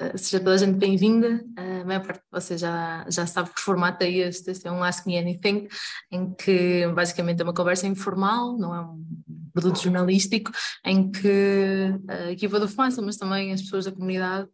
uh, 0.00 0.18
seja 0.18 0.38
toda 0.38 0.54
a 0.54 0.58
gente 0.58 0.76
bem-vinda. 0.76 1.44
Uh, 1.58 1.82
a 1.82 1.84
maior 1.84 2.06
parte 2.06 2.20
de 2.20 2.30
vocês 2.30 2.60
já, 2.60 3.04
já 3.08 3.26
sabe 3.26 3.50
que 3.50 3.60
formato 3.60 4.02
é 4.04 4.10
este. 4.10 4.50
Este 4.50 4.66
é 4.68 4.72
um 4.72 4.82
Ask 4.82 5.06
Me 5.06 5.18
Anything, 5.18 5.68
em 6.10 6.34
que 6.34 6.86
basicamente 6.88 7.40
é 7.40 7.44
uma 7.44 7.54
conversa 7.54 7.86
informal, 7.86 8.56
não 8.56 8.74
é 8.74 8.80
um 8.80 9.02
produto 9.54 9.80
jornalístico, 9.80 10.50
em 10.84 11.10
que 11.10 11.94
a 12.08 12.32
equipa 12.32 12.58
do 12.58 12.68
FANSA, 12.68 13.00
mas 13.00 13.16
também 13.16 13.52
as 13.52 13.62
pessoas 13.62 13.84
da 13.84 13.92
comunidade, 13.92 14.48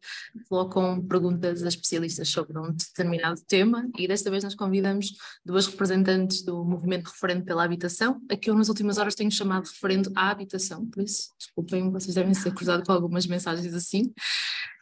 colocam 0.48 1.02
perguntas 1.06 1.62
a 1.62 1.68
especialistas 1.68 2.28
sobre 2.28 2.58
um 2.58 2.70
determinado 2.70 3.40
tema. 3.48 3.88
E 3.98 4.06
desta 4.06 4.30
vez 4.30 4.44
nós 4.44 4.54
convidamos 4.54 5.12
duas 5.44 5.66
representantes 5.66 6.42
do 6.44 6.62
movimento 6.64 7.08
referente 7.08 7.44
pela 7.44 7.64
habitação, 7.64 8.20
a 8.30 8.36
que 8.36 8.50
eu 8.50 8.54
nas 8.54 8.68
últimas 8.68 8.98
horas 8.98 9.14
tenho 9.14 9.30
chamado 9.30 9.66
referendo 9.66 10.12
à 10.14 10.30
habitação, 10.30 10.84
por 10.86 11.02
isso, 11.02 11.30
desculpem, 11.38 11.90
vocês 11.90 12.14
devem 12.14 12.34
ser 12.34 12.52
cruzados 12.52 12.86
com 12.86 12.92
algumas 12.92 13.26
mensagens 13.26 13.72
assim. 13.74 14.12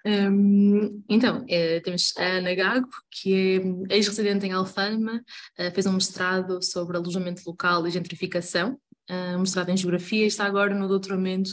Um, 0.07 1.03
então, 1.09 1.45
é, 1.48 1.80
temos 1.80 2.15
a 2.16 2.25
Ana 2.25 2.55
Gago, 2.55 2.89
que 3.11 3.85
é 3.91 3.97
ex-residente 3.97 4.47
em 4.47 4.53
Alfama, 4.53 5.23
uh, 5.59 5.75
fez 5.75 5.87
um 5.87 5.93
mestrado 5.93 6.62
sobre 6.62 6.97
alojamento 6.97 7.43
local 7.47 7.87
e 7.87 7.91
gentrificação, 7.91 8.79
uh, 9.11 9.39
mestrado 9.39 9.71
em 9.71 9.77
Geografia 9.77 10.25
e 10.25 10.27
está 10.27 10.45
agora 10.45 10.75
no 10.75 10.89
doutoramento 10.89 11.51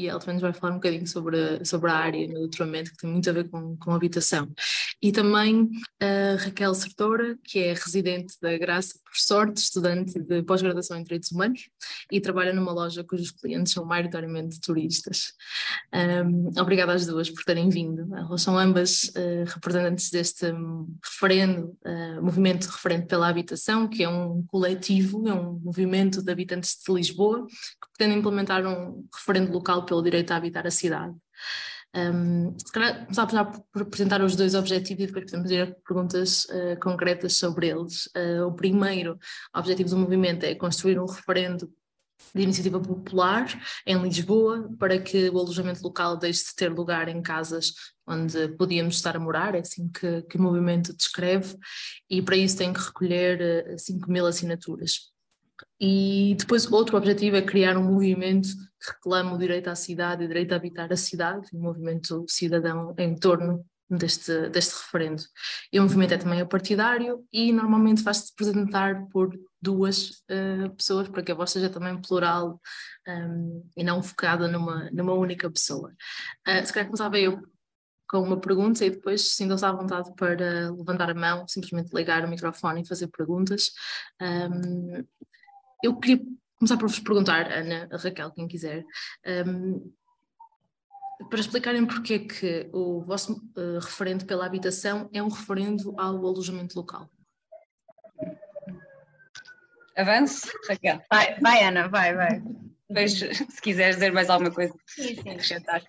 e 0.00 0.08
ela 0.08 0.18
também 0.18 0.34
nos 0.34 0.42
vai 0.42 0.52
falar 0.52 0.72
um 0.72 0.76
bocadinho 0.76 1.06
sobre 1.06 1.38
a, 1.38 1.64
sobre 1.64 1.90
a 1.90 1.94
área 1.94 2.26
no 2.26 2.40
doutoramento, 2.40 2.90
que 2.90 2.96
tem 2.96 3.10
muito 3.10 3.28
a 3.28 3.32
ver 3.32 3.48
com, 3.48 3.76
com 3.76 3.92
habitação. 3.92 4.48
E 5.02 5.12
também 5.12 5.68
a 6.00 6.36
Raquel 6.42 6.74
Sertora, 6.74 7.38
que 7.44 7.58
é 7.58 7.72
residente 7.72 8.34
da 8.40 8.56
Graça, 8.56 8.94
por 9.02 9.16
sorte, 9.16 9.60
estudante 9.60 10.18
de 10.18 10.42
pós-graduação 10.42 10.98
em 10.98 11.02
Direitos 11.02 11.32
Humanos 11.32 11.68
e 12.10 12.20
trabalha 12.20 12.52
numa 12.52 12.72
loja 12.72 13.04
cujos 13.04 13.30
clientes 13.30 13.72
são 13.72 13.84
maioritariamente 13.84 14.60
turistas. 14.60 15.32
Um, 15.92 16.50
obrigada 16.60 16.92
às 16.92 17.06
duas 17.06 17.28
por 17.28 17.44
terem 17.44 17.68
vindo. 17.68 18.14
Elas 18.14 18.42
são 18.42 18.58
ambas 18.58 19.04
uh, 19.16 19.44
representantes 19.46 20.10
deste 20.10 20.46
referendo, 21.04 21.76
uh, 21.84 22.22
movimento 22.22 22.66
referente 22.66 23.06
pela 23.06 23.28
habitação, 23.28 23.88
que 23.88 24.02
é 24.02 24.08
um 24.08 24.44
coletivo, 24.46 25.28
é 25.28 25.34
um 25.34 25.58
movimento 25.58 26.22
de 26.22 26.30
habitantes 26.30 26.76
de 26.86 26.92
Lisboa, 26.92 27.46
que 27.46 27.88
pretende 27.96 28.18
implementar 28.18 28.64
um 28.66 29.06
referendo 29.14 29.52
local 29.52 29.84
pelo 29.90 30.02
direito 30.02 30.30
a 30.30 30.36
habitar 30.36 30.66
a 30.66 30.70
cidade. 30.70 31.14
Um, 31.92 32.56
se 32.56 32.70
calhar 32.72 33.04
começar 33.04 33.26
por 33.72 33.82
apresentar 33.82 34.22
os 34.22 34.36
dois 34.36 34.54
objetivos 34.54 35.02
e 35.02 35.06
depois 35.08 35.24
podemos 35.24 35.50
ir 35.50 35.62
a 35.62 35.66
perguntas 35.66 36.44
uh, 36.44 36.78
concretas 36.80 37.36
sobre 37.36 37.68
eles. 37.68 38.06
Uh, 38.16 38.46
o 38.46 38.52
primeiro 38.52 39.18
objetivo 39.52 39.90
do 39.90 39.98
movimento 39.98 40.44
é 40.44 40.54
construir 40.54 41.00
um 41.00 41.06
referendo 41.06 41.68
de 42.32 42.42
iniciativa 42.42 42.78
popular 42.78 43.46
em 43.84 44.00
Lisboa 44.00 44.70
para 44.78 45.00
que 45.00 45.28
o 45.30 45.38
alojamento 45.38 45.82
local 45.82 46.16
deixe 46.16 46.44
de 46.44 46.54
ter 46.54 46.68
lugar 46.68 47.08
em 47.08 47.20
casas 47.20 47.72
onde 48.06 48.48
podíamos 48.56 48.94
estar 48.94 49.16
a 49.16 49.20
morar, 49.20 49.56
é 49.56 49.60
assim 49.60 49.88
que, 49.88 50.22
que 50.22 50.36
o 50.36 50.42
movimento 50.42 50.94
descreve, 50.96 51.56
e 52.08 52.22
para 52.22 52.36
isso 52.36 52.56
tem 52.56 52.72
que 52.72 52.80
recolher 52.80 53.72
uh, 53.74 53.78
5 53.78 54.08
mil 54.10 54.26
assinaturas. 54.26 55.10
E 55.80 56.34
depois 56.38 56.70
outro 56.70 56.96
objetivo 56.96 57.36
é 57.36 57.42
criar 57.42 57.76
um 57.76 57.84
movimento 57.84 58.48
que 58.48 58.92
reclama 58.92 59.34
o 59.34 59.38
direito 59.38 59.68
à 59.68 59.74
cidade 59.74 60.22
e 60.22 60.24
o 60.24 60.28
direito 60.28 60.52
a 60.52 60.56
habitar 60.56 60.92
a 60.92 60.96
cidade, 60.96 61.48
um 61.54 61.60
movimento 61.60 62.24
cidadão 62.28 62.94
em 62.98 63.14
torno 63.14 63.64
deste, 63.90 64.48
deste 64.50 64.74
referendo. 64.74 65.22
E 65.72 65.78
o 65.78 65.82
movimento 65.82 66.14
é 66.14 66.18
também 66.18 66.46
partidário 66.46 67.24
e 67.32 67.52
normalmente 67.52 68.02
faz-se 68.02 68.32
apresentar 68.32 69.06
por 69.08 69.36
duas 69.60 70.22
uh, 70.30 70.70
pessoas, 70.76 71.08
para 71.08 71.22
que 71.22 71.32
a 71.32 71.34
voz 71.34 71.50
seja 71.50 71.68
também 71.68 72.00
plural 72.00 72.60
um, 73.06 73.12
ehm, 73.12 73.62
e 73.76 73.84
não 73.84 74.02
focada 74.02 74.48
numa, 74.48 74.88
numa 74.90 75.12
única 75.12 75.50
pessoa. 75.50 75.92
Uh, 76.46 76.64
se 76.64 76.72
calhar 76.72 76.86
começava 76.86 77.18
eu 77.18 77.42
com 78.08 78.20
uma 78.22 78.40
pergunta 78.40 78.84
e 78.84 78.90
depois 78.90 79.32
sintam-se 79.32 79.64
à 79.64 79.72
vontade 79.72 80.12
para 80.16 80.70
levantar 80.70 81.10
a 81.10 81.14
mão, 81.14 81.46
simplesmente 81.46 81.94
ligar 81.94 82.24
o 82.24 82.28
microfone 82.28 82.82
e 82.82 82.86
fazer 82.86 83.08
perguntas. 83.08 83.70
Um, 84.20 84.96
ehm, 84.96 85.04
eu 85.82 85.96
queria 85.96 86.24
começar 86.58 86.76
por 86.76 86.88
vos 86.88 86.98
perguntar, 86.98 87.50
Ana, 87.50 87.88
a 87.90 87.96
Raquel, 87.96 88.30
quem 88.32 88.46
quiser, 88.46 88.84
um, 89.46 89.92
para 91.28 91.40
explicarem 91.40 91.86
porque 91.86 92.14
é 92.14 92.18
que 92.18 92.70
o 92.72 93.00
vosso 93.02 93.34
uh, 93.56 93.78
referendo 93.80 94.24
pela 94.24 94.46
habitação 94.46 95.08
é 95.12 95.22
um 95.22 95.28
referendo 95.28 95.94
ao 95.98 96.16
alojamento 96.26 96.76
local. 96.78 97.10
Avance, 99.96 100.50
Raquel. 100.68 101.02
Vai, 101.10 101.38
vai 101.40 101.64
Ana, 101.64 101.88
vai, 101.88 102.14
vai. 102.14 102.42
Depois, 102.88 103.12
se 103.18 103.62
quiseres 103.62 103.96
dizer 103.96 104.12
mais 104.12 104.30
alguma 104.30 104.50
coisa, 104.50 104.74
sim, 104.86 105.14
sim. 105.14 105.30
acrescentar. 105.30 105.82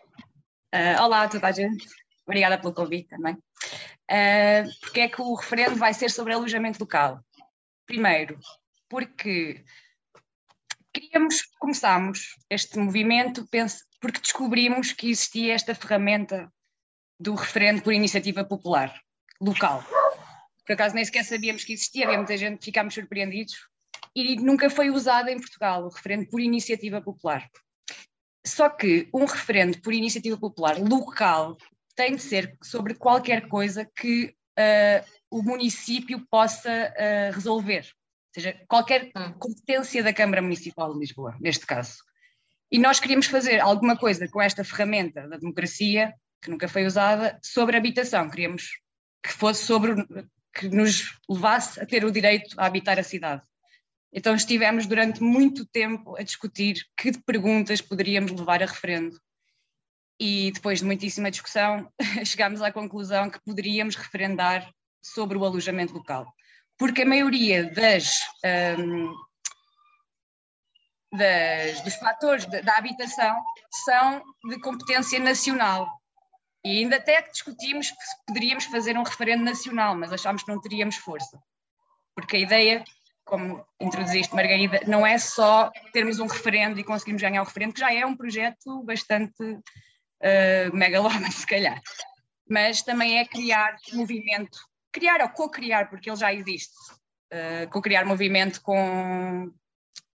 Uh, 0.74 1.02
olá 1.02 1.24
a 1.24 1.30
toda 1.30 1.48
a 1.48 1.52
gente, 1.52 1.88
obrigada 2.26 2.58
pelo 2.58 2.74
convite 2.74 3.10
também. 3.10 3.34
Uh, 3.34 4.70
porque 4.82 5.02
é 5.02 5.10
que 5.10 5.22
o 5.22 5.36
referendo 5.36 5.76
vai 5.76 5.94
ser 5.94 6.10
sobre 6.10 6.34
alojamento 6.34 6.80
local? 6.80 7.24
Primeiro, 7.86 8.38
porque 8.92 9.64
queríamos, 10.92 11.44
começámos 11.58 12.36
este 12.50 12.78
movimento 12.78 13.48
porque 14.02 14.20
descobrimos 14.20 14.92
que 14.92 15.10
existia 15.10 15.56
esta 15.56 15.74
ferramenta 15.74 16.52
do 17.18 17.34
referendo 17.34 17.82
por 17.82 17.94
iniciativa 17.94 18.44
popular, 18.44 18.94
local. 19.40 19.82
Por 20.68 20.74
acaso 20.74 20.94
nem 20.94 21.06
sequer 21.06 21.24
sabíamos 21.24 21.64
que 21.64 21.72
existia, 21.72 22.06
havia 22.06 22.18
muita 22.18 22.36
gente, 22.36 22.66
ficámos 22.66 22.94
surpreendidos, 22.94 23.56
e 24.14 24.36
nunca 24.36 24.70
foi 24.70 24.90
usada 24.90 25.32
em 25.32 25.40
Portugal, 25.40 25.86
o 25.86 25.90
referendo 25.90 26.28
por 26.28 26.42
iniciativa 26.42 27.02
popular. 27.02 27.50
Só 28.46 28.68
que 28.68 29.08
um 29.14 29.24
referendo 29.24 29.80
por 29.82 29.94
iniciativa 29.94 30.38
popular 30.38 30.78
local 30.78 31.56
tem 31.96 32.18
de 32.18 32.22
ser 32.22 32.58
sobre 32.62 32.96
qualquer 32.96 33.48
coisa 33.48 33.90
que 33.96 34.36
uh, 34.60 35.06
o 35.30 35.42
município 35.42 36.28
possa 36.30 36.70
uh, 36.70 37.34
resolver 37.34 37.90
seja, 38.34 38.60
qualquer 38.68 39.12
hum. 39.16 39.34
competência 39.34 40.04
da 40.04 40.14
Câmara 40.14 40.42
Municipal 40.42 40.94
de 40.94 41.00
Lisboa, 41.00 41.36
neste 41.40 41.66
caso. 41.66 41.98
E 42.72 42.80
nós 42.80 43.00
queríamos 43.00 43.28
fazer 43.28 43.60
alguma 43.60 43.98
coisa 43.98 44.28
com 44.30 44.42
esta 44.42 44.64
ferramenta 44.64 45.28
da 45.28 45.38
democracia, 45.38 46.14
que 46.42 46.50
nunca 46.50 46.68
foi 46.68 46.86
usada, 46.86 47.38
sobre 47.44 47.76
habitação. 47.76 48.30
Queríamos 48.30 48.80
que 49.22 49.34
fosse 49.34 49.66
sobre, 49.66 49.94
que 50.54 50.70
nos 50.70 51.20
levasse 51.30 51.80
a 51.80 51.86
ter 51.86 52.06
o 52.06 52.12
direito 52.12 52.60
a 52.60 52.66
habitar 52.66 52.98
a 52.98 53.04
cidade. 53.04 53.44
Então 54.14 54.34
estivemos 54.34 54.86
durante 54.86 55.22
muito 55.22 55.66
tempo 55.66 56.18
a 56.18 56.24
discutir 56.24 56.86
que 56.98 57.18
perguntas 57.20 57.82
poderíamos 57.82 58.32
levar 58.32 58.64
a 58.64 58.66
referendo. 58.66 59.20
E 60.20 60.52
depois 60.52 60.80
de 60.80 60.86
muitíssima 60.86 61.32
discussão, 61.32 61.92
chegámos 62.26 62.62
à 62.62 62.72
conclusão 62.72 63.30
que 63.30 63.42
poderíamos 63.44 63.96
referendar 63.96 64.72
sobre 65.02 65.38
o 65.38 65.44
alojamento 65.44 65.94
local 65.94 66.34
porque 66.82 67.04
a 67.04 67.06
maioria 67.06 67.70
das, 67.70 68.22
um, 68.80 69.14
das 71.14 71.80
dos 71.82 71.94
fatores 71.94 72.44
de, 72.48 72.60
da 72.64 72.76
habitação 72.76 73.40
são 73.86 74.24
de 74.50 74.60
competência 74.62 75.20
nacional. 75.20 75.88
E 76.66 76.80
ainda 76.80 76.96
até 76.96 77.22
discutimos 77.22 77.86
se 77.86 78.26
poderíamos 78.26 78.66
fazer 78.66 78.98
um 78.98 79.04
referendo 79.04 79.44
nacional, 79.44 79.96
mas 79.96 80.12
achámos 80.12 80.42
que 80.42 80.52
não 80.52 80.60
teríamos 80.60 80.96
força. 80.96 81.40
Porque 82.16 82.38
a 82.38 82.40
ideia, 82.40 82.84
como 83.26 83.64
introduziste, 83.80 84.34
Margarida, 84.34 84.82
não 84.88 85.06
é 85.06 85.20
só 85.20 85.70
termos 85.94 86.20
um 86.20 86.26
referendo 86.26 86.80
e 86.80 86.84
conseguirmos 86.84 87.22
ganhar 87.22 87.44
o 87.44 87.46
referendo, 87.46 87.74
que 87.74 87.80
já 87.80 87.94
é 87.94 88.04
um 88.04 88.18
projeto 88.18 88.82
bastante 88.82 89.44
uh, 89.44 90.74
megalómano, 90.76 91.30
se 91.32 91.46
calhar. 91.46 91.80
Mas 92.50 92.82
também 92.82 93.20
é 93.20 93.26
criar 93.26 93.76
movimento 93.94 94.71
criar 94.92 95.22
ou 95.22 95.30
co-criar, 95.30 95.90
porque 95.90 96.10
ele 96.10 96.18
já 96.18 96.34
existe, 96.34 96.76
uh, 97.34 97.70
co-criar 97.72 98.06
movimento 98.06 98.62
com, 98.62 99.52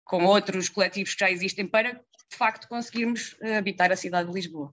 com 0.04 0.24
outros 0.24 0.68
coletivos 0.68 1.14
que 1.14 1.20
já 1.20 1.30
existem 1.30 1.66
para, 1.66 1.94
de 1.94 2.36
facto, 2.36 2.68
conseguirmos 2.68 3.34
uh, 3.34 3.58
habitar 3.58 3.92
a 3.92 3.96
cidade 3.96 4.28
de 4.28 4.34
Lisboa. 4.34 4.72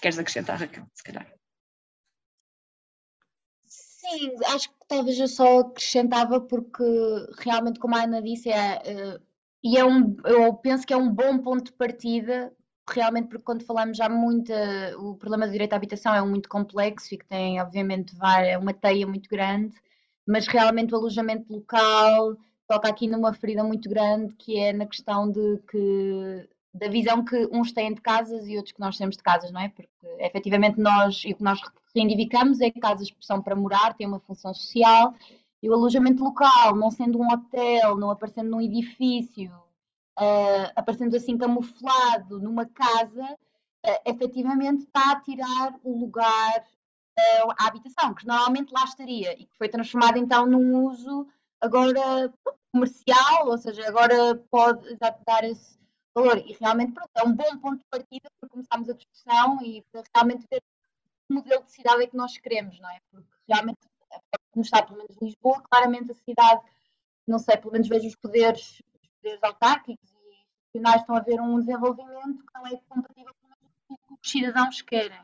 Queres 0.00 0.18
acrescentar, 0.18 0.58
Raquel, 0.58 0.86
se 0.94 1.02
calhar? 1.02 1.32
Sim, 3.66 4.36
acho 4.46 4.70
que 4.70 4.76
talvez 4.86 5.18
eu 5.18 5.28
só 5.28 5.60
acrescentava 5.60 6.40
porque 6.40 6.84
realmente, 7.38 7.80
como 7.80 7.96
a 7.96 8.04
Ana 8.04 8.22
disse, 8.22 8.50
é, 8.50 8.76
uh, 8.76 9.26
e 9.62 9.76
é 9.76 9.84
um, 9.84 10.16
eu 10.24 10.54
penso 10.54 10.86
que 10.86 10.92
é 10.92 10.96
um 10.96 11.12
bom 11.12 11.38
ponto 11.38 11.64
de 11.64 11.72
partida 11.72 12.54
realmente 12.92 13.28
porque 13.28 13.44
quando 13.44 13.64
falamos 13.64 13.96
já 13.96 14.08
muito, 14.08 14.52
o 14.98 15.16
problema 15.16 15.46
do 15.46 15.52
direito 15.52 15.72
à 15.72 15.76
habitação 15.76 16.14
é 16.14 16.22
um 16.22 16.28
muito 16.28 16.48
complexo 16.48 17.14
e 17.14 17.18
que 17.18 17.26
tem 17.26 17.60
obviamente 17.60 18.14
é 18.44 18.58
uma 18.58 18.72
teia 18.72 19.06
muito 19.06 19.28
grande, 19.28 19.74
mas 20.26 20.46
realmente 20.46 20.94
o 20.94 20.96
alojamento 20.96 21.52
local 21.52 22.36
toca 22.66 22.88
aqui 22.88 23.06
numa 23.08 23.32
ferida 23.32 23.64
muito 23.64 23.88
grande 23.88 24.34
que 24.34 24.58
é 24.58 24.72
na 24.72 24.86
questão 24.86 25.30
de 25.30 25.58
que 25.70 26.48
da 26.74 26.88
visão 26.88 27.24
que 27.24 27.48
uns 27.52 27.72
têm 27.72 27.94
de 27.94 28.00
casas 28.00 28.46
e 28.46 28.56
outros 28.56 28.72
que 28.72 28.80
nós 28.80 28.96
temos 28.96 29.16
de 29.16 29.22
casas, 29.22 29.50
não 29.50 29.60
é? 29.60 29.68
Porque 29.68 29.88
efetivamente 30.18 30.78
nós, 30.78 31.22
e 31.24 31.32
o 31.32 31.36
que 31.36 31.42
nós 31.42 31.60
reivindicamos 31.94 32.60
é 32.60 32.70
que 32.70 32.78
casas 32.78 33.08
são 33.20 33.42
para 33.42 33.56
morar, 33.56 33.94
têm 33.94 34.06
uma 34.06 34.20
função 34.20 34.54
social, 34.54 35.14
e 35.62 35.68
o 35.68 35.74
alojamento 35.74 36.22
local, 36.22 36.76
não 36.76 36.90
sendo 36.90 37.18
um 37.18 37.32
hotel, 37.32 37.96
não 37.96 38.10
aparecendo 38.10 38.50
num 38.50 38.60
edifício, 38.60 39.50
uh, 40.18 40.72
aparecendo 40.74 41.16
assim 41.16 41.38
camuflado 41.38 42.40
numa 42.40 42.66
casa, 42.66 43.24
uh, 43.24 44.00
efetivamente 44.04 44.84
está 44.84 45.12
a 45.12 45.20
tirar 45.20 45.78
o 45.84 45.98
lugar 45.98 46.64
uh, 47.18 47.50
à 47.58 47.68
habitação, 47.68 48.14
que 48.14 48.26
normalmente 48.26 48.72
lá 48.72 48.84
estaria 48.84 49.32
e 49.40 49.46
que 49.46 49.56
foi 49.56 49.68
transformado 49.68 50.18
então 50.18 50.44
num 50.46 50.84
uso 50.84 51.26
agora 51.60 52.32
comercial, 52.72 53.48
ou 53.48 53.58
seja, 53.58 53.88
agora 53.88 54.36
pode 54.50 54.96
dar 55.26 55.44
esse 55.44 55.78
valor. 56.14 56.38
E 56.38 56.56
realmente 56.60 56.92
pronto, 56.92 57.10
é 57.14 57.22
um 57.22 57.34
bom 57.34 57.58
ponto 57.58 57.78
de 57.78 57.84
partida 57.90 58.28
para 58.40 58.48
começarmos 58.48 58.88
a 58.88 58.94
discussão 58.94 59.58
e 59.62 59.82
para 59.90 60.02
realmente 60.14 60.46
ver 60.50 60.60
que 60.60 61.34
modelo 61.34 61.62
de 61.64 61.72
cidade 61.72 62.02
é 62.02 62.06
que 62.06 62.16
nós 62.16 62.36
queremos, 62.38 62.78
não 62.80 62.90
é? 62.90 62.98
Porque 63.10 63.28
realmente, 63.48 63.78
como 64.50 64.64
está 64.64 64.82
pelo 64.82 64.98
menos 64.98 65.16
Lisboa, 65.20 65.62
claramente 65.70 66.10
a 66.10 66.14
cidade, 66.14 66.62
não 67.26 67.38
sei, 67.38 67.56
pelo 67.56 67.72
menos 67.72 67.88
vejo 67.88 68.08
os 68.08 68.16
poderes, 68.16 68.82
os 69.28 69.38
poderes 69.38 69.42
autárquicos 69.42 70.10
e 70.10 70.42
institucionais 70.42 71.00
estão 71.00 71.16
a 71.16 71.20
ver 71.20 71.40
um 71.40 71.58
desenvolvimento 71.60 72.44
que 72.44 72.54
não 72.54 72.66
é 72.66 72.80
compatível 72.88 73.34
com 73.40 73.94
o 73.94 73.96
que 73.96 74.14
os 74.22 74.30
cidadãos 74.30 74.82
querem. 74.82 75.20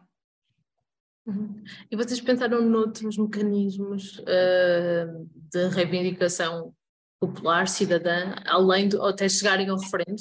Uhum. 1.26 1.64
E 1.90 1.96
vocês 1.96 2.20
pensaram 2.20 2.60
noutros 2.62 3.16
mecanismos 3.16 4.18
uh, 4.18 5.30
de 5.34 5.68
reivindicação 5.68 6.74
popular, 7.18 7.66
cidadã, 7.66 8.34
além 8.46 8.88
de 8.88 9.00
até 9.00 9.28
chegarem 9.28 9.68
ao 9.70 9.78
referendo? 9.78 10.20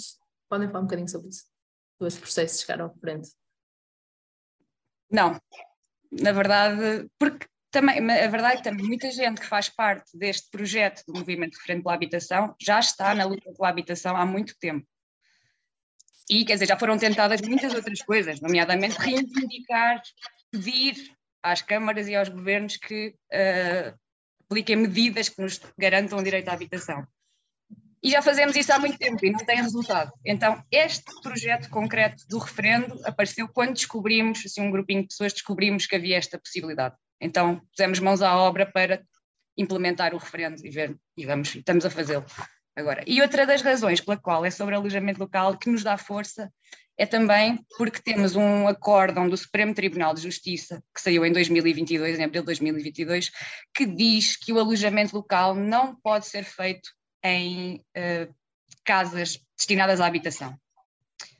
Podem 0.50 0.68
falar 0.68 0.80
um 0.80 0.83
bocadinho 0.83 1.09
sobre 1.09 1.30
isso? 1.30 1.45
Do 2.00 2.07
esse 2.07 2.19
processo 2.19 2.56
de 2.56 2.62
chegar 2.62 2.81
ao 2.81 2.94
referendo? 2.94 3.27
Não, 5.12 5.39
na 6.12 6.31
verdade, 6.31 7.09
porque 7.19 7.47
também, 7.74 7.98
a 7.98 8.28
verdade 8.28 8.54
é 8.54 8.58
que 8.58 8.64
também 8.64 8.86
muita 8.86 9.10
gente 9.10 9.42
que 9.42 9.48
faz 9.48 9.68
parte 9.68 10.16
deste 10.16 10.50
projeto 10.52 11.04
do 11.08 11.18
Movimento 11.18 11.56
Referendo 11.56 11.84
pela 11.84 11.96
Habitação 11.96 12.56
já 12.62 12.80
está 12.80 13.16
na 13.16 13.25
luta 13.25 13.52
pela 13.52 13.68
habitação 13.68 14.16
há 14.16 14.25
muito 14.25 14.56
tempo. 14.60 14.88
E, 16.30 16.46
quer 16.46 16.54
dizer, 16.54 16.68
já 16.68 16.78
foram 16.78 16.98
tentadas 16.98 17.42
muitas 17.42 17.74
outras 17.74 18.02
coisas, 18.04 18.40
nomeadamente 18.40 18.96
reivindicar 18.98 20.02
pedir 20.52 20.96
às 21.42 21.64
câmaras 21.64 22.08
e 22.08 22.16
aos 22.16 22.30
governos 22.30 22.78
que 22.78 23.16
uh, 23.34 24.00
apliquem 24.46 24.76
medidas 24.76 25.28
que 25.28 25.42
nos 25.42 25.60
garantam 25.78 26.19
o 26.19 26.24
direito 26.24 26.50
à 26.50 26.54
habitação. 26.54 27.06
E 28.04 28.12
já 28.12 28.22
fazemos 28.22 28.56
isso 28.56 28.72
há 28.72 28.78
muito 28.78 29.00
tempo 29.00 29.26
e 29.26 29.31
não 29.31 29.40
tem 29.40 29.62
resultado. 29.62 30.12
Então, 30.24 30.64
este 30.69 31.04
projeto 31.22 31.69
concreto 31.69 32.24
do 32.30 32.38
referendo 32.38 33.00
apareceu 33.06 33.48
quando 33.48 33.74
descobrimos, 33.74 34.46
assim, 34.46 34.62
um 34.62 34.72
grupinho 34.72 35.02
de 35.02 35.08
pessoas 35.08 35.34
descobrimos 35.34 35.88
que 35.88 35.96
havia 35.96 36.18
esta 36.18 36.38
possibilidade. 36.38 36.96
Então, 37.24 37.62
pusemos 37.72 38.00
mãos 38.00 38.22
à 38.22 38.36
obra 38.36 38.66
para 38.66 39.02
implementar 39.58 40.14
o 40.14 40.18
referendo 40.18 40.66
e 40.66 40.70
ver, 40.70 40.96
e 41.16 41.25
vamos, 41.25 41.56
estamos 41.56 41.86
a 41.86 41.90
fazê-lo 41.90 42.25
agora. 42.75 43.04
E 43.08 43.22
outra 43.22 43.46
das 43.46 43.62
razões 43.62 44.02
pela 44.02 44.18
qual 44.18 44.46
é 44.46 44.52
sobre 44.52 44.75
alojamento 44.75 45.20
local 45.20 45.58
que 45.58 45.70
nos 45.70 45.84
dá 45.84 45.98
força 45.98 46.52
é 46.98 47.06
também 47.06 47.60
porque 47.78 48.02
temos 48.02 48.36
um 48.36 48.68
acórdão 48.68 49.28
do 49.28 49.38
Supremo 49.38 49.74
Tribunal 49.74 50.14
de 50.14 50.22
Justiça, 50.22 50.84
que 50.94 51.02
saiu 51.02 51.25
em 51.25 51.31
2022, 51.31 52.20
em 52.20 52.24
abril 52.24 52.42
de 52.42 52.48
2022, 52.48 53.31
que 53.74 53.86
diz 53.86 54.36
que 54.36 54.54
o 54.54 54.60
alojamento 54.60 55.16
local 55.16 55.56
não 55.56 55.96
pode 55.96 56.28
ser 56.28 56.44
feito 56.44 56.90
em 57.24 57.78
uh, 57.78 58.34
casas 58.84 59.40
destinadas 59.58 60.02
à 60.02 60.06
habitação. 60.06 60.56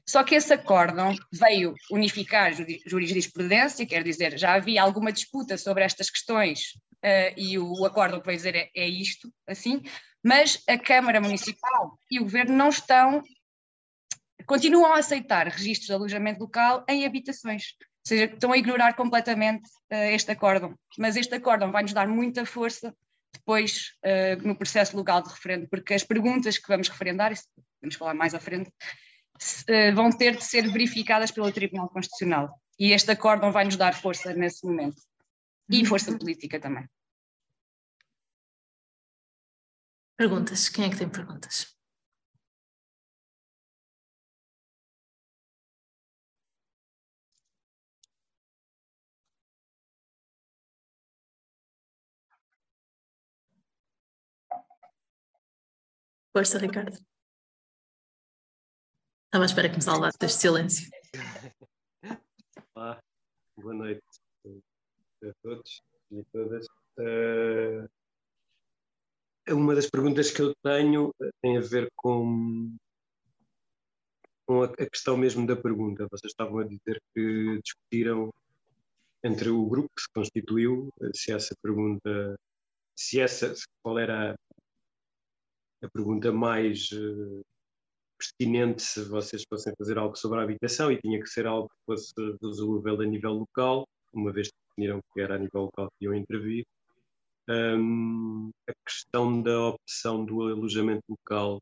Só 0.08 0.24
que 0.24 0.36
esse 0.36 0.54
acórdão 0.54 1.16
veio 1.32 1.74
unificar 1.90 2.52
jurisprudência, 2.86 3.86
quer 3.86 4.04
dizer, 4.04 4.38
já 4.38 4.54
havia 4.54 4.82
alguma 4.82 5.12
disputa 5.12 5.58
sobre 5.58 5.84
estas 5.84 6.10
questões 6.10 6.74
uh, 7.04 7.34
e 7.38 7.58
o 7.58 7.86
acórdão 7.86 8.20
que 8.20 8.26
veio 8.26 8.38
dizer 8.38 8.56
é, 8.56 8.70
é 8.76 8.88
isto, 8.88 9.32
assim, 9.48 9.82
mas 10.22 10.62
a 10.68 10.78
Câmara 10.78 11.22
Municipal 11.22 11.98
e 12.12 12.20
o 12.20 12.24
Governo 12.24 12.56
não 12.56 12.70
estão 12.70 13.24
continuam 14.46 14.94
a 14.94 14.98
aceitar 14.98 15.48
registros 15.48 15.88
de 15.88 15.94
alojamento 15.94 16.42
local 16.42 16.84
em 16.90 17.06
habitações. 17.06 17.76
Ou 17.80 18.08
seja, 18.08 18.26
estão 18.26 18.52
a 18.52 18.58
ignorar 18.58 18.94
completamente 18.94 19.70
uh, 19.92 19.96
este 20.14 20.32
acórdão. 20.32 20.78
Mas 20.98 21.16
este 21.16 21.36
acórdão 21.36 21.72
vai 21.72 21.84
nos 21.84 21.94
dar 21.94 22.08
muita 22.08 22.46
força 22.46 22.94
depois 23.34 23.94
uh, 24.06 24.46
no 24.48 24.56
processo 24.56 24.96
legal 24.98 25.22
de 25.22 25.30
referendo, 25.30 25.68
porque 25.70 25.94
as 25.94 26.04
perguntas 26.04 26.58
que 26.58 26.68
vamos 26.68 26.90
referendar, 26.90 27.32
isso 27.32 27.46
vamos 27.82 27.96
falar 27.96 28.14
mais 28.14 28.34
à 28.34 28.40
frente, 28.40 28.70
vão 29.96 30.10
ter 30.12 30.36
de 30.36 30.44
ser 30.44 30.72
verificadas 30.72 31.32
pelo 31.32 31.52
Tribunal 31.52 31.90
Constitucional. 31.90 32.60
E 32.80 32.92
este 32.92 33.12
acórdão 33.12 33.52
vai 33.52 33.66
nos 33.66 33.78
dar 33.78 33.94
força 33.94 34.34
nesse 34.34 34.66
momento. 34.66 35.02
E 35.70 35.80
uhum. 35.80 35.86
força 35.86 36.18
política 36.18 36.60
também. 36.60 36.88
Perguntas? 40.18 40.70
Quem 40.70 40.86
é 40.86 40.90
que 40.90 40.98
tem 40.98 41.10
perguntas? 41.10 41.74
Força, 56.34 56.58
Ricardo. 56.58 57.13
Estava 59.34 59.46
à 59.46 59.48
espera 59.48 59.68
que 59.68 59.78
me 59.78 59.82
salvasse 59.82 60.16
deste 60.20 60.42
silêncio. 60.42 60.92
Olá, 62.76 63.02
boa 63.58 63.74
noite 63.74 64.04
a 65.24 65.34
todos 65.42 65.82
e 66.12 66.20
a 66.20 66.24
todas. 66.32 66.68
Uh, 67.00 67.90
uma 69.50 69.74
das 69.74 69.90
perguntas 69.90 70.30
que 70.30 70.40
eu 70.40 70.54
tenho 70.62 71.12
tem 71.42 71.58
a 71.58 71.62
ver 71.62 71.90
com, 71.96 72.78
com 74.46 74.62
a, 74.62 74.66
a 74.66 74.88
questão 74.88 75.18
mesmo 75.18 75.48
da 75.48 75.56
pergunta. 75.56 76.08
Vocês 76.12 76.32
estavam 76.32 76.60
a 76.60 76.68
dizer 76.68 77.02
que 77.16 77.60
discutiram 77.64 78.32
entre 79.24 79.50
o 79.50 79.66
grupo 79.66 79.90
que 79.96 80.04
se 80.04 80.10
constituiu 80.14 80.94
se 81.12 81.32
essa 81.32 81.56
pergunta, 81.60 82.36
se 82.96 83.20
essa, 83.20 83.52
qual 83.82 83.98
era 83.98 84.36
a 85.82 85.90
pergunta 85.90 86.32
mais 86.32 86.88
pertinente 88.38 88.82
se 88.82 89.04
vocês 89.06 89.44
fossem 89.48 89.74
fazer 89.78 89.98
algo 89.98 90.16
sobre 90.16 90.40
a 90.40 90.44
habitação 90.44 90.92
e 90.92 91.00
tinha 91.00 91.20
que 91.20 91.28
ser 91.28 91.46
algo 91.46 91.70
que 91.70 91.86
fosse 91.86 92.14
resolvível 92.42 93.02
a 93.02 93.06
nível 93.06 93.34
local, 93.34 93.88
uma 94.14 94.32
vez 94.32 94.48
que 94.48 94.56
definiram 94.70 95.02
que 95.14 95.22
era 95.22 95.36
a 95.36 95.40
nível 95.40 95.64
local 95.64 95.90
que 95.98 96.06
iam 96.06 96.14
intervir. 96.14 96.66
Um, 97.50 98.52
a 98.68 98.74
questão 98.86 99.42
da 99.42 99.68
opção 99.68 100.24
do 100.26 100.44
alojamento 100.44 101.04
local 101.10 101.62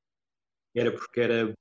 era 0.75 0.91
porque 0.91 1.21
era 1.21 1.53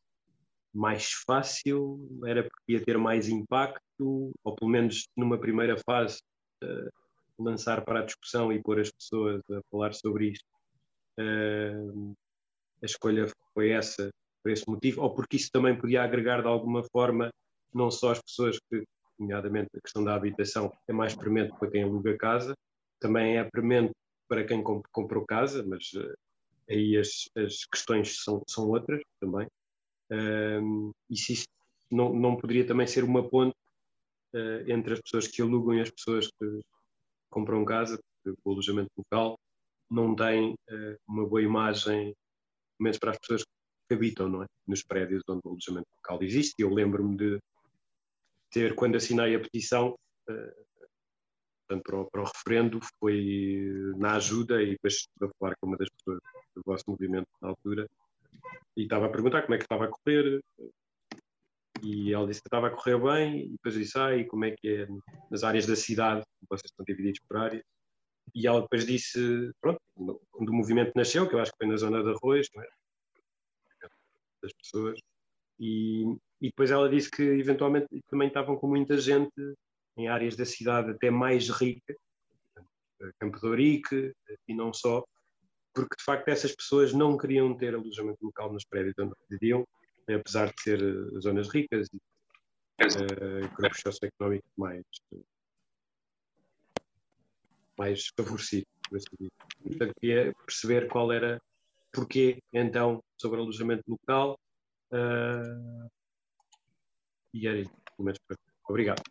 mais 0.73 1.11
fácil, 1.27 2.09
era 2.27 2.43
porque 2.43 2.73
ia 2.73 2.85
ter 2.85 2.99
mais 2.99 3.29
impacto, 3.29 4.31
ou 4.45 4.55
pelo 4.55 4.71
menos 4.71 5.09
numa 5.17 5.39
primeira 5.39 5.77
fase 5.79 6.21
uh, 6.63 6.91
lançar 7.39 7.85
para 7.85 8.01
a 8.01 8.05
discussão 8.05 8.53
e 8.53 8.63
pôr 8.63 8.79
as 8.79 8.91
pessoas 8.91 9.43
a 9.51 9.61
falar 9.71 9.95
sobre 9.95 10.31
isto. 10.31 10.47
Uh, 11.19 12.15
a 12.83 12.87
escolha 12.87 13.27
foi 13.53 13.71
essa, 13.71 14.11
por 14.43 14.51
esse 14.53 14.69
motivo, 14.69 15.03
ou 15.03 15.15
porque 15.15 15.37
isso 15.37 15.51
também 15.53 15.77
podia 15.77 16.03
agregar 16.03 16.41
de 16.41 16.49
alguma 16.49 16.83
forma 16.85 17.31
não 17.73 17.91
só 17.91 18.13
as 18.13 18.21
pessoas 18.21 18.59
que, 18.71 18.85
nomeadamente 19.19 19.71
a 19.77 19.81
questão 19.81 20.03
da 20.03 20.15
habitação, 20.15 20.73
é 20.89 20.93
mais 20.93 21.15
premente 21.15 21.57
para 21.59 21.71
quem 21.71 21.83
aluga 21.83 22.17
casa, 22.17 22.55
também 22.99 23.37
é 23.39 23.45
premente 23.45 23.93
para 24.29 24.45
quem 24.45 24.63
comp 24.63 24.85
comprou 24.93 25.25
casa, 25.27 25.65
mas 25.67 25.93
uh, 25.93 26.15
aí 26.69 26.97
as, 26.97 27.29
as 27.37 27.65
questões 27.65 28.23
são, 28.23 28.43
são 28.47 28.69
outras 28.69 29.03
também. 29.21 29.47
E 31.09 31.17
se 31.17 31.35
isso 31.35 31.47
não, 31.91 32.13
não 32.13 32.37
poderia 32.37 32.67
também 32.67 32.87
ser 32.87 33.05
uma 33.05 33.29
ponte 33.29 33.55
uh, 34.35 34.71
entre 34.71 34.95
as 34.95 35.01
pessoas 35.01 35.27
que 35.27 35.43
alugam 35.43 35.75
e 35.75 35.81
as 35.81 35.91
pessoas 35.91 36.29
que 36.29 36.61
compram 37.29 37.65
casa, 37.65 37.99
porque 38.23 38.39
o 38.45 38.53
alojamento 38.53 38.91
local 38.97 39.39
não 39.91 40.15
tem 40.15 40.53
uh, 40.53 40.97
uma 41.09 41.27
boa 41.27 41.43
imagem 41.43 42.15
menos 42.79 42.99
para 42.99 43.11
as 43.11 43.19
pessoas 43.19 43.43
que 43.43 43.51
habitam 43.95 44.29
não 44.29 44.43
é? 44.43 44.47
nos 44.67 44.83
prédios 44.83 45.23
onde 45.29 45.41
o 45.45 45.51
alojamento 45.51 45.89
local 45.97 46.23
existe. 46.23 46.55
Eu 46.59 46.73
lembro-me 46.73 47.17
de 47.17 47.39
ter, 48.51 48.75
quando 48.75 48.97
assinei 48.97 49.35
a 49.35 49.41
petição, 49.41 49.95
uh, 50.29 50.67
portanto, 51.67 51.85
para, 51.85 52.01
o, 52.01 52.11
para 52.11 52.23
o 52.23 52.25
referendo, 52.25 52.81
foi 52.99 53.95
na 53.97 54.17
ajuda 54.17 54.63
e 54.63 54.71
depois 54.71 54.95
estive 54.95 55.27
a 55.27 55.39
falar 55.39 55.55
com 55.61 55.69
uma 55.69 55.77
das 55.77 55.89
pessoas 55.91 56.21
do 56.55 56.63
vosso 56.65 56.85
movimento 56.89 57.29
na 57.41 57.49
altura 57.49 57.87
e 58.77 58.83
estava 58.83 59.07
a 59.07 59.11
perguntar 59.11 59.43
como 59.43 59.55
é 59.55 59.59
que 59.59 59.65
estava 59.65 59.85
a 59.85 59.89
correr 59.89 60.41
e 61.83 62.13
ela 62.13 62.27
disse 62.27 62.43
que 62.43 62.49
estava 62.49 62.67
a 62.67 62.71
correr 62.71 62.99
bem 62.99 63.47
e 63.47 63.49
depois 63.51 63.75
disse, 63.75 63.99
ah, 63.99 64.15
e 64.15 64.25
como 64.27 64.45
é 64.45 64.51
que 64.51 64.69
é 64.69 64.89
nas 65.31 65.45
áreas 65.45 65.67
da 65.67 65.77
cidade, 65.77 66.23
vocês 66.49 66.71
estão 66.71 66.85
divididos 66.85 67.21
por 67.27 67.39
áreas 67.39 67.63
e 68.35 68.47
ela 68.47 68.63
depois 68.63 68.87
disse, 68.87 69.51
pronto, 69.61 69.81
quando 70.31 70.51
o 70.51 70.55
movimento 70.55 70.93
nasceu, 70.95 71.29
que 71.29 71.35
eu 71.35 71.41
acho 71.41 71.51
que 71.53 71.59
foi 71.59 71.67
na 71.67 71.77
zona 71.77 72.03
de 72.03 72.11
Arroz, 72.11 72.47
é? 72.57 72.69
Das 74.43 74.53
pessoas, 74.53 74.99
e, 75.59 76.05
e 76.41 76.49
depois 76.49 76.71
ela 76.71 76.89
disse 76.89 77.11
que 77.11 77.23
eventualmente 77.23 77.87
também 78.09 78.29
estavam 78.29 78.57
com 78.57 78.67
muita 78.67 78.99
gente 78.99 79.33
em 79.97 80.09
áreas 80.09 80.37
da 80.37 80.45
cidade 80.45 80.91
até 80.91 81.11
mais 81.11 81.49
rica, 81.51 81.95
Campo 83.19 83.39
de 83.39 83.47
Ourique 83.47 84.13
e 84.47 84.55
não 84.55 84.73
só, 84.73 85.05
porque 85.75 85.97
de 85.97 86.05
facto 86.05 86.29
essas 86.29 86.55
pessoas 86.55 86.93
não 86.93 87.17
queriam 87.17 87.57
ter 87.57 87.75
alojamento 87.75 88.25
local 88.25 88.53
nos 88.53 88.65
prédios 88.65 88.95
onde 88.99 89.15
residiam, 89.29 89.67
apesar 90.09 90.53
de 90.53 90.63
ser 90.63 90.81
zonas 91.21 91.49
ricas. 91.49 91.89
uh, 92.81 93.57
grupos 93.57 93.81
socioeconómicos 93.81 94.51
mais, 94.57 94.85
mais 97.79 98.07
favorecidos, 98.17 98.67
assim. 98.93 99.29
Portanto, 99.63 99.95
queria 100.01 100.35
perceber 100.47 100.89
qual 100.89 101.13
era, 101.13 101.41
porquê, 101.93 102.43
então, 102.53 103.03
sobre 103.21 103.41
alojamento 103.41 103.85
local. 103.89 104.39
Uh, 104.93 105.89
e 107.33 107.47
era 107.47 107.59
isso, 107.59 107.73
pelo 107.97 108.07
menos 108.07 108.19
para 108.27 108.37
Obrigado. 108.69 109.03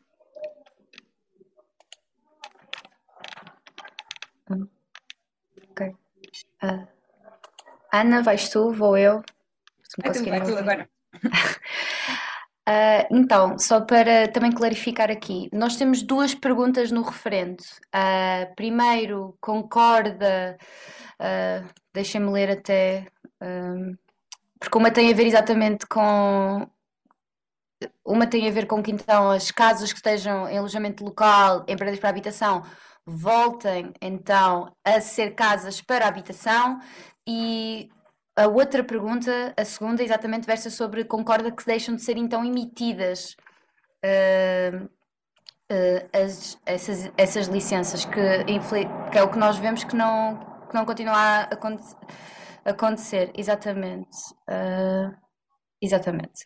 Ok. 5.71 5.87
Uh, 6.63 6.87
Ana, 7.91 8.23
vais 8.23 8.49
tu? 8.49 8.71
Vou 8.71 8.97
eu? 8.97 9.21
Se 9.83 10.01
me 10.01 10.29
vai 10.29 10.41
tu 10.41 10.57
agora. 10.57 10.89
Uh, 12.67 13.03
então, 13.11 13.59
só 13.59 13.81
para 13.81 14.29
também 14.29 14.51
clarificar 14.51 15.11
aqui, 15.11 15.49
nós 15.51 15.75
temos 15.75 16.01
duas 16.01 16.33
perguntas 16.33 16.89
no 16.89 17.01
referendo. 17.01 17.63
Uh, 17.93 18.55
primeiro, 18.55 19.35
concorda, 19.41 20.57
uh, 21.19 21.67
deixem-me 21.99 22.31
ler 22.31 22.49
até, 22.51 23.07
porque 24.59 24.77
uma 24.77 24.91
tem 24.91 25.11
a 25.11 25.15
ver 25.15 25.27
exatamente 25.27 25.85
com. 25.85 26.67
Uma 28.05 28.27
tem 28.27 28.47
a 28.47 28.51
ver 28.51 28.65
com 28.67 28.83
que 28.83 28.91
então 28.91 29.31
as 29.31 29.51
casas 29.51 29.93
que 29.93 29.99
estejam 29.99 30.49
em 30.49 30.57
alojamento 30.57 31.03
local, 31.03 31.63
em 31.67 31.77
prédios 31.77 31.99
para 31.99 32.09
habitação, 32.09 32.63
voltem 33.05 33.93
então 34.01 34.75
a 34.83 34.99
ser 34.99 35.33
casas 35.33 35.81
para 35.81 36.07
habitação 36.07 36.79
e 37.27 37.89
a 38.35 38.47
outra 38.47 38.83
pergunta, 38.83 39.53
a 39.57 39.65
segunda, 39.65 40.03
exatamente 40.03 40.45
versa 40.45 40.69
sobre 40.69 41.03
concorda 41.03 41.51
que 41.51 41.65
deixam 41.65 41.95
de 41.95 42.01
ser 42.01 42.17
então 42.17 42.45
emitidas 42.45 43.35
uh, 44.05 44.85
uh, 44.85 46.09
as, 46.13 46.57
essas, 46.65 47.11
essas 47.17 47.47
licenças, 47.47 48.05
que, 48.05 48.11
que, 49.11 49.17
é 49.17 49.23
o 49.23 49.29
que 49.29 49.37
nós 49.37 49.57
vemos 49.57 49.83
que 49.83 49.95
não, 49.95 50.39
que 50.69 50.75
não 50.75 50.85
continua 50.85 51.13
a 51.15 51.41
acontecer. 51.43 51.97
acontecer. 52.65 53.31
Exatamente. 53.35 54.17
Uh, 54.49 55.15
exatamente. 55.81 56.43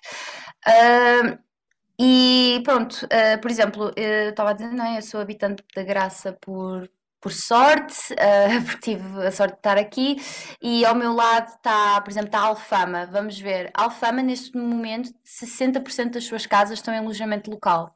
e 2.00 2.62
pronto, 2.64 3.08
por 3.42 3.52
exemplo, 3.52 3.92
eu 3.96 4.30
estava 4.30 4.52
a 4.52 4.54
dizer, 4.54 4.72
não 4.72 4.86
é? 4.86 4.98
Eu 4.98 5.02
sou 5.02 5.22
habitante 5.22 5.64
da 5.76 5.84
Graça 5.84 6.34
por 6.42 6.90
por 7.24 7.32
sorte, 7.32 8.14
uh, 8.14 8.64
porque 8.68 8.96
tive 8.96 9.26
a 9.26 9.32
sorte 9.32 9.54
de 9.54 9.60
estar 9.60 9.78
aqui, 9.78 10.18
e 10.62 10.86
ao 10.86 10.94
meu 10.94 11.14
lado 11.14 11.48
está, 11.48 12.02
por 12.02 12.12
exemplo, 12.12 12.28
está 12.28 12.40
a 12.40 12.48
Alfama. 12.48 13.06
Vamos 13.08 13.40
ver, 13.40 13.72
Alfama 13.74 14.22
neste 14.22 14.56
momento 14.58 15.10
60% 15.26 16.12
das 16.12 16.26
suas 16.26 16.46
casas 16.46 16.80
estão 16.80 16.94
em 16.94 16.98
alojamento 16.98 17.50
local. 17.50 17.96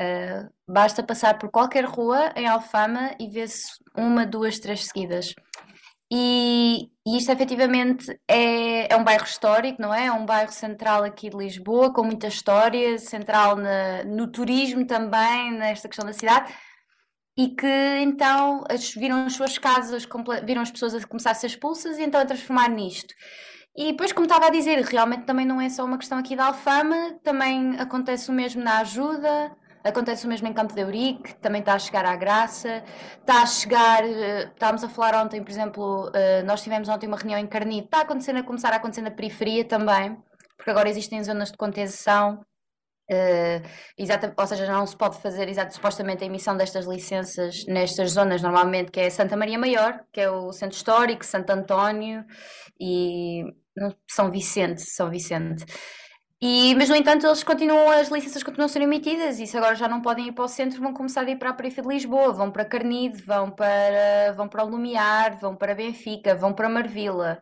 Uh, 0.00 0.50
basta 0.68 1.02
passar 1.02 1.38
por 1.38 1.50
qualquer 1.50 1.84
rua 1.84 2.32
em 2.34 2.46
Alfama 2.46 3.14
e 3.18 3.28
vê-se 3.28 3.72
uma, 3.96 4.26
duas, 4.26 4.58
três 4.58 4.86
seguidas. 4.86 5.34
E, 6.12 6.90
e 7.06 7.16
isto 7.16 7.30
efetivamente 7.32 8.06
é, 8.28 8.92
é 8.92 8.96
um 8.96 9.04
bairro 9.04 9.24
histórico, 9.24 9.80
não 9.80 9.92
é? 9.92 10.06
É 10.06 10.12
um 10.12 10.26
bairro 10.26 10.52
central 10.52 11.02
aqui 11.04 11.30
de 11.30 11.36
Lisboa, 11.36 11.92
com 11.92 12.04
muita 12.04 12.26
história, 12.28 12.98
central 12.98 13.56
na, 13.56 14.04
no 14.04 14.30
turismo 14.30 14.86
também, 14.86 15.52
nesta 15.52 15.88
questão 15.88 16.04
da 16.04 16.12
cidade 16.12 16.52
e 17.36 17.48
que 17.48 17.66
então 18.00 18.64
viram 18.96 19.26
as 19.26 19.32
suas 19.34 19.58
casas, 19.58 20.06
viram 20.44 20.62
as 20.62 20.70
pessoas 20.70 20.94
a 20.94 21.06
começar 21.06 21.32
a 21.32 21.34
ser 21.34 21.48
expulsas 21.48 21.98
e 21.98 22.02
então 22.02 22.20
a 22.20 22.24
transformar 22.24 22.68
nisto. 22.68 23.12
E 23.76 23.90
depois, 23.90 24.12
como 24.12 24.26
estava 24.26 24.46
a 24.46 24.50
dizer, 24.50 24.80
realmente 24.84 25.24
também 25.24 25.44
não 25.44 25.60
é 25.60 25.68
só 25.68 25.84
uma 25.84 25.98
questão 25.98 26.18
aqui 26.18 26.36
da 26.36 26.46
Alfama, 26.46 27.18
também 27.24 27.76
acontece 27.80 28.30
o 28.30 28.32
mesmo 28.32 28.62
na 28.62 28.78
ajuda, 28.78 29.50
acontece 29.84 30.24
o 30.24 30.28
mesmo 30.28 30.48
em 30.48 30.52
Campo 30.52 30.74
de 30.74 30.80
Eurique, 30.80 31.34
também 31.36 31.60
está 31.60 31.74
a 31.74 31.78
chegar 31.78 32.06
à 32.06 32.16
Graça, 32.16 32.82
está 33.20 33.42
a 33.42 33.46
chegar, 33.46 34.02
eh, 34.04 34.44
estávamos 34.44 34.82
a 34.82 34.88
falar 34.88 35.22
ontem, 35.22 35.42
por 35.42 35.50
exemplo, 35.50 36.10
eh, 36.14 36.42
nós 36.42 36.62
tivemos 36.62 36.88
ontem 36.88 37.06
uma 37.06 37.18
reunião 37.18 37.38
em 37.38 37.46
Carnide, 37.46 37.84
está 37.84 37.98
a, 37.98 38.02
acontecer, 38.02 38.34
a 38.34 38.42
começar 38.42 38.72
a 38.72 38.76
acontecer 38.76 39.02
na 39.02 39.10
periferia 39.10 39.64
também, 39.64 40.16
porque 40.56 40.70
agora 40.70 40.88
existem 40.88 41.22
zonas 41.22 41.50
de 41.50 41.58
contenção 41.58 42.44
exata, 43.98 44.32
ou 44.34 44.46
seja, 44.46 44.66
não 44.66 44.86
se 44.86 44.96
pode 44.96 45.20
fazer 45.20 45.46
exato, 45.48 45.74
supostamente 45.74 46.24
a 46.24 46.26
emissão 46.26 46.56
destas 46.56 46.86
licenças 46.86 47.64
nestas 47.66 48.12
zonas, 48.12 48.40
normalmente, 48.40 48.90
que 48.90 48.98
é 49.00 49.10
Santa 49.10 49.36
Maria 49.36 49.58
Maior, 49.58 50.00
que 50.10 50.22
é 50.22 50.30
o 50.30 50.50
Centro 50.52 50.76
Histórico, 50.76 51.24
Santo 51.24 51.50
António 51.50 52.24
e 52.80 53.44
São 54.10 54.30
Vicente, 54.30 54.80
São 54.80 55.10
Vicente. 55.10 55.66
E, 56.46 56.74
mas, 56.74 56.90
no 56.90 56.94
entanto, 56.94 57.26
eles 57.26 57.42
continuam, 57.42 57.90
as 57.90 58.08
licenças 58.08 58.42
continuam 58.42 58.66
a 58.66 58.68
ser 58.68 58.82
emitidas, 58.82 59.40
e 59.40 59.46
se 59.46 59.56
agora 59.56 59.74
já 59.74 59.88
não 59.88 60.02
podem 60.02 60.28
ir 60.28 60.32
para 60.32 60.44
o 60.44 60.48
centro, 60.48 60.78
vão 60.78 60.92
começar 60.92 61.22
a 61.22 61.30
ir 61.30 61.36
para 61.36 61.48
a 61.48 61.54
periferia 61.54 61.88
de 61.88 61.94
Lisboa, 61.94 62.34
vão 62.34 62.50
para 62.50 62.66
Carnide, 62.66 63.22
vão 63.22 63.50
para, 63.50 64.34
vão 64.36 64.46
para 64.46 64.62
o 64.62 64.68
Lumiar, 64.68 65.38
vão 65.40 65.56
para 65.56 65.74
Benfica, 65.74 66.34
vão 66.34 66.52
para 66.52 66.68
Marvila. 66.68 67.40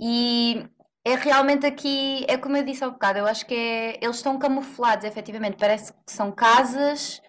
E 0.00 0.64
é 1.04 1.16
realmente 1.16 1.66
aqui, 1.66 2.24
é 2.28 2.38
como 2.38 2.56
eu 2.56 2.64
disse 2.64 2.82
há 2.82 2.88
bocado, 2.88 3.18
eu 3.18 3.26
acho 3.26 3.44
que 3.44 3.54
é, 3.54 3.98
eles 4.02 4.16
estão 4.16 4.38
camuflados, 4.38 5.04
efetivamente, 5.04 5.58
parece 5.58 5.92
que 5.92 5.98
são 6.10 6.32
casas, 6.32 7.20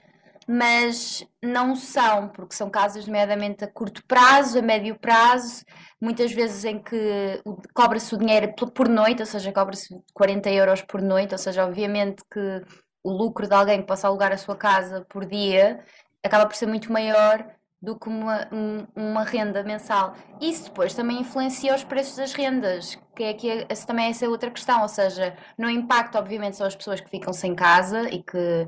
mas 0.48 1.26
não 1.42 1.76
são, 1.76 2.28
porque 2.30 2.56
são 2.56 2.70
casas 2.70 3.06
nomeadamente 3.06 3.64
a 3.64 3.68
curto 3.68 4.04
prazo, 4.06 4.60
a 4.60 4.62
médio 4.62 4.98
prazo, 5.00 5.64
muitas 6.00 6.32
vezes 6.32 6.66
em 6.66 6.82
que 6.82 7.42
cobra-se 7.74 8.14
o 8.14 8.18
dinheiro 8.18 8.54
por 8.74 8.90
noite, 8.90 9.22
ou 9.22 9.26
seja, 9.26 9.52
cobra-se 9.52 9.90
40 10.14 10.50
euros 10.50 10.82
por 10.82 11.02
noite, 11.02 11.34
ou 11.34 11.38
seja, 11.38 11.66
obviamente 11.66 12.24
que 12.32 12.62
o 13.04 13.12
lucro 13.12 13.48
de 13.48 13.54
alguém 13.54 13.82
que 13.82 13.88
possa 13.88 14.08
alugar 14.08 14.32
a 14.32 14.38
sua 14.38 14.56
casa 14.56 15.06
por 15.10 15.26
dia 15.26 15.84
acaba 16.24 16.46
por 16.46 16.56
ser 16.56 16.68
muito 16.68 16.92
maior 16.92 17.46
do 17.82 17.98
que 17.98 18.08
uma, 18.08 18.48
uma 18.96 19.24
renda 19.24 19.64
mensal. 19.64 20.14
Isso 20.40 20.66
depois 20.66 20.94
também 20.94 21.22
influencia 21.22 21.74
os 21.74 21.84
preços 21.84 22.16
das 22.16 22.32
rendas, 22.32 22.96
que 23.16 23.24
é 23.24 23.34
que 23.34 23.66
essa 23.68 23.88
também 23.88 24.06
é 24.06 24.10
essa 24.12 24.30
outra 24.30 24.52
questão, 24.52 24.84
ou 24.84 24.88
seja, 24.88 25.36
no 25.58 25.70
impacto 25.70 26.18
obviamente 26.18 26.58
são 26.58 26.68
as 26.68 26.76
pessoas 26.76 27.02
que 27.02 27.10
ficam 27.10 27.34
sem 27.34 27.56
casa 27.56 28.08
e 28.10 28.22
que 28.22 28.68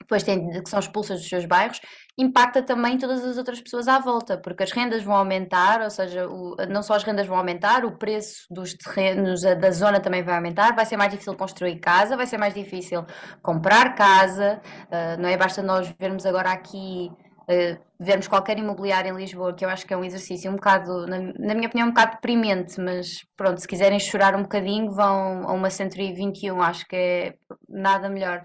depois 0.00 0.22
têm, 0.22 0.62
que 0.62 0.70
são 0.70 0.78
expulsas 0.78 1.20
dos 1.20 1.28
seus 1.28 1.44
bairros, 1.44 1.80
impacta 2.16 2.62
também 2.62 2.98
todas 2.98 3.24
as 3.24 3.36
outras 3.36 3.60
pessoas 3.60 3.86
à 3.88 3.98
volta, 3.98 4.38
porque 4.38 4.62
as 4.62 4.72
rendas 4.72 5.02
vão 5.02 5.14
aumentar, 5.14 5.82
ou 5.82 5.90
seja, 5.90 6.28
o, 6.28 6.56
não 6.68 6.82
só 6.82 6.94
as 6.94 7.04
rendas 7.04 7.26
vão 7.26 7.36
aumentar, 7.36 7.84
o 7.84 7.96
preço 7.96 8.46
dos 8.50 8.74
terrenos 8.74 9.42
da 9.42 9.70
zona 9.70 10.00
também 10.00 10.22
vai 10.22 10.34
aumentar, 10.34 10.74
vai 10.74 10.86
ser 10.86 10.96
mais 10.96 11.12
difícil 11.12 11.34
construir 11.36 11.78
casa, 11.78 12.16
vai 12.16 12.26
ser 12.26 12.38
mais 12.38 12.54
difícil 12.54 13.04
comprar 13.42 13.94
casa, 13.94 14.60
uh, 14.86 15.20
não 15.20 15.28
é? 15.28 15.36
Basta 15.36 15.62
nós 15.62 15.94
vermos 15.98 16.26
agora 16.26 16.50
aqui 16.50 17.10
uh, 17.48 17.78
vermos 17.98 18.28
qualquer 18.28 18.58
imobiliário 18.58 19.12
em 19.12 19.16
Lisboa, 19.16 19.54
que 19.54 19.64
eu 19.64 19.68
acho 19.68 19.86
que 19.86 19.92
é 19.92 19.96
um 19.96 20.04
exercício 20.04 20.50
um 20.50 20.54
bocado, 20.54 21.06
na, 21.06 21.18
na, 21.18 21.54
minha 21.54 21.66
opinião, 21.66 21.88
um 21.88 21.90
bocado 21.90 22.12
deprimente, 22.12 22.80
mas 22.80 23.24
pronto, 23.36 23.60
se 23.60 23.66
quiserem 23.66 23.98
chorar 23.98 24.36
um 24.36 24.42
bocadinho, 24.42 24.90
vão 24.90 25.48
a 25.48 25.52
uma 25.52 25.70
121, 25.70 26.62
acho 26.62 26.86
que 26.86 26.96
é 26.96 27.34
nada 27.68 28.08
melhor. 28.08 28.42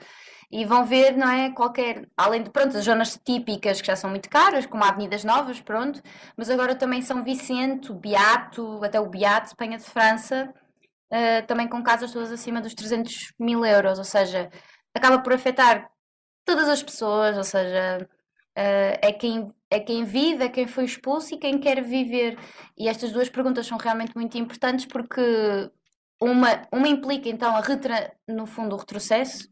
E 0.55 0.65
vão 0.65 0.85
ver, 0.85 1.17
não 1.17 1.27
é? 1.27 1.49
Qualquer, 1.49 2.07
além 2.15 2.43
de, 2.43 2.51
pronto, 2.51 2.77
as 2.77 2.85
zonas 2.85 3.19
típicas 3.25 3.81
que 3.81 3.87
já 3.87 3.95
são 3.95 4.11
muito 4.11 4.29
caras, 4.29 4.67
como 4.67 4.83
Avenidas 4.83 5.23
Novas, 5.23 5.59
pronto, 5.59 5.99
mas 6.37 6.47
agora 6.47 6.75
também 6.75 7.01
São 7.01 7.23
Vicente, 7.23 7.91
o 7.91 7.95
Beato, 7.95 8.83
até 8.83 8.99
o 8.99 9.09
Beato, 9.09 9.55
Penha 9.55 9.79
de 9.79 9.83
França, 9.83 10.53
uh, 11.11 11.47
também 11.47 11.67
com 11.67 11.81
casas 11.81 12.11
todas 12.11 12.31
acima 12.31 12.61
dos 12.61 12.75
300 12.75 13.33
mil 13.39 13.65
euros, 13.65 13.97
ou 13.97 14.03
seja, 14.05 14.51
acaba 14.93 15.19
por 15.23 15.33
afetar 15.33 15.89
todas 16.45 16.69
as 16.69 16.83
pessoas, 16.83 17.35
ou 17.37 17.43
seja, 17.43 18.07
Uh, 18.55 18.93
é, 19.01 19.11
quem, 19.11 19.51
é 19.67 19.79
quem 19.79 20.03
vive, 20.03 20.43
é 20.43 20.49
quem 20.49 20.67
foi 20.67 20.85
expulso 20.85 21.33
e 21.33 21.39
quem 21.39 21.59
quer 21.59 21.81
viver. 21.83 22.37
E 22.77 22.87
estas 22.87 23.11
duas 23.11 23.27
perguntas 23.27 23.65
são 23.65 23.79
realmente 23.79 24.15
muito 24.15 24.37
importantes 24.37 24.85
porque 24.85 25.19
uma, 26.21 26.61
uma 26.71 26.87
implica 26.87 27.29
então 27.29 27.55
a 27.55 27.61
retra, 27.61 28.13
no 28.27 28.45
fundo 28.45 28.75
o 28.75 28.77
retrocesso 28.77 29.51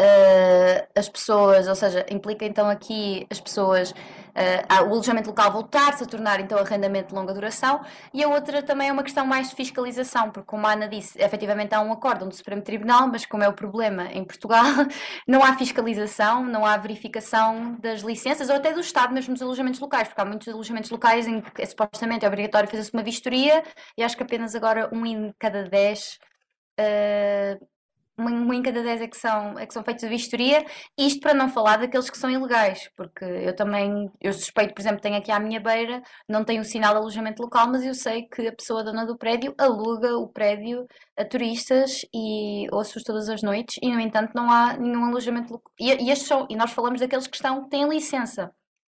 uh, 0.00 0.88
as 0.94 1.08
pessoas, 1.08 1.66
ou 1.66 1.74
seja, 1.74 2.06
implica 2.10 2.44
então 2.44 2.68
aqui 2.68 3.26
as 3.30 3.40
pessoas, 3.40 3.90
uh, 3.90 4.84
o 4.88 4.92
alojamento 4.92 5.28
local 5.28 5.52
voltar-se 5.52 6.04
a 6.04 6.06
tornar 6.06 6.40
então 6.40 6.58
arrendamento 6.58 7.08
de 7.08 7.14
longa 7.14 7.34
duração, 7.34 7.80
e 8.14 8.22
a 8.22 8.28
outra 8.28 8.62
também 8.62 8.88
é 8.88 8.92
uma 8.92 9.02
questão 9.02 9.26
mais 9.26 9.50
de 9.50 9.56
fiscalização, 9.56 10.30
porque 10.30 10.46
como 10.46 10.66
a 10.66 10.72
Ana 10.72 10.88
disse, 10.88 11.20
efetivamente 11.20 11.74
há 11.74 11.80
um 11.80 11.92
acórdão 11.92 12.28
do 12.28 12.34
Supremo 12.34 12.62
Tribunal, 12.62 13.08
mas 13.08 13.26
como 13.26 13.42
é 13.42 13.48
o 13.48 13.52
problema 13.52 14.06
em 14.12 14.24
Portugal, 14.24 14.64
não 15.26 15.42
há 15.42 15.56
fiscalização, 15.56 16.44
não 16.44 16.64
há 16.64 16.76
verificação 16.76 17.76
das 17.80 18.02
licenças, 18.02 18.48
ou 18.48 18.56
até 18.56 18.72
do 18.72 18.80
Estado 18.80 19.12
mesmo 19.12 19.34
dos 19.34 19.42
alojamentos 19.42 19.80
locais, 19.80 20.08
porque 20.08 20.20
há 20.20 20.24
muitos 20.24 20.48
alojamentos 20.48 20.90
locais 20.90 21.26
em 21.26 21.40
que 21.40 21.66
supostamente 21.66 22.24
é 22.24 22.28
obrigatório 22.28 22.68
fazer-se 22.68 22.92
uma 22.92 23.02
vistoria, 23.02 23.62
e 23.96 24.02
acho 24.02 24.16
que 24.16 24.22
apenas 24.22 24.54
agora 24.54 24.88
um 24.92 25.04
em 25.04 25.34
cada 25.38 25.64
dez 25.64 26.18
uh, 26.78 27.77
um 28.18 28.52
em 28.52 28.62
cada 28.62 28.82
10 28.82 29.02
é 29.02 29.06
que, 29.06 29.16
são, 29.16 29.58
é 29.58 29.66
que 29.66 29.72
são 29.72 29.84
feitos 29.84 30.04
a 30.04 30.08
vistoria, 30.08 30.64
isto 30.96 31.20
para 31.20 31.34
não 31.34 31.48
falar 31.48 31.76
daqueles 31.78 32.10
que 32.10 32.18
são 32.18 32.30
ilegais, 32.30 32.90
porque 32.96 33.24
eu 33.24 33.54
também, 33.54 34.10
eu 34.20 34.32
suspeito, 34.32 34.74
por 34.74 34.80
exemplo, 34.80 35.00
tenho 35.00 35.16
aqui 35.16 35.30
à 35.30 35.38
minha 35.38 35.60
beira, 35.60 36.02
não 36.28 36.44
tenho 36.44 36.64
sinal 36.64 36.92
de 36.92 36.98
alojamento 36.98 37.42
local, 37.42 37.68
mas 37.68 37.84
eu 37.84 37.94
sei 37.94 38.22
que 38.22 38.48
a 38.48 38.52
pessoa 38.52 38.82
dona 38.82 39.06
do 39.06 39.16
prédio 39.16 39.54
aluga 39.58 40.16
o 40.18 40.28
prédio 40.28 40.86
a 41.16 41.24
turistas 41.24 42.04
e 42.12 42.66
ouço-os 42.72 43.04
todas 43.04 43.28
as 43.28 43.42
noites 43.42 43.78
e, 43.82 43.90
no 43.92 44.00
entanto, 44.00 44.32
não 44.34 44.50
há 44.50 44.76
nenhum 44.76 45.04
alojamento 45.04 45.52
local. 45.52 45.72
E, 45.78 45.92
e, 45.92 46.10
estes 46.10 46.28
são, 46.28 46.46
e 46.50 46.56
nós 46.56 46.72
falamos 46.72 47.00
daqueles 47.00 47.26
que 47.26 47.36
estão, 47.36 47.64
que 47.64 47.70
têm 47.70 47.88
licença. 47.88 48.50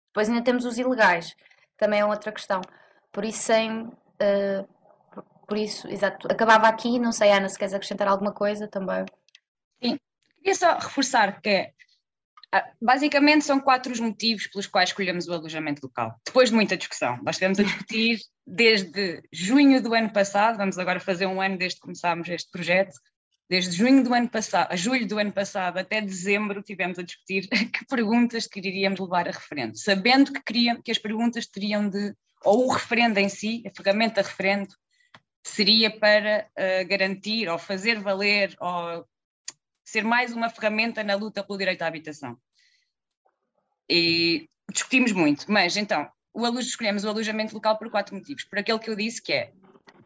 Depois 0.08 0.28
ainda 0.28 0.42
temos 0.42 0.64
os 0.64 0.78
ilegais, 0.78 1.34
também 1.78 2.00
é 2.00 2.04
outra 2.04 2.32
questão. 2.32 2.60
Por 3.12 3.24
isso, 3.24 3.42
sem... 3.42 3.82
Uh, 3.82 4.81
por 5.46 5.56
isso, 5.56 5.88
exato. 5.88 6.26
Acabava 6.30 6.68
aqui, 6.68 6.98
não 6.98 7.12
sei, 7.12 7.30
Ana, 7.32 7.48
se 7.48 7.58
queres 7.58 7.74
acrescentar 7.74 8.08
alguma 8.08 8.32
coisa 8.32 8.68
também. 8.68 9.04
Sim, 9.82 9.98
queria 10.38 10.54
só 10.54 10.74
reforçar 10.78 11.40
que 11.40 11.72
ah, 12.54 12.70
basicamente 12.80 13.44
são 13.46 13.58
quatro 13.58 13.90
os 13.92 14.00
motivos 14.00 14.46
pelos 14.46 14.66
quais 14.66 14.90
escolhemos 14.90 15.26
o 15.26 15.32
alojamento 15.32 15.80
local. 15.82 16.20
Depois 16.24 16.50
de 16.50 16.54
muita 16.54 16.76
discussão, 16.76 17.18
nós 17.22 17.36
estivemos 17.36 17.58
a 17.58 17.62
discutir 17.62 18.20
desde 18.46 19.22
junho 19.32 19.82
do 19.82 19.94
ano 19.94 20.12
passado, 20.12 20.58
vamos 20.58 20.78
agora 20.78 21.00
fazer 21.00 21.26
um 21.26 21.40
ano 21.40 21.56
desde 21.56 21.76
que 21.76 21.82
começámos 21.82 22.28
este 22.28 22.50
projeto, 22.50 22.92
desde 23.48 23.76
junho 23.76 24.04
do 24.04 24.12
ano 24.12 24.28
passado, 24.28 24.70
a 24.70 24.76
julho 24.76 25.06
do 25.06 25.18
ano 25.18 25.32
passado 25.32 25.78
até 25.78 26.00
dezembro, 26.00 26.62
tivemos 26.62 26.98
a 26.98 27.02
discutir 27.02 27.48
que 27.72 27.86
perguntas 27.86 28.46
queríamos 28.46 29.00
levar 29.00 29.28
a 29.28 29.32
referendo, 29.32 29.76
sabendo 29.76 30.32
que, 30.32 30.42
queria, 30.42 30.80
que 30.82 30.90
as 30.90 30.98
perguntas 30.98 31.46
teriam 31.46 31.88
de, 31.88 32.14
ou 32.44 32.66
o 32.66 32.72
referendo 32.72 33.18
em 33.18 33.28
si, 33.30 33.62
a 33.66 33.70
ferramenta 33.74 34.20
referendo, 34.20 34.74
seria 35.42 35.90
para 35.90 36.48
uh, 36.50 36.88
garantir 36.88 37.48
ou 37.48 37.58
fazer 37.58 37.98
valer 38.00 38.56
ou 38.60 39.06
ser 39.84 40.04
mais 40.04 40.32
uma 40.32 40.48
ferramenta 40.48 41.02
na 41.02 41.14
luta 41.14 41.42
pelo 41.44 41.58
direito 41.58 41.82
à 41.82 41.86
habitação. 41.86 42.38
E 43.90 44.48
discutimos 44.70 45.12
muito, 45.12 45.50
mas 45.50 45.76
então, 45.76 46.10
o 46.32 46.44
aluno, 46.44 46.60
escolhemos 46.60 47.04
o 47.04 47.08
alojamento 47.08 47.54
local 47.54 47.76
por 47.76 47.90
quatro 47.90 48.14
motivos. 48.14 48.44
Por 48.44 48.58
aquele 48.58 48.78
que 48.78 48.88
eu 48.88 48.96
disse 48.96 49.20
que 49.20 49.32
é, 49.32 49.52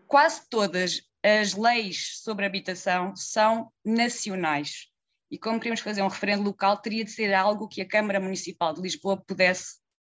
quase 0.08 0.48
todas 0.48 1.02
as 1.22 1.54
leis 1.54 2.20
sobre 2.22 2.46
habitação 2.46 3.14
são 3.14 3.70
nacionais. 3.84 4.88
E 5.30 5.38
como 5.38 5.58
queríamos 5.58 5.80
fazer 5.80 6.02
um 6.02 6.08
referendo 6.08 6.42
local, 6.42 6.78
teria 6.78 7.04
de 7.04 7.10
ser 7.10 7.34
algo 7.34 7.68
que 7.68 7.80
a 7.80 7.88
Câmara 7.88 8.20
Municipal 8.20 8.72
de 8.72 8.80
Lisboa 8.80 9.16
pudesse 9.16 9.76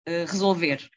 uh, 0.07 0.25
resolver 0.29 0.89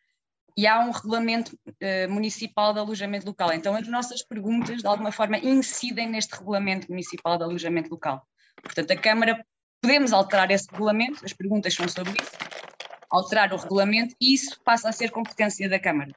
e 0.60 0.66
há 0.66 0.78
um 0.78 0.90
regulamento 0.90 1.58
uh, 1.66 2.10
municipal 2.10 2.74
de 2.74 2.80
alojamento 2.80 3.26
local. 3.26 3.50
Então, 3.54 3.74
as 3.74 3.88
nossas 3.88 4.22
perguntas, 4.22 4.82
de 4.82 4.86
alguma 4.86 5.10
forma, 5.10 5.38
incidem 5.38 6.06
neste 6.06 6.34
regulamento 6.34 6.86
municipal 6.90 7.38
de 7.38 7.44
alojamento 7.44 7.88
local. 7.88 8.28
Portanto, 8.62 8.90
a 8.90 8.96
Câmara, 8.96 9.42
podemos 9.80 10.12
alterar 10.12 10.50
esse 10.50 10.70
regulamento, 10.70 11.24
as 11.24 11.32
perguntas 11.32 11.72
são 11.72 11.88
sobre 11.88 12.12
isso, 12.12 12.32
alterar 13.08 13.54
o 13.54 13.56
regulamento 13.56 14.14
e 14.20 14.34
isso 14.34 14.60
passa 14.62 14.90
a 14.90 14.92
ser 14.92 15.10
competência 15.10 15.66
da 15.66 15.80
Câmara. 15.80 16.10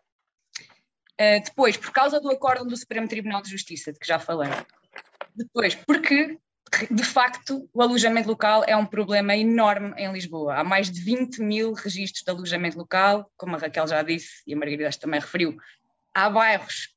Uh, 1.14 1.42
depois, 1.42 1.78
por 1.78 1.94
causa 1.94 2.20
do 2.20 2.30
acórdão 2.30 2.68
do 2.68 2.76
Supremo 2.76 3.08
Tribunal 3.08 3.42
de 3.42 3.50
Justiça, 3.50 3.94
de 3.94 4.00
que 4.00 4.06
já 4.06 4.20
falei. 4.20 4.52
Depois, 5.34 5.74
porque 5.74 6.38
de 6.90 7.04
facto, 7.04 7.70
o 7.74 7.82
alojamento 7.82 8.28
local 8.28 8.64
é 8.66 8.76
um 8.76 8.86
problema 8.86 9.36
enorme 9.36 9.94
em 9.98 10.12
Lisboa. 10.12 10.56
Há 10.56 10.64
mais 10.64 10.90
de 10.90 11.02
20 11.02 11.42
mil 11.42 11.74
registros 11.74 12.24
de 12.24 12.32
alojamento 12.32 12.78
local, 12.78 13.32
como 13.38 13.56
a 13.56 13.60
Raquel 13.60 13.88
já 13.88 14.02
disse 14.02 14.42
e 14.48 14.54
a 14.54 14.58
Margarida 14.58 14.90
também 14.92 15.20
referiu. 15.20 15.56
Há 16.14 16.30
bairros 16.30 16.94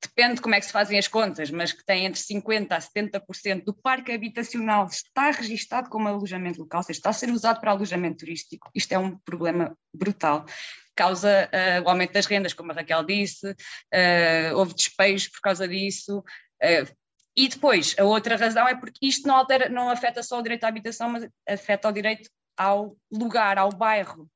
depende 0.00 0.36
de 0.36 0.40
como 0.40 0.54
é 0.54 0.60
que 0.60 0.66
se 0.66 0.72
fazem 0.72 0.98
as 0.98 1.08
contas, 1.08 1.50
mas 1.50 1.72
que 1.72 1.84
têm 1.84 2.06
entre 2.06 2.20
50% 2.20 2.72
a 2.72 2.78
70% 2.78 3.64
do 3.64 3.74
parque 3.74 4.12
habitacional 4.12 4.86
está 4.86 5.30
registado 5.30 5.88
como 5.88 6.08
alojamento 6.08 6.60
local, 6.60 6.80
ou 6.80 6.84
seja, 6.84 6.98
está 6.98 7.10
a 7.10 7.12
ser 7.12 7.30
usado 7.30 7.60
para 7.60 7.72
alojamento 7.72 8.18
turístico. 8.18 8.70
Isto 8.74 8.92
é 8.92 8.98
um 8.98 9.18
problema 9.18 9.76
brutal 9.92 10.44
causa 10.98 11.48
uh, 11.52 11.84
o 11.84 11.88
aumento 11.88 12.12
das 12.12 12.26
rendas, 12.26 12.52
como 12.52 12.72
a 12.72 12.74
Raquel 12.74 13.04
disse, 13.04 13.48
uh, 13.48 14.56
houve 14.56 14.74
despejos 14.74 15.28
por 15.28 15.40
causa 15.40 15.68
disso, 15.68 16.18
uh, 16.18 16.96
e 17.38 17.46
depois, 17.46 17.94
a 17.96 18.02
outra 18.02 18.34
razão 18.34 18.66
é 18.66 18.74
porque 18.74 19.06
isto 19.06 19.28
não, 19.28 19.36
altera, 19.36 19.68
não 19.68 19.88
afeta 19.88 20.24
só 20.24 20.40
o 20.40 20.42
direito 20.42 20.64
à 20.64 20.68
habitação, 20.68 21.08
mas 21.08 21.28
afeta 21.48 21.88
o 21.88 21.92
direito 21.92 22.28
ao 22.56 22.96
lugar, 23.12 23.56
ao 23.58 23.70
bairro. 23.70 24.28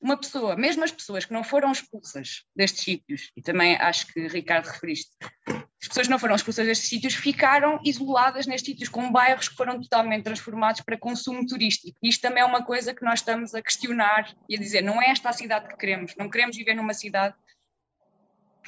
Uma 0.00 0.16
pessoa, 0.16 0.54
mesmo 0.54 0.84
as 0.84 0.92
pessoas 0.92 1.24
que 1.24 1.32
não 1.32 1.42
foram 1.42 1.72
expulsas 1.72 2.44
destes 2.54 2.84
sítios, 2.84 3.32
e 3.36 3.42
também 3.42 3.74
acho 3.74 4.06
que 4.12 4.28
Ricardo 4.28 4.66
referiste, 4.66 5.10
as 5.48 5.88
pessoas 5.88 6.06
que 6.06 6.10
não 6.12 6.18
foram 6.20 6.36
expulsas 6.36 6.64
destes 6.64 6.88
sítios 6.88 7.14
ficaram 7.14 7.80
isoladas 7.84 8.46
nestes 8.46 8.70
sítios, 8.70 8.88
com 8.88 9.10
bairros 9.10 9.48
que 9.48 9.56
foram 9.56 9.80
totalmente 9.80 10.22
transformados 10.22 10.82
para 10.82 10.96
consumo 10.96 11.44
turístico. 11.44 11.98
Isto 12.00 12.22
também 12.22 12.44
é 12.44 12.46
uma 12.46 12.64
coisa 12.64 12.94
que 12.94 13.04
nós 13.04 13.18
estamos 13.18 13.56
a 13.56 13.60
questionar 13.60 14.32
e 14.48 14.54
a 14.54 14.60
dizer: 14.60 14.82
não 14.82 15.02
é 15.02 15.10
esta 15.10 15.30
a 15.30 15.32
cidade 15.32 15.66
que 15.66 15.76
queremos, 15.76 16.14
não 16.16 16.30
queremos 16.30 16.56
viver 16.56 16.74
numa 16.74 16.94
cidade 16.94 17.34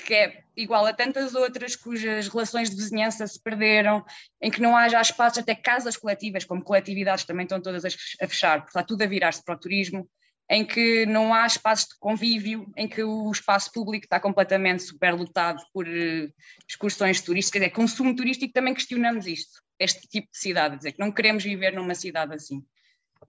que 0.05 0.15
é 0.15 0.43
igual 0.57 0.87
a 0.87 0.93
tantas 0.93 1.35
outras 1.35 1.77
cujas 1.77 2.29
relações 2.29 2.71
de 2.71 2.77
vizinhança 2.77 3.27
se 3.27 3.43
perderam, 3.43 4.05
em 4.41 4.51
que 4.51 4.61
não 4.61 4.77
haja 4.77 5.01
espaços, 5.01 5.39
até 5.39 5.55
casas 5.55 5.97
coletivas, 5.97 6.45
como 6.45 6.63
coletividades 6.63 7.25
também 7.25 7.45
estão 7.45 7.61
todas 7.61 7.85
a 7.85 8.29
fechar, 8.29 8.59
porque 8.59 8.71
está 8.71 8.83
tudo 8.83 9.03
a 9.03 9.07
virar-se 9.07 9.45
para 9.45 9.55
o 9.55 9.59
turismo, 9.59 10.09
em 10.49 10.65
que 10.65 11.05
não 11.07 11.35
há 11.35 11.47
espaços 11.47 11.89
de 11.89 11.99
convívio, 11.99 12.73
em 12.77 12.89
que 12.89 13.03
o 13.03 13.31
espaço 13.31 13.71
público 13.73 14.07
está 14.07 14.21
completamente 14.21 14.85
superlotado 14.85 15.61
por 15.73 15.87
uh, 15.87 16.33
excursões 16.69 17.21
turísticas, 17.21 17.63
é 17.63 17.69
consumo 17.69 18.15
turístico, 18.15 18.53
também 18.53 18.75
questionamos 18.75 19.27
isto, 19.27 19.61
este 19.79 20.07
tipo 20.07 20.31
de 20.31 20.39
cidade, 20.39 20.77
dizer 20.77 20.93
que 20.93 21.01
não 21.01 21.11
queremos 21.11 21.43
viver 21.43 21.73
numa 21.73 21.95
cidade 21.95 22.35
assim. 22.35 22.65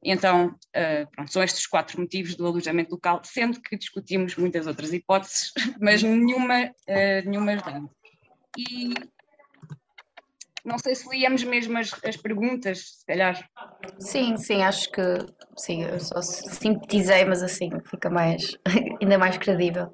Então, 0.03 0.47
uh, 0.47 1.11
pronto, 1.11 1.31
são 1.31 1.43
estes 1.43 1.65
quatro 1.65 1.99
motivos 1.99 2.35
do 2.35 2.45
alojamento 2.45 2.91
local, 2.91 3.21
sendo 3.23 3.59
que 3.61 3.77
discutimos 3.77 4.35
muitas 4.35 4.67
outras 4.67 4.93
hipóteses, 4.93 5.51
mas 5.81 6.03
nenhuma, 6.03 6.65
uh, 6.65 7.29
nenhuma 7.29 7.53
ajudando. 7.53 7.89
E 8.57 8.93
não 10.63 10.77
sei 10.77 10.95
se 10.95 11.09
líamos 11.09 11.43
mesmo 11.43 11.77
as, 11.77 11.91
as, 12.03 12.17
perguntas, 12.17 12.97
se 12.99 13.05
calhar. 13.05 13.49
Sim, 13.99 14.37
sim, 14.37 14.61
acho 14.63 14.91
que 14.91 15.01
sim, 15.55 15.83
eu 15.83 15.99
só 15.99 16.21
sintetizei, 16.21 17.23
mas 17.25 17.41
assim 17.41 17.69
fica 17.89 18.09
mais, 18.09 18.57
ainda 19.01 19.17
mais 19.17 19.37
credível. 19.37 19.91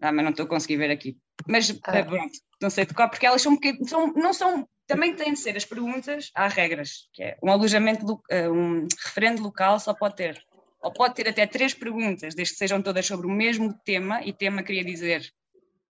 Ah, 0.00 0.12
mas 0.12 0.24
não 0.24 0.30
estou 0.30 0.46
a 0.46 0.48
conseguir 0.48 0.76
ver 0.76 0.90
aqui. 0.90 1.16
Mas 1.46 1.70
ah. 1.84 2.04
pronto, 2.04 2.38
não 2.60 2.70
sei 2.70 2.86
tocar, 2.86 3.08
porque 3.08 3.26
elas 3.26 3.42
são, 3.42 3.56
são 3.86 4.12
não 4.12 4.32
são 4.32 4.68
também 4.90 5.14
têm 5.14 5.34
de 5.34 5.38
ser 5.38 5.56
as 5.56 5.64
perguntas, 5.64 6.32
há 6.34 6.48
regras, 6.48 7.08
que 7.12 7.22
é 7.22 7.38
um 7.40 7.48
alojamento, 7.48 8.20
eh, 8.28 8.50
um 8.50 8.88
referendo 9.04 9.40
local 9.40 9.78
só 9.78 9.94
pode 9.94 10.16
ter, 10.16 10.44
ou 10.82 10.92
pode 10.92 11.14
ter 11.14 11.28
até 11.28 11.46
três 11.46 11.72
perguntas, 11.72 12.34
desde 12.34 12.54
que 12.54 12.58
sejam 12.58 12.82
todas 12.82 13.06
sobre 13.06 13.24
o 13.28 13.30
mesmo 13.30 13.72
tema, 13.84 14.20
e 14.24 14.32
tema 14.32 14.64
queria 14.64 14.84
dizer, 14.84 15.32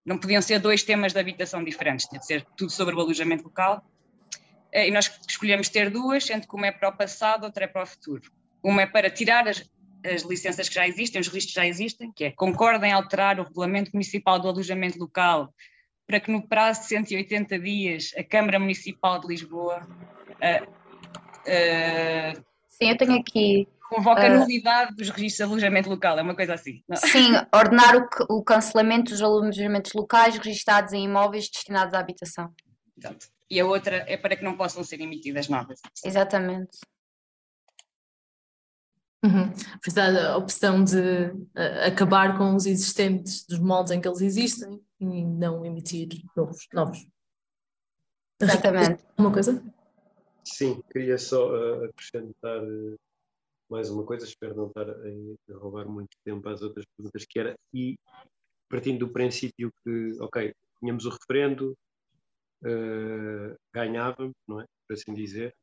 não 0.05 0.19
podiam 0.19 0.39
ser 0.39 0.59
dois 0.59 0.83
temas 0.83 1.13
de 1.13 1.19
habitação 1.19 1.63
diferentes, 1.63 2.05
tinha 2.05 2.19
de 2.19 2.27
ser 2.27 2.45
tudo 2.55 2.71
sobre 2.71 2.93
o 2.93 2.99
alojamento 2.99 3.45
local, 3.45 3.83
eh, 4.71 4.87
e 4.87 4.91
nós 4.91 5.11
escolhemos 5.27 5.67
ter 5.67 5.89
duas, 5.89 6.23
sendo 6.23 6.47
que 6.47 6.55
uma 6.55 6.67
é 6.67 6.71
para 6.71 6.89
o 6.89 6.95
passado, 6.95 7.45
outra 7.45 7.63
é 7.63 7.67
para 7.67 7.81
o 7.81 7.87
futuro. 7.87 8.31
Uma 8.61 8.83
é 8.83 8.85
para 8.85 9.09
tirar 9.09 9.47
as, 9.47 9.67
as 10.05 10.21
licenças 10.21 10.69
que 10.69 10.75
já 10.75 10.87
existem, 10.87 11.19
os 11.19 11.27
registros 11.27 11.55
já 11.55 11.65
existem, 11.65 12.11
que 12.11 12.25
é 12.25 12.31
concordem 12.31 12.91
em 12.91 12.93
alterar 12.93 13.39
o 13.39 13.43
regulamento 13.43 13.89
municipal 13.93 14.39
do 14.39 14.47
alojamento 14.47 14.99
local 14.99 15.51
para 16.11 16.19
que 16.19 16.29
no 16.29 16.45
prazo 16.45 16.81
de 16.81 16.87
180 16.87 17.57
dias 17.57 18.11
a 18.17 18.23
Câmara 18.23 18.59
Municipal 18.59 19.17
de 19.21 19.27
Lisboa 19.27 19.87
uh, 20.27 20.69
uh, 20.69 22.45
Sim, 22.67 22.89
eu 22.89 22.97
tenho 22.97 23.17
aqui 23.17 23.65
convoca 23.89 24.27
a 24.27 24.29
uh, 24.29 24.39
nulidade 24.39 24.93
dos 24.93 25.09
registros 25.09 25.37
de 25.37 25.43
alojamento 25.43 25.89
local, 25.89 26.19
é 26.19 26.21
uma 26.21 26.35
coisa 26.35 26.53
assim. 26.53 26.83
Não? 26.87 26.97
Sim, 26.97 27.31
ordenar 27.55 27.95
o, 27.95 28.37
o, 28.37 28.43
cancelamento 28.43 29.11
dos 29.11 29.21
alojamentos 29.21 29.93
locais 29.93 30.37
registados 30.37 30.91
em 30.91 31.05
imóveis 31.05 31.49
destinados 31.49 31.93
à 31.93 31.99
habitação. 31.99 32.53
Exato. 32.97 33.27
E 33.49 33.59
a 33.59 33.65
outra 33.65 34.03
é 34.07 34.17
para 34.17 34.35
que 34.35 34.43
não 34.43 34.55
possam 34.57 34.83
ser 34.83 34.99
emitidas 34.99 35.47
novas. 35.47 35.79
Exatamente. 36.05 36.77
Uhum. 39.23 39.53
a 40.31 40.37
opção 40.37 40.83
de 40.83 40.97
uh, 40.97 41.85
acabar 41.85 42.37
com 42.39 42.55
os 42.55 42.65
existentes, 42.65 43.45
dos 43.45 43.59
moldes 43.59 43.91
em 43.91 44.01
que 44.01 44.07
eles 44.07 44.21
existem 44.21 44.81
e 44.99 45.23
não 45.23 45.63
emitir 45.63 46.09
novos. 46.35 46.67
novos. 46.73 47.07
Exatamente. 48.41 49.05
Uma 49.15 49.31
coisa? 49.31 49.63
Sim, 50.43 50.81
queria 50.91 51.19
só 51.19 51.51
uh, 51.51 51.85
acrescentar 51.85 52.63
uh, 52.63 52.99
mais 53.69 53.91
uma 53.91 54.03
coisa, 54.03 54.25
espero 54.25 54.55
não 54.55 54.67
estar 54.67 54.89
a, 54.89 55.57
roubar 55.57 55.87
muito 55.87 56.17
tempo 56.25 56.49
às 56.49 56.63
outras 56.63 56.83
perguntas, 56.97 57.23
que 57.29 57.39
era, 57.39 57.55
e 57.71 57.95
partindo 58.67 59.05
do 59.05 59.13
princípio 59.13 59.71
que, 59.83 60.17
ok, 60.19 60.51
tínhamos 60.79 61.05
o 61.05 61.09
referendo, 61.09 61.77
ganhávamos, 63.73 64.35
não 64.47 64.61
é? 64.61 64.65
Por 64.87 64.93
assim 64.93 65.13
dizer, 65.13 65.53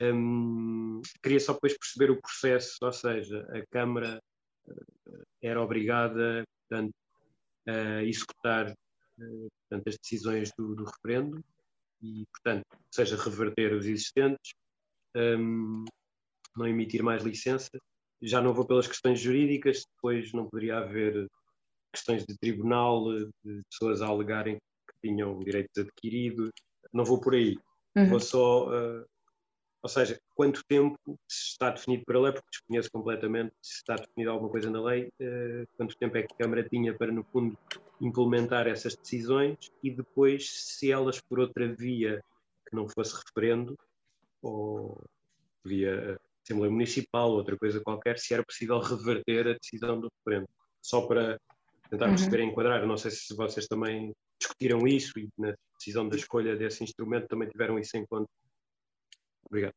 um, 0.00 1.00
queria 1.22 1.40
só 1.40 1.52
depois 1.52 1.76
perceber 1.76 2.10
o 2.10 2.20
processo, 2.20 2.76
ou 2.82 2.92
seja, 2.92 3.46
a 3.52 3.64
Câmara 3.70 4.20
uh, 4.66 5.24
era 5.42 5.62
obrigada, 5.62 6.44
portanto, 6.68 6.94
a 7.66 8.02
executar 8.02 8.70
uh, 8.70 9.48
portanto, 9.68 9.88
as 9.88 9.96
decisões 9.98 10.50
do, 10.58 10.74
do 10.74 10.84
referendo, 10.84 11.44
e, 12.02 12.24
portanto, 12.32 12.64
seja 12.90 13.16
reverter 13.16 13.74
os 13.74 13.86
existentes, 13.86 14.52
um, 15.14 15.84
não 16.56 16.66
emitir 16.66 17.02
mais 17.02 17.22
licenças. 17.22 17.80
Já 18.22 18.40
não 18.40 18.52
vou 18.52 18.66
pelas 18.66 18.86
questões 18.86 19.20
jurídicas, 19.20 19.84
depois 19.94 20.32
não 20.32 20.48
poderia 20.48 20.78
haver 20.78 21.26
questões 21.92 22.24
de 22.24 22.36
tribunal, 22.38 23.12
de 23.44 23.62
pessoas 23.70 24.02
a 24.02 24.06
alegarem 24.06 24.56
que 24.56 25.08
tinham 25.08 25.38
direitos 25.40 25.76
adquiridos. 25.76 26.50
Não 26.92 27.04
vou 27.04 27.20
por 27.20 27.34
aí. 27.34 27.56
Uhum. 27.96 28.08
Vou 28.08 28.20
só. 28.20 28.68
Uh, 28.68 29.04
ou 29.82 29.88
seja, 29.88 30.20
quanto 30.34 30.62
tempo 30.66 30.98
se 31.26 31.52
está 31.52 31.70
definido 31.70 32.04
para 32.04 32.18
a 32.18 32.20
lei, 32.22 32.32
porque 32.32 32.48
desconheço 32.50 32.90
completamente 32.92 33.52
se 33.62 33.76
está 33.76 33.96
definido 33.96 34.30
alguma 34.30 34.50
coisa 34.50 34.70
na 34.70 34.82
lei, 34.82 35.10
uh, 35.20 35.66
quanto 35.76 35.96
tempo 35.96 36.16
é 36.18 36.22
que 36.22 36.34
a 36.34 36.36
Câmara 36.36 36.68
tinha 36.68 36.94
para, 36.94 37.10
no 37.10 37.24
fundo, 37.24 37.56
implementar 38.00 38.66
essas 38.66 38.94
decisões 38.94 39.56
e 39.82 39.90
depois, 39.90 40.50
se 40.50 40.90
elas 40.92 41.20
por 41.20 41.40
outra 41.40 41.72
via 41.74 42.22
que 42.68 42.76
não 42.76 42.88
fosse 42.88 43.14
referendo, 43.16 43.76
ou 44.42 45.02
via 45.64 46.18
Assembleia 46.44 46.72
Municipal, 46.72 47.30
outra 47.30 47.56
coisa 47.56 47.80
qualquer, 47.80 48.18
se 48.18 48.34
era 48.34 48.44
possível 48.44 48.78
reverter 48.80 49.48
a 49.48 49.54
decisão 49.54 50.00
do 50.00 50.10
referendo. 50.18 50.48
Só 50.82 51.06
para 51.06 51.38
tentar 51.90 52.06
uhum. 52.06 52.10
perceber 52.12 52.40
e 52.40 52.44
enquadrar, 52.44 52.86
não 52.86 52.96
sei 52.96 53.10
se 53.10 53.34
vocês 53.34 53.66
também 53.66 54.14
discutiram 54.38 54.86
isso 54.86 55.18
e 55.18 55.28
na 55.38 55.54
decisão 55.78 56.08
da 56.08 56.16
escolha 56.16 56.56
desse 56.56 56.82
instrumento 56.82 57.28
também 57.28 57.48
tiveram 57.48 57.78
isso 57.78 57.96
em 57.96 58.06
conta. 58.06 58.30
Obrigado. 59.50 59.74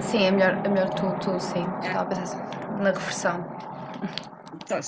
Sim, 0.00 0.24
é 0.24 0.30
melhor, 0.30 0.64
é 0.64 0.68
melhor 0.68 0.90
tu, 0.90 1.06
tu 1.20 1.38
sim. 1.40 1.64
Estava 1.80 2.02
a 2.02 2.06
pensar 2.06 2.80
na 2.80 2.90
reversão. 2.90 3.46
Então, 4.54 4.78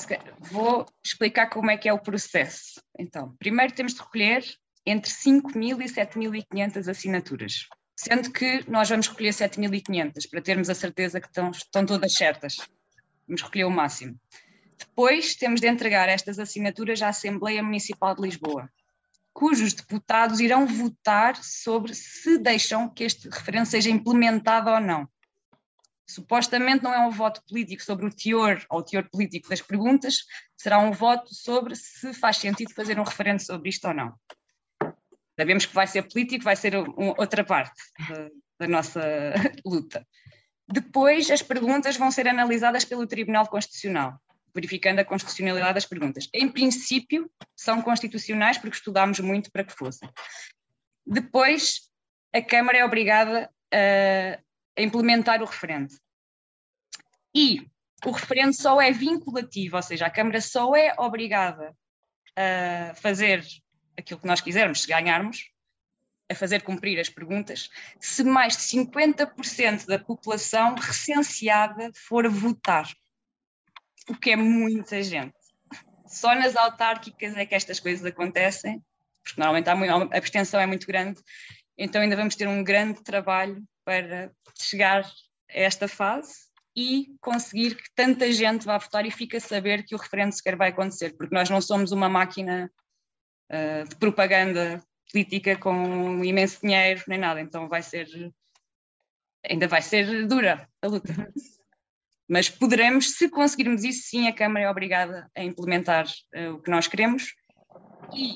vou 0.51 0.87
explicar 1.05 1.49
como 1.49 1.71
é 1.71 1.77
que 1.77 1.89
é 1.89 1.93
o 1.93 1.99
processo. 1.99 2.81
Então, 2.99 3.35
primeiro 3.39 3.73
temos 3.73 3.95
de 3.95 4.01
recolher 4.01 4.45
entre 4.85 5.11
5.000 5.11 5.81
e 5.81 5.89
7.500 5.89 6.89
assinaturas, 6.89 7.67
sendo 7.97 8.33
que 8.33 8.69
nós 8.69 8.89
vamos 8.89 9.09
recolher 9.09 9.31
7.500 9.31 10.29
para 10.29 10.43
termos 10.43 10.71
a 10.71 10.75
certeza 10.75 11.21
que 11.21 11.27
estão, 11.27 11.51
estão 11.51 11.87
todas 11.87 12.15
certas. 12.15 12.57
Vamos 13.27 13.43
recolher 13.43 13.65
o 13.65 13.71
máximo. 13.71 14.19
Depois 14.81 15.35
temos 15.35 15.61
de 15.61 15.69
entregar 15.69 16.09
estas 16.09 16.39
assinaturas 16.39 17.03
à 17.03 17.09
Assembleia 17.09 17.63
Municipal 17.63 18.15
de 18.15 18.23
Lisboa, 18.23 18.71
cujos 19.31 19.75
deputados 19.75 20.41
irão 20.41 20.67
votar 20.67 21.37
sobre 21.43 21.95
se 21.95 22.39
deixam 22.39 22.89
que 22.89 23.05
este 23.05 23.29
referendo 23.29 23.67
seja 23.67 23.91
implementado 23.91 24.71
ou 24.71 24.81
não. 24.81 25.07
Supostamente 26.09 26.83
não 26.83 26.95
é 26.95 27.07
um 27.07 27.11
voto 27.11 27.43
político 27.47 27.83
sobre 27.83 28.07
o 28.07 28.11
teor 28.11 28.65
ou 28.71 28.81
o 28.81 28.83
teor 28.83 29.09
político 29.11 29.51
das 29.51 29.61
perguntas, 29.61 30.25
será 30.57 30.79
um 30.79 30.93
voto 30.93 31.33
sobre 31.33 31.77
se 31.77 32.13
faz 32.15 32.39
sentido 32.39 32.75
fazer 32.75 32.99
um 32.99 33.05
referendo 33.05 33.41
sobre 33.43 33.69
isto 33.69 33.87
ou 33.87 33.95
não. 33.95 34.15
Sabemos 35.39 35.67
que 35.67 35.75
vai 35.75 35.87
ser 35.87 36.03
político, 36.03 36.45
vai 36.45 36.57
ser 36.57 36.77
um, 36.77 37.15
outra 37.17 37.45
parte 37.45 37.81
da, 38.09 38.29
da 38.61 38.67
nossa 38.67 39.01
luta. 39.65 40.07
Depois, 40.67 41.31
as 41.31 41.43
perguntas 41.43 41.97
vão 41.97 42.11
ser 42.11 42.27
analisadas 42.27 42.85
pelo 42.85 43.07
Tribunal 43.07 43.47
Constitucional 43.47 44.21
verificando 44.55 44.99
a 44.99 45.05
constitucionalidade 45.05 45.75
das 45.75 45.87
perguntas. 45.87 46.29
Em 46.33 46.49
princípio, 46.49 47.31
são 47.57 47.83
constitucionais 47.83 48.59
porque 48.59 48.77
estudámos 48.77 49.21
muito 49.21 49.51
para 49.51 49.65
que 49.65 49.73
fossem. 49.73 50.09
Depois, 51.07 51.91
a 52.33 52.41
Câmara 52.41 52.79
é 52.79 52.85
obrigada 52.85 53.51
a, 53.73 54.39
a 54.79 54.83
implementar 54.83 55.43
o 55.43 55.47
referendo. 55.47 55.95
E 57.35 57.67
o 58.05 58.11
referendo 58.11 58.55
só 58.55 58.81
é 58.81 58.91
vinculativo, 58.91 59.77
ou 59.77 59.83
seja, 59.83 60.07
a 60.07 60.11
Câmara 60.11 60.41
só 60.41 60.75
é 60.75 60.95
obrigada 60.99 61.77
a 62.37 62.95
fazer 62.95 63.45
aquilo 63.97 64.21
que 64.21 64.27
nós 64.27 64.41
quisermos, 64.41 64.83
se 64.83 64.89
ganharmos, 64.89 65.51
a 66.31 66.35
fazer 66.35 66.63
cumprir 66.63 66.99
as 66.99 67.09
perguntas, 67.09 67.69
se 67.99 68.23
mais 68.23 68.57
de 68.57 68.63
50% 68.63 69.87
da 69.87 69.99
população 69.99 70.75
recenseada 70.77 71.91
for 71.95 72.29
votar 72.29 72.89
o 74.11 74.17
que 74.17 74.33
é 74.33 74.37
muita 74.37 75.03
gente. 75.03 75.35
Só 76.07 76.35
nas 76.35 76.57
autárquicas 76.57 77.37
é 77.37 77.47
que 77.47 77.55
estas 77.55 77.79
coisas 77.79 78.05
acontecem, 78.05 78.83
porque 79.23 79.41
normalmente 79.41 79.69
a 79.69 80.17
abstenção 80.19 80.59
é 80.59 80.67
muito 80.67 80.87
grande, 80.87 81.21
então 81.79 82.03
ainda 82.03 82.17
vamos 82.17 82.35
ter 82.35 82.49
um 82.49 82.65
grande 82.65 83.03
trabalho 83.05 83.63
para 83.85 84.33
chegar 84.59 85.05
a 85.05 85.07
esta 85.49 85.87
fase 85.87 86.51
e 86.77 87.15
conseguir 87.21 87.77
que 87.77 87.89
tanta 87.95 88.31
gente 88.33 88.67
vá 88.67 88.79
votar 88.79 89.07
e 89.07 89.11
fique 89.11 89.37
a 89.37 89.41
saber 89.41 89.85
que 89.85 89.95
o 89.95 89.99
referendo 89.99 90.33
sequer 90.35 90.57
vai 90.57 90.71
acontecer, 90.71 91.17
porque 91.17 91.35
nós 91.35 91.49
não 91.49 91.61
somos 91.61 91.93
uma 91.93 92.09
máquina 92.09 92.71
uh, 93.51 93.89
de 93.89 93.95
propaganda 93.97 94.83
política 95.13 95.57
com 95.57 96.25
imenso 96.25 96.61
dinheiro 96.61 97.05
nem 97.07 97.19
nada, 97.19 97.41
então 97.41 97.69
vai 97.69 97.83
ser 97.83 98.09
ainda 99.49 99.69
vai 99.69 99.83
ser 99.83 100.27
dura 100.27 100.69
a 100.83 100.87
luta. 100.89 101.13
Mas 102.31 102.49
poderemos, 102.49 103.17
se 103.17 103.29
conseguirmos 103.29 103.83
isso, 103.83 104.09
sim, 104.09 104.29
a 104.29 104.33
Câmara 104.33 104.67
é 104.67 104.71
obrigada 104.71 105.29
a 105.37 105.43
implementar 105.43 106.07
uh, 106.07 106.53
o 106.53 106.63
que 106.63 106.71
nós 106.71 106.87
queremos. 106.87 107.35
E 108.15 108.35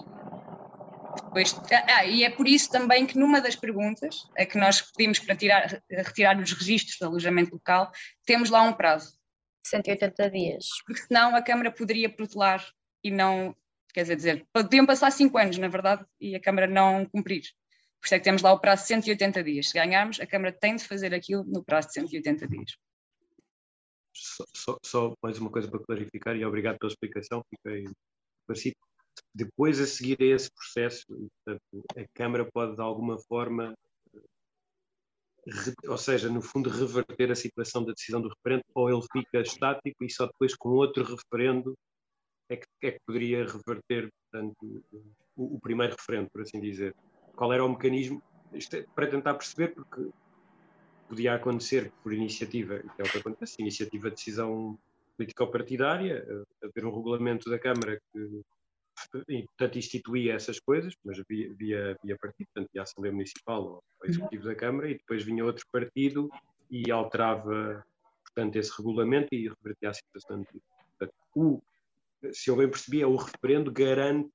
depois, 1.23 1.55
ah, 1.73 1.99
ah, 1.99 2.05
e 2.05 2.25
é 2.25 2.31
por 2.31 2.49
isso 2.49 2.69
também 2.73 3.07
que 3.07 3.17
numa 3.17 3.41
das 3.41 3.55
perguntas 3.55 4.17
a 4.37 4.45
que 4.45 4.59
nós 4.59 4.83
pedimos 4.83 5.21
para 5.21 5.37
tirar, 5.37 5.81
retirar 5.89 6.37
os 6.41 6.53
registros 6.53 6.97
de 6.97 7.05
alojamento 7.05 7.55
local, 7.55 7.93
temos 8.27 8.51
lá 8.51 8.63
um 8.63 8.73
prazo. 8.73 9.17
180 9.65 10.29
dias. 10.29 10.67
Porque 10.85 11.03
senão 11.03 11.37
a 11.37 11.41
Câmara 11.41 11.71
poderia 11.71 12.11
protelar 12.11 12.67
e 13.03 13.13
não, 13.13 13.55
quer 13.93 14.03
dizer, 14.03 14.45
podiam 14.53 14.85
passar 14.85 15.13
5 15.13 15.39
anos, 15.39 15.59
na 15.59 15.69
verdade, 15.69 16.05
e 16.21 16.35
a 16.35 16.41
Câmara 16.41 16.67
não 16.67 17.07
cumprir. 17.07 17.43
Por 18.01 18.07
isso 18.07 18.15
é 18.17 18.19
que 18.19 18.25
temos 18.25 18.43
lá 18.43 18.53
o 18.53 18.59
prazo 18.59 18.83
de 18.83 18.89
180 18.89 19.45
dias. 19.45 19.69
Se 19.69 19.75
ganharmos, 19.75 20.19
a 20.19 20.27
Câmara 20.27 20.51
tem 20.51 20.75
de 20.75 20.83
fazer 20.83 21.15
aquilo 21.15 21.45
no 21.45 21.63
prazo 21.63 21.87
de 21.89 21.95
180 21.95 22.49
dias. 22.49 22.73
Só, 24.15 24.79
só, 24.85 25.15
mais 25.23 25.39
uma 25.39 25.51
coisa 25.51 25.69
para 25.69 25.81
clarificar 25.81 26.37
e 26.37 26.45
obrigado 26.45 26.79
pela 26.79 26.91
explicação, 26.91 27.43
fiquei 27.51 27.85
parecido. 28.47 28.77
Depois, 29.35 29.81
a 29.81 29.87
seguir 29.87 30.17
a 30.21 30.37
esse 30.37 30.51
processo, 30.53 31.05
a 31.49 32.05
Câmara 32.15 32.49
pode 32.53 32.77
de 32.77 32.81
alguma 32.81 33.19
forma, 33.19 33.75
ou 35.89 35.99
seja, 35.99 36.31
no 36.31 36.41
fundo, 36.41 36.71
reverter 36.71 37.33
a 37.33 37.37
situação 37.37 37.85
da 37.85 37.93
decisão 37.93 38.21
do 38.21 38.29
referendo, 38.29 38.65
ou 38.75 38.89
ele 38.89 39.03
fica 39.13 39.41
estático 39.41 40.05
e 40.05 40.11
só 40.11 40.27
depois 40.27 40.55
com 40.55 40.71
outro 40.71 41.05
referendo 41.05 41.77
é 42.49 42.57
que, 42.57 42.67
é 42.83 42.93
que 42.93 43.01
poderia 43.07 43.45
reverter 43.47 44.09
portanto, 44.31 44.85
o, 45.37 45.57
o 45.57 45.61
primeiro 45.61 45.95
referendo, 45.97 46.31
por 46.31 46.43
assim 46.43 46.61
dizer. 46.61 46.95
Qual 47.35 47.53
era 47.53 47.65
o 47.65 47.69
mecanismo? 47.69 48.23
Isto 48.53 48.77
é 48.77 48.83
para 48.95 49.09
tentar 49.09 49.35
perceber, 49.35 49.75
porque 49.75 50.09
podia 51.15 51.35
acontecer 51.35 51.93
por 52.03 52.13
iniciativa, 52.13 52.81
que 52.81 53.03
é 53.03 53.05
o 53.05 53.09
que 53.09 53.19
acontece, 53.19 53.55
iniciativa 53.61 54.11
de 54.11 54.17
decisão 54.17 54.77
político-partidária, 55.17 56.27
eh, 56.29 56.67
haver 56.67 56.85
um 56.85 56.95
regulamento 56.95 57.49
da 57.49 57.57
Câmara 57.57 58.01
que, 58.13 58.41
portanto, 59.47 59.79
instituía 59.79 60.35
essas 60.35 60.59
coisas, 60.59 60.95
mas 61.05 61.23
via, 61.29 61.55
via, 61.55 61.97
via 62.03 62.19
partido, 62.19 62.49
portanto, 62.53 62.71
via 62.73 62.83
Assembleia 62.83 63.13
Municipal 63.13 63.63
ou 63.65 63.83
Executivo 64.05 64.45
da 64.45 64.57
Câmara, 64.57 64.91
e 64.91 64.95
depois 64.95 65.23
vinha 65.23 65.45
outro 65.45 65.65
partido 65.71 66.29
e 66.69 66.91
alterava, 66.91 67.87
portanto, 68.25 68.57
esse 68.57 68.77
regulamento 68.77 69.29
e 69.33 69.49
revertia 69.49 69.91
a 69.91 69.95
situação. 69.95 70.45
Portanto, 70.45 71.15
o, 71.37 71.63
se 72.33 72.51
eu 72.51 72.57
bem 72.57 72.69
percebi, 72.69 73.03
é 73.03 73.07
o 73.07 73.15
referendo 73.15 73.71
garante 73.71 74.31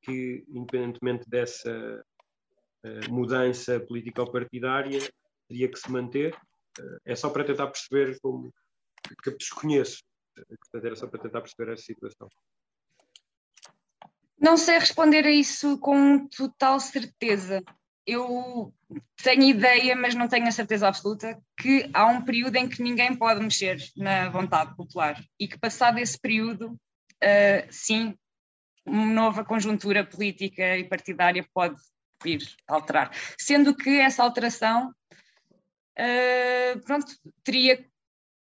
que, 0.00 0.42
independentemente 0.48 1.28
dessa 1.28 2.02
uh, 2.82 3.12
mudança 3.12 3.78
político-partidária, 3.80 5.00
teria 5.48 5.70
que 5.70 5.78
se 5.78 5.90
manter. 5.90 6.36
Eh, 6.78 7.12
é 7.12 7.16
só 7.16 7.30
para 7.30 7.44
tentar 7.44 7.66
perceber 7.68 8.18
como 8.20 8.52
que 9.22 9.30
desconheço. 9.36 10.02
Portanto, 10.34 10.84
era 10.84 10.96
só 10.96 11.06
para 11.06 11.20
tentar 11.20 11.40
perceber 11.40 11.72
essa 11.72 11.82
situação. 11.82 12.28
Não 14.38 14.56
sei 14.56 14.78
responder 14.78 15.24
a 15.24 15.30
isso 15.30 15.78
com 15.78 16.26
total 16.28 16.80
certeza. 16.80 17.62
Eu 18.06 18.74
tenho 19.22 19.44
ideia, 19.44 19.96
mas 19.96 20.14
não 20.14 20.28
tenho 20.28 20.46
a 20.46 20.52
certeza 20.52 20.88
absoluta, 20.88 21.40
que 21.58 21.88
há 21.94 22.06
um 22.06 22.22
período 22.22 22.56
em 22.56 22.68
que 22.68 22.82
ninguém 22.82 23.16
pode 23.16 23.40
mexer 23.40 23.78
na 23.96 24.28
vontade 24.28 24.76
popular 24.76 25.22
e 25.40 25.48
que, 25.48 25.58
passado 25.58 25.98
esse 25.98 26.18
período, 26.20 26.72
uh, 26.72 27.66
sim, 27.70 28.14
uma 28.84 29.06
nova 29.06 29.44
conjuntura 29.44 30.04
política 30.04 30.76
e 30.76 30.84
partidária 30.84 31.46
pode 31.54 31.76
vir 32.22 32.46
alterar. 32.68 33.10
Sendo 33.38 33.74
que 33.74 33.98
essa 33.98 34.22
alteração 34.22 34.94
uh, 35.98 36.80
pronto, 36.80 37.06
teria, 37.42 37.84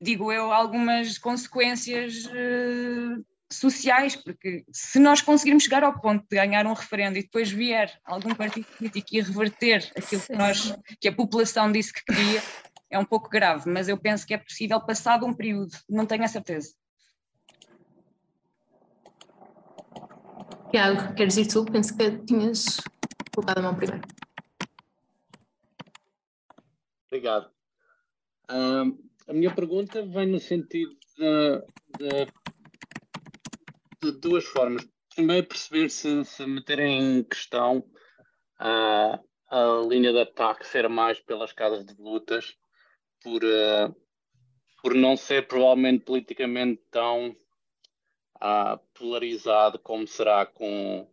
digo 0.00 0.32
eu, 0.32 0.52
algumas 0.52 1.18
consequências 1.18 2.26
uh, 2.26 3.24
sociais, 3.50 4.16
porque 4.16 4.64
se 4.72 4.98
nós 4.98 5.20
conseguirmos 5.20 5.64
chegar 5.64 5.84
ao 5.84 6.00
ponto 6.00 6.24
de 6.28 6.36
ganhar 6.36 6.66
um 6.66 6.72
referendo 6.72 7.18
e 7.18 7.22
depois 7.22 7.50
vier 7.50 7.98
algum 8.04 8.34
partido 8.34 8.66
político 8.76 9.08
e 9.12 9.20
reverter 9.20 9.90
aquilo 9.96 10.22
que, 10.22 10.32
nós, 10.32 10.74
que 11.00 11.08
a 11.08 11.12
população 11.12 11.70
disse 11.70 11.92
que 11.92 12.04
queria, 12.04 12.42
é 12.90 12.98
um 12.98 13.04
pouco 13.04 13.28
grave, 13.28 13.70
mas 13.70 13.88
eu 13.88 13.96
penso 13.96 14.26
que 14.26 14.34
é 14.34 14.38
possível 14.38 14.80
passado 14.80 15.26
um 15.26 15.34
período, 15.34 15.72
não 15.88 16.06
tenho 16.06 16.24
a 16.24 16.28
certeza. 16.28 16.74
Tiago, 20.70 21.14
queres 21.14 21.36
ir 21.36 21.46
tu? 21.46 21.64
Penso 21.66 21.94
que 21.96 22.10
tinhas 22.20 22.80
colocado 23.34 23.58
a 23.58 23.62
mão 23.62 23.74
primeiro. 23.74 24.02
Obrigado. 27.12 27.50
A 28.48 29.32
minha 29.34 29.54
pergunta 29.54 30.00
vem 30.02 30.28
no 30.28 30.40
sentido 30.40 30.96
de, 31.18 31.58
de, 31.98 32.26
de 34.00 34.18
duas 34.18 34.46
formas. 34.46 34.88
Primeiro, 35.14 35.46
perceber 35.46 35.90
se, 35.90 36.24
se 36.24 36.46
meter 36.46 36.78
em 36.78 37.22
questão 37.22 37.80
uh, 38.58 39.22
a 39.46 39.86
linha 39.86 40.10
de 40.10 40.20
ataque 40.20 40.66
ser 40.66 40.88
mais 40.88 41.20
pelas 41.20 41.52
casas 41.52 41.84
de 41.84 41.94
lutas, 42.00 42.56
por, 43.22 43.44
uh, 43.44 43.94
por 44.80 44.94
não 44.94 45.14
ser 45.14 45.46
provavelmente 45.46 46.06
politicamente 46.06 46.82
tão 46.90 47.36
uh, 48.36 48.78
polarizado 48.94 49.78
como 49.78 50.08
será 50.08 50.46
com, 50.46 51.06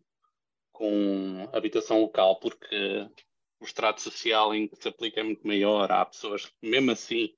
com 0.71 1.49
habitação 1.51 1.99
local, 1.99 2.39
porque 2.39 3.05
o 3.59 3.65
extrato 3.65 4.01
social 4.01 4.53
em 4.53 4.67
que 4.67 4.75
se 4.75 4.87
aplica 4.87 5.19
é 5.19 5.23
muito 5.23 5.45
maior. 5.45 5.91
Há 5.91 6.05
pessoas 6.05 6.45
que, 6.45 6.53
mesmo 6.61 6.91
assim, 6.91 7.33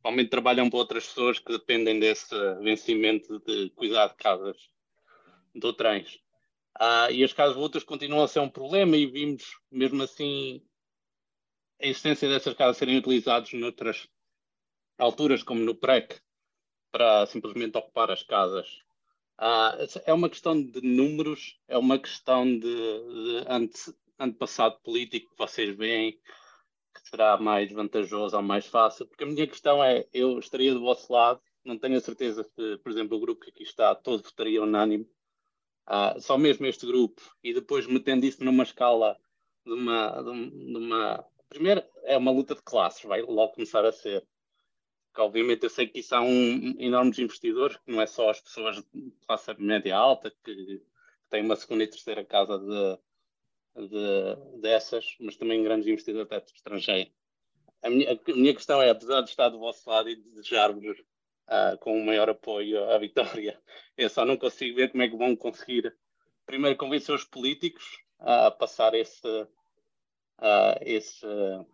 provavelmente 0.00 0.30
trabalham 0.30 0.70
para 0.70 0.78
outras 0.78 1.06
pessoas 1.06 1.38
que 1.38 1.52
dependem 1.52 2.00
desse 2.00 2.34
vencimento 2.62 3.38
de 3.40 3.70
cuidar 3.70 4.08
de 4.08 4.14
casas 4.14 4.56
de 5.54 5.72
trens. 5.74 6.20
Uh, 6.80 7.10
e 7.12 7.22
as 7.22 7.32
casas 7.32 7.56
de 7.56 7.60
lutas 7.60 7.84
continuam 7.84 8.24
a 8.24 8.28
ser 8.28 8.40
um 8.40 8.48
problema 8.48 8.96
e 8.96 9.04
vimos, 9.04 9.58
mesmo 9.70 10.02
assim, 10.02 10.62
a 11.80 11.86
existência 11.86 12.28
dessas 12.28 12.54
casas 12.54 12.78
serem 12.78 12.96
utilizadas 12.96 13.52
noutras 13.52 14.08
alturas, 14.96 15.42
como 15.42 15.60
no 15.60 15.74
PREC, 15.74 16.20
para 16.90 17.26
simplesmente 17.26 17.76
ocupar 17.76 18.10
as 18.10 18.22
casas. 18.22 18.66
Uh, 19.38 20.00
é 20.06 20.12
uma 20.12 20.28
questão 20.28 20.60
de 20.62 20.80
números, 20.82 21.58
é 21.66 21.76
uma 21.76 21.98
questão 21.98 22.46
de, 22.46 22.60
de 22.60 23.44
antepassado 24.20 24.78
político 24.82 25.30
que 25.30 25.38
vocês 25.38 25.74
veem 25.76 26.12
que 26.92 27.08
será 27.08 27.38
mais 27.38 27.72
vantajoso 27.72 28.36
ou 28.36 28.42
mais 28.42 28.66
fácil? 28.66 29.06
Porque 29.06 29.24
a 29.24 29.26
minha 29.26 29.46
questão 29.46 29.82
é, 29.82 30.06
eu 30.12 30.38
estaria 30.38 30.74
do 30.74 30.80
vosso 30.80 31.12
lado, 31.12 31.40
não 31.64 31.78
tenho 31.78 31.96
a 31.96 32.00
certeza 32.00 32.44
se, 32.44 32.76
por 32.78 32.92
exemplo, 32.92 33.16
o 33.16 33.20
grupo 33.20 33.42
que 33.42 33.50
aqui 33.50 33.62
está, 33.62 33.94
todo 33.94 34.22
votaria 34.22 34.62
unânime, 34.62 35.08
uh, 35.88 36.20
só 36.20 36.36
mesmo 36.36 36.66
este 36.66 36.86
grupo, 36.86 37.20
e 37.42 37.54
depois 37.54 37.86
metendo 37.86 38.26
isso 38.26 38.44
numa 38.44 38.62
escala 38.62 39.16
de 39.64 39.72
uma, 39.72 40.22
de 40.22 40.76
uma... 40.76 41.26
Primeiro, 41.48 41.82
é 42.04 42.16
uma 42.16 42.30
luta 42.30 42.54
de 42.54 42.62
classes, 42.62 43.02
vai 43.04 43.22
logo 43.22 43.54
começar 43.54 43.84
a 43.84 43.92
ser. 43.92 44.26
Porque, 45.06 45.20
obviamente, 45.20 45.64
eu 45.64 45.70
sei 45.70 45.88
que 45.88 45.98
isso 45.98 46.14
há 46.14 46.20
um, 46.20 46.76
enormes 46.78 47.18
investidores, 47.18 47.76
que 47.78 47.90
não 47.90 48.00
é 48.00 48.06
só 48.06 48.30
as 48.30 48.40
pessoas 48.40 48.76
de 48.76 49.12
classe 49.26 49.52
média 49.58 49.96
alta, 49.96 50.32
que 50.44 50.80
têm 51.28 51.44
uma 51.44 51.56
segunda 51.56 51.82
e 51.82 51.88
terceira 51.88 52.24
casa 52.24 52.58
de, 52.58 52.98
de, 53.76 54.60
dessas, 54.60 55.16
mas 55.20 55.36
também 55.36 55.62
grandes 55.62 55.86
investidores 55.86 56.30
até 56.30 56.44
estrangeiros. 56.52 57.12
A 57.82 57.88
minha, 57.88 58.12
a 58.12 58.32
minha 58.32 58.54
questão 58.54 58.82
é, 58.82 58.90
apesar 58.90 59.22
de 59.22 59.30
estar 59.30 59.48
do 59.48 59.58
vosso 59.58 59.88
lado 59.88 60.08
e 60.10 60.16
de 60.16 60.22
desejar-vos 60.22 60.98
uh, 61.48 61.78
com 61.80 61.98
o 61.98 62.04
maior 62.04 62.28
apoio 62.28 62.84
à 62.90 62.98
vitória, 62.98 63.58
eu 63.96 64.10
só 64.10 64.24
não 64.24 64.36
consigo 64.36 64.76
ver 64.76 64.90
como 64.90 65.02
é 65.02 65.08
que 65.08 65.16
vão 65.16 65.34
conseguir, 65.34 65.96
primeiro, 66.44 66.76
convencer 66.76 67.14
os 67.14 67.24
políticos 67.24 67.98
a 68.18 68.50
passar 68.50 68.94
esse. 68.94 69.26
Uh, 69.26 70.76
esse 70.80 71.26
uh, 71.26 71.66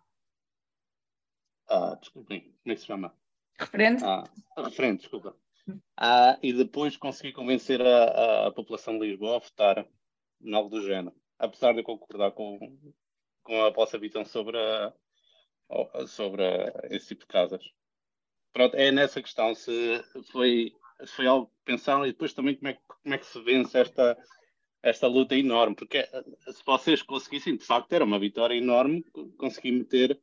desculpem, 1.99 2.53
como 2.63 2.73
é 2.73 2.75
que 2.75 2.81
se 2.81 2.87
chama? 2.87 3.13
Referente? 3.57 4.03
Referente, 4.57 5.01
desculpa. 5.01 5.35
E 6.41 6.53
depois 6.53 6.95
conseguir 6.95 7.33
convencer 7.33 7.81
a, 7.81 8.03
a, 8.03 8.47
a, 8.47 8.51
população 8.51 8.99
de 8.99 9.07
Lisboa 9.07 9.37
a 9.37 9.39
votar 9.39 9.87
em 10.41 10.53
algo 10.53 10.69
do 10.69 10.85
género 10.85 11.15
apesar 11.39 11.73
de 11.73 11.79
eu 11.79 11.83
concordar 11.83 12.31
com, 12.31 12.57
com 13.43 13.61
a 13.63 13.69
vossa 13.69 13.97
visão 13.97 14.25
sobre, 14.25 14.57
a, 14.57 14.93
sobre 16.07 16.43
a, 16.43 16.87
esse 16.89 17.09
tipo 17.09 17.21
de 17.21 17.27
casas. 17.27 17.63
Pronto, 18.53 18.75
é 18.75 18.91
nessa 18.91 19.21
questão 19.21 19.53
se 19.53 20.01
foi, 20.31 20.73
se 21.03 21.15
foi 21.15 21.27
algo 21.27 21.47
que 21.47 21.53
pensaram 21.65 22.05
e 22.05 22.11
depois 22.11 22.33
também 22.33 22.55
como 22.55 22.69
é, 22.69 22.77
como 22.87 23.15
é 23.15 23.17
que 23.17 23.25
se 23.25 23.39
vence 23.41 23.77
esta, 23.77 24.17
esta 24.81 25.07
luta 25.07 25.35
enorme, 25.35 25.75
porque 25.75 25.97
eh, 25.97 26.23
se 26.51 26.63
vocês 26.65 27.01
conseguissem, 27.01 27.57
de 27.57 27.65
facto, 27.65 27.91
era 27.93 28.05
uma 28.05 28.19
vitória 28.19 28.55
enorme 28.55 29.03
conseguir 29.37 29.71
meter 29.71 30.19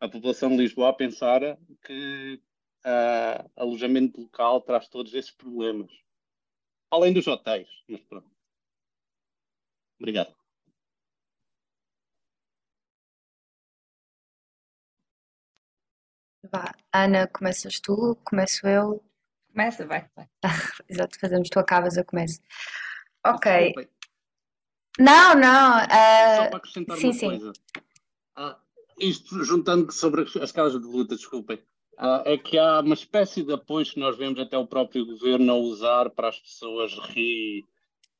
a 0.00 0.08
população 0.08 0.50
de 0.50 0.58
Lisboa 0.58 0.90
a 0.90 0.94
pensar 0.94 1.40
que 1.84 2.40
uh, 2.84 3.50
alojamento 3.56 4.20
local 4.20 4.60
traz 4.60 4.88
todos 4.88 5.14
esses 5.14 5.30
problemas. 5.30 5.90
Além 6.90 7.12
dos 7.12 7.26
hotéis, 7.26 7.68
mas 7.88 8.00
pronto. 8.02 8.30
Obrigado. 9.98 10.43
Vá. 16.54 16.72
Ana, 16.92 17.26
começas 17.26 17.80
tu, 17.80 18.16
começo 18.22 18.64
eu. 18.64 19.02
Começa, 19.50 19.84
vai, 19.84 20.08
vai. 20.14 20.28
Exato, 20.88 21.18
fazemos 21.18 21.48
tu 21.48 21.58
acabas, 21.58 21.96
eu 21.96 22.04
começo. 22.04 22.38
Ok. 23.26 23.74
Não, 25.00 25.34
não. 25.34 25.78
Uh... 25.78 26.36
Só 26.36 26.46
para 26.46 26.56
acrescentar 26.58 26.96
sim, 26.96 27.06
uma 27.06 27.12
sim. 27.12 27.26
coisa. 27.26 27.52
Uh, 28.38 28.54
isto, 29.00 29.42
juntando 29.42 29.90
sobre 29.90 30.22
as 30.40 30.52
casas 30.52 30.80
de 30.80 30.86
luta, 30.86 31.16
desculpem, 31.16 31.56
uh, 31.98 32.22
é 32.24 32.38
que 32.38 32.56
há 32.56 32.78
uma 32.78 32.94
espécie 32.94 33.42
de 33.42 33.52
apoio 33.52 33.84
que 33.84 33.98
nós 33.98 34.16
vemos 34.16 34.38
até 34.38 34.56
o 34.56 34.64
próprio 34.64 35.04
governo 35.04 35.54
a 35.54 35.56
usar 35.56 36.08
para 36.10 36.28
as 36.28 36.38
pessoas 36.38 36.92
rir 37.08 37.64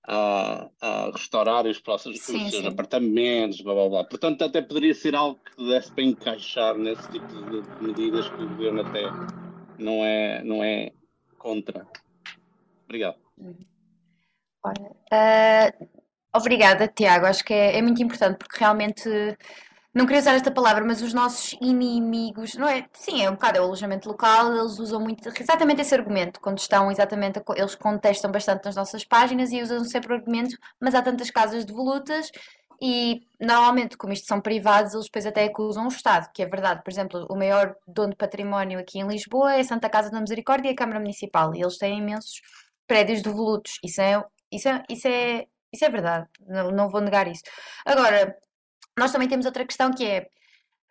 a, 0.07 0.69
a 0.81 1.11
restaurar 1.11 1.67
os 1.67 1.81
próximos 1.81 2.21
sim, 2.21 2.51
seus 2.51 2.63
sim. 2.63 2.69
apartamentos, 2.69 3.61
blá 3.61 3.75
blá 3.75 3.89
blá. 3.89 4.05
Portanto, 4.05 4.43
até 4.45 4.61
poderia 4.61 4.95
ser 4.95 5.15
algo 5.15 5.41
que 5.41 5.65
desse 5.67 5.93
para 5.93 6.05
encaixar 6.05 6.77
nesse 6.77 7.11
tipo 7.11 7.27
de 7.27 7.85
medidas 7.85 8.29
que 8.29 8.43
o 8.43 8.49
governo 8.49 8.83
até 8.83 9.03
não 9.79 10.05
é, 10.05 10.43
não 10.45 10.63
é 10.63 10.93
contra. 11.39 11.87
Obrigado. 12.85 13.17
Uh, 14.65 15.89
obrigada, 16.35 16.89
Tiago. 16.89 17.27
Acho 17.27 17.45
que 17.45 17.55
é, 17.55 17.79
é 17.79 17.83
muito 17.83 18.03
importante 18.03 18.39
porque 18.39 18.59
realmente 18.59 19.09
não 19.95 20.07
queria 20.07 20.21
usar 20.21 20.35
esta 20.35 20.51
palavra, 20.51 20.85
mas 20.85 21.01
os 21.01 21.15
nossos 21.15 21.53
inimigos, 21.61 22.55
não 22.55 22.69
é? 22.69 22.87
Sim, 22.93 23.23
é 23.23 23.31
um 23.31 23.35
bocado 23.35 23.59
é 23.59 23.61
o 23.61 23.65
alojamento 23.65 24.09
local, 24.09 24.53
eles 24.53 24.79
usam 24.79 25.01
muito 25.01 25.29
exatamente 25.41 25.81
esse 25.81 25.95
argumento, 25.95 26.41
quando 26.41 26.59
estão 26.59 26.91
exatamente, 26.91 27.39
a, 27.39 27.43
eles 27.57 27.75
contestam 27.77 28.31
bastante 28.31 28.65
nas 28.65 28.75
nossas 28.75 29.05
páginas 29.05 29.53
e 29.53 29.63
usam 29.63 29.85
sempre 29.85 30.13
o 30.13 30.17
argumento, 30.17 30.57
mas 30.81 30.95
há 30.95 31.03
tantas 31.03 31.31
casas 31.31 31.65
de 31.65 31.73
volutas 31.73 32.31
e 32.83 33.23
normalmente, 33.41 33.97
como 33.97 34.13
isto 34.13 34.27
são 34.27 34.41
privados, 34.41 34.95
eles 34.95 35.07
depois 35.07 35.27
até 35.27 35.45
acusam 35.45 35.85
o 35.87 35.89
Estado, 35.89 36.31
que 36.35 36.43
é 36.43 36.47
verdade. 36.47 36.83
Por 36.83 36.91
exemplo, 36.91 37.27
o 37.31 37.37
maior 37.37 37.75
dono 37.87 38.11
de 38.11 38.17
património 38.17 38.79
aqui 38.79 38.99
em 38.99 39.07
Lisboa 39.07 39.55
é 39.55 39.61
a 39.61 39.65
Santa 39.65 39.89
Casa 39.89 40.11
da 40.11 40.21
Misericórdia 40.21 40.69
e 40.69 40.73
a 40.73 40.77
Câmara 40.77 41.01
Municipal, 41.01 41.55
e 41.55 41.61
eles 41.63 41.79
têm 41.79 41.99
imensos 41.99 42.41
prédios 42.87 43.23
de 43.23 43.31
volutos. 43.31 43.79
Isso 43.83 44.01
é, 44.01 44.23
isso 44.53 44.69
é, 44.69 44.83
isso 44.91 45.09
é, 45.09 45.47
isso 45.73 45.85
é 45.85 45.89
verdade, 45.89 46.27
não, 46.47 46.71
não 46.73 46.89
vou 46.89 47.01
negar 47.01 47.27
isso. 47.29 47.43
Agora, 47.87 48.37
nós 48.99 49.13
também 49.13 49.29
temos 49.29 49.47
outra 49.47 49.65
questão 49.65 49.91
que 49.91 50.05
é 50.05 50.29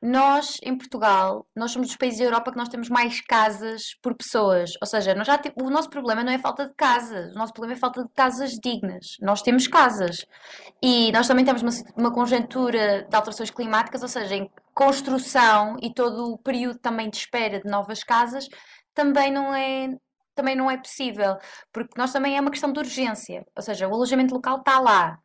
nós 0.05 0.57
em 0.61 0.77
Portugal, 0.77 1.47
nós 1.55 1.71
somos 1.71 1.87
dos 1.87 1.95
países 1.95 2.19
da 2.19 2.25
Europa 2.25 2.51
que 2.51 2.57
nós 2.57 2.67
temos 2.67 2.89
mais 2.89 3.21
casas 3.21 3.95
por 4.01 4.13
pessoas. 4.13 4.71
Ou 4.81 4.85
seja, 4.85 5.15
nós 5.15 5.25
já 5.25 5.39
o 5.55 5.69
nosso 5.69 5.89
problema 5.89 6.21
não 6.21 6.33
é 6.33 6.37
falta 6.37 6.67
de 6.67 6.73
casas, 6.75 7.33
o 7.33 7.39
nosso 7.39 7.53
problema 7.53 7.77
é 7.77 7.79
falta 7.79 8.03
de 8.03 8.09
casas 8.13 8.51
dignas. 8.61 9.15
Nós 9.21 9.41
temos 9.41 9.65
casas. 9.65 10.25
E 10.81 11.09
nós 11.13 11.25
também 11.25 11.45
temos 11.45 11.61
uma, 11.61 11.71
uma 11.95 12.13
conjuntura 12.13 13.07
de 13.09 13.15
alterações 13.15 13.49
climáticas, 13.49 14.01
ou 14.01 14.09
seja, 14.09 14.35
em 14.35 14.51
construção 14.73 15.77
e 15.81 15.93
todo 15.93 16.33
o 16.33 16.37
período 16.37 16.79
também 16.79 17.09
de 17.09 17.15
espera 17.15 17.61
de 17.61 17.69
novas 17.69 18.03
casas 18.03 18.49
também 18.93 19.31
não 19.31 19.53
é 19.55 19.87
também 20.35 20.55
não 20.55 20.69
é 20.69 20.77
possível, 20.77 21.37
porque 21.71 21.93
nós 21.95 22.11
também 22.11 22.35
é 22.35 22.41
uma 22.41 22.49
questão 22.49 22.73
de 22.73 22.79
urgência, 22.79 23.45
ou 23.55 23.61
seja, 23.61 23.87
o 23.87 23.93
alojamento 23.93 24.33
local 24.33 24.57
está 24.57 24.79
lá, 24.79 25.19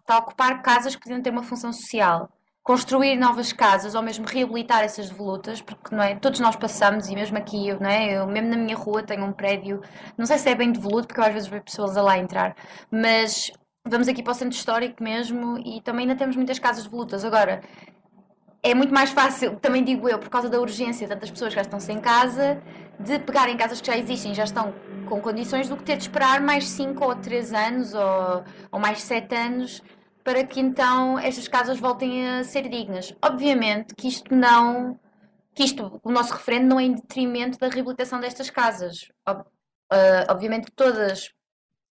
está 0.00 0.14
a 0.14 0.18
ocupar 0.18 0.62
casas 0.62 0.94
que 0.94 1.02
podiam 1.02 1.22
ter 1.22 1.30
uma 1.30 1.42
função 1.42 1.72
social. 1.72 2.28
Construir 2.62 3.16
novas 3.16 3.52
casas 3.52 3.94
ou 3.94 4.02
mesmo 4.02 4.26
reabilitar 4.26 4.82
essas 4.82 5.08
devolutas, 5.08 5.62
porque 5.62 5.94
não 5.94 6.02
é, 6.02 6.14
todos 6.14 6.40
nós 6.40 6.56
passamos, 6.56 7.08
e 7.08 7.14
mesmo 7.14 7.38
aqui, 7.38 7.68
eu, 7.68 7.80
não 7.80 7.88
é, 7.88 8.18
eu 8.18 8.26
mesmo 8.26 8.50
na 8.50 8.56
minha 8.56 8.76
rua 8.76 9.02
tenho 9.02 9.24
um 9.24 9.32
prédio, 9.32 9.80
não 10.16 10.26
sei 10.26 10.38
se 10.38 10.48
é 10.50 10.54
bem 10.54 10.70
devoluto, 10.70 11.08
porque 11.08 11.20
eu 11.20 11.24
às 11.24 11.32
vezes 11.32 11.48
vejo 11.48 11.62
pessoas 11.62 11.96
a 11.96 12.02
lá 12.02 12.18
entrar, 12.18 12.54
mas 12.90 13.50
vamos 13.84 14.08
aqui 14.08 14.22
para 14.22 14.32
o 14.32 14.34
centro 14.34 14.56
histórico 14.56 15.02
mesmo 15.02 15.58
e 15.58 15.80
também 15.80 16.02
ainda 16.02 16.16
temos 16.16 16.36
muitas 16.36 16.58
casas 16.58 16.84
devolutas. 16.84 17.24
Agora, 17.24 17.62
é 18.62 18.74
muito 18.74 18.92
mais 18.92 19.10
fácil, 19.10 19.56
também 19.56 19.82
digo 19.82 20.08
eu, 20.08 20.18
por 20.18 20.28
causa 20.28 20.48
da 20.48 20.60
urgência, 20.60 21.08
tantas 21.08 21.30
pessoas 21.30 21.52
já 21.52 21.62
estão 21.62 21.80
sem 21.80 21.98
casa, 21.98 22.62
de 23.04 23.18
pegarem 23.18 23.56
casas 23.56 23.80
que 23.80 23.86
já 23.86 23.96
existem, 23.96 24.34
já 24.34 24.44
estão 24.44 24.74
com 25.08 25.20
condições, 25.20 25.68
do 25.68 25.76
que 25.76 25.82
ter 25.82 25.96
de 25.96 26.02
esperar 26.02 26.40
mais 26.40 26.68
5 26.68 27.04
ou 27.04 27.14
3 27.16 27.52
anos 27.52 27.94
ou, 27.94 28.44
ou 28.70 28.78
mais 28.78 29.02
7 29.02 29.34
anos 29.34 29.82
para 30.22 30.44
que 30.44 30.60
então 30.60 31.18
estas 31.18 31.48
casas 31.48 31.80
voltem 31.80 32.28
a 32.28 32.44
ser 32.44 32.68
dignas. 32.68 33.14
Obviamente 33.24 33.94
que 33.94 34.06
isto 34.06 34.34
não, 34.34 34.98
que 35.54 35.64
isto, 35.64 36.00
o 36.04 36.12
nosso 36.12 36.32
referendo 36.32 36.68
não 36.68 36.78
é 36.78 36.84
em 36.84 36.94
detrimento 36.94 37.58
da 37.58 37.68
reabilitação 37.68 38.20
destas 38.20 38.50
casas. 38.50 39.10
Ob, 39.26 39.40
uh, 39.40 39.44
obviamente 40.28 40.70
todas, 40.76 41.30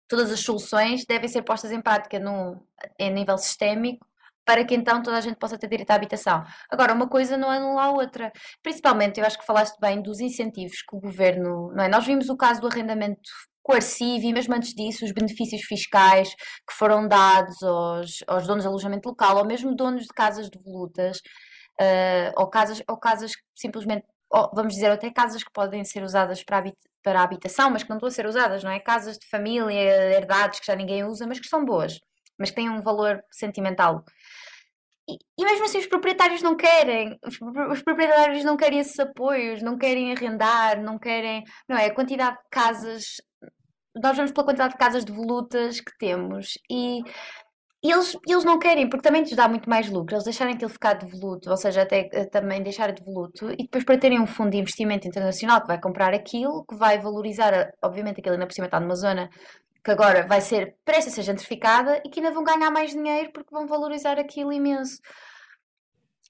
todas 0.07 0.31
as 0.31 0.39
soluções 0.39 1.05
devem 1.05 1.27
ser 1.27 1.43
postas 1.43 1.71
em 1.71 1.81
prática 1.81 2.17
no, 2.17 2.65
em 2.97 3.13
nível 3.13 3.37
sistémico 3.37 4.07
para 4.45 4.65
que 4.65 4.75
então 4.75 5.01
toda 5.01 5.17
a 5.17 5.21
gente 5.21 5.37
possa 5.37 5.57
ter 5.57 5.67
direito 5.67 5.91
à 5.91 5.95
habitação. 5.95 6.43
Agora, 6.69 6.93
uma 6.93 7.07
coisa 7.07 7.37
não 7.37 7.49
anula 7.49 7.83
a 7.83 7.91
outra. 7.91 8.31
Principalmente, 8.61 9.19
eu 9.19 9.25
acho 9.25 9.39
que 9.39 9.45
falaste 9.45 9.77
bem 9.79 10.01
dos 10.01 10.19
incentivos 10.19 10.81
que 10.87 10.95
o 10.95 10.99
governo. 10.99 11.71
Não 11.75 11.83
é? 11.83 11.87
Nós 11.89 12.05
vimos 12.05 12.29
o 12.29 12.37
caso 12.37 12.61
do 12.61 12.67
arrendamento 12.67 13.29
coercivo 13.63 14.25
e 14.25 14.33
mesmo 14.33 14.53
antes 14.53 14.73
disso 14.73 15.05
os 15.05 15.13
benefícios 15.13 15.61
fiscais 15.61 16.29
que 16.35 16.75
foram 16.77 17.07
dados 17.07 17.63
aos, 17.63 18.23
aos 18.27 18.45
donos 18.45 18.63
de 18.63 18.67
alojamento 18.67 19.07
local 19.07 19.37
ou 19.37 19.45
mesmo 19.45 19.73
donos 19.73 20.03
de 20.03 20.13
casas 20.13 20.49
devolutas 20.49 21.21
uh, 21.79 22.33
ou, 22.37 22.49
casas, 22.49 22.81
ou 22.89 22.97
casas 22.97 23.31
simplesmente, 23.55 24.05
ou, 24.29 24.49
vamos 24.53 24.73
dizer, 24.73 24.91
até 24.91 25.11
casas 25.11 25.43
que 25.43 25.51
podem 25.51 25.83
ser 25.83 26.03
usadas 26.03 26.43
para, 26.43 26.57
habit 26.57 26.77
para 27.03 27.19
a 27.21 27.23
habitação, 27.23 27.69
mas 27.69 27.83
que 27.83 27.89
não 27.89 27.97
estão 27.97 28.07
a 28.07 28.11
ser 28.11 28.25
usadas, 28.25 28.63
não 28.63 28.71
é? 28.71 28.79
Casas 28.79 29.17
de 29.17 29.27
família, 29.27 29.73
herdades 30.15 30.59
que 30.59 30.65
já 30.65 30.75
ninguém 30.75 31.03
usa, 31.03 31.27
mas 31.27 31.39
que 31.39 31.47
são 31.47 31.65
boas, 31.65 31.99
mas 32.39 32.49
que 32.49 32.55
têm 32.55 32.69
um 32.69 32.81
valor 32.81 33.21
sentimental. 33.31 34.03
E, 35.07 35.43
mesmo 35.43 35.65
assim 35.65 35.79
os 35.79 35.87
proprietários 35.87 36.41
não 36.41 36.55
querem, 36.55 37.17
os, 37.25 37.37
os, 37.71 37.81
proprietários 37.83 38.43
não 38.45 38.55
querem 38.55 38.79
esses 38.79 38.97
apoios, 38.99 39.61
não 39.61 39.77
querem 39.77 40.13
arrendar, 40.13 40.81
não 40.81 40.97
querem, 40.97 41.43
não 41.67 41.77
é? 41.77 41.87
A 41.87 41.93
quantidade 41.93 42.37
de 42.37 42.43
casas, 42.49 43.03
nós 43.95 44.15
vamos 44.15 44.31
pela 44.31 44.45
quantidade 44.45 44.73
de 44.73 44.79
casas 44.79 45.03
devolutas 45.03 45.81
que 45.81 45.91
temos 45.99 46.57
e, 46.71 47.01
e 47.83 47.91
eles, 47.91 48.17
eles 48.29 48.45
não 48.45 48.57
querem, 48.57 48.89
porque 48.89 49.03
também 49.03 49.23
lhes 49.23 49.35
dá 49.35 49.47
muito 49.49 49.69
mais 49.69 49.89
lucro, 49.89 50.15
eles 50.15 50.23
deixarem 50.23 50.55
aquilo 50.55 50.69
ficar 50.69 50.93
devoluto, 50.93 51.49
ou 51.49 51.57
seja, 51.57 51.81
até 51.81 52.09
eh, 52.13 52.25
também 52.27 52.63
deixar 52.63 52.93
devoluto, 52.93 53.51
e 53.51 53.57
depois 53.63 53.83
para 53.83 53.97
terem 53.97 54.21
um 54.21 54.27
fundo 54.27 54.51
de 54.51 54.57
investimento 54.57 55.05
internacional 55.05 55.59
que 55.61 55.67
vai 55.67 55.81
comprar 55.81 56.13
aquilo, 56.13 56.63
que 56.65 56.75
vai 56.77 56.97
valorizar, 56.97 57.71
obviamente 57.83 58.21
aquilo 58.21 58.35
ainda 58.35 58.47
por 58.47 58.53
cima 58.53 58.67
está 58.67 58.79
numa 58.79 58.95
zona 58.95 59.29
que 59.83 59.91
agora 59.91 60.25
vai 60.25 60.41
ser 60.41 60.75
presta 60.85 61.09
a 61.09 61.13
ser 61.13 61.23
gentrificada 61.23 62.01
e 62.05 62.09
que 62.09 62.19
ainda 62.19 62.31
vão 62.31 62.43
ganhar 62.43 62.71
mais 62.71 62.91
dinheiro 62.91 63.31
porque 63.33 63.53
vão 63.53 63.67
valorizar 63.67 64.17
aquilo 64.19 64.53
imenso. 64.53 64.99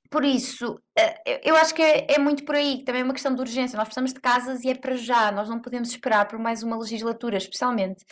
Por 0.10 0.24
isso, 0.24 0.80
eh, 0.96 1.42
eu 1.44 1.56
acho 1.56 1.74
que 1.74 1.82
é, 1.82 2.06
é, 2.08 2.20
muito 2.20 2.46
por 2.46 2.54
aí, 2.54 2.84
também 2.84 3.02
é 3.02 3.04
uma 3.04 3.14
questão 3.14 3.34
de 3.34 3.42
urgência. 3.42 3.76
Nós 3.76 3.88
precisamos 3.88 4.14
de 4.14 4.22
casas 4.22 4.64
e 4.64 4.70
é 4.70 4.76
para 4.76 4.96
já, 4.96 5.32
nós 5.32 5.50
não 5.50 5.60
podemos 5.60 5.90
esperar 5.90 6.28
por 6.28 6.38
mais 6.38 6.62
uma 6.62 6.78
legislatura, 6.78 7.38
especialmente. 7.38 8.06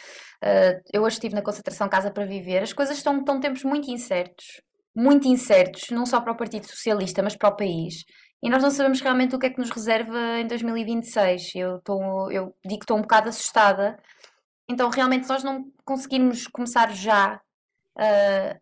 Eh, 0.43 0.82
eu 0.91 1.04
hoje 1.04 1.17
estive 1.17 1.36
na 1.36 1.43
concentração 1.43 1.88
Casa 1.88 2.10
para 2.10 2.25
Viver, 2.25 2.63
as 2.63 2.73
coisas 2.73 2.97
estão, 2.97 3.19
estão 3.19 3.39
tempos 3.39 3.63
muito 3.63 3.91
incertos, 3.91 4.62
muito 4.95 5.27
incertos, 5.27 5.91
não 5.91 6.06
só 6.08 6.19
para 6.19 6.34
o 6.34 6.38
Partido 6.38 6.65
Socialista, 6.65 7.21
mas 7.21 7.36
para 7.36 7.49
o 7.49 7.56
país. 7.56 8.04
E 8.43 8.49
nós 8.49 8.63
não 8.63 8.71
sabemos 8.71 8.99
realmente 8.99 9.36
o 9.36 9.39
que 9.39 9.45
é 9.45 9.49
que 9.51 9.60
nos 9.60 9.69
reserva 9.69 10.39
em 10.39 10.47
2026. 10.47 11.54
Eu, 11.56 11.77
estou, 11.77 12.32
eu 12.32 12.56
digo 12.65 12.80
que 12.80 12.84
estou 12.86 12.97
um 12.97 13.01
bocado 13.01 13.30
assustada 13.30 13.95
então, 14.71 14.89
realmente, 14.89 15.27
nós 15.27 15.43
não 15.43 15.71
conseguimos 15.86 16.47
começar 16.47 16.91
já 16.91 17.39
uh, 17.97 18.60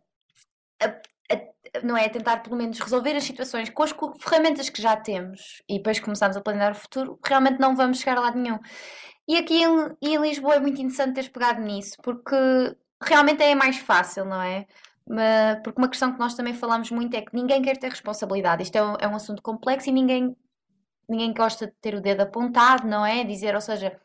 a, 0.82 0.86
a, 0.86 1.82
não 1.84 1.96
é, 1.96 2.06
a 2.06 2.10
tentar, 2.10 2.38
pelo 2.38 2.56
menos, 2.56 2.80
resolver 2.80 3.16
as 3.16 3.24
situações 3.24 3.70
com 3.70 3.84
as 3.84 3.94
ferramentas 4.20 4.70
que 4.70 4.82
já 4.82 4.98
temos 4.98 5.62
e 5.70 5.78
depois 5.78 6.00
começarmos 6.00 6.36
a 6.36 6.42
planear 6.42 6.72
o 6.72 6.76
futuro, 6.76 7.20
realmente 7.24 7.60
não 7.60 7.76
vamos 7.76 8.00
chegar 8.00 8.18
a 8.18 8.22
lado 8.22 8.40
nenhum. 8.40 8.60
E 9.28 9.38
aqui 9.38 9.62
em, 9.64 9.96
em 10.02 10.18
Lisboa 10.18 10.56
é 10.56 10.60
muito 10.60 10.82
interessante 10.82 11.14
teres 11.14 11.30
pegado 11.30 11.62
nisso, 11.62 11.96
porque 12.02 12.36
realmente 13.02 13.44
é 13.44 13.54
mais 13.56 13.78
fácil, 13.78 14.26
não 14.26 14.42
é? 14.42 14.66
porque 15.64 15.82
uma 15.82 15.90
questão 15.90 16.14
que 16.14 16.20
nós 16.20 16.36
também 16.36 16.54
falamos 16.54 16.92
muito 16.92 17.16
é 17.16 17.22
que 17.22 17.36
ninguém 17.36 17.62
quer 17.62 17.78
ter 17.78 17.90
responsabilidade. 17.90 18.62
Isto 18.62 18.76
é 18.76 18.84
um, 18.84 18.96
é 19.00 19.08
um 19.08 19.16
assunto 19.16 19.42
complexo 19.42 19.90
e 19.90 19.92
ninguém, 19.92 20.36
ninguém 21.08 21.34
gosta 21.34 21.66
de 21.66 21.74
ter 21.82 21.96
o 21.96 22.02
dedo 22.02 22.22
apontado, 22.22 22.88
não 22.88 23.04
é? 23.04 23.24
Dizer, 23.24 23.56
ou 23.56 23.62
seja, 23.62 24.00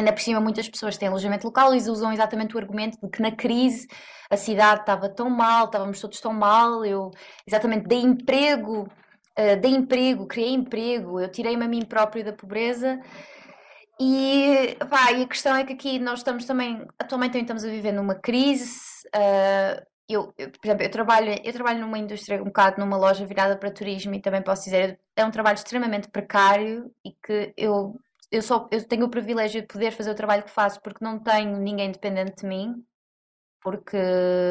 Ainda 0.00 0.14
por 0.14 0.22
cima, 0.22 0.40
muitas 0.40 0.66
pessoas 0.66 0.96
têm 0.96 1.08
alojamento 1.08 1.46
local 1.46 1.74
e 1.74 1.78
usam 1.78 2.10
exatamente 2.10 2.56
o 2.56 2.58
argumento 2.58 2.98
de 3.02 3.10
que 3.10 3.20
na 3.20 3.30
crise 3.30 3.86
a 4.30 4.36
cidade 4.36 4.80
estava 4.80 5.10
tão 5.10 5.28
mal, 5.28 5.66
estávamos 5.66 6.00
todos 6.00 6.18
tão 6.22 6.32
mal, 6.32 6.82
eu 6.86 7.10
exatamente 7.46 7.86
dei 7.86 8.00
emprego, 8.00 8.84
uh, 8.84 9.60
dei 9.60 9.72
emprego, 9.72 10.26
criei 10.26 10.54
emprego, 10.54 11.20
eu 11.20 11.30
tirei-me 11.30 11.66
a 11.66 11.68
mim 11.68 11.84
próprio 11.84 12.24
da 12.24 12.32
pobreza. 12.32 12.98
E, 14.00 14.74
pá, 14.88 15.12
e 15.12 15.22
a 15.22 15.28
questão 15.28 15.54
é 15.54 15.64
que 15.64 15.74
aqui 15.74 15.98
nós 15.98 16.20
estamos 16.20 16.46
também, 16.46 16.82
atualmente 16.98 17.32
também 17.32 17.42
estamos 17.42 17.64
a 17.64 17.68
viver 17.68 17.92
numa 17.92 18.14
crise. 18.14 18.80
Uh, 19.14 19.84
eu, 20.08 20.32
eu, 20.38 20.50
por 20.50 20.66
exemplo, 20.66 20.82
eu 20.82 20.90
trabalho, 20.90 21.38
eu 21.44 21.52
trabalho 21.52 21.80
numa 21.80 21.98
indústria, 21.98 22.40
um 22.40 22.46
bocado 22.46 22.80
numa 22.80 22.96
loja 22.96 23.26
virada 23.26 23.54
para 23.54 23.70
turismo 23.70 24.14
e 24.14 24.20
também 24.20 24.40
posso 24.40 24.64
dizer, 24.64 24.98
é 25.14 25.26
um 25.26 25.30
trabalho 25.30 25.56
extremamente 25.56 26.08
precário 26.08 26.90
e 27.04 27.12
que 27.22 27.52
eu 27.54 28.00
eu 28.30 28.42
só 28.42 28.68
eu 28.70 28.86
tenho 28.86 29.06
o 29.06 29.10
privilégio 29.10 29.60
de 29.62 29.66
poder 29.66 29.92
fazer 29.92 30.10
o 30.10 30.14
trabalho 30.14 30.44
que 30.44 30.50
faço 30.50 30.80
porque 30.80 31.04
não 31.04 31.18
tenho 31.18 31.58
ninguém 31.58 31.90
dependente 31.90 32.42
de 32.42 32.46
mim. 32.46 32.84
Porque 33.62 33.98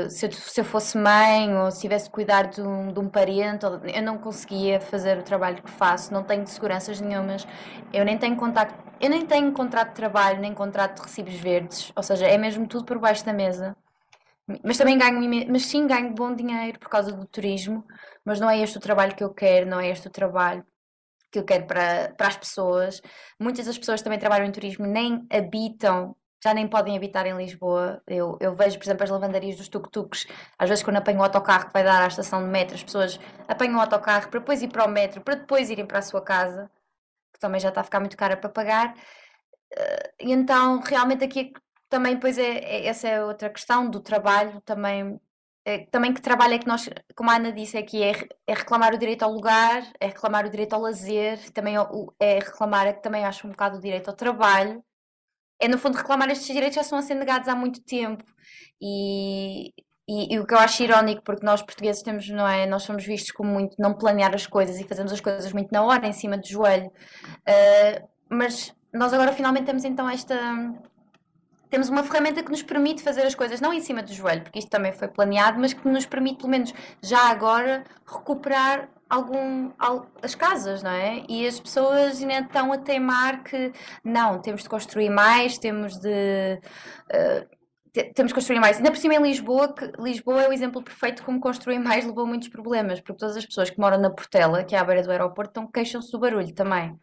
se 0.09 0.27
eu, 0.27 0.31
se 0.31 0.61
eu 0.61 0.65
fosse 0.65 0.95
mãe 0.97 1.55
ou 1.57 1.71
se 1.71 1.81
tivesse 1.81 2.09
cuidar 2.11 2.43
de 2.43 2.61
um, 2.61 2.93
de 2.93 2.99
um 2.99 3.09
parente, 3.09 3.65
eu 3.65 4.03
não 4.03 4.19
conseguia 4.19 4.79
fazer 4.79 5.17
o 5.17 5.23
trabalho 5.23 5.63
que 5.63 5.71
faço, 5.71 6.13
não 6.13 6.23
tenho 6.23 6.45
seguranças 6.45 7.01
nenhumas, 7.01 7.47
eu 7.91 8.05
nem 8.05 8.19
tenho 8.19 8.35
contacto, 8.37 8.77
eu 9.01 9.09
nem 9.09 9.25
tenho 9.25 9.51
contrato 9.51 9.89
de 9.89 9.95
trabalho, 9.95 10.39
nem 10.39 10.53
contrato 10.53 10.97
de 10.97 11.01
recibos 11.01 11.33
verdes, 11.35 11.91
ou 11.95 12.03
seja, 12.03 12.27
é 12.27 12.37
mesmo 12.37 12.67
tudo 12.67 12.85
por 12.85 12.99
baixo 12.99 13.25
da 13.25 13.33
mesa. 13.33 13.75
Mas 14.63 14.77
também 14.77 14.97
ganho, 14.97 15.19
mas 15.49 15.65
sim 15.65 15.87
ganho 15.87 16.13
bom 16.13 16.35
dinheiro 16.35 16.79
por 16.79 16.89
causa 16.89 17.11
do 17.11 17.25
turismo, 17.25 17.83
mas 18.23 18.39
não 18.39 18.49
é 18.49 18.59
este 18.59 18.77
o 18.77 18.81
trabalho 18.81 19.15
que 19.15 19.23
eu 19.23 19.33
quero, 19.33 19.67
não 19.67 19.79
é 19.79 19.89
este 19.89 20.07
o 20.07 20.11
trabalho 20.11 20.63
que 21.31 21.39
eu 21.39 21.43
quero 21.43 21.65
para, 21.65 22.13
para 22.17 22.27
as 22.27 22.37
pessoas. 22.37 23.01
Muitas 23.39 23.65
das 23.65 23.77
pessoas 23.77 23.99
que 23.99 24.03
também 24.03 24.19
trabalham 24.19 24.45
em 24.47 24.51
turismo 24.51 24.85
nem 24.85 25.25
habitam, 25.31 26.15
já 26.43 26.53
nem 26.53 26.67
podem 26.67 26.95
habitar 26.95 27.25
em 27.27 27.35
Lisboa. 27.35 28.01
Eu, 28.07 28.37
eu 28.39 28.53
vejo, 28.53 28.77
por 28.77 28.85
exemplo, 28.85 29.03
as 29.03 29.09
lavandarias 29.09 29.57
dos 29.57 29.67
tuk-tuks. 29.67 30.27
Às 30.57 30.69
vezes, 30.69 30.83
quando 30.83 30.97
apanho 30.97 31.19
o 31.19 31.23
autocarro 31.23 31.67
que 31.67 31.73
vai 31.73 31.83
dar 31.83 32.03
à 32.03 32.07
estação 32.07 32.43
de 32.43 32.49
metro, 32.49 32.75
as 32.75 32.83
pessoas 32.83 33.19
apanham 33.47 33.77
o 33.77 33.81
autocarro 33.81 34.29
para 34.29 34.39
depois 34.39 34.61
ir 34.61 34.69
para 34.69 34.85
o 34.85 34.89
metro, 34.89 35.21
para 35.21 35.35
depois 35.35 35.69
irem 35.69 35.85
para 35.85 35.99
a 35.99 36.01
sua 36.01 36.21
casa, 36.21 36.71
que 37.33 37.39
também 37.39 37.59
já 37.59 37.69
está 37.69 37.81
a 37.81 37.83
ficar 37.83 37.99
muito 37.99 38.17
cara 38.17 38.37
para 38.37 38.49
pagar. 38.49 38.95
Eh, 39.71 40.13
e 40.21 40.33
então, 40.33 40.79
realmente, 40.81 41.23
aqui 41.23 41.53
também, 41.89 42.15
depois, 42.15 42.37
é, 42.37 42.59
é, 42.59 42.87
essa 42.87 43.07
é 43.07 43.23
outra 43.23 43.49
questão 43.49 43.89
do 43.89 43.99
trabalho, 43.99 44.61
também 44.61 45.19
também 45.91 46.13
que 46.13 46.21
trabalho 46.21 46.53
é 46.55 46.59
que 46.59 46.67
nós, 46.67 46.89
como 47.15 47.29
a 47.29 47.35
Ana 47.35 47.51
disse 47.51 47.77
aqui, 47.77 48.03
é, 48.03 48.11
é 48.47 48.53
reclamar 48.53 48.93
o 48.93 48.97
direito 48.97 49.23
ao 49.23 49.31
lugar, 49.31 49.83
é 49.99 50.07
reclamar 50.07 50.45
o 50.45 50.49
direito 50.49 50.73
ao 50.73 50.81
lazer, 50.81 51.37
também 51.51 51.75
é 52.19 52.39
reclamar, 52.39 52.87
é 52.87 52.93
que 52.93 53.03
também 53.03 53.25
acho 53.25 53.47
um 53.47 53.51
bocado 53.51 53.77
o 53.77 53.81
direito 53.81 54.09
ao 54.09 54.15
trabalho. 54.15 54.83
É 55.61 55.67
no 55.67 55.77
fundo 55.77 55.97
reclamar 55.97 56.29
estes 56.29 56.47
direitos 56.47 56.75
já 56.75 56.81
estão 56.81 56.97
a 56.97 57.01
ser 57.01 57.15
negados 57.15 57.47
há 57.47 57.55
muito 57.55 57.81
tempo. 57.81 58.23
E, 58.81 59.73
e, 60.07 60.33
e, 60.33 60.39
o 60.39 60.47
que 60.47 60.53
eu 60.53 60.59
acho 60.59 60.81
irónico, 60.83 61.21
porque 61.23 61.45
nós 61.45 61.61
portugueses 61.61 62.01
temos, 62.01 62.27
não 62.29 62.47
é? 62.47 62.65
Nós 62.65 62.83
somos 62.83 63.05
vistos 63.05 63.31
como 63.31 63.51
muito 63.51 63.75
não 63.79 63.93
planear 63.93 64.33
as 64.33 64.47
coisas 64.47 64.79
e 64.79 64.87
fazemos 64.87 65.11
as 65.11 65.21
coisas 65.21 65.53
muito 65.53 65.71
na 65.71 65.83
hora, 65.83 66.07
em 66.07 66.13
cima 66.13 66.37
do 66.37 66.47
joelho. 66.47 66.87
Uh, 66.87 68.07
mas 68.29 68.73
nós 68.93 69.13
agora 69.13 69.33
finalmente 69.33 69.65
temos 69.65 69.83
então 69.85 70.09
esta 70.09 70.35
temos 71.69 71.89
uma 71.89 72.03
ferramenta 72.03 72.43
que 72.43 72.49
nos 72.49 72.63
permite 72.63 73.03
fazer 73.03 73.21
as 73.21 73.35
coisas 73.35 73.61
não 73.61 73.73
em 73.73 73.79
cima 73.79 74.01
do 74.01 74.13
joelho, 74.13 74.41
porque 74.43 74.59
isto 74.59 74.69
também 74.69 74.91
foi 74.91 75.07
planeado, 75.07 75.59
mas 75.59 75.73
que 75.73 75.87
nos 75.87 76.05
permite, 76.05 76.37
pelo 76.37 76.49
menos 76.49 76.73
já 77.01 77.29
agora, 77.29 77.83
recuperar 78.05 78.89
algum, 79.09 79.71
as 80.21 80.35
casas, 80.35 80.83
não 80.83 80.91
é? 80.91 81.23
E 81.27 81.47
as 81.47 81.59
pessoas 81.59 82.21
ainda 82.21 82.39
estão 82.39 82.71
a 82.71 82.77
teimar 82.77 83.43
que 83.43 83.73
não, 84.03 84.39
temos 84.39 84.63
de 84.63 84.69
construir 84.69 85.09
mais, 85.09 85.57
temos 85.57 85.97
de. 85.97 86.59
Uh, 87.11 87.59
temos 88.13 88.29
de 88.29 88.35
construir 88.35 88.59
mais. 88.59 88.77
Ainda 88.77 88.91
por 88.91 88.97
cima 88.97 89.15
em 89.15 89.21
Lisboa, 89.21 89.73
que 89.73 89.91
Lisboa 89.99 90.43
é 90.43 90.49
o 90.49 90.53
exemplo 90.53 90.81
perfeito 90.83 91.23
como 91.23 91.39
construir 91.39 91.79
mais 91.79 92.05
levou 92.05 92.25
muitos 92.25 92.47
problemas, 92.47 93.01
porque 93.01 93.17
todas 93.17 93.35
as 93.35 93.45
pessoas 93.45 93.69
que 93.69 93.79
moram 93.79 93.99
na 93.99 94.11
Portela, 94.11 94.63
que 94.63 94.75
é 94.75 94.79
à 94.79 94.83
beira 94.83 95.01
do 95.01 95.11
aeroporto, 95.11 95.67
queixam-se 95.73 96.11
do 96.11 96.19
barulho 96.19 96.53
também. 96.53 96.97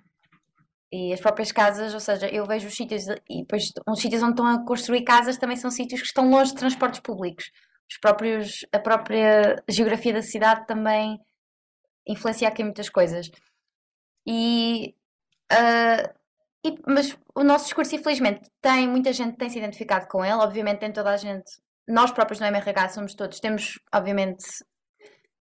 E 0.93 1.13
as 1.13 1.21
próprias 1.21 1.51
casas, 1.51 1.93
ou 1.93 2.01
seja, 2.01 2.29
eu 2.29 2.47
vejo 2.47 2.69
os 2.69 2.75
sítios, 2.75 3.07
e 3.29 3.41
depois 3.41 3.73
uns 3.89 4.01
sítios 4.01 4.23
onde 4.23 4.33
estão 4.33 4.47
a 4.47 4.65
construir 4.65 5.03
casas 5.03 5.37
também 5.37 5.57
são 5.57 5.71
sítios 5.71 6.01
que 6.01 6.07
estão 6.07 6.31
longe 6.31 6.53
de 6.53 6.59
transportes 6.59 7.01
públicos. 7.01 7.51
Os 7.91 7.99
próprios, 7.99 8.65
a 8.73 8.79
própria 8.79 9.63
geografia 9.69 10.13
da 10.13 10.23
cidade 10.23 10.67
também 10.67 11.21
influencia 12.07 12.49
aqui 12.49 12.63
muitas 12.63 12.89
coisas. 12.89 13.31
E, 14.27 14.95
uh, 15.53 16.15
e, 16.65 16.79
mas 16.87 17.17
o 17.35 17.43
nosso 17.43 17.65
discurso, 17.65 17.95
infelizmente, 17.95 18.49
tem 18.61 18.89
muita 18.89 19.13
gente 19.13 19.37
tem 19.37 19.51
se 19.51 19.59
identificado 19.59 20.07
com 20.09 20.25
ele, 20.25 20.35
obviamente 20.35 20.81
tem 20.81 20.93
toda 20.93 21.11
a 21.11 21.17
gente, 21.17 21.51
nós 21.89 22.11
próprios 22.11 22.41
no 22.41 22.47
MRH 22.47 22.89
somos 22.91 23.15
todos, 23.15 23.39
temos, 23.39 23.79
obviamente, 23.95 24.45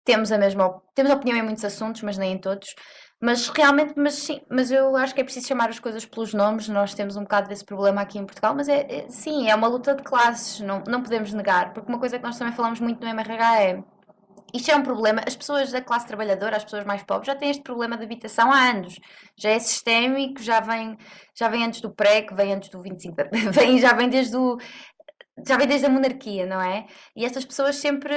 temos 0.05 0.31
a 0.31 0.37
mesma, 0.37 0.81
temos 0.95 1.11
opinião 1.11 1.37
em 1.37 1.43
muitos 1.43 1.65
assuntos, 1.65 2.01
mas 2.01 2.17
nem 2.17 2.33
em 2.33 2.37
todos. 2.37 2.73
Mas 3.21 3.47
realmente, 3.49 3.93
mas 3.95 4.15
sim, 4.15 4.41
mas 4.49 4.71
eu 4.71 4.95
acho 4.95 5.13
que 5.13 5.21
é 5.21 5.23
preciso 5.23 5.47
chamar 5.47 5.69
as 5.69 5.79
coisas 5.79 6.05
pelos 6.05 6.33
nomes. 6.33 6.67
Nós 6.67 6.93
temos 6.95 7.15
um 7.15 7.21
bocado 7.21 7.47
desse 7.47 7.63
problema 7.63 8.01
aqui 8.01 8.17
em 8.17 8.25
Portugal, 8.25 8.55
mas 8.55 8.67
é, 8.67 8.81
é 8.89 9.09
sim, 9.09 9.47
é 9.49 9.53
uma 9.55 9.67
luta 9.67 9.93
de 9.93 10.01
classes, 10.01 10.59
não, 10.61 10.83
não 10.87 11.03
podemos 11.03 11.31
negar, 11.31 11.71
porque 11.73 11.87
uma 11.89 11.99
coisa 11.99 12.17
que 12.17 12.23
nós 12.23 12.37
também 12.37 12.53
falamos 12.53 12.79
muito 12.79 12.99
no 12.99 13.07
MRH 13.07 13.61
é 13.61 13.83
isto 14.53 14.69
é 14.69 14.75
um 14.75 14.83
problema. 14.83 15.21
As 15.25 15.35
pessoas 15.35 15.71
da 15.71 15.81
classe 15.81 16.07
trabalhadora, 16.07 16.57
as 16.57 16.63
pessoas 16.63 16.83
mais 16.83 17.03
pobres, 17.03 17.27
já 17.27 17.35
têm 17.35 17.49
este 17.49 17.63
problema 17.63 17.97
de 17.97 18.03
habitação 18.03 18.51
há 18.51 18.69
anos. 18.69 18.99
Já 19.37 19.49
é 19.49 19.59
sistémico, 19.59 20.41
já 20.41 20.59
vem, 20.59 20.97
já 21.33 21.47
vem 21.47 21.63
antes 21.63 21.81
do 21.81 21.89
pré, 21.89 22.21
que 22.21 22.33
vem 22.33 22.53
antes 22.53 22.69
do 22.69 22.81
25 22.81 23.15
vem, 23.53 23.79
já 23.79 23.93
vem 23.93 24.09
desde 24.09 24.35
o 24.35 24.57
já 25.47 25.57
vem 25.57 25.67
desde 25.67 25.85
a 25.85 25.89
monarquia, 25.89 26.45
não 26.45 26.61
é? 26.61 26.85
E 27.15 27.25
estas 27.25 27.45
pessoas 27.45 27.75
sempre, 27.75 28.13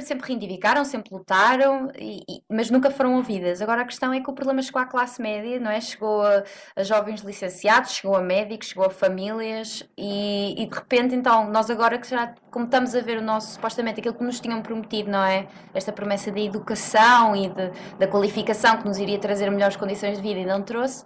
sempre 0.00 0.28
reivindicaram, 0.28 0.84
sempre 0.84 1.12
lutaram, 1.12 1.90
e, 1.98 2.18
e, 2.28 2.42
mas 2.50 2.70
nunca 2.70 2.90
foram 2.90 3.16
ouvidas. 3.16 3.62
Agora 3.62 3.82
a 3.82 3.84
questão 3.84 4.12
é 4.12 4.20
que 4.20 4.30
o 4.30 4.32
problema 4.32 4.62
chegou 4.62 4.80
à 4.80 4.86
classe 4.86 5.20
média, 5.20 5.58
não 5.60 5.70
é? 5.70 5.80
Chegou 5.80 6.22
a, 6.22 6.44
a 6.76 6.82
jovens 6.82 7.22
licenciados, 7.22 7.92
chegou 7.92 8.16
a 8.16 8.20
médicos, 8.20 8.68
chegou 8.68 8.84
a 8.84 8.90
famílias, 8.90 9.88
e, 9.96 10.62
e, 10.62 10.66
de 10.66 10.74
repente, 10.74 11.14
então, 11.14 11.50
nós 11.50 11.70
agora 11.70 11.98
que 11.98 12.08
já, 12.08 12.34
como 12.50 12.64
estamos 12.64 12.94
a 12.94 13.00
ver 13.00 13.18
o 13.18 13.22
nosso, 13.22 13.54
supostamente, 13.54 14.00
aquilo 14.00 14.14
que 14.14 14.24
nos 14.24 14.40
tinham 14.40 14.62
prometido, 14.62 15.10
não 15.10 15.24
é? 15.24 15.48
Esta 15.74 15.92
promessa 15.92 16.30
de 16.30 16.40
educação 16.40 17.34
e 17.34 17.48
de, 17.48 17.70
da 17.98 18.06
qualificação 18.06 18.78
que 18.78 18.86
nos 18.86 18.98
iria 18.98 19.18
trazer 19.18 19.50
melhores 19.50 19.76
condições 19.76 20.16
de 20.16 20.22
vida 20.22 20.40
e 20.40 20.46
não 20.46 20.62
trouxe, 20.62 21.04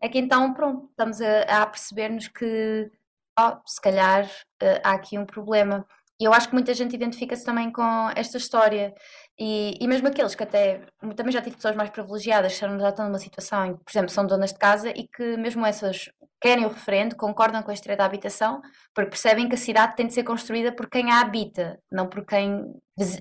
é 0.00 0.08
que 0.08 0.18
então, 0.18 0.52
pronto, 0.54 0.88
estamos 0.90 1.20
a, 1.20 1.62
a 1.62 1.66
perceber-nos 1.66 2.28
que 2.28 2.90
oh, 3.38 3.60
se 3.66 3.80
calhar 3.80 4.24
uh, 4.26 4.80
há 4.82 4.92
aqui 4.92 5.18
um 5.18 5.26
problema. 5.26 5.86
E 6.20 6.24
eu 6.24 6.32
acho 6.32 6.48
que 6.48 6.54
muita 6.54 6.74
gente 6.74 6.96
identifica-se 6.96 7.44
também 7.44 7.70
com 7.70 8.10
esta 8.16 8.38
história. 8.38 8.92
E, 9.38 9.76
e 9.80 9.86
mesmo 9.86 10.08
aqueles 10.08 10.34
que 10.34 10.42
até. 10.42 10.84
Também 11.16 11.32
já 11.32 11.40
tive 11.40 11.56
pessoas 11.56 11.76
mais 11.76 11.90
privilegiadas 11.90 12.52
que 12.54 12.60
já 12.60 12.88
estão 12.88 13.06
numa 13.06 13.18
situação 13.18 13.66
em 13.66 13.76
que, 13.76 13.84
por 13.84 13.90
exemplo, 13.90 14.10
são 14.10 14.26
donas 14.26 14.52
de 14.52 14.58
casa 14.58 14.90
e 14.90 15.06
que, 15.06 15.36
mesmo 15.36 15.64
essas, 15.64 16.10
querem 16.40 16.66
o 16.66 16.68
referendo, 16.70 17.14
concordam 17.16 17.62
com 17.62 17.70
a 17.70 17.74
estreia 17.74 17.96
da 17.96 18.04
habitação, 18.04 18.60
porque 18.92 19.10
percebem 19.10 19.48
que 19.48 19.54
a 19.54 19.58
cidade 19.58 19.94
tem 19.94 20.08
de 20.08 20.14
ser 20.14 20.24
construída 20.24 20.72
por 20.72 20.88
quem 20.90 21.10
a 21.10 21.20
habita, 21.20 21.78
não 21.90 22.08
por 22.08 22.26
quem 22.26 22.64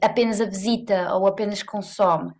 apenas 0.01 0.41
a 0.41 0.45
visita 0.45 1.13
ou 1.13 1.27
apenas 1.27 1.61
consome. 1.61 2.33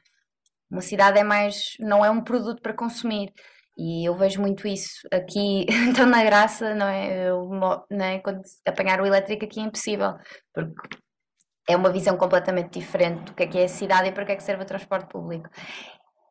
Uma 0.69 0.81
cidade 0.81 1.19
é 1.19 1.23
mais. 1.23 1.75
não 1.79 2.03
é 2.03 2.09
um 2.09 2.21
produto 2.23 2.61
para 2.61 2.73
consumir. 2.73 3.31
E 3.77 4.07
eu 4.07 4.15
vejo 4.15 4.41
muito 4.41 4.67
isso 4.67 5.07
aqui, 5.13 5.65
então 5.87 6.05
na 6.05 6.23
graça, 6.23 6.73
não 6.73 6.87
é? 6.87 7.29
Eu, 7.29 7.47
não 7.91 8.05
é? 8.05 8.19
Quando 8.19 8.41
apanhar 8.65 8.99
o 9.01 9.05
elétrico 9.05 9.45
aqui 9.45 9.59
é 9.59 9.63
impossível, 9.63 10.15
porque 10.53 10.97
é 11.69 11.75
uma 11.75 11.91
visão 11.91 12.17
completamente 12.17 12.79
diferente 12.79 13.25
do 13.25 13.33
que 13.33 13.43
é 13.43 13.47
que 13.47 13.57
é 13.59 13.65
a 13.65 13.67
cidade 13.67 14.09
e 14.09 14.11
para 14.11 14.25
que 14.25 14.31
é 14.31 14.35
que 14.35 14.43
serve 14.43 14.63
o 14.63 14.67
transporte 14.67 15.09
público. 15.09 15.49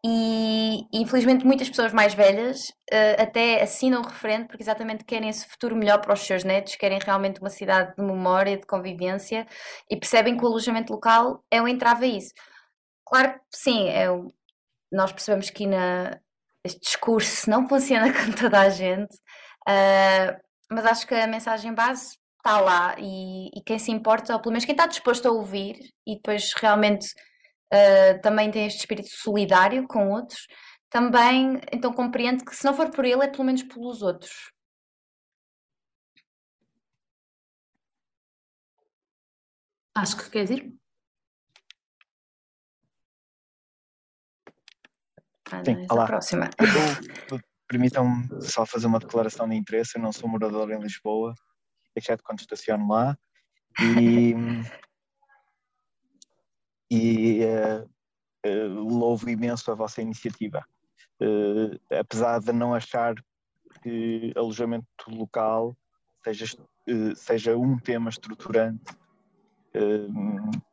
E 0.05 0.87
infelizmente 0.93 1.45
muitas 1.45 1.69
pessoas 1.69 1.93
mais 1.93 2.15
velhas 2.15 2.69
uh, 2.93 3.23
até 3.23 3.63
assinam 3.63 4.01
o 4.01 4.07
referendo 4.07 4.47
porque 4.47 4.63
exatamente 4.63 5.05
querem 5.05 5.29
esse 5.29 5.47
futuro 5.49 5.77
melhor 5.77 6.01
para 6.01 6.15
os 6.15 6.21
seus 6.21 6.45
netos, 6.45 6.77
querem 6.77 6.99
realmente 6.99 7.41
uma 7.41 7.51
cidade 7.51 7.95
de 7.97 8.03
memória, 8.03 8.57
de 8.57 8.67
convivência 8.67 9.47
e 9.91 9.97
percebem 9.97 10.37
que 10.37 10.45
o 10.45 10.49
alojamento 10.49 10.93
local 10.93 11.45
é 11.51 11.61
um 11.61 11.69
entrave 11.69 12.07
a 12.07 12.09
isso. 12.09 12.33
Claro 13.05 13.35
que 13.35 13.41
sim, 13.53 13.89
é, 13.89 14.07
nós 14.93 15.13
percebemos 15.13 15.51
que 15.51 15.67
na, 15.67 16.21
este 16.67 16.81
discurso 16.81 17.49
não 17.51 17.69
funciona 17.69 18.13
com 18.13 18.33
toda 18.33 18.61
a 18.61 18.69
gente, 18.69 19.15
uh, 19.69 20.37
mas 20.71 20.85
acho 20.87 21.07
que 21.07 21.15
a 21.15 21.27
mensagem 21.27 21.75
base 21.75 22.19
está 22.39 22.61
lá 22.61 22.95
e, 22.99 23.49
e, 23.59 23.63
quem 23.65 23.79
se 23.79 23.91
importa, 23.91 24.35
ou 24.35 24.41
pelo 24.41 24.53
menos 24.53 24.65
quem 24.65 24.75
está 24.75 24.87
disposto 24.87 25.27
a 25.27 25.33
ouvir 25.33 25.79
e 26.07 26.17
depois 26.17 26.53
realmente 26.55 27.07
uh, 27.73 28.21
também 28.23 28.51
tem 28.51 28.67
este 28.67 28.81
espírito 28.81 29.09
solidário 29.11 29.87
com 29.89 30.11
outros, 30.11 30.47
também 30.91 31.61
então 31.73 31.93
compreende 31.93 32.45
que 32.45 32.55
se 32.57 32.65
não 32.65 32.75
for 32.75 32.91
por 32.91 33.05
ele 33.05 33.25
é 33.25 33.29
pelo 33.29 33.45
menos 33.45 33.63
pelos 33.63 34.03
outros. 34.03 34.51
Acho 39.95 40.17
que 40.17 40.31
quer 40.31 40.45
dizer. 40.45 40.86
Sim, 45.65 45.87
olá. 45.91 46.07
próxima. 46.07 46.51
Permitam-me 47.69 48.29
só 48.43 48.67
fazer 48.67 48.87
uma 48.87 48.99
declaração 48.99 49.49
de 49.49 49.55
interesse. 49.55 49.97
Eu 49.97 50.03
não 50.03 50.13
sou 50.13 50.29
morador 50.29 50.71
em 50.73 50.81
Lisboa, 50.81 51.35
exceto 51.95 52.25
quando 52.25 52.41
estaciono 52.41 52.89
lá. 52.89 53.17
E, 53.81 54.35
e 56.91 57.41
uh, 57.45 57.89
uh, 58.47 58.69
louvo 58.69 59.31
imenso 59.31 59.71
a 59.71 59.75
vossa 59.75 60.03
iniciativa. 60.03 60.67
Uh, 61.21 61.79
apesar 61.97 62.41
de 62.41 62.53
não 62.53 62.75
achar 62.75 63.15
que 63.83 64.33
alojamento 64.37 64.87
local 65.09 65.77
seja, 66.25 66.47
seja 67.15 67.57
um 67.57 67.79
tema 67.79 68.11
estruturante 68.11 68.83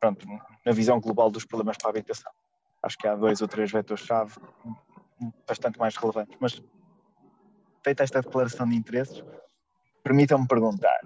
pronto, 0.00 0.26
na 0.64 0.72
visão 0.72 0.98
global 0.98 1.30
dos 1.30 1.44
problemas 1.44 1.76
para 1.76 1.88
a 1.88 1.90
habitação 1.90 2.32
acho 2.84 2.98
que 2.98 3.08
há 3.08 3.16
dois 3.16 3.40
ou 3.40 3.48
três 3.48 3.72
vetores-chave 3.72 4.34
bastante 5.46 5.78
mais 5.78 5.96
relevantes. 5.96 6.36
Mas, 6.38 6.62
feita 7.82 8.02
esta 8.02 8.20
declaração 8.20 8.68
de 8.68 8.76
interesses, 8.76 9.24
permitam-me 10.02 10.46
perguntar: 10.46 11.00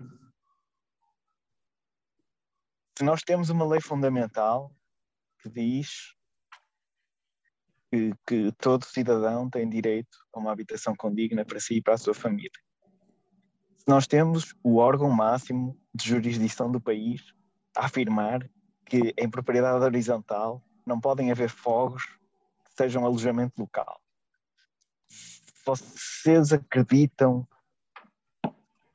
se 2.98 3.04
nós 3.04 3.22
temos 3.22 3.48
uma 3.48 3.66
lei 3.66 3.80
fundamental 3.80 4.74
que 5.40 5.48
diz 5.48 6.14
que, 7.90 8.12
que, 8.26 8.52
todo 8.58 8.84
cidadão 8.84 9.48
tem 9.48 9.68
direito 9.68 10.18
a 10.34 10.40
uma 10.40 10.52
habitação 10.52 10.94
condigna 10.96 11.44
para 11.44 11.60
si 11.60 11.76
e 11.76 11.82
para 11.82 11.94
a 11.94 11.98
sua 11.98 12.12
família. 12.12 12.50
Se 13.76 13.84
nós 13.86 14.06
temos 14.06 14.54
o 14.64 14.76
órgão 14.76 15.10
máximo 15.10 15.80
de 15.94 16.08
jurisdição 16.08 16.70
do 16.70 16.80
país 16.80 17.22
a 17.76 17.86
afirmar 17.86 18.40
que 18.84 19.14
em 19.16 19.30
propriedade 19.30 19.82
horizontal 19.84 20.62
não 20.88 21.00
podem 21.00 21.30
haver 21.30 21.50
fogos 21.50 22.04
que 22.04 22.74
sejam 22.76 23.04
alojamento 23.04 23.60
local. 23.60 24.00
Vocês 25.64 26.52
acreditam 26.52 27.46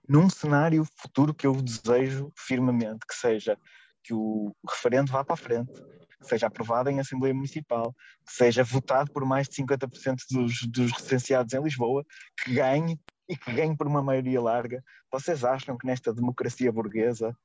num 0.07 0.29
cenário 0.29 0.85
futuro 0.95 1.33
que 1.33 1.47
eu 1.47 1.53
desejo 1.53 2.31
firmemente, 2.35 3.05
que 3.07 3.15
seja 3.15 3.57
que 4.03 4.13
o 4.13 4.53
referendo 4.69 5.11
vá 5.11 5.23
para 5.23 5.35
a 5.35 5.37
frente, 5.37 5.71
que 5.71 6.27
seja 6.27 6.47
aprovado 6.47 6.89
em 6.89 6.99
Assembleia 6.99 7.33
Municipal, 7.33 7.95
que 8.25 8.33
seja 8.33 8.63
votado 8.63 9.11
por 9.11 9.23
mais 9.23 9.47
de 9.47 9.55
50% 9.63 10.17
dos, 10.29 10.61
dos 10.63 10.91
recenseados 10.91 11.53
em 11.53 11.63
Lisboa, 11.63 12.05
que 12.43 12.55
ganhe 12.55 12.99
e 13.29 13.37
que 13.37 13.53
ganhe 13.53 13.77
por 13.77 13.87
uma 13.87 14.03
maioria 14.03 14.41
larga. 14.41 14.83
Vocês 15.11 15.45
acham 15.45 15.77
que 15.77 15.87
nesta 15.87 16.13
democracia 16.13 16.71
burguesa 16.71 17.37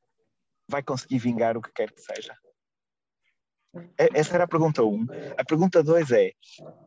vai 0.69 0.83
conseguir 0.83 1.19
vingar 1.19 1.57
o 1.57 1.63
que 1.63 1.73
quer 1.73 1.93
que 1.93 2.01
seja? 2.01 2.37
É, 3.99 4.09
essa 4.15 4.35
era 4.35 4.45
a 4.45 4.49
pergunta 4.49 4.83
1. 4.83 4.87
Um. 4.87 5.07
A 5.37 5.45
pergunta 5.45 5.83
2 5.83 6.11
é: 6.13 6.33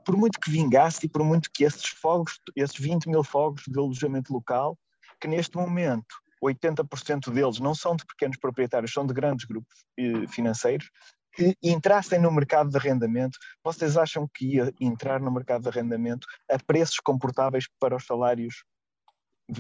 por 0.06 0.18
muito 0.18 0.40
que 0.40 0.50
vingasse 0.50 1.06
e 1.06 1.10
por 1.10 1.24
muito 1.24 1.50
que 1.54 1.64
esses 1.64 1.88
fogos, 1.88 2.40
esses 2.56 2.78
20 2.78 3.08
mil 3.08 3.24
fogos 3.24 3.64
de 3.68 3.78
alojamento 3.78 4.34
local, 4.34 4.78
que 5.20 5.28
neste 5.28 5.56
momento 5.56 6.16
80% 6.44 7.32
deles 7.32 7.60
não 7.60 7.76
são 7.76 7.96
de 7.96 8.06
pequenos 8.06 8.38
proprietários, 8.38 8.92
são 8.92 9.06
de 9.06 9.14
grandes 9.14 9.46
grupos 9.46 9.86
eh, 9.98 10.28
financeiros, 10.28 10.90
que 11.34 11.56
entrassem 11.62 12.20
no 12.20 12.32
mercado 12.32 12.70
de 12.70 12.78
arrendamento, 12.78 13.38
vocês 13.64 13.96
acham 13.96 14.28
que 14.34 14.56
ia 14.56 14.74
entrar 14.82 15.22
no 15.22 15.32
mercado 15.32 15.62
de 15.62 15.70
arrendamento 15.70 16.28
a 16.50 16.58
preços 16.60 16.98
comportáveis 17.00 17.66
para 17.80 17.96
os 17.96 18.06
salários 18.06 18.64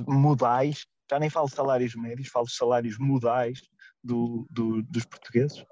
modais? 0.07 0.85
Já 1.09 1.19
nem 1.19 1.29
falo 1.29 1.47
salários 1.47 1.95
médios, 1.95 2.29
falo 2.29 2.47
salários 2.49 2.97
modais 2.97 3.61
do, 4.03 4.47
do, 4.49 4.81
dos 4.83 5.05
portugueses? 5.05 5.63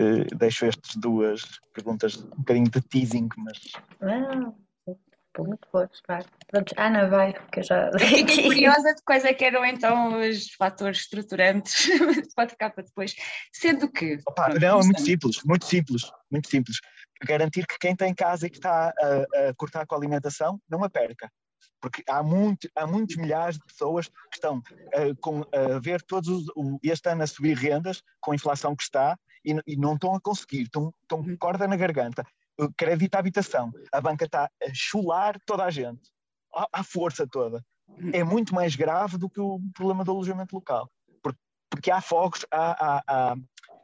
Uh, 0.00 0.24
deixo 0.36 0.64
estas 0.64 0.96
duas 0.96 1.42
perguntas 1.74 2.16
um 2.16 2.38
bocadinho 2.38 2.70
de 2.70 2.80
teasing, 2.80 3.28
mas. 3.36 3.58
Ah, 4.00 4.52
muito 5.38 5.66
boas, 5.72 5.90
vai. 6.06 6.24
Pronto, 6.48 6.74
Ana 6.76 7.08
vai, 7.08 7.32
porque 7.32 7.60
eu 7.60 7.64
já. 7.64 7.90
Fiquei 7.98 8.44
curiosa 8.44 8.94
de 8.94 9.02
quais 9.04 9.24
é 9.24 9.32
que 9.32 9.44
eram 9.44 9.64
então 9.64 10.20
os 10.20 10.50
fatores 10.52 11.00
estruturantes, 11.00 11.88
pode 12.36 12.50
ficar 12.52 12.70
para 12.70 12.84
depois. 12.84 13.14
Sendo 13.52 13.90
que. 13.90 14.18
Opa, 14.26 14.48
não, 14.58 14.80
é 14.80 14.84
muito 14.84 15.00
simples, 15.00 15.42
muito 15.44 15.64
simples, 15.64 16.10
muito 16.30 16.48
simples. 16.48 16.78
Garantir 17.24 17.66
que 17.66 17.78
quem 17.78 17.94
tem 17.94 18.14
casa 18.14 18.46
e 18.46 18.50
que 18.50 18.56
está 18.56 18.88
a, 18.88 19.48
a 19.48 19.54
cortar 19.54 19.86
com 19.86 19.94
a 19.94 19.98
alimentação 19.98 20.60
não 20.68 20.82
a 20.84 20.90
perca 20.90 21.30
porque 21.80 22.02
há, 22.08 22.22
muito, 22.22 22.68
há 22.76 22.86
muitos 22.86 23.16
milhares 23.16 23.56
de 23.56 23.66
pessoas 23.66 24.06
que 24.06 24.36
estão 24.36 24.58
uh, 24.58 25.16
com, 25.20 25.42
a 25.52 25.80
ver 25.80 26.00
todos 26.02 26.28
os, 26.28 26.46
o, 26.54 26.78
este 26.82 27.08
ano 27.10 27.24
a 27.24 27.26
subir 27.26 27.56
rendas 27.56 28.02
com 28.20 28.30
a 28.30 28.34
inflação 28.36 28.76
que 28.76 28.84
está 28.84 29.18
e, 29.44 29.56
e 29.66 29.76
não 29.76 29.94
estão 29.94 30.14
a 30.14 30.20
conseguir, 30.20 30.62
estão, 30.62 30.92
estão 31.02 31.22
com 31.22 31.36
corda 31.36 31.66
na 31.66 31.76
garganta. 31.76 32.24
Crédito 32.76 33.14
à 33.14 33.18
habitação, 33.18 33.72
a 33.92 34.00
banca 34.00 34.26
está 34.26 34.44
a 34.44 34.74
chular 34.74 35.36
toda 35.46 35.64
a 35.64 35.70
gente, 35.70 36.10
à, 36.54 36.66
à 36.72 36.84
força 36.84 37.26
toda. 37.26 37.64
É 38.12 38.22
muito 38.22 38.54
mais 38.54 38.76
grave 38.76 39.18
do 39.18 39.28
que 39.28 39.40
o 39.40 39.60
problema 39.74 40.04
do 40.04 40.12
alojamento 40.12 40.54
local, 40.54 40.88
porque, 41.22 41.38
porque 41.68 41.90
há 41.90 42.00
fogos, 42.00 42.46
há, 42.50 42.96
há, 42.96 43.02
há 43.06 43.36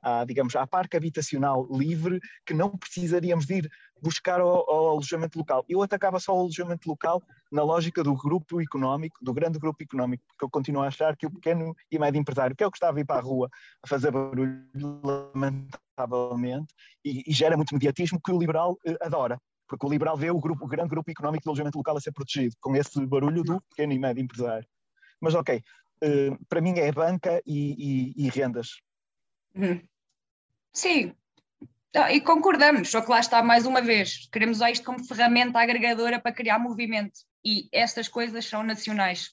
há, 0.02 0.24
digamos, 0.24 0.54
há 0.56 0.66
parque 0.66 0.96
habitacional 0.96 1.66
livre 1.70 2.20
que 2.46 2.54
não 2.54 2.76
precisaríamos 2.76 3.46
de 3.46 3.58
ir 3.58 3.70
buscar 4.00 4.40
ao, 4.40 4.70
ao, 4.70 4.90
alojamento 4.90 5.38
local. 5.38 5.64
Eu 5.68 5.82
atacava 5.82 6.20
só 6.20 6.34
o 6.34 6.40
alojamento 6.40 6.88
local 6.88 7.22
na 7.50 7.62
lógica 7.62 8.02
do 8.02 8.14
grupo 8.14 8.60
económico, 8.60 9.16
do 9.20 9.32
grande 9.32 9.58
grupo 9.58 9.82
económico, 9.82 10.24
porque 10.28 10.44
eu 10.44 10.50
continuo 10.50 10.82
a 10.82 10.88
achar 10.88 11.16
que 11.16 11.26
o 11.26 11.30
pequeno 11.30 11.74
e 11.90 11.98
médio 11.98 12.20
empresário, 12.20 12.54
que 12.54 12.62
é 12.62 12.66
o 12.66 12.70
que 12.70 12.76
estava 12.76 12.98
a 12.98 13.00
ir 13.00 13.04
para 13.04 13.20
a 13.20 13.22
rua 13.22 13.48
a 13.82 13.88
fazer 13.88 14.10
barulho, 14.10 14.64
lamentavelmente, 15.34 16.74
e, 17.04 17.22
e 17.26 17.32
gera 17.32 17.56
muito 17.56 17.74
mediatismo 17.74 18.20
que 18.22 18.32
o 18.32 18.38
liberal 18.38 18.78
eh, 18.86 18.96
adora. 19.00 19.40
Porque 19.66 19.86
o 19.86 19.90
liberal 19.90 20.16
vê 20.16 20.30
o, 20.30 20.40
grupo, 20.40 20.64
o 20.64 20.68
grande 20.68 20.90
grupo 20.90 21.10
económico 21.10 21.44
do 21.44 21.50
alojamento 21.50 21.78
local 21.78 21.96
a 21.96 22.00
ser 22.00 22.12
protegido, 22.12 22.54
com 22.60 22.74
esse 22.74 23.04
barulho 23.06 23.42
do 23.42 23.60
pequeno 23.70 23.92
e 23.92 23.98
médio 23.98 24.22
empresário. 24.22 24.66
Mas 25.20 25.34
ok, 25.34 25.62
uh, 26.04 26.44
para 26.48 26.60
mim 26.60 26.78
é 26.78 26.90
banca 26.92 27.42
e, 27.46 28.14
e, 28.16 28.26
e 28.26 28.28
rendas. 28.30 28.80
Uhum. 29.54 29.82
Sim, 30.72 31.14
ah, 31.94 32.12
e 32.12 32.20
concordamos, 32.20 32.90
só 32.90 33.00
que 33.00 33.10
lá 33.10 33.18
está 33.18 33.42
mais 33.42 33.66
uma 33.66 33.80
vez, 33.80 34.28
queremos 34.30 34.58
usar 34.58 34.70
isto 34.70 34.84
como 34.84 35.04
ferramenta 35.04 35.58
agregadora 35.58 36.20
para 36.20 36.32
criar 36.32 36.58
movimento 36.58 37.20
e 37.44 37.68
estas 37.72 38.08
coisas 38.08 38.44
são 38.44 38.62
nacionais. 38.62 39.30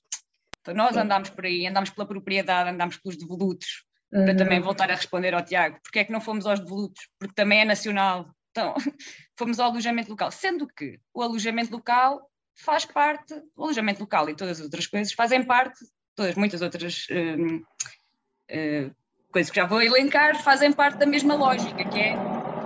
Então 0.61 0.73
nós 0.73 0.93
Sim. 0.93 1.01
andamos 1.01 1.29
por 1.29 1.45
aí, 1.45 1.67
andamos 1.67 1.89
pela 1.89 2.07
propriedade, 2.07 2.69
andamos 2.69 2.97
pelos 2.97 3.17
devolutos, 3.17 3.83
uhum. 4.11 4.25
para 4.25 4.35
também 4.35 4.59
voltar 4.59 4.89
a 4.91 4.95
responder 4.95 5.33
ao 5.33 5.43
Tiago, 5.43 5.79
porque 5.83 5.99
é 5.99 6.03
que 6.03 6.11
não 6.11 6.21
fomos 6.21 6.45
aos 6.45 6.59
devolutos? 6.59 7.07
Porque 7.19 7.35
também 7.35 7.61
é 7.61 7.65
nacional. 7.65 8.29
Então, 8.51 8.73
fomos 9.37 9.59
ao 9.59 9.69
alojamento 9.69 10.09
local, 10.09 10.31
sendo 10.31 10.67
que 10.67 10.99
o 11.13 11.21
alojamento 11.21 11.71
local 11.71 12.29
faz 12.55 12.85
parte, 12.85 13.33
o 13.55 13.63
alojamento 13.63 13.99
local 13.99 14.29
e 14.29 14.35
todas 14.35 14.59
as 14.59 14.63
outras 14.63 14.87
coisas 14.87 15.13
fazem 15.13 15.43
parte, 15.43 15.79
todas, 16.15 16.35
muitas 16.35 16.61
outras 16.61 17.05
uh, 17.09 17.55
uh, 17.57 18.95
coisas 19.31 19.51
que 19.51 19.57
já 19.57 19.65
vou 19.65 19.81
elencar, 19.81 20.41
fazem 20.41 20.71
parte 20.71 20.97
da 20.97 21.05
mesma 21.05 21.35
lógica, 21.35 21.83
que 21.89 21.99
é 21.99 22.13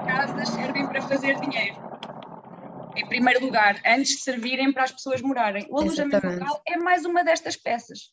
casas 0.06 0.50
servem 0.50 0.88
para 0.88 1.02
fazer 1.02 1.40
dinheiro. 1.40 1.99
Em 3.00 3.08
primeiro 3.08 3.40
lugar, 3.46 3.82
antes 3.86 4.18
de 4.18 4.22
servirem 4.22 4.74
para 4.74 4.84
as 4.84 4.92
pessoas 4.92 5.22
morarem. 5.22 5.66
O 5.70 5.80
alojamento 5.80 6.28
local 6.28 6.62
é 6.68 6.76
mais 6.76 7.06
uma 7.06 7.24
destas 7.24 7.56
peças. 7.56 8.12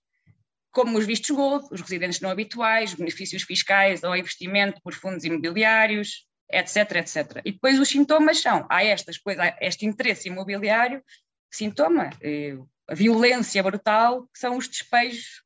Como 0.70 0.96
os 0.96 1.04
vistos 1.04 1.30
gold, 1.30 1.66
os 1.72 1.80
residentes 1.80 2.20
não 2.20 2.30
habituais, 2.30 2.94
benefícios 2.94 3.42
fiscais 3.42 4.04
ou 4.04 4.14
investimento 4.14 4.80
por 4.82 4.94
fundos 4.94 5.24
imobiliários, 5.24 6.24
etc, 6.48 6.76
etc. 6.98 7.42
E 7.44 7.50
depois 7.50 7.80
os 7.80 7.88
sintomas 7.88 8.40
são, 8.40 8.64
há 8.70 8.84
estas 8.84 9.18
coisas, 9.18 9.44
há 9.44 9.56
este 9.60 9.84
interesse 9.86 10.28
imobiliário, 10.28 11.02
sintoma, 11.50 12.10
eh, 12.22 12.56
a 12.86 12.94
violência 12.94 13.60
brutal, 13.64 14.28
que 14.28 14.38
são 14.38 14.56
os 14.56 14.68
despejos 14.68 15.42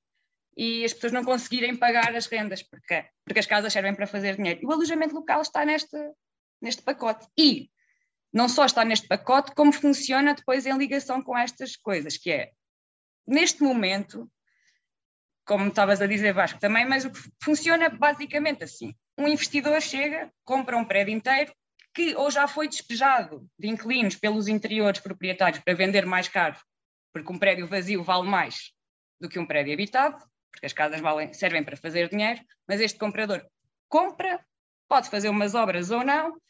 e 0.55 0.85
as 0.85 0.93
pessoas 0.93 1.13
não 1.13 1.25
conseguirem 1.25 1.75
pagar 1.75 2.15
as 2.15 2.27
rendas, 2.27 2.63
porque, 2.63 3.07
porque 3.25 3.41
as 3.41 3.47
casas 3.47 3.73
servem 3.73 3.95
para 3.95 4.07
fazer 4.07 4.37
dinheiro. 4.37 4.61
E 4.63 4.67
o 4.67 4.73
alojamento 4.73 5.15
local 5.15 5.41
está 5.41 5.65
neste, 5.65 5.97
neste 6.61 6.83
pacote. 6.83 7.27
E 7.39 7.71
não 8.33 8.49
só 8.49 8.65
está 8.65 8.85
neste 8.85 9.09
pacote, 9.09 9.53
como 9.55 9.73
funciona 9.73 10.35
depois 10.35 10.67
em 10.67 10.77
ligação 10.77 11.23
com 11.23 11.37
estas 11.37 11.77
coisas, 11.77 12.17
que 12.17 12.31
é, 12.31 12.53
neste 13.27 13.63
momento, 13.63 14.31
como 15.45 15.69
estavas 15.69 16.01
a 16.01 16.07
dizer, 16.07 16.33
Vasco, 16.33 16.61
também, 16.61 16.87
mas 16.87 17.05
o 17.05 17.11
que 17.11 17.21
funciona 17.43 17.89
basicamente 17.89 18.65
assim. 18.65 18.95
Um 19.19 19.27
investidor 19.27 19.81
chega, 19.81 20.33
compra 20.45 20.77
um 20.77 20.85
prédio 20.85 21.13
inteiro, 21.13 21.53
que 21.93 22.15
ou 22.15 22.31
já 22.31 22.47
foi 22.47 22.69
despejado 22.69 23.49
de 23.59 23.69
inquilinos 23.69 24.15
pelos 24.15 24.47
interiores 24.47 25.01
proprietários 25.01 25.63
para 25.63 25.75
vender 25.75 26.07
mais 26.07 26.29
caro, 26.29 26.57
porque 27.13 27.33
um 27.33 27.39
prédio 27.39 27.67
vazio 27.67 28.03
vale 28.03 28.29
mais 28.29 28.73
do 29.21 29.29
que 29.29 29.39
um 29.39 29.47
prédio 29.47 29.75
habitado, 29.75 30.17
porque 30.51 30.67
as 30.67 30.73
casas 30.73 31.01
valem, 31.01 31.33
servem 31.33 31.65
para 31.65 31.77
fazer 31.77 32.09
dinheiro, 32.09 32.41
mas 32.67 32.81
este 32.81 32.99
comprador 32.99 33.45
compra, 33.89 34.45
pode 34.89 35.11
fazer 35.11 35.29
umas 35.29 35.55
obras 35.55 35.91
ou 35.91 36.05
não, 36.05 36.41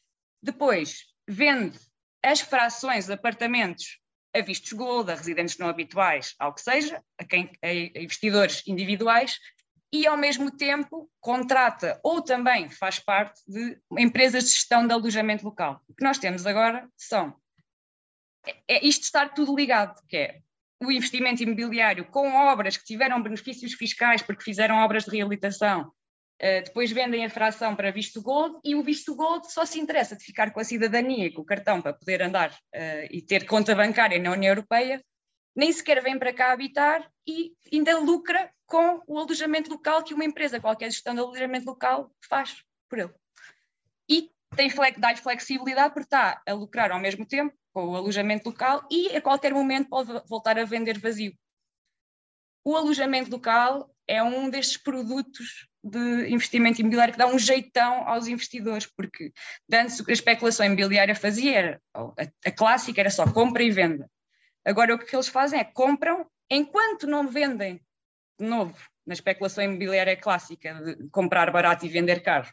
depois 0.43 1.09
vende 1.31 1.78
as 2.22 2.41
frações 2.41 3.07
de 3.07 3.12
apartamentos 3.12 4.01
a 4.35 4.41
vistos 4.41 4.72
gold, 4.72 5.11
a 5.11 5.14
residentes 5.14 5.59
não 5.59 5.68
habituais, 5.68 6.35
ao 6.39 6.55
que 6.55 6.61
seja, 6.61 7.03
a, 7.18 7.24
quem, 7.24 7.51
a 7.62 7.72
investidores 7.72 8.62
individuais, 8.66 9.39
e 9.93 10.07
ao 10.07 10.16
mesmo 10.16 10.51
tempo 10.51 11.11
contrata 11.20 11.99
ou 12.05 12.22
também 12.22 12.68
faz 12.68 13.01
parte 13.01 13.41
de 13.47 13.76
empresas 13.99 14.45
de 14.45 14.51
gestão 14.51 14.87
de 14.87 14.93
alojamento 14.93 15.45
local. 15.45 15.83
O 15.89 15.95
que 15.95 16.05
nós 16.05 16.18
temos 16.18 16.47
agora 16.47 16.89
são 16.97 17.35
é, 18.47 18.57
é 18.68 18.87
isto 18.87 19.03
estar 19.03 19.35
tudo 19.35 19.55
ligado, 19.55 20.01
que 20.09 20.16
é 20.16 20.41
o 20.81 20.93
investimento 20.93 21.43
imobiliário 21.43 22.07
com 22.07 22.35
obras 22.35 22.76
que 22.76 22.85
tiveram 22.85 23.22
benefícios 23.22 23.74
fiscais 23.74 24.22
porque 24.22 24.45
fizeram 24.45 24.76
obras 24.76 25.05
de 25.05 25.11
reabilitação, 25.11 25.93
uh, 26.41 26.64
depois 26.64 26.91
vendem 26.91 27.24
a 27.24 27.30
fração 27.30 27.76
para 27.76 27.91
visto 27.91 28.22
gold 28.22 28.59
e 28.64 28.74
o 28.74 28.82
visto 28.82 29.14
gold 29.14 29.51
só 29.53 29.64
se 29.64 29.78
interessa 29.78 30.16
de 30.16 30.24
ficar 30.24 30.51
com 30.53 30.61
a 30.61 30.64
cidadania 30.64 31.26
e 31.26 31.32
com 31.32 31.43
o 31.43 31.45
cartão 31.45 31.80
para 31.80 31.93
poder 31.93 32.22
andar 32.22 32.51
uh, 32.51 33.07
e 33.11 33.22
ter 33.22 33.47
conta 33.47 33.74
bancária 33.74 34.18
na 34.18 34.32
União 34.32 34.51
Europeia, 34.51 35.05
nem 35.55 35.72
sequer 35.72 36.03
vem 36.03 36.18
para 36.18 36.32
cá 36.32 36.53
habitar 36.53 37.09
e 37.26 37.53
ainda 37.72 37.99
lucra 37.99 38.51
com 38.66 39.03
o 39.07 39.18
alojamento 39.18 39.70
local 39.70 40.03
que 40.03 40.14
uma 40.14 40.24
empresa, 40.24 40.61
qualquer 40.61 40.91
gestão 40.91 41.14
de 41.14 41.20
alojamento 41.20 41.66
local, 41.66 42.11
faz 42.28 42.62
por 42.88 42.99
ele. 42.99 43.14
E 44.09 44.30
tem 44.57 44.70
dá 44.99 45.14
flexibilidade 45.16 45.95
porque 45.95 46.07
está 46.07 46.41
a 46.47 46.53
lucrar 46.53 46.91
ao 46.91 47.01
mesmo 47.01 47.26
tempo 47.26 47.55
com 47.72 47.88
o 47.88 47.97
alojamento 47.97 48.49
local 48.49 48.86
e 48.91 49.16
a 49.16 49.20
qualquer 49.20 49.53
momento 49.53 49.88
pode 49.88 50.12
voltar 50.28 50.59
a 50.59 50.64
vender 50.64 50.99
vazio. 50.99 51.32
O 52.64 52.76
alojamento 52.76 53.30
local 53.30 53.95
é 54.07 54.22
um 54.22 54.51
destes 54.51 54.76
produtos 54.76 55.68
de 55.83 56.28
investimento 56.28 56.81
imobiliário 56.81 57.12
que 57.12 57.18
dá 57.18 57.26
um 57.26 57.39
jeitão 57.39 58.07
aos 58.07 58.26
investidores, 58.26 58.87
porque 58.87 59.33
antes 59.72 60.07
a 60.07 60.12
especulação 60.12 60.66
imobiliária 60.66 61.14
fazia, 61.14 61.57
era, 61.57 61.83
a, 61.95 62.07
a 62.47 62.51
clássica 62.51 63.01
era 63.01 63.11
só 63.11 63.31
compra 63.31 63.62
e 63.62 63.70
venda. 63.70 64.11
Agora 64.64 64.95
o 64.95 64.99
que 64.99 65.14
eles 65.14 65.28
fazem 65.28 65.59
é 65.59 65.64
compram 65.64 66.26
enquanto 66.51 67.07
não 67.07 67.26
vendem 67.28 67.81
de 68.39 68.47
novo 68.47 68.76
na 69.07 69.14
especulação 69.14 69.64
imobiliária 69.64 70.16
clássica 70.16 70.74
de 70.74 71.09
comprar 71.09 71.51
barato 71.51 71.87
e 71.87 71.89
vender 71.89 72.20
caro, 72.22 72.49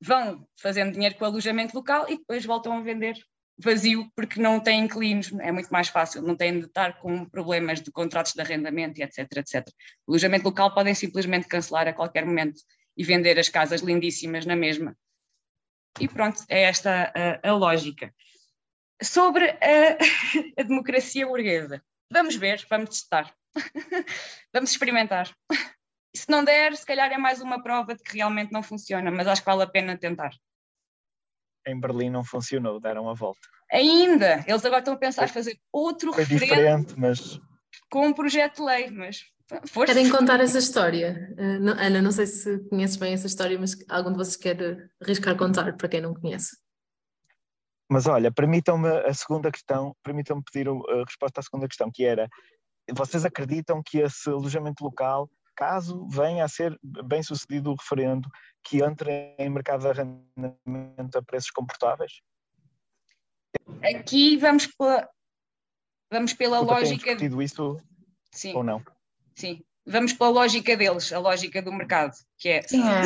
vão 0.00 0.46
fazendo 0.60 0.92
dinheiro 0.92 1.14
com 1.14 1.24
o 1.24 1.28
alojamento 1.28 1.74
local 1.74 2.06
e 2.08 2.18
depois 2.18 2.44
voltam 2.44 2.76
a 2.76 2.82
vender 2.82 3.16
vazio 3.58 4.10
porque 4.16 4.40
não 4.40 4.60
têm 4.60 4.84
inquilinos, 4.84 5.32
é 5.40 5.52
muito 5.52 5.68
mais 5.70 5.88
fácil, 5.88 6.22
não 6.22 6.36
têm 6.36 6.58
de 6.58 6.66
estar 6.66 6.98
com 6.98 7.24
problemas 7.24 7.80
de 7.80 7.90
contratos 7.90 8.32
de 8.32 8.40
arrendamento, 8.40 9.00
etc, 9.00 9.18
etc. 9.36 9.68
O 10.06 10.12
alojamento 10.12 10.44
local 10.44 10.74
podem 10.74 10.94
simplesmente 10.94 11.46
cancelar 11.46 11.86
a 11.86 11.92
qualquer 11.92 12.24
momento 12.24 12.60
e 12.96 13.04
vender 13.04 13.38
as 13.38 13.48
casas 13.48 13.80
lindíssimas 13.80 14.44
na 14.44 14.56
mesma. 14.56 14.96
E 16.00 16.08
pronto, 16.08 16.42
é 16.48 16.62
esta 16.62 17.12
a, 17.14 17.48
a 17.48 17.52
lógica. 17.52 18.12
Sobre 19.02 19.50
a, 19.50 19.98
a 20.60 20.62
democracia 20.62 21.26
burguesa, 21.26 21.82
vamos 22.10 22.36
ver, 22.36 22.64
vamos 22.68 22.90
testar, 22.90 23.34
vamos 24.52 24.70
experimentar. 24.70 25.32
Se 26.14 26.30
não 26.30 26.44
der, 26.44 26.76
se 26.76 26.86
calhar 26.86 27.12
é 27.12 27.18
mais 27.18 27.40
uma 27.40 27.62
prova 27.62 27.94
de 27.94 28.02
que 28.02 28.16
realmente 28.16 28.52
não 28.52 28.62
funciona, 28.62 29.10
mas 29.10 29.26
acho 29.26 29.42
que 29.42 29.46
vale 29.46 29.62
a 29.62 29.66
pena 29.66 29.96
tentar 29.96 30.32
em 31.66 31.78
Berlim 31.78 32.10
não 32.10 32.24
funcionou, 32.24 32.80
deram 32.80 33.08
a 33.08 33.14
volta. 33.14 33.40
Ainda! 33.70 34.44
Eles 34.46 34.64
agora 34.64 34.80
estão 34.80 34.94
a 34.94 34.98
pensar 34.98 35.24
em 35.24 35.28
fazer 35.28 35.58
outro 35.72 36.12
Foi 36.12 36.24
diferente, 36.24 36.94
mas... 36.98 37.40
com 37.90 38.06
um 38.06 38.12
projeto 38.12 38.56
de 38.56 38.62
lei, 38.62 38.90
mas 38.90 39.24
força. 39.68 39.92
Querem 39.92 40.10
contar 40.10 40.40
essa 40.40 40.58
história? 40.58 41.34
Uh, 41.38 41.70
Ana, 41.70 42.02
não 42.02 42.12
sei 42.12 42.26
se 42.26 42.58
conheces 42.68 42.96
bem 42.96 43.14
essa 43.14 43.26
história, 43.26 43.58
mas 43.58 43.76
algum 43.88 44.12
de 44.12 44.18
vocês 44.18 44.36
quer 44.36 44.90
arriscar 45.02 45.36
contar, 45.36 45.76
para 45.76 45.88
quem 45.88 46.00
não 46.00 46.14
conhece? 46.14 46.56
Mas 47.90 48.06
olha, 48.06 48.32
permitam-me 48.32 48.88
a 48.88 49.12
segunda 49.12 49.50
questão, 49.50 49.94
permitam-me 50.02 50.42
pedir 50.42 50.68
a 50.68 51.04
resposta 51.06 51.40
à 51.40 51.42
segunda 51.42 51.68
questão, 51.68 51.90
que 51.92 52.04
era, 52.04 52.28
vocês 52.92 53.24
acreditam 53.24 53.82
que 53.84 53.98
esse 53.98 54.28
alojamento 54.28 54.82
local 54.82 55.28
caso 55.54 56.06
venha 56.08 56.44
a 56.44 56.48
ser 56.48 56.78
bem 56.82 57.22
sucedido 57.22 57.70
o 57.70 57.76
referendo, 57.76 58.28
que 58.62 58.82
entre 58.82 59.34
em 59.38 59.48
mercado 59.48 59.82
de 59.82 59.88
arrendamento 59.88 61.18
a 61.18 61.22
preços 61.22 61.50
comportáveis? 61.50 62.20
Aqui 63.82 64.36
vamos 64.36 64.66
pela, 64.66 65.08
vamos 66.10 66.32
pela 66.32 66.60
lógica. 66.60 67.16
Tem 67.16 67.42
isso 67.42 67.80
Sim. 68.30 68.54
ou 68.54 68.64
não? 68.64 68.84
Sim, 69.34 69.62
vamos 69.86 70.12
pela 70.12 70.30
lógica 70.30 70.76
deles, 70.76 71.12
a 71.12 71.18
lógica 71.18 71.62
do 71.62 71.72
mercado, 71.72 72.14
que 72.38 72.48
é, 72.48 72.62
Sim, 72.62 72.82
é. 72.82 73.02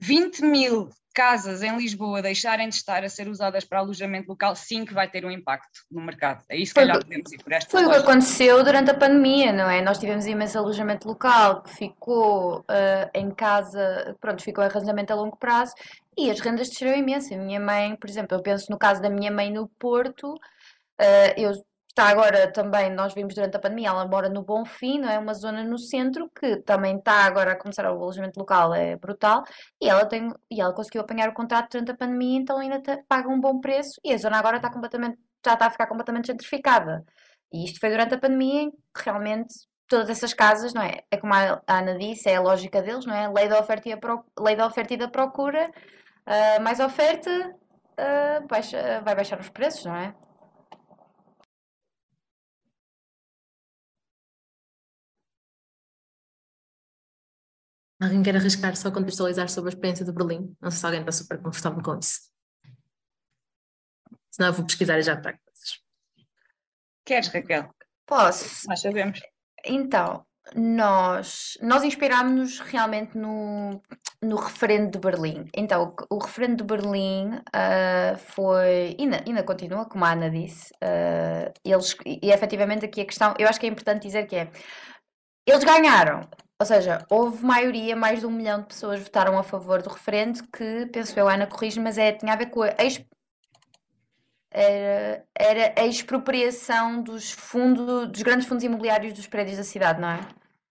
20 0.00 0.42
mil 0.42 0.90
casas 1.12 1.62
em 1.62 1.76
Lisboa 1.76 2.22
deixarem 2.22 2.68
de 2.68 2.74
estar 2.74 3.04
a 3.04 3.08
ser 3.08 3.28
usadas 3.28 3.64
para 3.64 3.78
alojamento 3.78 4.28
local, 4.28 4.56
sim 4.56 4.84
que 4.84 4.94
vai 4.94 5.08
ter 5.08 5.24
um 5.24 5.30
impacto 5.30 5.82
no 5.90 6.02
mercado. 6.02 6.42
É 6.48 6.56
isso 6.56 6.74
que 6.74 6.80
calhar 6.80 6.98
podemos 6.98 7.32
ir 7.32 7.42
por 7.42 7.52
esta 7.52 7.70
Foi 7.70 7.84
o 7.84 7.90
que 7.90 7.96
aconteceu 7.96 8.64
durante 8.64 8.90
a 8.90 8.94
pandemia, 8.94 9.52
não 9.52 9.68
é? 9.68 9.80
Nós 9.82 9.98
tivemos 9.98 10.26
imenso 10.26 10.58
alojamento 10.58 11.06
local 11.06 11.62
que 11.62 11.74
ficou 11.74 12.60
uh, 12.60 13.10
em 13.14 13.30
casa, 13.30 14.16
pronto, 14.20 14.42
ficou 14.42 14.64
em 14.64 14.66
arrendamento 14.66 15.12
a 15.12 15.16
longo 15.16 15.36
prazo 15.36 15.74
e 16.16 16.30
as 16.30 16.40
rendas 16.40 16.68
desceram 16.68 16.96
imenso. 16.96 17.32
A 17.34 17.36
minha 17.36 17.60
mãe, 17.60 17.94
por 17.96 18.08
exemplo, 18.08 18.36
eu 18.36 18.42
penso 18.42 18.70
no 18.70 18.78
caso 18.78 19.00
da 19.00 19.10
minha 19.10 19.30
mãe 19.30 19.50
no 19.50 19.68
Porto, 19.78 20.34
uh, 20.34 21.32
eu 21.36 21.52
Está 21.92 22.08
agora 22.08 22.50
também, 22.50 22.88
nós 22.90 23.12
vimos 23.12 23.34
durante 23.34 23.54
a 23.54 23.60
pandemia, 23.60 23.88
ela 23.88 24.06
mora 24.08 24.30
no 24.30 24.42
Bonfim, 24.42 24.98
não 25.00 25.10
é? 25.10 25.18
Uma 25.18 25.34
zona 25.34 25.62
no 25.62 25.78
centro 25.78 26.30
que 26.30 26.56
também 26.62 26.96
está 26.96 27.24
agora 27.26 27.52
a 27.52 27.56
começar 27.58 27.84
o 27.84 28.02
alojamento 28.02 28.40
local, 28.40 28.72
é 28.72 28.96
brutal, 28.96 29.44
e 29.78 29.90
ela, 29.90 30.06
tem, 30.06 30.32
e 30.50 30.58
ela 30.58 30.72
conseguiu 30.72 31.02
apanhar 31.02 31.28
o 31.28 31.34
contrato 31.34 31.72
durante 31.72 31.90
a 31.90 31.96
pandemia, 31.96 32.40
então 32.40 32.58
ainda 32.58 32.80
te, 32.80 32.96
paga 33.06 33.28
um 33.28 33.38
bom 33.38 33.60
preço 33.60 34.00
e 34.02 34.10
a 34.14 34.16
zona 34.16 34.38
agora 34.38 34.56
está 34.56 34.70
completamente, 34.72 35.18
já 35.44 35.52
está 35.52 35.66
a 35.66 35.70
ficar 35.70 35.86
completamente 35.86 36.28
gentrificada. 36.28 37.04
E 37.52 37.66
isto 37.66 37.78
foi 37.78 37.90
durante 37.90 38.14
a 38.14 38.18
pandemia 38.18 38.62
em 38.62 38.70
que 38.70 38.78
realmente 39.04 39.52
todas 39.86 40.08
essas 40.08 40.32
casas, 40.32 40.72
não 40.72 40.80
é? 40.80 41.02
É 41.10 41.18
como 41.18 41.34
a 41.34 41.60
Ana 41.66 41.98
disse, 41.98 42.26
é 42.30 42.36
a 42.36 42.40
lógica 42.40 42.80
deles, 42.80 43.04
não 43.04 43.14
é? 43.14 43.28
Lei 43.28 43.48
da 43.48 43.60
oferta 43.60 43.90
e, 43.90 43.96
pro, 43.96 44.24
lei 44.40 44.56
da, 44.56 44.66
oferta 44.66 44.94
e 44.94 44.96
da 44.96 45.08
procura, 45.08 45.70
uh, 46.26 46.62
mais 46.62 46.80
oferta, 46.80 47.30
uh, 47.30 48.46
baixa, 48.48 49.02
vai 49.04 49.14
baixar 49.14 49.38
os 49.38 49.50
preços, 49.50 49.84
não 49.84 49.94
é? 49.94 50.14
Alguém 58.02 58.20
quer 58.20 58.34
arriscar 58.34 58.74
só 58.74 58.90
contextualizar 58.90 59.48
sobre 59.48 59.70
a 59.70 59.74
experiência 59.74 60.04
de 60.04 60.10
Berlim? 60.10 60.56
Não 60.60 60.72
sei 60.72 60.80
se 60.80 60.86
alguém 60.86 61.00
está 61.00 61.12
super 61.12 61.40
confortável 61.40 61.80
com 61.80 61.96
isso. 61.96 62.32
Senão 64.28 64.48
eu 64.48 64.54
vou 64.54 64.66
pesquisar 64.66 64.98
e 64.98 65.02
já 65.02 65.16
trago 65.16 65.38
coisas. 65.44 65.80
Queres, 67.04 67.28
Raquel? 67.28 67.72
Posso? 68.04 68.68
Nós 68.68 68.80
sabemos. 68.80 69.20
Então, 69.64 70.26
nós, 70.56 71.56
nós 71.62 71.84
inspirámos-nos 71.84 72.58
realmente 72.58 73.16
no, 73.16 73.80
no 74.20 74.34
referendo 74.34 74.90
de 74.90 74.98
Berlim. 74.98 75.48
Então, 75.54 75.94
o, 76.10 76.16
o 76.16 76.18
referendo 76.18 76.56
de 76.56 76.64
Berlim 76.64 77.36
uh, 77.36 78.18
foi, 78.18 78.96
e 78.98 79.02
ainda, 79.02 79.22
ainda 79.24 79.44
continua, 79.44 79.84
como 79.84 80.04
a 80.04 80.10
Ana 80.10 80.28
disse, 80.28 80.72
uh, 80.82 81.52
eles, 81.64 81.96
e 82.04 82.32
efetivamente 82.32 82.84
aqui 82.84 83.02
a 83.02 83.06
questão, 83.06 83.32
eu 83.38 83.48
acho 83.48 83.60
que 83.60 83.66
é 83.66 83.68
importante 83.68 84.02
dizer 84.02 84.26
que 84.26 84.34
é, 84.34 84.50
eles 85.46 85.62
ganharam, 85.62 86.20
ou 86.62 86.66
seja, 86.66 87.04
houve 87.10 87.44
maioria, 87.44 87.96
mais 87.96 88.20
de 88.20 88.26
um 88.26 88.30
milhão 88.30 88.60
de 88.60 88.66
pessoas 88.66 89.00
votaram 89.00 89.36
a 89.36 89.42
favor 89.42 89.82
do 89.82 89.90
referendo, 89.90 90.42
que, 90.48 90.86
penso 90.92 91.18
eu, 91.18 91.28
Ana 91.28 91.44
corrige, 91.44 91.80
mas 91.80 91.98
é, 91.98 92.12
tinha 92.12 92.32
a 92.32 92.36
ver 92.36 92.46
com 92.46 92.62
a 92.62 92.68
era, 94.52 95.24
era 95.34 95.80
a 95.80 95.86
expropriação 95.86 97.02
dos 97.02 97.32
fundos, 97.32 98.08
dos 98.08 98.22
grandes 98.22 98.46
fundos 98.46 98.62
imobiliários 98.62 99.12
dos 99.12 99.26
prédios 99.26 99.56
da 99.56 99.64
cidade, 99.64 100.00
não 100.00 100.08
é? 100.08 100.20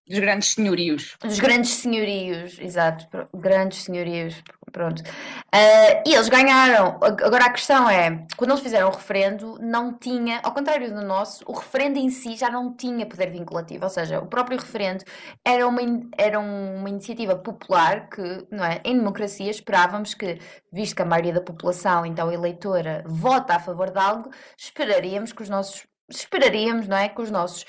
Dos 0.08 0.20
grandes 0.20 0.50
senhorios. 0.54 1.16
Dos 1.22 1.40
grandes 1.40 1.72
senhorios, 1.76 2.60
exato, 2.60 3.08
grandes 3.34 3.84
senhorios, 3.84 4.44
pronto. 4.72 5.00
Uh, 5.00 6.04
e 6.06 6.14
eles 6.14 6.28
ganharam. 6.28 7.00
Agora 7.02 7.46
a 7.46 7.50
questão 7.52 7.90
é, 7.90 8.26
quando 8.36 8.52
eles 8.52 8.64
fizeram 8.64 8.90
o 8.90 8.92
referendo, 8.92 9.58
não 9.62 9.98
tinha, 9.98 10.40
ao 10.44 10.54
contrário 10.54 10.94
do 10.94 11.02
nosso, 11.02 11.44
o 11.48 11.54
referendo 11.54 12.00
em 12.00 12.10
si 12.10 12.36
já 12.36 12.50
não 12.50 12.76
tinha 12.76 13.06
poder 13.06 13.30
vinculativo, 13.30 13.84
ou 13.84 13.90
seja, 13.90 14.20
o 14.20 14.28
próprio 14.28 14.60
referendo 14.60 15.04
era 15.46 15.68
uma, 15.68 15.82
era 16.18 16.40
uma 16.40 16.90
iniciativa 16.90 17.36
popular 17.36 18.10
que, 18.10 18.48
não 18.50 18.66
é, 18.66 18.82
em 18.84 18.98
democracia 18.98 19.52
esperávamos 19.52 20.14
que, 20.14 20.40
visto 20.74 20.96
que 20.96 21.02
a 21.04 21.06
maioria 21.06 21.34
da 21.34 21.42
população, 21.42 22.06
então 22.06 22.32
eleitora, 22.32 23.04
vota 23.06 23.56
a 23.56 23.60
favor 23.60 23.92
de 23.92 24.00
algo, 24.00 24.32
esperaríamos 24.58 25.32
que 25.32 25.44
os 25.44 25.50
nossos, 25.50 25.86
esperaríamos, 26.10 26.88
não 26.88 26.98
é, 26.98 27.08
que 27.08 27.22
os 27.22 27.30
nossos... 27.30 27.66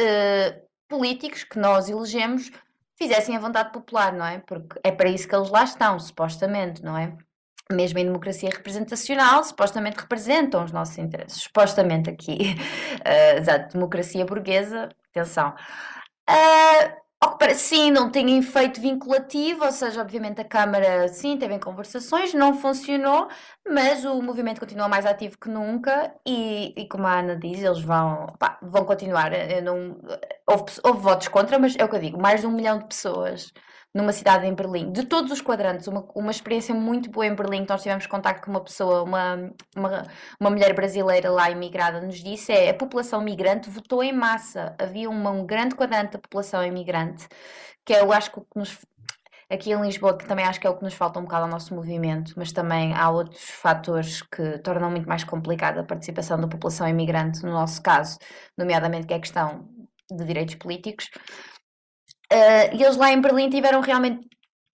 Uh, 0.00 0.69
políticos 0.90 1.44
que 1.44 1.58
nós 1.58 1.88
elegemos 1.88 2.50
fizessem 2.98 3.34
a 3.34 3.40
vontade 3.40 3.72
popular, 3.72 4.12
não 4.12 4.26
é? 4.26 4.40
Porque 4.40 4.78
é 4.84 4.92
para 4.92 5.08
isso 5.08 5.26
que 5.26 5.34
eles 5.34 5.48
lá 5.48 5.64
estão, 5.64 5.98
supostamente, 5.98 6.82
não 6.82 6.98
é? 6.98 7.16
Mesmo 7.72 7.98
em 8.00 8.04
democracia 8.04 8.50
representacional, 8.50 9.42
supostamente 9.44 9.98
representam 9.98 10.64
os 10.64 10.72
nossos 10.72 10.98
interesses. 10.98 11.44
Supostamente 11.44 12.10
aqui, 12.10 12.56
uh, 13.06 13.38
exato, 13.38 13.72
democracia 13.72 14.26
burguesa, 14.26 14.90
atenção. 15.08 15.54
Uh, 16.28 17.00
sim, 17.54 17.90
não 17.90 18.10
tem 18.10 18.38
efeito 18.38 18.80
vinculativo, 18.80 19.64
ou 19.64 19.72
seja, 19.72 20.00
obviamente 20.00 20.40
a 20.40 20.44
Câmara, 20.44 21.08
sim, 21.08 21.36
teve 21.36 21.58
conversações, 21.58 22.32
não 22.32 22.54
funcionou, 22.54 23.28
mas 23.68 24.04
o 24.04 24.22
movimento 24.22 24.60
continua 24.60 24.88
mais 24.88 25.04
ativo 25.04 25.38
que 25.38 25.48
nunca 25.48 26.14
e, 26.26 26.72
e 26.76 26.88
como 26.88 27.06
a 27.06 27.18
Ana 27.18 27.36
diz, 27.36 27.62
eles 27.62 27.82
vão, 27.82 28.26
pá, 28.38 28.58
vão 28.62 28.84
continuar. 28.84 29.32
Não, 29.62 30.00
houve, 30.46 30.64
houve 30.84 31.00
votos 31.00 31.28
contra, 31.28 31.58
mas 31.58 31.76
é 31.76 31.84
o 31.84 31.88
que 31.88 31.96
eu 31.96 32.00
digo, 32.00 32.20
mais 32.20 32.40
de 32.40 32.46
um 32.46 32.52
milhão 32.52 32.78
de 32.78 32.86
pessoas 32.86 33.52
numa 33.94 34.12
cidade 34.12 34.46
em 34.46 34.54
Berlim, 34.54 34.92
de 34.92 35.04
todos 35.04 35.32
os 35.32 35.40
quadrantes, 35.40 35.88
uma, 35.88 36.06
uma 36.14 36.30
experiência 36.30 36.74
muito 36.74 37.10
boa 37.10 37.26
em 37.26 37.34
Berlim, 37.34 37.64
que 37.64 37.70
nós 37.70 37.82
tivemos 37.82 38.06
contato 38.06 38.40
com 38.40 38.50
uma 38.50 38.60
pessoa, 38.60 39.02
uma, 39.02 39.52
uma, 39.76 40.06
uma 40.38 40.50
mulher 40.50 40.74
brasileira 40.74 41.30
lá 41.30 41.50
imigrada, 41.50 42.00
nos 42.00 42.22
disse, 42.22 42.52
é 42.52 42.70
a 42.70 42.74
população 42.74 43.20
migrante 43.20 43.68
votou 43.68 44.02
em 44.02 44.12
massa, 44.12 44.76
havia 44.78 45.10
uma, 45.10 45.30
um 45.30 45.44
grande 45.44 45.74
quadrante 45.74 46.12
da 46.12 46.18
população 46.18 46.64
imigrante, 46.64 47.26
que 47.84 47.92
é, 47.92 48.00
eu 48.00 48.12
acho 48.12 48.30
que 48.30 48.40
nos, 48.54 48.78
aqui 49.50 49.72
em 49.72 49.82
Lisboa, 49.82 50.16
que 50.16 50.24
também 50.24 50.44
acho 50.44 50.60
que 50.60 50.66
é 50.66 50.70
o 50.70 50.76
que 50.76 50.84
nos 50.84 50.94
falta 50.94 51.18
um 51.18 51.22
bocado 51.22 51.44
ao 51.44 51.50
nosso 51.50 51.74
movimento, 51.74 52.34
mas 52.36 52.52
também 52.52 52.94
há 52.94 53.10
outros 53.10 53.42
fatores 53.50 54.22
que 54.22 54.58
tornam 54.58 54.90
muito 54.90 55.08
mais 55.08 55.24
complicada 55.24 55.80
a 55.80 55.84
participação 55.84 56.40
da 56.40 56.46
população 56.46 56.86
imigrante, 56.88 57.42
no 57.42 57.50
nosso 57.50 57.82
caso, 57.82 58.18
nomeadamente 58.56 59.08
que 59.08 59.14
é 59.14 59.16
a 59.16 59.20
questão 59.20 59.68
de 60.08 60.24
direitos 60.24 60.54
políticos. 60.54 61.10
Uh, 62.32 62.76
e 62.76 62.82
eles 62.82 62.96
lá 62.96 63.10
em 63.12 63.20
Berlim 63.20 63.50
tiveram 63.50 63.80
realmente 63.80 64.28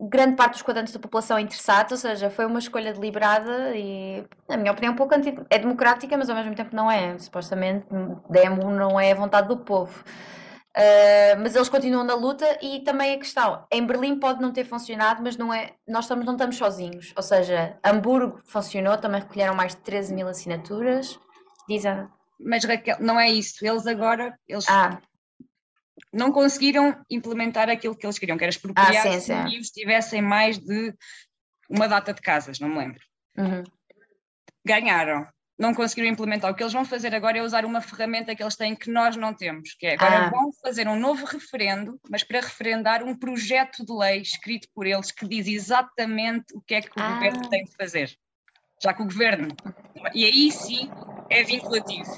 grande 0.09 0.35
parte 0.37 0.55
dos 0.55 0.63
quadrantes 0.63 0.93
da 0.93 0.99
população 0.99 1.39
interessados, 1.39 1.93
ou 1.93 1.99
seja, 1.99 2.31
foi 2.31 2.45
uma 2.45 2.59
escolha 2.59 2.93
deliberada 2.93 3.77
e, 3.77 4.25
na 4.49 4.57
minha 4.57 4.73
opinião, 4.73 4.95
um 4.95 4.97
pouco 4.97 5.15
anti... 5.15 5.35
é 5.49 5.59
democrática, 5.59 6.17
mas 6.17 6.29
ao 6.29 6.37
mesmo 6.37 6.55
tempo 6.55 6.75
não 6.75 6.91
é. 6.91 7.17
Supostamente, 7.19 7.87
demo 8.29 8.71
não 8.71 8.99
é 8.99 9.13
a 9.13 9.15
vontade 9.15 9.49
do 9.49 9.59
povo. 9.59 10.03
Uh, 10.75 11.37
mas 11.41 11.55
eles 11.55 11.69
continuam 11.69 12.03
na 12.03 12.15
luta 12.15 12.47
e 12.63 12.81
também 12.81 13.15
a 13.15 13.19
questão, 13.19 13.67
em 13.71 13.87
Berlim 13.87 14.19
pode 14.19 14.41
não 14.41 14.51
ter 14.51 14.65
funcionado, 14.65 15.23
mas 15.23 15.37
não 15.37 15.53
é, 15.53 15.75
nós 15.87 16.05
estamos, 16.05 16.25
não 16.25 16.33
estamos 16.33 16.57
sozinhos. 16.57 17.13
Ou 17.15 17.23
seja, 17.23 17.79
Hamburgo 17.85 18.41
funcionou, 18.47 18.97
também 18.97 19.21
recolheram 19.21 19.55
mais 19.55 19.77
de 19.77 19.83
13 19.83 20.15
mil 20.15 20.27
assinaturas. 20.27 21.21
Diz 21.69 21.85
a... 21.85 22.09
Mas 22.41 22.65
Raquel, 22.65 22.97
não 22.99 23.21
é 23.21 23.31
isso. 23.31 23.65
Eles 23.65 23.87
agora, 23.87 24.37
eles 24.49 24.67
ah 24.69 24.99
não 26.13 26.31
conseguiram 26.31 27.01
implementar 27.09 27.71
aquilo 27.71 27.97
que 27.97 28.05
eles 28.05 28.19
queriam, 28.19 28.37
que 28.37 28.45
era 28.45 28.51
expropriar 28.51 29.07
ah, 29.07 29.21
se 29.21 29.59
os 29.59 29.71
tivessem 29.71 30.21
mais 30.21 30.59
de 30.59 30.95
uma 31.69 31.89
data 31.89 32.13
de 32.13 32.21
casas, 32.21 32.61
não 32.61 32.69
me 32.69 32.79
lembro. 32.79 33.01
Uhum. 33.37 33.63
Ganharam. 34.65 35.27
Não 35.59 35.75
conseguiram 35.75 36.11
implementar. 36.11 36.51
O 36.51 36.55
que 36.55 36.63
eles 36.63 36.73
vão 36.73 36.85
fazer 36.85 37.15
agora 37.15 37.39
é 37.39 37.43
usar 37.43 37.65
uma 37.65 37.81
ferramenta 37.81 38.35
que 38.35 38.43
eles 38.43 38.57
têm 38.57 38.75
que 38.75 38.91
nós 38.91 39.17
não 39.17 39.33
temos, 39.33 39.75
que 39.75 39.87
é 39.87 39.95
agora 39.95 40.27
ah. 40.27 40.31
vão 40.31 40.53
fazer 40.61 40.89
um 40.89 40.99
novo 40.99 41.25
referendo, 41.25 42.01
mas 42.11 42.25
para 42.25 42.41
referendar 42.41 43.03
um 43.05 43.17
projeto 43.17 43.85
de 43.85 43.93
lei 43.93 44.21
escrito 44.21 44.69
por 44.75 44.87
eles 44.87 45.11
que 45.13 45.27
diz 45.27 45.47
exatamente 45.47 46.55
o 46.55 46.61
que 46.61 46.75
é 46.75 46.81
que 46.83 46.89
o 46.89 47.03
ah. 47.03 47.15
governo 47.15 47.49
tem 47.49 47.65
de 47.65 47.73
fazer. 47.77 48.17
Já 48.83 48.93
que 48.93 49.03
o 49.03 49.07
governo. 49.07 49.49
E 50.15 50.25
aí 50.25 50.51
sim 50.51 50.91
é 51.31 51.43
vinculativo. 51.43 52.11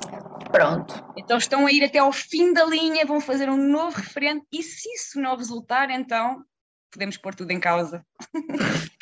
Pronto. 0.50 1.04
Então 1.16 1.36
estão 1.36 1.66
a 1.66 1.72
ir 1.72 1.84
até 1.84 1.98
ao 1.98 2.12
fim 2.12 2.52
da 2.52 2.64
linha, 2.64 3.04
vão 3.04 3.20
fazer 3.20 3.50
um 3.50 3.56
novo 3.56 3.96
referendo 3.96 4.42
e 4.52 4.62
se 4.62 4.88
isso 4.94 5.20
não 5.20 5.36
resultar, 5.36 5.90
então 5.90 6.44
podemos 6.90 7.16
pôr 7.16 7.34
tudo 7.34 7.50
em 7.50 7.60
causa. 7.60 8.04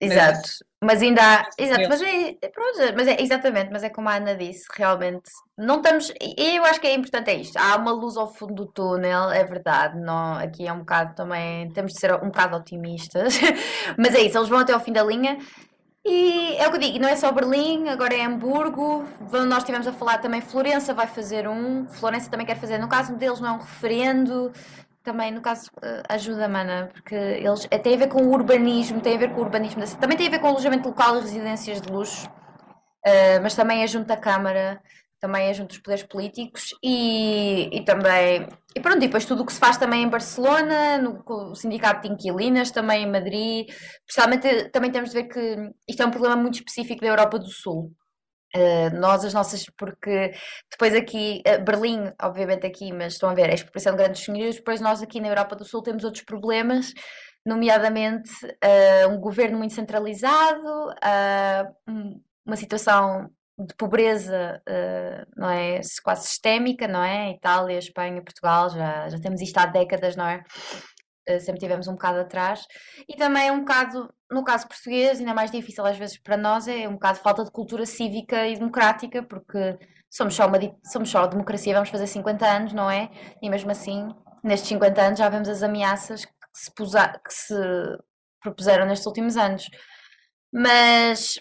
Exato, 0.00 0.48
mas 0.80 1.02
ainda 1.02 1.20
há, 1.20 1.48
exato, 1.58 1.88
mas 1.88 2.00
é, 2.00 2.32
pronto, 2.54 2.78
mas 2.96 3.08
é, 3.08 3.20
exatamente, 3.20 3.72
mas 3.72 3.82
é 3.82 3.88
como 3.88 4.08
a 4.08 4.14
Ana 4.14 4.36
disse, 4.36 4.64
realmente, 4.72 5.28
não 5.56 5.78
estamos, 5.78 6.12
e 6.20 6.56
eu 6.56 6.64
acho 6.64 6.80
que 6.80 6.86
é 6.86 6.94
importante 6.94 7.30
é 7.30 7.34
isto, 7.34 7.56
há 7.56 7.74
uma 7.74 7.90
luz 7.90 8.16
ao 8.16 8.32
fundo 8.32 8.54
do 8.54 8.66
túnel, 8.66 9.28
é 9.32 9.42
verdade, 9.42 9.98
não, 9.98 10.34
aqui 10.34 10.68
é 10.68 10.72
um 10.72 10.80
bocado 10.80 11.16
também, 11.16 11.68
temos 11.72 11.94
de 11.94 11.98
ser 11.98 12.14
um 12.14 12.28
bocado 12.28 12.56
otimistas, 12.56 13.40
mas 13.98 14.14
é 14.14 14.20
isso, 14.20 14.38
eles 14.38 14.48
vão 14.48 14.60
até 14.60 14.72
ao 14.72 14.78
fim 14.78 14.92
da 14.92 15.02
linha, 15.02 15.36
e 16.08 16.56
é 16.56 16.66
o 16.66 16.70
que 16.70 16.76
eu 16.76 16.80
digo, 16.80 16.98
não 16.98 17.08
é 17.08 17.16
só 17.16 17.30
Berlim, 17.30 17.88
agora 17.88 18.14
é 18.14 18.24
Hamburgo. 18.24 19.04
Nós 19.30 19.58
estivemos 19.58 19.86
a 19.86 19.92
falar 19.92 20.18
também, 20.18 20.40
Florença 20.40 20.94
vai 20.94 21.06
fazer 21.06 21.46
um, 21.48 21.86
Florença 21.86 22.30
também 22.30 22.46
quer 22.46 22.56
fazer. 22.56 22.78
No 22.78 22.88
caso 22.88 23.14
deles, 23.14 23.40
não 23.40 23.48
é 23.48 23.52
um 23.52 23.58
referendo, 23.58 24.52
também, 25.02 25.30
no 25.30 25.40
caso, 25.40 25.70
eh, 25.82 26.02
ajuda, 26.08 26.48
mana, 26.48 26.90
porque 26.92 27.14
eles 27.14 27.66
é, 27.70 27.78
tem 27.78 27.94
a 27.94 27.98
ver 27.98 28.08
com 28.08 28.22
o 28.22 28.30
urbanismo, 28.30 29.00
tem 29.00 29.16
a 29.16 29.18
ver 29.18 29.32
com 29.32 29.40
o 29.40 29.44
urbanismo, 29.44 29.82
também 29.98 30.16
tem 30.16 30.26
a 30.26 30.30
ver 30.30 30.38
com 30.38 30.48
o 30.48 30.50
alojamento 30.50 30.88
local 30.88 31.16
e 31.16 31.20
residências 31.20 31.80
de 31.80 31.90
luxo, 31.90 32.26
uh, 32.26 33.40
mas 33.42 33.54
também 33.54 33.82
é 33.82 33.86
junto 33.86 34.10
à 34.10 34.16
Câmara 34.16 34.80
também 35.20 35.48
é 35.48 35.54
junto 35.54 35.68
dos 35.68 35.78
poderes 35.78 36.04
políticos 36.04 36.74
e, 36.82 37.68
e 37.72 37.84
também 37.84 38.46
e 38.76 38.80
pronto, 38.80 38.98
e 38.98 39.06
depois 39.06 39.24
tudo 39.24 39.42
o 39.42 39.46
que 39.46 39.52
se 39.52 39.58
faz 39.58 39.76
também 39.76 40.02
em 40.02 40.08
Barcelona, 40.08 40.98
no 40.98 41.54
Sindicato 41.54 42.02
de 42.02 42.12
Inquilinas, 42.12 42.70
também 42.70 43.04
em 43.04 43.10
Madrid, 43.10 43.66
principalmente 44.04 44.70
também 44.70 44.90
temos 44.90 45.10
de 45.10 45.16
ver 45.16 45.24
que 45.24 45.72
isto 45.88 46.02
é 46.02 46.06
um 46.06 46.10
problema 46.10 46.36
muito 46.36 46.56
específico 46.56 47.00
da 47.00 47.08
Europa 47.08 47.38
do 47.38 47.48
Sul. 47.48 47.92
Uh, 48.54 48.98
nós, 48.98 49.24
as 49.24 49.34
nossas, 49.34 49.66
porque 49.76 50.32
depois 50.70 50.94
aqui, 50.94 51.42
uh, 51.46 51.62
Berlim, 51.62 52.12
obviamente 52.22 52.66
aqui, 52.66 52.92
mas 52.92 53.14
estão 53.14 53.28
a 53.28 53.34
ver, 53.34 53.50
a 53.50 53.54
expropriação 53.54 53.92
de 53.92 53.98
grandes 53.98 54.24
senhorios, 54.24 54.56
depois 54.56 54.80
nós 54.80 55.02
aqui 55.02 55.20
na 55.20 55.28
Europa 55.28 55.54
do 55.54 55.66
Sul 55.66 55.82
temos 55.82 56.02
outros 56.02 56.24
problemas, 56.24 56.94
nomeadamente 57.44 58.30
uh, 58.46 59.08
um 59.10 59.20
governo 59.20 59.58
muito 59.58 59.74
centralizado, 59.74 60.62
uma 62.46 62.56
situação 62.56 63.30
de 63.58 63.74
pobreza 63.74 64.62
uh, 64.68 65.26
não 65.36 65.50
é 65.50 65.80
quase 66.02 66.28
sistémica, 66.28 66.86
não 66.86 67.02
é? 67.02 67.32
Itália, 67.32 67.78
Espanha, 67.78 68.22
Portugal, 68.22 68.70
já, 68.70 69.08
já 69.08 69.18
temos 69.18 69.40
isto 69.40 69.58
há 69.58 69.66
décadas, 69.66 70.14
não 70.14 70.26
é? 70.26 70.44
Uh, 71.28 71.40
sempre 71.40 71.58
tivemos 71.60 71.88
um 71.88 71.92
bocado 71.92 72.20
atrás. 72.20 72.64
E 73.08 73.16
também 73.16 73.50
um 73.50 73.60
bocado, 73.60 74.08
no 74.30 74.44
caso 74.44 74.68
português, 74.68 75.18
ainda 75.18 75.34
mais 75.34 75.50
difícil 75.50 75.84
às 75.84 75.98
vezes 75.98 76.18
para 76.18 76.36
nós, 76.36 76.68
é 76.68 76.88
um 76.88 76.92
bocado 76.92 77.18
falta 77.18 77.44
de 77.44 77.50
cultura 77.50 77.84
cívica 77.84 78.46
e 78.46 78.54
democrática, 78.54 79.24
porque 79.24 79.76
somos 80.08 80.34
só, 80.34 80.46
uma, 80.46 80.58
somos 80.84 81.10
só 81.10 81.26
democracia, 81.26 81.74
vamos 81.74 81.90
fazer 81.90 82.06
50 82.06 82.46
anos, 82.46 82.72
não 82.72 82.88
é? 82.88 83.10
E 83.42 83.50
mesmo 83.50 83.72
assim, 83.72 84.08
nestes 84.44 84.68
50 84.68 85.02
anos 85.02 85.18
já 85.18 85.28
vemos 85.28 85.48
as 85.48 85.64
ameaças 85.64 86.24
que 86.24 86.32
se, 86.54 86.70
que 86.72 87.34
se 87.34 87.54
propuseram 88.40 88.86
nestes 88.86 89.06
últimos 89.06 89.36
anos. 89.36 89.68
Mas 90.52 91.38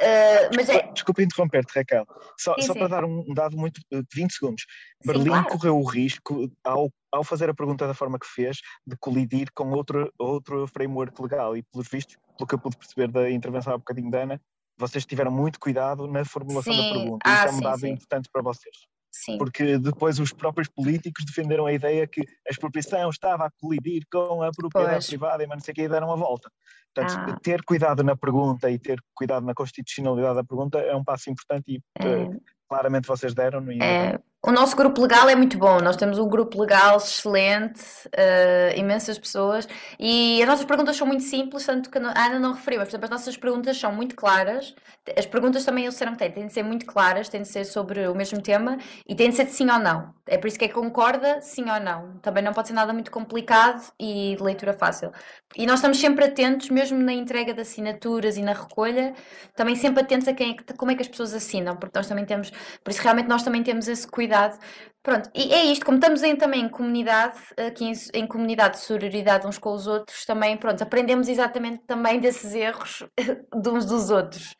Uh, 0.00 0.50
mas 0.56 0.68
é... 0.68 0.90
Desculpa 0.92 1.22
interromper-te, 1.22 1.72
Raquel. 1.72 2.04
Só, 2.38 2.54
sim, 2.56 2.62
só 2.62 2.72
sim. 2.72 2.78
para 2.78 2.88
dar 2.88 3.04
um 3.04 3.32
dado 3.32 3.56
muito 3.56 3.80
de 3.90 4.04
20 4.12 4.32
segundos. 4.32 4.66
Berlim 5.04 5.26
claro. 5.26 5.48
correu 5.48 5.78
o 5.78 5.84
risco, 5.84 6.50
ao, 6.64 6.90
ao 7.12 7.22
fazer 7.22 7.48
a 7.48 7.54
pergunta 7.54 7.86
da 7.86 7.94
forma 7.94 8.18
que 8.18 8.26
fez, 8.26 8.58
de 8.86 8.96
colidir 8.96 9.48
com 9.54 9.70
outro, 9.70 10.12
outro 10.18 10.66
framework 10.66 11.20
legal. 11.22 11.56
E, 11.56 11.62
pelos 11.62 11.88
vistos, 11.88 12.16
pelo 12.36 12.46
que 12.46 12.54
eu 12.54 12.58
pude 12.58 12.76
perceber 12.76 13.08
da 13.08 13.30
intervenção 13.30 13.74
há 13.74 13.78
bocadinho 13.78 14.10
da 14.10 14.22
Ana, 14.22 14.40
vocês 14.76 15.06
tiveram 15.06 15.30
muito 15.30 15.60
cuidado 15.60 16.06
na 16.08 16.24
formulação 16.24 16.72
sim. 16.72 16.82
da 16.82 16.92
pergunta. 16.92 17.22
Ah, 17.24 17.46
Isso 17.46 17.54
é 17.54 17.56
um 17.56 17.60
dado 17.60 17.80
sim. 17.80 17.90
importante 17.90 18.28
para 18.32 18.42
vocês. 18.42 18.76
Sim. 19.14 19.38
Porque 19.38 19.78
depois 19.78 20.18
os 20.18 20.32
próprios 20.32 20.68
políticos 20.68 21.24
defenderam 21.24 21.66
a 21.66 21.72
ideia 21.72 22.04
que 22.04 22.20
a 22.20 22.50
expropriação 22.50 23.08
estava 23.08 23.46
a 23.46 23.50
colidir 23.60 24.02
com 24.10 24.42
a 24.42 24.50
propriedade 24.50 24.96
pois. 24.96 25.06
privada 25.06 25.44
e 25.44 25.46
não 25.46 25.60
sei 25.60 25.70
o 25.70 25.74
que, 25.76 25.82
e 25.82 25.88
deram 25.88 26.12
a 26.12 26.16
volta. 26.16 26.50
Portanto, 26.92 27.16
ah. 27.16 27.38
ter 27.40 27.62
cuidado 27.62 28.02
na 28.02 28.16
pergunta 28.16 28.68
e 28.68 28.76
ter 28.76 29.00
cuidado 29.14 29.46
na 29.46 29.54
constitucionalidade 29.54 30.34
da 30.34 30.42
pergunta 30.42 30.80
é 30.80 30.96
um 30.96 31.04
passo 31.04 31.30
importante 31.30 31.64
e 31.68 31.80
é. 32.00 32.28
claramente 32.68 33.06
vocês 33.06 33.32
deram. 33.34 33.70
E... 33.70 33.80
É, 33.80 34.18
o 34.46 34.52
nosso 34.52 34.76
grupo 34.76 35.00
legal 35.00 35.26
é 35.28 35.34
muito 35.34 35.56
bom, 35.56 35.80
nós 35.80 35.96
temos 35.96 36.18
um 36.18 36.28
grupo 36.28 36.60
legal 36.60 36.98
excelente, 36.98 37.80
uh, 38.08 38.78
imensas 38.78 39.18
pessoas, 39.18 39.66
e 39.98 40.42
as 40.42 40.46
nossas 40.46 40.66
perguntas 40.66 40.96
são 40.96 41.06
muito 41.06 41.22
simples, 41.22 41.64
tanto 41.64 41.88
que 41.90 41.96
a 41.96 42.26
Ana 42.26 42.38
não 42.38 42.52
referiu, 42.52 42.80
mas 42.80 42.88
por 42.88 42.90
exemplo, 42.90 43.04
as 43.06 43.10
nossas 43.10 43.36
perguntas 43.38 43.78
são 43.78 43.90
muito 43.90 44.14
claras, 44.14 44.74
as 45.16 45.24
perguntas 45.24 45.64
também 45.64 45.84
eles 45.84 45.94
disseram 45.94 46.12
que 46.12 46.18
têm, 46.18 46.30
têm 46.30 46.46
de 46.46 46.52
ser 46.52 46.62
muito 46.62 46.84
claras, 46.84 47.28
têm 47.28 47.40
de 47.40 47.48
ser 47.48 47.64
sobre 47.64 48.06
o 48.06 48.14
mesmo 48.14 48.40
tema 48.42 48.76
e 49.08 49.14
têm 49.14 49.30
de 49.30 49.36
ser 49.36 49.46
de 49.46 49.52
sim 49.52 49.70
ou 49.70 49.78
não. 49.78 50.14
É 50.26 50.38
por 50.38 50.46
isso 50.48 50.58
que 50.58 50.64
é 50.64 50.68
concorda, 50.68 51.42
sim 51.42 51.68
ou 51.68 51.78
não. 51.78 52.18
Também 52.22 52.42
não 52.42 52.54
pode 52.54 52.68
ser 52.68 52.74
nada 52.74 52.92
muito 52.94 53.10
complicado 53.10 53.82
e 54.00 54.34
de 54.36 54.42
leitura 54.42 54.72
fácil. 54.72 55.12
E 55.54 55.66
nós 55.66 55.76
estamos 55.76 55.98
sempre 55.98 56.24
atentos, 56.24 56.70
mesmo 56.70 56.98
na 56.98 57.12
entrega 57.12 57.52
de 57.52 57.60
assinaturas 57.60 58.38
e 58.38 58.42
na 58.42 58.54
recolha, 58.54 59.14
também 59.54 59.76
sempre 59.76 60.02
atentos 60.02 60.26
a 60.26 60.32
quem 60.32 60.52
é 60.52 60.54
que, 60.54 60.74
como 60.74 60.90
é 60.90 60.94
que 60.94 61.02
as 61.02 61.08
pessoas 61.08 61.34
assinam, 61.34 61.76
porque 61.76 61.98
nós 61.98 62.06
também 62.06 62.24
temos, 62.24 62.50
por 62.82 62.90
isso 62.90 63.02
realmente 63.02 63.28
nós 63.28 63.42
também 63.42 63.62
temos 63.62 63.86
esse 63.86 64.06
cuidado 64.06 64.33
comunidade. 64.34 64.58
Pronto, 65.02 65.30
e 65.34 65.52
é 65.52 65.64
isto, 65.66 65.84
como 65.84 65.98
estamos 65.98 66.22
em, 66.22 66.34
também 66.34 66.62
em 66.62 66.68
comunidade, 66.68 67.38
aqui 67.58 67.84
em, 67.84 67.92
em, 68.14 68.26
comunidade 68.26 68.78
de 68.78 68.84
sororidade 68.84 69.46
uns 69.46 69.58
com 69.58 69.72
os 69.72 69.86
outros, 69.86 70.24
também, 70.24 70.56
pronto, 70.56 70.82
aprendemos 70.82 71.28
exatamente 71.28 71.84
também 71.84 72.18
desses 72.18 72.54
erros 72.54 73.04
de 73.62 73.68
uns 73.68 73.84
dos 73.84 74.10
outros. 74.10 74.56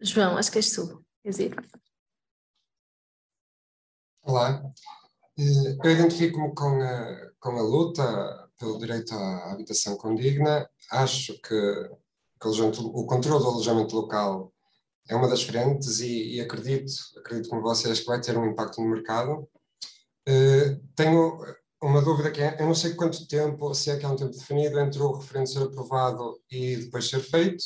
João, 0.00 0.36
acho 0.38 0.52
que 0.52 0.58
és 0.58 0.70
tu, 0.70 1.04
quer 1.22 1.30
dizer. 1.30 1.56
Olá, 4.22 4.62
eh, 5.36 5.76
eu 5.82 5.90
identifico-me 5.90 6.54
com 6.54 6.80
a, 6.80 7.32
com 7.40 7.58
a 7.58 7.62
luta 7.62 8.48
pelo 8.56 8.78
direito 8.78 9.12
à 9.12 9.52
habitação 9.52 9.96
condigna. 9.96 10.70
Acho 10.92 11.32
que, 11.40 11.90
que 12.40 12.48
o 12.48 13.06
controle 13.06 13.42
do 13.42 13.50
alojamento 13.50 13.96
local 13.96 14.52
é 15.08 15.16
uma 15.16 15.28
das 15.28 15.42
frentes 15.42 16.00
e, 16.00 16.36
e, 16.36 16.40
acredito, 16.40 16.92
acredito 17.16 17.48
como 17.48 17.62
vocês, 17.62 18.00
que 18.00 18.06
vai 18.06 18.20
ter 18.20 18.36
um 18.36 18.46
impacto 18.46 18.80
no 18.80 18.90
mercado. 18.90 19.48
Uh, 20.28 20.78
tenho 20.94 21.38
uma 21.82 22.02
dúvida 22.02 22.30
que 22.30 22.42
é, 22.42 22.56
eu 22.60 22.66
não 22.66 22.74
sei 22.74 22.94
quanto 22.94 23.26
tempo, 23.26 23.74
se 23.74 23.90
é 23.90 23.96
que 23.96 24.04
há 24.04 24.10
um 24.10 24.16
tempo 24.16 24.32
definido 24.32 24.78
entre 24.78 25.00
o 25.00 25.12
referendo 25.12 25.48
ser 25.48 25.62
aprovado 25.62 26.38
e 26.50 26.76
depois 26.76 27.08
ser 27.08 27.20
feito. 27.20 27.64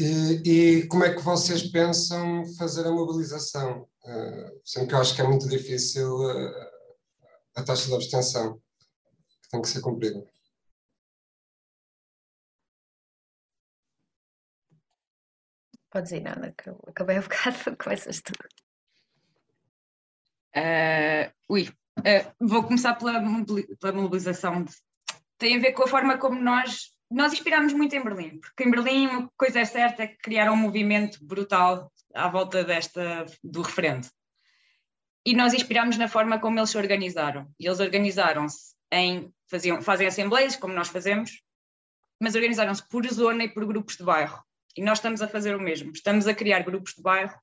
E, 0.00 0.42
e 0.44 0.86
como 0.88 1.04
é 1.04 1.14
que 1.14 1.22
vocês 1.22 1.62
pensam 1.70 2.44
fazer 2.56 2.86
a 2.86 2.90
mobilização? 2.90 3.86
Uh, 4.04 4.60
sendo 4.64 4.88
que 4.88 4.94
eu 4.94 4.98
acho 4.98 5.14
que 5.14 5.20
é 5.20 5.28
muito 5.28 5.48
difícil 5.48 6.16
uh, 6.18 6.54
a 7.54 7.62
taxa 7.62 7.86
de 7.86 7.94
abstenção 7.94 8.54
que 9.42 9.48
tem 9.50 9.60
que 9.60 9.68
ser 9.68 9.80
cumprida. 9.80 10.24
Podes 15.92 16.12
ir, 16.12 16.26
Ana, 16.26 16.54
que 16.56 16.70
eu 16.70 16.80
acabei 16.88 17.18
a 17.18 17.20
bocado, 17.22 17.76
começas 17.76 18.22
tu. 18.22 18.32
Uh, 20.56 21.30
ui, 21.48 21.68
uh, 21.98 22.34
vou 22.40 22.64
começar 22.64 22.94
pela, 22.94 23.22
pela 23.78 23.92
mobilização. 23.92 24.64
De, 24.64 24.72
tem 25.36 25.56
a 25.56 25.60
ver 25.60 25.72
com 25.72 25.84
a 25.84 25.88
forma 25.88 26.16
como 26.16 26.40
nós 26.40 26.90
nós 27.10 27.34
inspirámos 27.34 27.74
muito 27.74 27.94
em 27.94 28.02
Berlim, 28.02 28.40
porque 28.40 28.64
em 28.64 28.70
Berlim 28.70 29.06
uma 29.06 29.30
coisa 29.36 29.60
é 29.60 29.66
certa 29.66 30.04
é 30.04 30.06
que 30.06 30.16
criaram 30.16 30.54
um 30.54 30.56
movimento 30.56 31.22
brutal 31.22 31.92
à 32.14 32.26
volta 32.26 32.64
desta 32.64 33.26
do 33.44 33.60
referendo. 33.60 34.08
E 35.22 35.34
nós 35.34 35.52
inspirámos 35.52 35.98
na 35.98 36.08
forma 36.08 36.40
como 36.40 36.58
eles 36.58 36.70
se 36.70 36.78
organizaram. 36.78 37.50
E 37.60 37.66
eles 37.66 37.80
organizaram-se 37.80 38.74
em 38.90 39.30
faziam 39.46 39.82
fazem 39.82 40.06
assembleias 40.06 40.56
como 40.56 40.72
nós 40.72 40.88
fazemos, 40.88 41.42
mas 42.18 42.34
organizaram-se 42.34 42.88
por 42.88 43.06
zona 43.06 43.44
e 43.44 43.48
por 43.48 43.66
grupos 43.66 43.98
de 43.98 44.04
bairro. 44.04 44.42
E 44.76 44.82
nós 44.82 44.98
estamos 44.98 45.22
a 45.22 45.28
fazer 45.28 45.54
o 45.54 45.60
mesmo. 45.60 45.92
Estamos 45.92 46.26
a 46.26 46.34
criar 46.34 46.62
grupos 46.62 46.94
de 46.94 47.02
bairro 47.02 47.34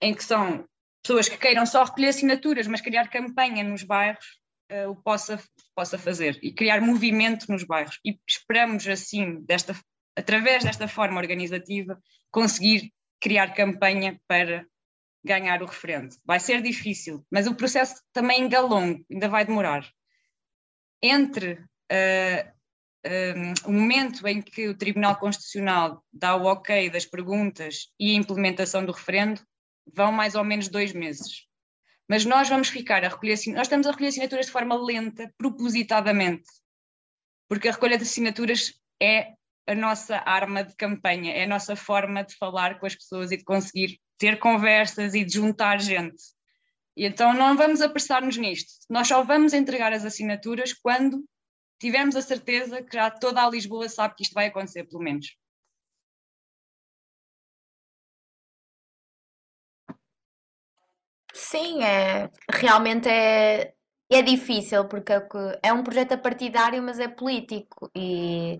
em 0.00 0.14
que 0.14 0.24
são 0.24 0.66
pessoas 1.02 1.28
que 1.28 1.38
queiram 1.38 1.64
só 1.64 1.84
recolher 1.84 2.08
assinaturas, 2.08 2.66
mas 2.66 2.80
criar 2.80 3.08
campanha 3.08 3.62
nos 3.64 3.82
bairros 3.82 4.24
uh, 4.70 4.90
o 4.90 4.96
possa, 4.96 5.42
possa 5.74 5.98
fazer 5.98 6.38
e 6.42 6.52
criar 6.52 6.80
movimento 6.80 7.50
nos 7.50 7.64
bairros. 7.64 7.98
E 8.04 8.18
esperamos 8.28 8.86
assim, 8.86 9.40
desta, 9.44 9.74
através 10.16 10.64
desta 10.64 10.88
forma 10.88 11.20
organizativa, 11.20 12.00
conseguir 12.30 12.92
criar 13.20 13.54
campanha 13.54 14.20
para 14.26 14.66
ganhar 15.24 15.62
o 15.62 15.66
referendo. 15.66 16.14
Vai 16.24 16.38
ser 16.38 16.62
difícil, 16.62 17.26
mas 17.30 17.46
o 17.46 17.54
processo 17.54 18.00
também 18.12 18.42
ainda 18.42 18.56
é 18.56 18.60
longo, 18.60 19.04
ainda 19.10 19.28
vai 19.28 19.44
demorar. 19.44 19.88
Entre 21.02 21.52
uh, 21.52 22.55
um, 23.04 23.70
o 23.70 23.72
momento 23.72 24.26
em 24.26 24.40
que 24.40 24.68
o 24.68 24.76
Tribunal 24.76 25.16
Constitucional 25.16 26.04
dá 26.12 26.34
o 26.36 26.44
ok 26.44 26.90
das 26.90 27.04
perguntas 27.04 27.88
e 27.98 28.12
a 28.12 28.14
implementação 28.14 28.84
do 28.84 28.92
referendo, 28.92 29.40
vão 29.92 30.10
mais 30.10 30.34
ou 30.34 30.44
menos 30.44 30.68
dois 30.68 30.92
meses. 30.92 31.46
Mas 32.08 32.24
nós 32.24 32.48
vamos 32.48 32.68
ficar 32.68 33.04
a 33.04 33.08
recolher 33.08 33.36
nós 33.48 33.66
estamos 33.66 33.86
a 33.86 33.90
recolher 33.90 34.08
assinaturas 34.08 34.46
de 34.46 34.52
forma 34.52 34.76
lenta, 34.76 35.32
propositadamente, 35.36 36.48
porque 37.48 37.68
a 37.68 37.72
recolha 37.72 37.96
de 37.96 38.04
assinaturas 38.04 38.72
é 39.00 39.34
a 39.66 39.74
nossa 39.74 40.22
arma 40.24 40.62
de 40.62 40.74
campanha, 40.76 41.32
é 41.32 41.44
a 41.44 41.48
nossa 41.48 41.74
forma 41.74 42.22
de 42.22 42.36
falar 42.36 42.78
com 42.78 42.86
as 42.86 42.94
pessoas 42.94 43.32
e 43.32 43.36
de 43.36 43.44
conseguir 43.44 44.00
ter 44.18 44.38
conversas 44.38 45.14
e 45.14 45.24
de 45.24 45.34
juntar 45.34 45.80
gente. 45.80 46.22
E 46.96 47.04
então 47.04 47.34
não 47.34 47.56
vamos 47.56 47.82
apressar-nos 47.82 48.36
nisto. 48.36 48.72
Nós 48.88 49.08
só 49.08 49.22
vamos 49.22 49.52
entregar 49.52 49.92
as 49.92 50.04
assinaturas 50.04 50.72
quando 50.72 51.24
tivemos 51.78 52.16
a 52.16 52.22
certeza 52.22 52.82
que 52.82 52.96
já 52.96 53.10
toda 53.10 53.44
a 53.44 53.50
Lisboa 53.50 53.88
sabe 53.88 54.14
que 54.16 54.22
isto 54.24 54.34
vai 54.34 54.46
acontecer, 54.46 54.84
pelo 54.84 55.02
menos. 55.02 55.26
Sim, 61.34 61.82
é, 61.82 62.30
realmente 62.50 63.08
é, 63.08 63.74
é 64.10 64.22
difícil, 64.22 64.86
porque 64.88 65.12
é, 65.12 65.20
é 65.64 65.72
um 65.72 65.82
projeto 65.82 66.16
partidário, 66.18 66.82
mas 66.82 66.98
é 66.98 67.08
político. 67.08 67.90
E 67.94 68.58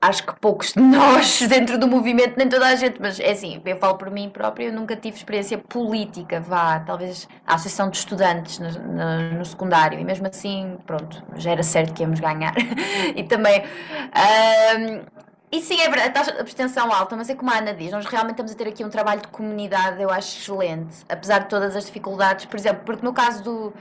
acho 0.00 0.26
que 0.26 0.34
poucos 0.40 0.72
de 0.72 0.80
nós 0.80 1.40
dentro 1.48 1.78
do 1.78 1.86
movimento, 1.86 2.36
nem 2.36 2.48
toda 2.48 2.66
a 2.66 2.74
gente, 2.74 3.00
mas 3.00 3.18
é 3.20 3.30
assim, 3.30 3.60
eu 3.64 3.76
falo 3.76 3.96
por 3.96 4.10
mim 4.10 4.28
própria, 4.28 4.66
eu 4.66 4.72
nunca 4.72 4.96
tive 4.96 5.16
experiência 5.16 5.58
política, 5.58 6.40
vá, 6.40 6.80
talvez 6.80 7.28
a 7.46 7.54
associação 7.54 7.90
de 7.90 7.98
estudantes 7.98 8.58
no, 8.58 8.70
no, 8.70 9.38
no 9.38 9.44
secundário, 9.44 9.98
e 9.98 10.04
mesmo 10.04 10.26
assim, 10.26 10.76
pronto, 10.86 11.22
já 11.36 11.52
era 11.52 11.62
certo 11.62 11.94
que 11.94 12.02
íamos 12.02 12.20
ganhar. 12.20 12.54
e 13.14 13.22
também. 13.24 13.62
Um, 13.62 15.24
e 15.52 15.60
sim, 15.60 15.80
é 15.80 15.88
verdade, 15.88 16.08
a 16.08 16.12
taxa 16.12 16.32
de 16.32 16.40
abstenção 16.40 16.92
alta, 16.92 17.14
mas 17.14 17.30
é 17.30 17.34
como 17.34 17.48
a 17.50 17.58
Ana 17.58 17.72
diz, 17.72 17.92
nós 17.92 18.04
realmente 18.06 18.32
estamos 18.32 18.52
a 18.52 18.54
ter 18.56 18.66
aqui 18.66 18.84
um 18.84 18.90
trabalho 18.90 19.20
de 19.20 19.28
comunidade, 19.28 20.02
eu 20.02 20.10
acho 20.10 20.36
excelente, 20.36 20.96
apesar 21.08 21.40
de 21.40 21.48
todas 21.48 21.76
as 21.76 21.86
dificuldades, 21.86 22.44
por 22.46 22.58
exemplo, 22.58 22.82
porque 22.84 23.06
no 23.06 23.12
caso 23.12 23.42
do 23.42 23.72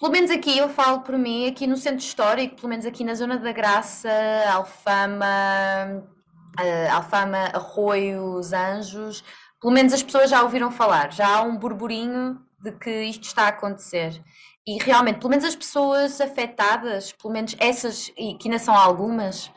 pelo 0.00 0.12
menos 0.12 0.30
aqui 0.30 0.56
eu 0.56 0.70
falo 0.70 1.00
por 1.02 1.16
mim, 1.18 1.46
aqui 1.46 1.66
no 1.66 1.76
centro 1.76 1.98
histórico, 1.98 2.56
pelo 2.56 2.70
menos 2.70 2.86
aqui 2.86 3.04
na 3.04 3.14
zona 3.14 3.36
da 3.36 3.52
Graça, 3.52 4.10
Alfama, 4.50 5.26
uh, 6.58 6.92
Alfama, 6.94 7.50
Arroios, 7.52 8.54
Anjos, 8.54 9.22
pelo 9.60 9.74
menos 9.74 9.92
as 9.92 10.02
pessoas 10.02 10.30
já 10.30 10.42
ouviram 10.42 10.70
falar, 10.70 11.12
já 11.12 11.36
há 11.36 11.42
um 11.42 11.58
burburinho 11.58 12.40
de 12.58 12.72
que 12.72 12.90
isto 13.04 13.24
está 13.24 13.44
a 13.44 13.48
acontecer. 13.48 14.24
E 14.66 14.78
realmente, 14.82 15.18
pelo 15.18 15.30
menos 15.30 15.44
as 15.44 15.54
pessoas 15.54 16.18
afetadas, 16.18 17.12
pelo 17.12 17.32
menos 17.32 17.54
essas, 17.58 18.10
e 18.16 18.34
que 18.34 18.48
ainda 18.48 18.58
são 18.58 18.74
algumas, 18.74 19.50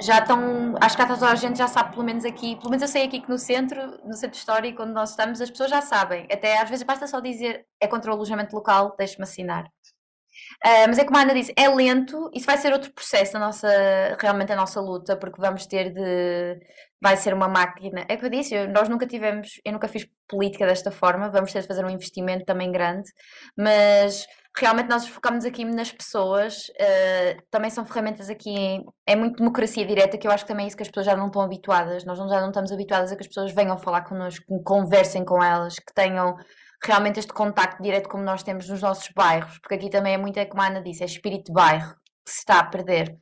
já 0.00 0.18
estão, 0.18 0.74
acho 0.80 0.96
que 0.96 1.06
toda 1.06 1.28
a 1.28 1.34
gente 1.34 1.58
já 1.58 1.68
sabe, 1.68 1.92
pelo 1.92 2.04
menos 2.04 2.24
aqui, 2.24 2.56
pelo 2.56 2.70
menos 2.70 2.82
eu 2.82 2.88
sei 2.88 3.04
aqui 3.04 3.20
que 3.20 3.28
no 3.28 3.38
centro, 3.38 3.98
no 4.04 4.14
centro 4.14 4.38
histórico, 4.38 4.82
onde 4.82 4.92
nós 4.92 5.10
estamos, 5.10 5.40
as 5.40 5.50
pessoas 5.50 5.70
já 5.70 5.82
sabem. 5.82 6.26
Até 6.32 6.60
às 6.60 6.68
vezes 6.70 6.84
basta 6.84 7.06
só 7.06 7.20
dizer 7.20 7.66
é 7.80 7.86
contra 7.86 8.10
o 8.10 8.14
alojamento 8.14 8.54
local, 8.54 8.94
deixe-me 8.98 9.24
assinar. 9.24 9.70
Uh, 10.64 10.86
mas 10.88 10.98
é 10.98 11.04
como 11.04 11.18
a 11.18 11.22
Ana 11.22 11.34
disse, 11.34 11.52
é 11.56 11.68
lento, 11.68 12.30
isso 12.34 12.46
vai 12.46 12.56
ser 12.56 12.72
outro 12.72 12.92
processo 12.92 13.38
nossa, 13.38 13.68
realmente 14.20 14.52
a 14.52 14.56
nossa 14.56 14.80
luta, 14.80 15.16
porque 15.16 15.40
vamos 15.40 15.66
ter 15.66 15.92
de, 15.92 16.58
vai 17.00 17.16
ser 17.16 17.34
uma 17.34 17.48
máquina, 17.48 18.04
é 18.08 18.14
o 18.14 18.18
que 18.18 18.26
eu 18.26 18.30
disse, 18.30 18.66
nós 18.68 18.88
nunca 18.88 19.06
tivemos, 19.06 19.60
eu 19.64 19.72
nunca 19.72 19.88
fiz 19.88 20.06
política 20.28 20.66
desta 20.66 20.90
forma, 20.90 21.30
vamos 21.30 21.52
ter 21.52 21.60
de 21.62 21.66
fazer 21.66 21.84
um 21.84 21.90
investimento 21.90 22.44
também 22.44 22.70
grande, 22.70 23.10
mas 23.56 24.26
realmente 24.56 24.88
nós 24.88 25.08
focamos 25.08 25.44
aqui 25.44 25.64
nas 25.64 25.90
pessoas, 25.90 26.68
uh, 26.68 27.42
também 27.50 27.70
são 27.70 27.84
ferramentas 27.84 28.30
aqui, 28.30 28.80
é 29.06 29.16
muito 29.16 29.36
democracia 29.38 29.84
direta, 29.84 30.16
que 30.16 30.26
eu 30.26 30.30
acho 30.30 30.44
que 30.44 30.48
também 30.48 30.64
é 30.64 30.68
isso 30.68 30.76
que 30.76 30.82
as 30.82 30.88
pessoas 30.88 31.06
já 31.06 31.16
não 31.16 31.26
estão 31.26 31.42
habituadas, 31.42 32.04
nós 32.04 32.18
já 32.18 32.40
não 32.40 32.48
estamos 32.48 32.70
habituadas 32.70 33.10
a 33.10 33.16
que 33.16 33.22
as 33.22 33.28
pessoas 33.28 33.52
venham 33.52 33.76
falar 33.78 34.02
connosco, 34.02 34.44
que 34.46 34.62
conversem 34.62 35.24
com 35.24 35.42
elas, 35.42 35.74
que 35.74 35.92
tenham 35.94 36.36
realmente 36.84 37.20
este 37.20 37.32
contacto 37.32 37.82
direto 37.82 38.08
como 38.08 38.22
nós 38.24 38.42
temos 38.42 38.68
nos 38.68 38.82
nossos 38.82 39.10
bairros, 39.14 39.58
porque 39.58 39.74
aqui 39.74 39.90
também 39.90 40.14
é 40.14 40.18
muito, 40.18 40.38
é 40.38 40.44
como 40.44 40.62
a 40.62 40.66
Ana 40.66 40.82
disse, 40.82 41.02
é 41.02 41.06
espírito 41.06 41.46
de 41.46 41.52
bairro 41.52 41.94
que 42.24 42.30
se 42.32 42.38
está 42.38 42.58
a 42.60 42.64
perder. 42.64 43.16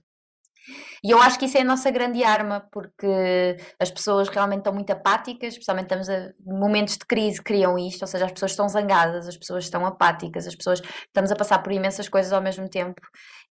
E 1.02 1.11
eu 1.11 1.20
acho 1.20 1.38
que 1.38 1.46
isso 1.46 1.56
é 1.56 1.62
a 1.62 1.64
nossa 1.64 1.90
grande 1.90 2.22
arma, 2.22 2.66
porque 2.70 3.56
as 3.78 3.90
pessoas 3.90 4.28
realmente 4.28 4.58
estão 4.58 4.72
muito 4.72 4.90
apáticas, 4.90 5.54
especialmente 5.54 5.86
estamos 5.86 6.08
a 6.08 6.30
momentos 6.44 6.94
de 6.94 7.06
crise 7.06 7.42
criam 7.42 7.78
isto, 7.78 8.02
ou 8.02 8.06
seja, 8.06 8.26
as 8.26 8.32
pessoas 8.32 8.52
estão 8.52 8.68
zangadas, 8.68 9.26
as 9.26 9.36
pessoas 9.36 9.64
estão 9.64 9.84
apáticas, 9.86 10.46
as 10.46 10.54
pessoas 10.54 10.80
estamos 10.80 11.32
a 11.32 11.36
passar 11.36 11.62
por 11.62 11.72
imensas 11.72 12.08
coisas 12.08 12.32
ao 12.32 12.42
mesmo 12.42 12.68
tempo 12.68 13.00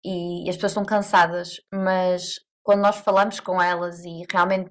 e, 0.05 0.47
e 0.47 0.51
as 0.51 0.57
pessoas 0.57 0.73
estão 0.73 0.85
cansadas, 0.85 1.57
mas 1.73 2.35
quando 2.63 2.83
nós 2.83 2.97
falamos 2.99 3.41
com 3.41 3.61
elas 3.61 4.05
e 4.05 4.25
realmente 4.31 4.71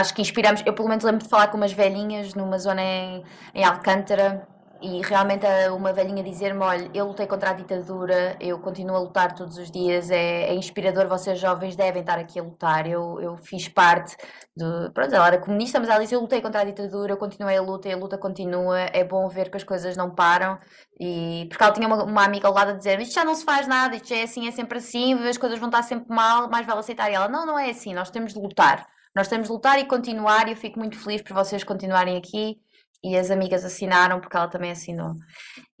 acho 0.00 0.14
que 0.14 0.22
inspiramos, 0.22 0.62
eu 0.66 0.72
pelo 0.74 0.88
menos 0.88 1.04
lembro 1.04 1.22
de 1.22 1.28
falar 1.28 1.48
com 1.48 1.56
umas 1.56 1.72
velhinhas 1.72 2.34
numa 2.34 2.58
zona 2.58 2.82
em, 2.82 3.24
em 3.54 3.64
Alcântara 3.64 4.46
e 4.80 5.00
realmente 5.02 5.46
uma 5.70 5.92
velhinha 5.92 6.22
dizer-me: 6.22 6.62
olha, 6.62 6.90
eu 6.92 7.06
lutei 7.06 7.26
contra 7.26 7.50
a 7.50 7.52
ditadura, 7.54 8.36
eu 8.40 8.58
continuo 8.58 8.96
a 8.96 9.00
lutar 9.00 9.34
todos 9.34 9.56
os 9.56 9.70
dias, 9.70 10.10
é, 10.10 10.50
é 10.50 10.54
inspirador, 10.54 11.06
vocês 11.08 11.38
jovens 11.38 11.74
devem 11.76 12.00
estar 12.00 12.18
aqui 12.18 12.38
a 12.38 12.42
lutar. 12.42 12.86
Eu, 12.86 13.20
eu 13.20 13.36
fiz 13.38 13.68
parte 13.68 14.16
de. 14.54 14.90
Pronto, 14.92 15.14
ela 15.14 15.26
era 15.26 15.38
comunista, 15.38 15.80
mas 15.80 15.88
ela 15.88 16.00
disse: 16.00 16.14
eu 16.14 16.20
lutei 16.20 16.42
contra 16.42 16.60
a 16.60 16.64
ditadura, 16.64 17.12
eu 17.12 17.16
continuei 17.16 17.56
a 17.56 17.62
luta 17.62 17.88
e 17.88 17.92
a 17.92 17.96
luta 17.96 18.18
continua. 18.18 18.78
É 18.92 19.02
bom 19.04 19.28
ver 19.28 19.50
que 19.50 19.56
as 19.56 19.64
coisas 19.64 19.96
não 19.96 20.10
param. 20.14 20.58
E 21.00 21.46
porque 21.48 21.62
ela 21.62 21.72
tinha 21.72 21.86
uma, 21.86 22.04
uma 22.04 22.24
amiga 22.24 22.46
ao 22.48 22.54
lado 22.54 22.72
a 22.72 22.74
dizer: 22.74 23.00
isto 23.00 23.14
já 23.14 23.24
não 23.24 23.34
se 23.34 23.44
faz 23.44 23.66
nada, 23.66 23.96
isto 23.96 24.12
é 24.12 24.22
assim, 24.22 24.46
é 24.46 24.50
sempre 24.50 24.78
assim, 24.78 25.14
as 25.26 25.38
coisas 25.38 25.58
vão 25.58 25.68
estar 25.68 25.82
sempre 25.82 26.14
mal, 26.14 26.50
mais 26.50 26.66
vale 26.66 26.80
aceitar. 26.80 27.10
E 27.10 27.14
ela: 27.14 27.28
não, 27.28 27.46
não 27.46 27.58
é 27.58 27.70
assim, 27.70 27.94
nós 27.94 28.10
temos 28.10 28.34
de 28.34 28.38
lutar. 28.40 28.86
Nós 29.16 29.28
temos 29.28 29.46
de 29.46 29.52
lutar 29.54 29.78
e 29.78 29.86
continuar, 29.86 30.46
e 30.46 30.50
eu 30.50 30.56
fico 30.56 30.78
muito 30.78 30.98
feliz 30.98 31.22
por 31.22 31.32
vocês 31.32 31.64
continuarem 31.64 32.18
aqui 32.18 32.58
e 33.02 33.16
as 33.16 33.30
amigas 33.30 33.64
assinaram 33.64 34.20
porque 34.20 34.36
ela 34.36 34.46
também 34.46 34.70
assinou. 34.70 35.12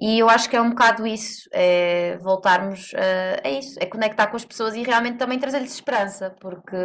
E 0.00 0.18
eu 0.18 0.30
acho 0.30 0.48
que 0.48 0.56
é 0.56 0.60
um 0.60 0.70
bocado 0.70 1.06
isso, 1.06 1.46
é 1.52 2.16
voltarmos 2.22 2.92
a, 2.94 3.46
é 3.46 3.58
isso, 3.58 3.78
é 3.78 3.84
conectar 3.84 4.28
com 4.28 4.36
as 4.36 4.44
pessoas 4.44 4.74
e 4.74 4.82
realmente 4.82 5.18
também 5.18 5.38
trazer-lhes 5.38 5.74
esperança, 5.74 6.34
porque 6.40 6.76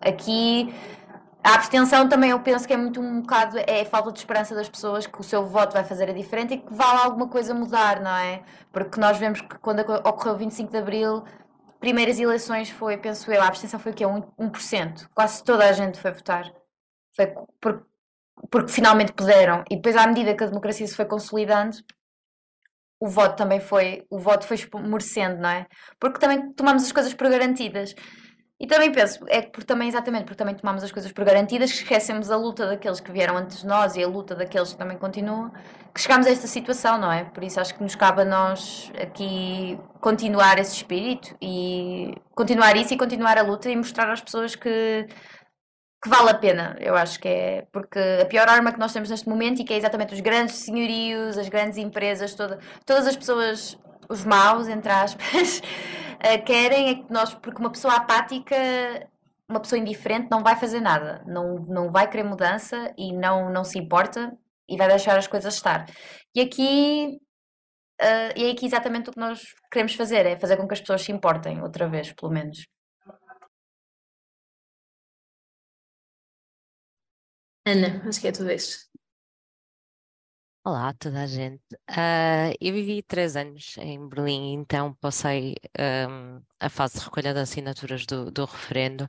aqui 0.00 0.74
a 1.44 1.54
abstenção 1.54 2.08
também 2.08 2.30
eu 2.30 2.40
penso 2.40 2.66
que 2.66 2.72
é 2.72 2.76
muito 2.76 3.00
um 3.00 3.20
bocado, 3.20 3.58
é 3.58 3.84
falta 3.84 4.10
de 4.10 4.18
esperança 4.18 4.56
das 4.56 4.68
pessoas 4.68 5.06
que 5.06 5.20
o 5.20 5.24
seu 5.24 5.44
voto 5.46 5.72
vai 5.72 5.84
fazer 5.84 6.10
a 6.10 6.12
diferente 6.12 6.54
e 6.54 6.58
que 6.58 6.74
vale 6.74 7.00
alguma 7.00 7.28
coisa 7.28 7.54
mudar, 7.54 8.00
não 8.00 8.16
é? 8.16 8.42
Porque 8.72 8.98
nós 8.98 9.18
vemos 9.18 9.40
que 9.40 9.56
quando 9.58 9.80
ocorreu 9.80 10.34
o 10.34 10.36
25 10.36 10.70
de 10.70 10.78
Abril, 10.78 11.22
primeiras 11.82 12.18
eleições 12.18 12.70
foi, 12.70 12.96
penso 12.96 13.30
eu, 13.30 13.42
a 13.42 13.48
abstenção 13.48 13.78
foi 13.78 13.92
o 13.92 13.94
quê? 13.94 14.04
1%, 14.04 14.32
1%. 14.38 15.08
Quase 15.14 15.44
toda 15.44 15.68
a 15.68 15.72
gente 15.72 16.00
foi 16.00 16.12
votar. 16.12 16.50
Foi 17.14 17.26
porque 17.60 17.92
porque 18.50 18.72
finalmente 18.72 19.12
puderam. 19.12 19.62
E 19.70 19.76
depois, 19.76 19.96
à 19.96 20.06
medida 20.06 20.34
que 20.34 20.42
a 20.42 20.46
democracia 20.46 20.86
se 20.86 20.96
foi 20.96 21.04
consolidando, 21.04 21.76
o 23.00 23.08
voto 23.08 23.36
também 23.36 23.60
foi, 23.60 24.06
o 24.10 24.18
voto 24.18 24.46
foi 24.46 24.56
esmorecendo, 24.56 25.40
não 25.40 25.48
é? 25.48 25.66
Porque 25.98 26.18
também 26.18 26.52
tomamos 26.52 26.84
as 26.84 26.92
coisas 26.92 27.12
por 27.14 27.28
garantidas. 27.28 27.94
E 28.62 28.66
também 28.68 28.92
penso, 28.92 29.24
é 29.26 29.42
por 29.42 29.64
também, 29.64 29.88
exatamente, 29.88 30.22
porque 30.22 30.36
também 30.36 30.54
tomamos 30.54 30.84
as 30.84 30.92
coisas 30.92 31.10
por 31.10 31.24
garantidas, 31.24 31.72
que 31.72 31.78
esquecemos 31.78 32.30
a 32.30 32.36
luta 32.36 32.64
daqueles 32.64 33.00
que 33.00 33.10
vieram 33.10 33.36
antes 33.36 33.62
de 33.62 33.66
nós 33.66 33.96
e 33.96 34.04
a 34.04 34.06
luta 34.06 34.36
daqueles 34.36 34.72
que 34.72 34.78
também 34.78 34.96
continuam, 34.96 35.50
que 35.92 36.00
chegamos 36.00 36.28
a 36.28 36.30
esta 36.30 36.46
situação, 36.46 36.96
não 36.96 37.10
é? 37.10 37.24
Por 37.24 37.42
isso 37.42 37.60
acho 37.60 37.74
que 37.74 37.82
nos 37.82 37.96
cabe 37.96 38.22
a 38.22 38.24
nós 38.24 38.92
aqui 39.02 39.76
continuar 40.00 40.60
esse 40.60 40.76
espírito 40.76 41.36
e 41.42 42.14
continuar 42.36 42.76
isso 42.76 42.94
e 42.94 42.96
continuar 42.96 43.36
a 43.36 43.42
luta 43.42 43.68
e 43.68 43.74
mostrar 43.74 44.08
às 44.08 44.20
pessoas 44.20 44.54
que 44.54 45.08
que 46.02 46.08
vale 46.08 46.30
a 46.30 46.34
pena, 46.34 46.76
eu 46.80 46.96
acho 46.96 47.20
que 47.20 47.28
é, 47.28 47.66
porque 47.72 47.98
a 48.20 48.26
pior 48.26 48.48
arma 48.48 48.72
que 48.72 48.78
nós 48.78 48.92
temos 48.92 49.08
neste 49.08 49.28
momento 49.28 49.60
e 49.62 49.64
que 49.64 49.72
é 49.72 49.76
exatamente 49.76 50.12
os 50.12 50.20
grandes 50.20 50.56
senhorios, 50.56 51.38
as 51.38 51.48
grandes 51.48 51.78
empresas, 51.78 52.34
toda, 52.34 52.58
todas 52.84 53.06
as 53.06 53.16
pessoas, 53.16 53.78
os 54.08 54.24
maus, 54.24 54.68
entre 54.68 54.90
aspas, 54.90 55.60
eh, 56.20 56.38
querem 56.38 56.90
é 56.90 56.94
que 56.96 57.12
nós, 57.12 57.34
porque 57.34 57.60
uma 57.60 57.70
pessoa 57.70 57.94
apática, 57.94 58.56
uma 59.48 59.60
pessoa 59.60 59.78
indiferente 59.78 60.28
não 60.30 60.42
vai 60.42 60.56
fazer 60.56 60.80
nada, 60.80 61.22
não, 61.26 61.56
não 61.66 61.90
vai 61.92 62.08
querer 62.10 62.24
mudança 62.24 62.92
e 62.96 63.12
não, 63.12 63.50
não 63.50 63.64
se 63.64 63.78
importa 63.78 64.36
e 64.68 64.76
vai 64.76 64.88
deixar 64.88 65.18
as 65.18 65.26
coisas 65.26 65.54
estar. 65.54 65.86
E 66.34 66.40
aqui, 66.40 67.18
uh, 68.00 68.32
e 68.36 68.44
é 68.44 68.50
aqui 68.52 68.66
exatamente 68.66 69.10
o 69.10 69.12
que 69.12 69.20
nós 69.20 69.42
queremos 69.70 69.94
fazer, 69.94 70.26
é 70.26 70.38
fazer 70.38 70.56
com 70.56 70.66
que 70.68 70.74
as 70.74 70.80
pessoas 70.80 71.02
se 71.02 71.12
importem, 71.12 71.62
outra 71.62 71.88
vez, 71.88 72.12
pelo 72.12 72.32
menos. 72.32 72.66
Ana, 77.66 78.02
acho 78.08 78.20
que 78.20 78.28
é 78.28 78.32
tudo 78.32 78.50
isso. 78.50 78.91
Olá 80.64 80.90
a 80.90 80.94
toda 80.94 81.22
a 81.22 81.26
gente. 81.26 81.60
Uh, 81.90 82.54
eu 82.60 82.72
vivi 82.72 83.02
três 83.02 83.34
anos 83.34 83.76
em 83.78 84.08
Berlim, 84.08 84.52
então 84.54 84.94
passei 85.00 85.56
um, 86.08 86.40
a 86.60 86.68
fase 86.68 86.98
de 86.98 87.04
recolha 87.04 87.34
de 87.34 87.40
assinaturas 87.40 88.06
do, 88.06 88.30
do 88.30 88.44
referendo. 88.44 89.08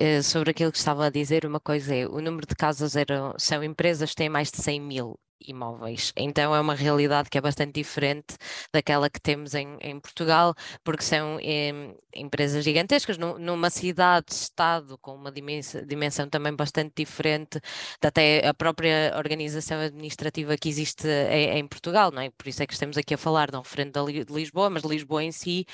Uh, 0.00 0.22
sobre 0.22 0.50
aquilo 0.52 0.70
que 0.70 0.78
estava 0.78 1.06
a 1.06 1.10
dizer, 1.10 1.44
uma 1.44 1.58
coisa 1.60 1.92
é, 1.94 2.06
o 2.06 2.20
número 2.20 2.46
de 2.46 2.54
casas 2.54 2.94
eram, 2.94 3.34
são 3.36 3.64
empresas 3.64 4.10
que 4.10 4.16
têm 4.16 4.28
mais 4.28 4.50
de 4.52 4.58
100 4.62 4.80
mil 4.80 5.18
imóveis. 5.40 6.12
Então 6.16 6.54
é 6.54 6.60
uma 6.60 6.74
realidade 6.74 7.30
que 7.30 7.38
é 7.38 7.40
bastante 7.40 7.72
diferente 7.74 8.36
daquela 8.72 9.08
que 9.08 9.20
temos 9.20 9.54
em, 9.54 9.76
em 9.80 10.00
Portugal, 10.00 10.54
porque 10.82 11.04
são 11.04 11.38
em, 11.40 11.96
empresas 12.14 12.64
gigantescas, 12.64 13.18
numa 13.18 13.70
cidade-estado 13.70 14.98
com 14.98 15.14
uma 15.14 15.30
dimensão, 15.30 15.84
dimensão, 15.84 16.28
também 16.28 16.54
bastante 16.54 16.92
diferente 16.96 17.60
da 18.00 18.10
até 18.16 18.48
a 18.48 18.54
própria 18.54 19.12
organização 19.14 19.78
administrativa 19.78 20.56
que 20.56 20.70
existe 20.70 21.06
em, 21.06 21.58
em, 21.58 21.66
Portugal, 21.68 22.10
não 22.10 22.22
é? 22.22 22.30
Por 22.30 22.48
isso 22.48 22.62
é 22.62 22.66
que 22.66 22.72
estamos 22.72 22.96
aqui 22.96 23.12
a 23.12 23.18
falar 23.18 23.50
de 23.50 23.56
um 23.58 23.60
referendo 23.60 24.06
de 24.06 24.32
Lisboa, 24.32 24.70
mas 24.70 24.84
Lisboa 24.84 25.22
em 25.22 25.32
si 25.32 25.66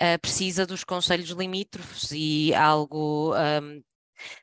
uh, 0.00 0.18
precisa 0.18 0.64
dos 0.64 0.82
conselhos 0.82 1.28
limítrofes 1.30 2.10
e 2.12 2.54
algo 2.54 3.34
um, 3.34 3.82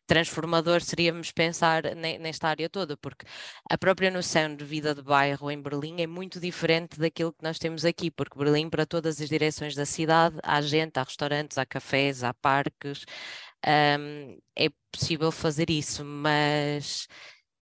transformador 0.05 0.81
seríamos 0.81 1.31
pensar 1.31 1.83
nesta 1.95 2.47
área 2.47 2.69
toda, 2.69 2.97
porque 2.97 3.25
a 3.69 3.77
própria 3.77 4.11
noção 4.11 4.55
de 4.55 4.65
vida 4.65 4.93
de 4.93 5.01
bairro 5.01 5.49
em 5.51 5.61
Berlim 5.61 6.01
é 6.01 6.07
muito 6.07 6.39
diferente 6.39 6.99
daquilo 6.99 7.33
que 7.33 7.43
nós 7.43 7.59
temos 7.59 7.85
aqui, 7.85 8.09
porque 8.11 8.37
Berlim, 8.37 8.69
para 8.69 8.85
todas 8.85 9.21
as 9.21 9.29
direções 9.29 9.75
da 9.75 9.85
cidade, 9.85 10.37
há 10.43 10.61
gente, 10.61 10.97
há 10.97 11.03
restaurantes, 11.03 11.57
há 11.57 11.65
cafés, 11.65 12.23
há 12.23 12.33
parques, 12.33 13.05
um, 13.65 14.37
é 14.55 14.69
possível 14.91 15.31
fazer 15.31 15.69
isso, 15.69 16.03
mas 16.05 17.07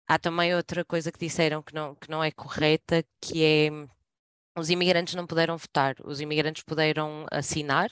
há 0.09 0.19
também 0.19 0.55
outra 0.55 0.85
coisa 0.85 1.13
que 1.13 1.19
disseram 1.19 1.63
que 1.63 1.75
não, 1.75 1.95
que 1.95 2.11
não 2.11 2.23
é 2.23 2.31
correta, 2.31 3.05
que 3.21 3.45
é 3.45 3.71
os 4.57 4.71
imigrantes 4.71 5.15
não 5.15 5.27
puderam 5.27 5.57
votar, 5.57 5.97
os 6.05 6.21
imigrantes 6.21 6.63
puderam 6.63 7.27
assinar, 7.31 7.91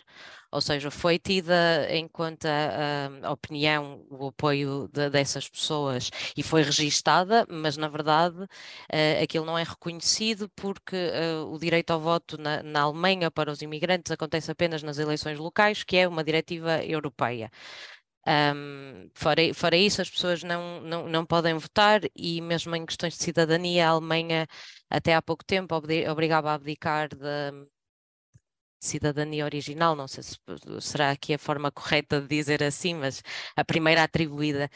ou 0.52 0.60
seja, 0.60 0.90
foi 0.90 1.18
tida 1.18 1.86
em 1.90 2.08
conta 2.08 2.48
a, 2.48 3.28
a 3.28 3.32
opinião, 3.32 4.04
o 4.10 4.28
apoio 4.28 4.88
de, 4.92 5.08
dessas 5.08 5.48
pessoas 5.48 6.10
e 6.36 6.42
foi 6.42 6.62
registada, 6.62 7.46
mas 7.48 7.76
na 7.76 7.88
verdade 7.88 8.42
uh, 8.42 9.22
aquilo 9.22 9.46
não 9.46 9.56
é 9.56 9.62
reconhecido 9.62 10.48
porque 10.56 10.96
uh, 10.96 11.52
o 11.52 11.58
direito 11.58 11.92
ao 11.92 12.00
voto 12.00 12.36
na, 12.36 12.62
na 12.62 12.82
Alemanha 12.82 13.30
para 13.30 13.50
os 13.50 13.62
imigrantes 13.62 14.10
acontece 14.12 14.50
apenas 14.50 14.82
nas 14.82 14.98
eleições 14.98 15.38
locais, 15.38 15.84
que 15.84 15.96
é 15.96 16.08
uma 16.08 16.24
diretiva 16.24 16.84
europeia. 16.84 17.50
Um, 18.26 19.10
fora, 19.14 19.42
fora, 19.54 19.76
isso, 19.76 20.02
as 20.02 20.10
pessoas 20.10 20.42
não, 20.42 20.80
não, 20.82 21.08
não 21.08 21.24
podem 21.24 21.54
votar 21.54 22.02
e 22.14 22.40
mesmo 22.42 22.76
em 22.76 22.84
questões 22.84 23.16
de 23.16 23.24
cidadania, 23.24 23.86
a 23.88 23.90
Alemanha 23.90 24.46
até 24.90 25.14
há 25.14 25.22
pouco 25.22 25.44
tempo 25.44 25.74
obrigava 25.74 26.50
a 26.50 26.54
abdicar 26.54 27.08
de 27.08 27.66
cidadania 28.80 29.44
original, 29.44 29.94
não 29.94 30.08
sei 30.08 30.22
se 30.22 30.38
será 30.80 31.10
aqui 31.10 31.34
a 31.34 31.38
forma 31.38 31.70
correta 31.70 32.20
de 32.20 32.26
dizer 32.28 32.62
assim, 32.62 32.94
mas 32.94 33.22
a 33.56 33.64
primeira 33.64 34.02
atribuída. 34.02 34.70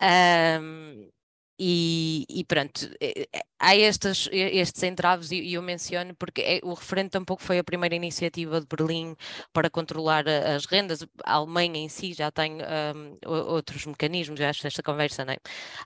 Um, 0.00 1.10
e, 1.58 2.24
e, 2.28 2.44
pronto, 2.44 2.88
eh, 3.00 3.28
eh, 3.32 3.42
há 3.58 3.74
estes, 3.74 4.28
estes 4.32 4.82
entraves 4.84 5.32
e, 5.32 5.54
eu 5.54 5.62
menciono 5.62 6.14
porque 6.14 6.40
é, 6.40 6.60
o 6.62 6.74
referendo 6.74 7.10
tampouco 7.10 7.42
foi 7.42 7.58
a 7.58 7.64
primeira 7.64 7.94
iniciativa 7.96 8.60
de 8.60 8.66
Berlim 8.66 9.16
para 9.52 9.68
controlar 9.70 10.28
as 10.28 10.66
rendas. 10.66 11.04
A 11.24 11.34
Alemanha 11.34 11.78
em 11.78 11.88
si 11.88 12.12
já 12.12 12.30
tem 12.30 12.58
um, 12.62 13.16
outros 13.28 13.86
mecanismos, 13.86 14.38
eu 14.40 14.46
acho 14.46 14.66
esta 14.66 14.82
conversa, 14.82 15.24
né? 15.24 15.36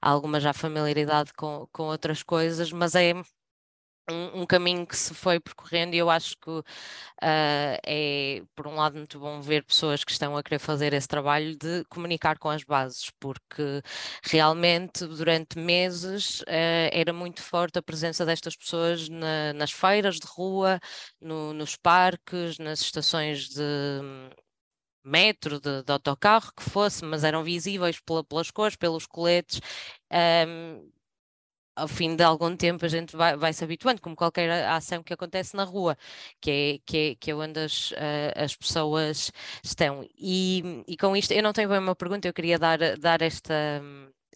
há 0.01 0.11
alguma 0.11 0.41
já 0.41 0.53
familiaridade 0.53 1.33
com, 1.35 1.67
com 1.73 1.85
outras 1.85 2.23
coisas, 2.23 2.71
mas 2.73 2.95
é 2.95 3.15
um, 4.11 4.43
um, 4.43 4.47
caminho 4.47 4.87
que 4.87 4.97
se 4.97 5.15
foi 5.15 5.39
percorrendo 5.41 5.95
e 5.95 5.99
eu 5.99 6.11
acho 6.11 6.37
que 6.39 6.51
uh, 6.51 6.63
é, 7.23 8.43
por 8.55 8.67
um 8.67 8.75
lado, 8.75 8.97
muito 8.97 9.19
bom 9.19 9.41
ver 9.41 9.65
pessoas 9.65 10.05
que 10.05 10.13
estão 10.13 10.37
a 10.37 10.43
querer 10.43 10.59
fazer 10.59 10.93
esse 10.93 11.09
trabalho 11.09 11.57
de 11.57 11.85
comunicar 11.89 12.39
com 12.39 12.51
as 12.51 12.65
bases, 12.65 13.11
porque 13.21 13.83
realmente 14.25 15.07
durante 15.07 15.59
meses 15.59 16.41
uh, 16.43 16.91
era 16.93 17.13
muito 17.13 17.43
forte 17.43 17.79
a 17.79 17.83
presença 17.83 18.27
destas 18.27 18.57
pessoas 18.57 19.09
na, 19.09 19.53
nas 19.55 19.71
feiras 19.73 20.17
de 20.17 20.27
rua, 20.27 20.81
no, 21.21 21.53
nos 21.53 21.77
parques, 21.77 22.59
nas 22.59 22.81
estações 22.81 23.49
de 23.49 23.63
metro, 25.05 25.61
de, 25.61 25.83
de, 25.83 25.93
autocarro, 25.93 26.53
que 26.57 26.63
fosse, 26.63 27.05
mas 27.05 27.25
eram 27.25 27.43
visíveis 27.43 28.01
pela, 28.01 28.25
pelas 28.25 28.51
cores, 28.51 28.77
pelos 28.77 29.07
coletes. 29.07 29.61
Um, 30.47 30.91
ao 31.77 31.89
fim 31.89 32.17
de 32.17 32.23
algum 32.23 32.57
tempo 32.57 32.85
a 32.85 32.89
gente 32.89 33.17
vai, 33.17 33.37
vai 33.37 33.53
se 33.53 33.65
habituando, 33.65 34.01
como 34.01 34.17
qualquer 34.17 34.51
ação 34.69 35.03
que 35.03 35.13
acontece 35.13 35.57
na 35.57 35.65
rua, 35.65 35.97
que 36.41 36.51
é, 36.51 36.79
que 36.87 36.99
é, 36.99 37.15
que 37.17 37.31
é 37.31 37.35
onde 37.35 37.61
as, 37.61 37.93
as 38.37 38.57
pessoas 38.57 39.33
estão. 39.63 40.07
E, 40.19 40.83
e 40.87 40.97
com 40.97 41.17
isto, 41.17 41.33
eu 41.33 41.43
não 41.43 41.53
tenho 41.53 41.69
bem 41.69 41.79
uma 41.79 41.97
pergunta, 41.97 42.29
eu 42.29 42.35
queria 42.35 42.59
dar, 42.59 42.79
dar 42.99 43.23
esta 43.23 43.83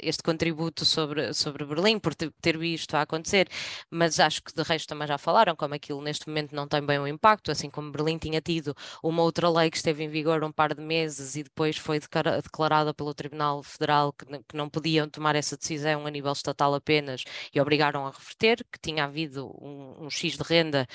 este 0.00 0.22
contributo 0.22 0.84
sobre, 0.84 1.32
sobre 1.34 1.64
Berlim, 1.64 1.98
por 1.98 2.14
ter 2.14 2.58
visto 2.58 2.94
a 2.94 3.02
acontecer, 3.02 3.48
mas 3.90 4.20
acho 4.20 4.42
que 4.42 4.52
de 4.54 4.62
resto 4.62 4.88
também 4.88 5.08
já 5.08 5.18
falaram, 5.18 5.56
como 5.56 5.74
aquilo 5.74 6.00
neste 6.02 6.28
momento 6.28 6.54
não 6.54 6.68
tem 6.68 6.84
bem 6.84 6.98
um 6.98 7.06
impacto, 7.06 7.50
assim 7.50 7.70
como 7.70 7.90
Berlim 7.90 8.18
tinha 8.18 8.40
tido 8.40 8.74
uma 9.02 9.22
outra 9.22 9.48
lei 9.48 9.70
que 9.70 9.76
esteve 9.76 10.04
em 10.04 10.08
vigor 10.08 10.42
um 10.44 10.52
par 10.52 10.74
de 10.74 10.82
meses 10.82 11.36
e 11.36 11.42
depois 11.42 11.76
foi 11.76 11.98
declarada 12.00 12.94
pelo 12.94 13.14
Tribunal 13.14 13.62
Federal 13.62 14.12
que, 14.12 14.26
que 14.26 14.56
não 14.56 14.68
podiam 14.68 15.08
tomar 15.08 15.36
essa 15.36 15.56
decisão 15.56 16.06
a 16.06 16.10
nível 16.10 16.32
estatal 16.32 16.74
apenas 16.74 17.24
e 17.54 17.60
obrigaram 17.60 18.06
a 18.06 18.10
reverter, 18.10 18.64
que 18.70 18.78
tinha 18.80 19.04
havido 19.04 19.46
um, 19.60 20.06
um 20.06 20.10
X 20.10 20.36
de 20.36 20.42
renda 20.42 20.86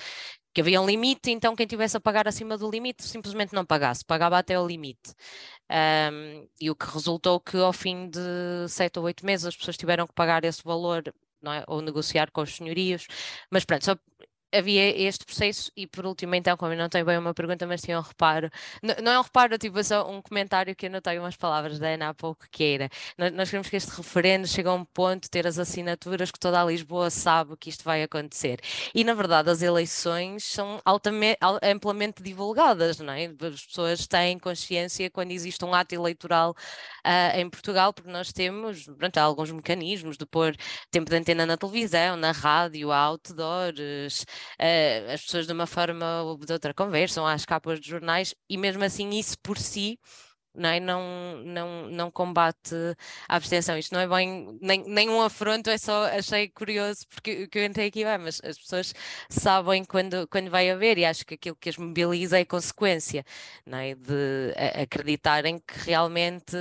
que 0.53 0.61
havia 0.61 0.81
um 0.81 0.85
limite, 0.85 1.31
então 1.31 1.55
quem 1.55 1.65
tivesse 1.65 1.97
a 1.97 1.99
pagar 1.99 2.27
acima 2.27 2.57
do 2.57 2.69
limite 2.69 3.03
simplesmente 3.03 3.53
não 3.53 3.65
pagasse, 3.65 4.03
pagava 4.05 4.37
até 4.37 4.59
o 4.59 4.67
limite. 4.67 5.13
Um, 5.71 6.47
e 6.59 6.69
o 6.69 6.75
que 6.75 6.85
resultou 6.85 7.39
que 7.39 7.57
ao 7.57 7.71
fim 7.73 8.09
de 8.09 8.19
sete 8.67 8.99
ou 8.99 9.05
oito 9.05 9.25
meses 9.25 9.45
as 9.45 9.55
pessoas 9.55 9.77
tiveram 9.77 10.05
que 10.05 10.13
pagar 10.13 10.43
esse 10.43 10.61
valor 10.63 11.03
é? 11.45 11.63
ou 11.67 11.81
negociar 11.81 12.29
com 12.31 12.41
os 12.41 12.55
senhorios. 12.55 13.07
Mas 13.49 13.65
pronto, 13.65 13.83
só 13.85 13.95
havia 14.53 14.97
este 15.01 15.25
processo 15.25 15.71
e 15.75 15.87
por 15.87 16.05
último 16.05 16.35
então, 16.35 16.57
como 16.57 16.73
eu 16.73 16.77
não 16.77 16.89
tenho 16.89 17.05
bem 17.05 17.17
uma 17.17 17.33
pergunta, 17.33 17.65
mas 17.65 17.81
tinha 17.81 17.97
um 17.97 18.01
reparo, 18.01 18.49
não, 18.81 18.95
não 19.01 19.11
é 19.11 19.19
um 19.19 19.23
reparo, 19.23 19.57
tipo 19.57 19.79
é 19.79 19.83
só 19.83 20.09
um 20.09 20.21
comentário 20.21 20.75
que 20.75 20.85
eu 20.87 20.91
notei 20.91 21.17
umas 21.19 21.35
palavras 21.35 21.79
da 21.79 21.87
Ana 21.89 22.09
há 22.09 22.13
pouco 22.13 22.45
que 22.51 22.63
era, 22.63 22.89
nós, 23.17 23.31
nós 23.31 23.49
queremos 23.49 23.69
que 23.69 23.75
este 23.75 23.89
referendo 23.91 24.47
chegue 24.47 24.67
a 24.67 24.73
um 24.73 24.85
ponto, 24.85 25.29
ter 25.29 25.47
as 25.47 25.57
assinaturas 25.57 26.31
que 26.31 26.39
toda 26.39 26.61
a 26.61 26.65
Lisboa 26.65 27.09
sabe 27.09 27.55
que 27.57 27.69
isto 27.69 27.83
vai 27.83 28.03
acontecer 28.03 28.59
e 28.93 29.03
na 29.03 29.13
verdade 29.13 29.49
as 29.49 29.61
eleições 29.61 30.43
são 30.43 30.81
altamente, 30.85 31.37
amplamente 31.63 32.21
divulgadas, 32.21 32.99
não 32.99 33.13
é? 33.13 33.25
As 33.25 33.65
pessoas 33.65 34.07
têm 34.07 34.37
consciência 34.39 35.09
quando 35.09 35.31
existe 35.31 35.63
um 35.65 35.73
ato 35.73 35.93
eleitoral 35.95 36.55
uh, 37.05 37.37
em 37.37 37.49
Portugal, 37.49 37.93
porque 37.93 38.09
nós 38.11 38.31
temos, 38.31 38.85
pronto, 38.97 39.17
alguns 39.17 39.51
mecanismos 39.51 40.17
de 40.17 40.25
pôr 40.25 40.55
tempo 40.89 41.09
de 41.09 41.15
antena 41.15 41.45
na 41.45 41.57
televisão, 41.57 42.15
na 42.15 42.31
rádio, 42.31 42.91
há 42.91 42.97
outdoors, 42.97 44.25
uh, 44.59 45.11
as 45.13 45.21
pessoas 45.21 45.47
de 45.47 45.53
uma 45.53 45.67
forma 45.67 46.23
ou 46.23 46.37
de 46.37 46.51
outra 46.53 46.73
conversam 46.73 47.25
às 47.25 47.45
capas 47.45 47.79
de 47.79 47.89
jornais 47.89 48.33
e 48.49 48.57
mesmo 48.57 48.83
assim 48.83 49.09
isso 49.09 49.37
por 49.41 49.57
si 49.57 49.99
não, 50.53 50.69
é? 50.69 50.79
não, 50.79 51.37
não, 51.45 51.89
não 51.89 52.11
combate 52.11 52.75
a 53.27 53.35
abstenção. 53.35 53.77
Isto 53.77 53.93
não 53.93 54.01
é 54.01 54.07
bem 54.07 54.57
nem, 54.61 54.83
nem 54.87 55.09
um 55.09 55.21
afronto, 55.21 55.69
é 55.69 55.77
só 55.77 56.05
achei 56.05 56.49
curioso 56.49 57.07
porque 57.09 57.47
que 57.47 57.59
eu 57.59 57.65
entrei 57.65 57.87
aqui, 57.87 58.03
bem, 58.03 58.17
mas 58.17 58.41
as 58.43 58.57
pessoas 58.57 58.93
sabem 59.29 59.83
quando, 59.85 60.27
quando 60.27 60.49
vai 60.49 60.69
haver 60.69 60.97
e 60.97 61.05
acho 61.05 61.25
que 61.25 61.35
aquilo 61.35 61.55
que 61.55 61.69
as 61.69 61.77
mobiliza 61.77 62.39
é 62.39 62.45
consequência 62.45 63.23
não 63.65 63.77
é? 63.77 63.95
de 63.95 64.53
acreditarem 64.81 65.59
que 65.59 65.77
realmente 65.85 66.55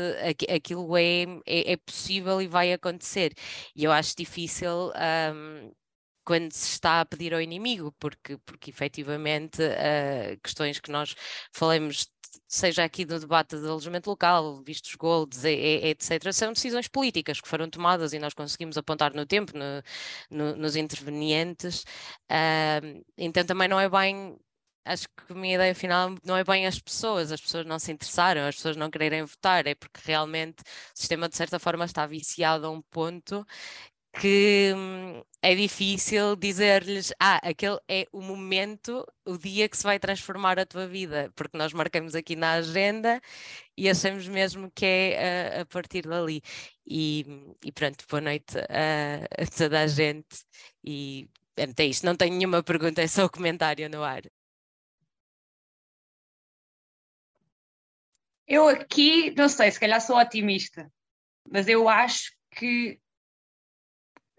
aquilo 0.54 0.96
é, 0.96 1.22
é, 1.46 1.72
é 1.72 1.76
possível 1.76 2.40
e 2.40 2.46
vai 2.46 2.72
acontecer. 2.72 3.32
E 3.74 3.84
eu 3.84 3.92
acho 3.92 4.16
difícil. 4.16 4.92
Um, 5.34 5.72
quando 6.30 6.52
se 6.52 6.74
está 6.74 7.00
a 7.00 7.04
pedir 7.04 7.34
ao 7.34 7.40
inimigo, 7.40 7.92
porque, 7.98 8.38
porque 8.46 8.70
efetivamente 8.70 9.60
uh, 9.60 10.40
questões 10.40 10.78
que 10.78 10.88
nós 10.88 11.16
falamos 11.52 12.06
seja 12.46 12.84
aqui 12.84 13.04
no 13.04 13.18
debate 13.18 13.56
do 13.56 13.68
alojamento 13.68 14.08
local, 14.08 14.62
vistos 14.62 14.94
golds, 14.94 15.42
etc., 15.44 16.32
são 16.32 16.52
decisões 16.52 16.86
políticas 16.86 17.40
que 17.40 17.48
foram 17.48 17.68
tomadas 17.68 18.12
e 18.12 18.20
nós 18.20 18.32
conseguimos 18.32 18.78
apontar 18.78 19.12
no 19.12 19.26
tempo, 19.26 19.50
no, 19.58 19.82
no, 20.30 20.54
nos 20.54 20.76
intervenientes. 20.76 21.82
Uh, 22.30 23.04
então 23.18 23.44
também 23.44 23.66
não 23.66 23.80
é 23.80 23.88
bem. 23.88 24.38
Acho 24.84 25.08
que 25.08 25.32
a 25.32 25.34
minha 25.34 25.56
ideia 25.56 25.74
final 25.74 26.14
não 26.24 26.36
é 26.36 26.44
bem 26.44 26.64
as 26.64 26.78
pessoas, 26.78 27.32
as 27.32 27.40
pessoas 27.40 27.66
não 27.66 27.78
se 27.80 27.90
interessaram, 27.90 28.42
as 28.42 28.54
pessoas 28.54 28.76
não 28.76 28.88
quererem 28.88 29.24
votar, 29.24 29.66
é 29.66 29.74
porque 29.74 30.00
realmente 30.04 30.62
o 30.62 30.98
sistema 30.98 31.28
de 31.28 31.36
certa 31.36 31.58
forma 31.58 31.84
está 31.84 32.06
viciado 32.06 32.66
a 32.66 32.70
um 32.70 32.80
ponto 32.82 33.44
que 34.12 34.72
hum, 34.76 35.22
é 35.42 35.54
difícil 35.54 36.36
dizer-lhes, 36.36 37.12
ah, 37.20 37.40
aquele 37.48 37.78
é 37.88 38.06
o 38.12 38.20
momento, 38.20 39.06
o 39.24 39.38
dia 39.38 39.68
que 39.68 39.76
se 39.76 39.84
vai 39.84 39.98
transformar 39.98 40.58
a 40.58 40.66
tua 40.66 40.86
vida, 40.86 41.32
porque 41.36 41.56
nós 41.56 41.72
marcamos 41.72 42.14
aqui 42.14 42.36
na 42.36 42.54
agenda 42.54 43.20
e 43.76 43.88
achamos 43.88 44.28
mesmo 44.28 44.70
que 44.72 44.84
é 44.84 45.58
a, 45.58 45.62
a 45.62 45.66
partir 45.66 46.02
dali. 46.02 46.42
E, 46.86 47.54
e, 47.64 47.72
pronto, 47.72 48.04
boa 48.08 48.20
noite 48.20 48.58
a, 48.58 49.42
a 49.42 49.46
toda 49.46 49.80
a 49.82 49.86
gente. 49.86 50.44
E 50.84 51.28
é 51.56 51.84
isto, 51.84 52.04
não 52.06 52.16
tenho 52.16 52.34
nenhuma 52.34 52.62
pergunta, 52.62 53.02
é 53.02 53.06
só 53.06 53.24
o 53.26 53.30
comentário 53.30 53.88
no 53.88 54.02
ar. 54.02 54.22
Eu 58.46 58.68
aqui, 58.68 59.30
não 59.36 59.48
sei, 59.48 59.70
se 59.70 59.78
calhar 59.78 60.00
sou 60.00 60.18
otimista, 60.18 60.90
mas 61.48 61.68
eu 61.68 61.88
acho 61.88 62.32
que 62.50 63.00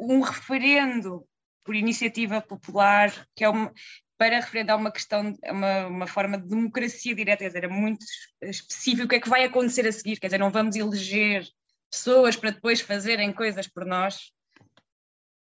um 0.02 0.22
referendo 0.22 1.26
por 1.64 1.76
iniciativa 1.76 2.41
popular, 2.41 3.28
que 3.36 3.43
é 3.43 3.49
uma, 3.49 3.72
para 4.18 4.39
referendar 4.39 4.78
uma 4.78 4.91
questão, 4.91 5.38
uma, 5.43 5.88
uma 5.88 6.08
forma 6.08 6.38
de 6.38 6.47
democracia 6.47 7.14
direta, 7.14 7.43
quer 7.43 7.47
dizer, 7.47 7.64
era 7.66 7.74
muito 7.74 8.04
específico 8.41 9.06
o 9.06 9.08
que 9.08 9.16
é 9.16 9.20
que 9.20 9.30
vai 9.30 9.43
acontecer 9.43 9.88
a 9.88 9.91
seguir, 9.91 10.20
quer 10.20 10.28
dizer, 10.28 10.39
não 10.39 10.49
vamos 10.49 10.76
eleger 10.76 11.47
pessoas 11.89 12.36
para 12.36 12.52
depois 12.52 12.82
fazerem 12.82 13.32
coisas 13.32 13.68
por 13.68 13.86
nós. 13.86 14.32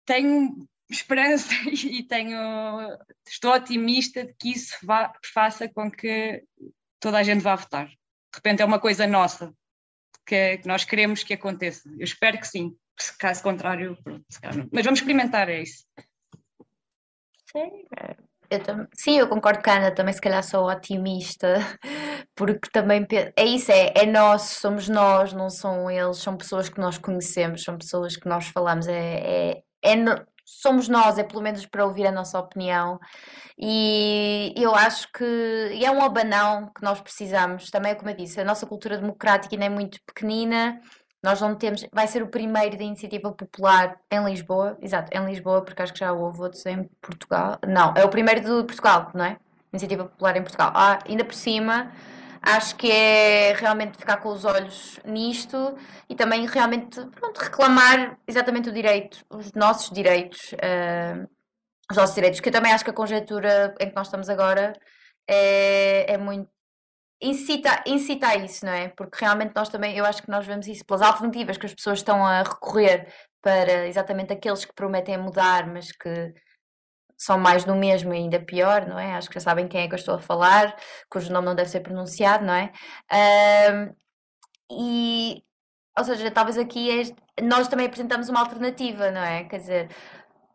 Tenho 0.07 0.66
esperança 0.88 1.53
e 1.68 2.03
tenho, 2.03 2.38
estou 3.28 3.53
otimista 3.53 4.24
de 4.24 4.34
que 4.34 4.53
isso 4.53 4.74
vá, 4.82 5.12
faça 5.32 5.68
com 5.68 5.90
que 5.90 6.42
toda 6.99 7.18
a 7.18 7.22
gente 7.22 7.42
vá 7.42 7.55
votar. 7.55 7.86
De 7.86 8.36
repente 8.36 8.62
é 8.62 8.64
uma 8.64 8.78
coisa 8.78 9.07
nossa, 9.07 9.53
que, 10.26 10.59
que 10.59 10.68
nós 10.68 10.84
queremos 10.84 11.22
que 11.22 11.34
aconteça. 11.34 11.88
Eu 11.99 12.05
espero 12.05 12.38
que 12.38 12.46
sim 12.46 12.74
caso 13.18 13.42
contrário, 13.42 13.96
pronto, 14.03 14.24
mas 14.72 14.84
vamos 14.84 15.01
experimentar, 15.01 15.49
é 15.49 15.62
isso. 15.62 15.84
Sim, 17.51 17.84
eu 18.51 18.62
tam... 18.62 18.86
Sim, 18.94 19.18
eu 19.18 19.28
concordo 19.28 19.62
com 19.62 19.70
a 19.70 19.74
Ana, 19.74 19.90
também 19.90 20.12
se 20.12 20.20
calhar 20.20 20.42
sou 20.42 20.68
otimista, 20.68 21.57
porque 22.34 22.70
também 22.70 23.07
é 23.36 23.44
isso, 23.44 23.70
é, 23.70 23.92
é 23.94 24.07
nós, 24.07 24.42
somos 24.42 24.88
nós, 24.88 25.32
não 25.32 25.51
são 25.51 25.90
eles, 25.90 26.18
são 26.18 26.36
pessoas 26.36 26.68
que 26.68 26.80
nós 26.80 26.96
conhecemos, 26.99 27.62
são 27.62 27.76
pessoas 27.76 28.16
que 28.16 28.28
nós 28.28 28.49
falamos, 28.49 28.86
é, 28.88 29.53
é, 29.53 29.62
é 29.82 29.96
no... 29.96 30.14
somos 30.44 30.88
nós, 30.88 31.18
é 31.18 31.24
pelo 31.24 31.42
menos 31.42 31.66
para 31.66 31.84
ouvir 31.84 32.07
a 32.07 32.12
nossa 32.12 32.38
opinião, 32.38 32.99
e 33.59 34.55
eu 34.57 34.74
acho 34.74 35.11
que 35.12 35.24
é 35.84 35.90
um 35.90 36.03
abanão 36.03 36.70
que 36.74 36.82
nós 36.82 37.01
precisamos, 37.01 37.70
também 37.70 37.92
é 37.92 37.94
como 37.94 38.11
eu 38.11 38.16
disse, 38.16 38.40
a 38.40 38.44
nossa 38.44 38.66
cultura 38.66 38.96
democrática 38.96 39.55
ainda 39.55 39.66
é 39.66 39.68
muito 39.70 39.99
pequenina, 40.07 40.80
nós 41.23 41.41
não 41.41 41.55
temos, 41.55 41.85
vai 41.93 42.07
ser 42.07 42.23
o 42.23 42.29
primeiro 42.29 42.77
da 42.77 42.85
iniciativa 42.85 43.33
popular 43.33 43.99
em 44.11 44.25
Lisboa, 44.25 44.79
exato, 44.81 45.16
em 45.16 45.25
Lisboa, 45.27 45.62
porque 45.62 45.83
acho 45.83 45.93
que 45.93 45.99
já 45.99 46.12
houve 46.12 46.41
outros 46.41 46.64
em 46.66 46.85
Portugal. 47.01 47.59
Não, 47.66 47.93
é 47.97 48.05
o 48.05 48.09
primeiro 48.09 48.41
de 48.41 48.64
Portugal, 48.64 49.11
não 49.14 49.25
é? 49.25 49.37
Iniciativa 49.73 50.05
popular 50.05 50.37
em 50.37 50.43
Portugal. 50.43 50.73
Ah, 50.75 50.99
ainda 51.07 51.25
por 51.25 51.35
cima, 51.35 51.93
acho 52.41 52.77
que 52.77 52.91
é 52.91 53.53
realmente 53.55 53.99
ficar 53.99 54.19
com 54.19 54.29
os 54.29 54.45
olhos 54.45 55.01
nisto 55.05 55.77
e 56.09 56.14
também 56.14 56.47
realmente 56.47 57.05
pronto, 57.07 57.39
reclamar 57.39 58.16
exatamente 58.27 58.69
o 58.69 58.73
direito, 58.73 59.25
os 59.29 59.53
nossos 59.53 59.91
direitos, 59.91 60.53
uh, 60.53 61.29
os 61.91 61.97
nossos 61.97 62.14
direitos, 62.14 62.41
que 62.41 62.49
eu 62.49 62.53
também 62.53 62.73
acho 62.73 62.85
que 62.85 62.91
a 62.91 62.95
conjectura 62.95 63.75
em 63.81 63.89
que 63.89 63.97
nós 63.97 64.07
estamos 64.07 64.29
agora 64.29 64.73
é, 65.27 66.14
é 66.14 66.19
muito 66.19 66.49
incita, 67.21 67.83
incita 67.87 68.29
a 68.29 68.37
isso, 68.37 68.64
não 68.64 68.73
é? 68.73 68.89
Porque 68.89 69.19
realmente 69.21 69.53
nós 69.55 69.69
também, 69.69 69.97
eu 69.97 70.05
acho 70.05 70.23
que 70.23 70.31
nós 70.31 70.47
vemos 70.47 70.66
isso 70.66 70.85
pelas 70.85 71.03
alternativas 71.03 71.59
que 71.59 71.66
as 71.66 71.75
pessoas 71.75 71.99
estão 71.99 72.25
a 72.25 72.43
recorrer 72.43 73.12
para 73.43 73.87
exatamente 73.87 74.33
aqueles 74.33 74.64
que 74.64 74.75
prometem 74.75 75.19
mudar, 75.19 75.66
mas 75.66 75.93
que 75.93 76.35
são 77.16 77.39
mais 77.39 77.64
do 77.64 77.75
mesmo 77.75 78.14
e 78.14 78.19
ainda 78.19 78.41
pior, 78.41 78.87
não 78.87 78.99
é? 78.99 79.14
Acho 79.14 79.29
que 79.29 79.35
já 79.35 79.41
sabem 79.41 79.66
quem 79.69 79.83
é 79.83 79.89
que 79.89 79.95
eu 79.95 79.99
estou 79.99 80.14
a 80.14 80.21
falar, 80.21 80.77
cujo 81.11 81.33
nome 81.33 81.47
não 81.47 81.55
deve 81.55 81.71
ser 81.71 81.81
pronunciado, 81.81 82.45
não 82.45 82.55
é? 82.55 82.73
Um, 83.73 83.95
e, 84.71 85.43
ou 85.99 86.05
seja, 86.05 86.31
talvez 86.31 86.57
aqui 86.59 86.91
é, 86.91 87.43
nós 87.43 87.69
também 87.69 87.87
apresentamos 87.87 88.29
uma 88.29 88.41
alternativa, 88.41 89.11
não 89.11 89.23
é? 89.23 89.45
Quer 89.45 89.59
dizer, 89.59 89.91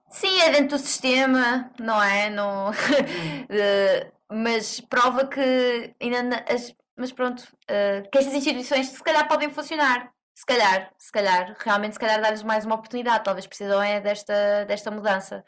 sim, 0.10 0.40
é 0.42 0.52
dentro 0.52 0.78
do 0.78 0.80
sistema, 0.80 1.72
não 1.80 2.02
é? 2.02 2.30
No, 2.30 2.72
mas 4.34 4.82
prova 4.82 5.28
que 5.28 5.94
ainda 6.02 6.44
as, 6.50 6.74
mas 6.98 7.12
pronto, 7.12 7.42
uh, 7.42 8.10
que 8.12 8.18
estas 8.18 8.34
instituições 8.34 8.88
se 8.88 9.04
calhar 9.04 9.28
podem 9.28 9.50
funcionar. 9.50 10.12
Se 10.36 10.46
calhar, 10.46 10.92
se 10.98 11.12
calhar, 11.12 11.56
realmente 11.60 11.94
se 11.94 12.00
calhar 12.00 12.20
dar-lhes 12.20 12.42
mais 12.42 12.66
uma 12.66 12.76
oportunidade, 12.76 13.24
talvez 13.24 13.46
precisam 13.46 13.82
é 13.82 14.02
desta, 14.02 14.66
desta 14.66 14.90
mudança. 14.90 15.44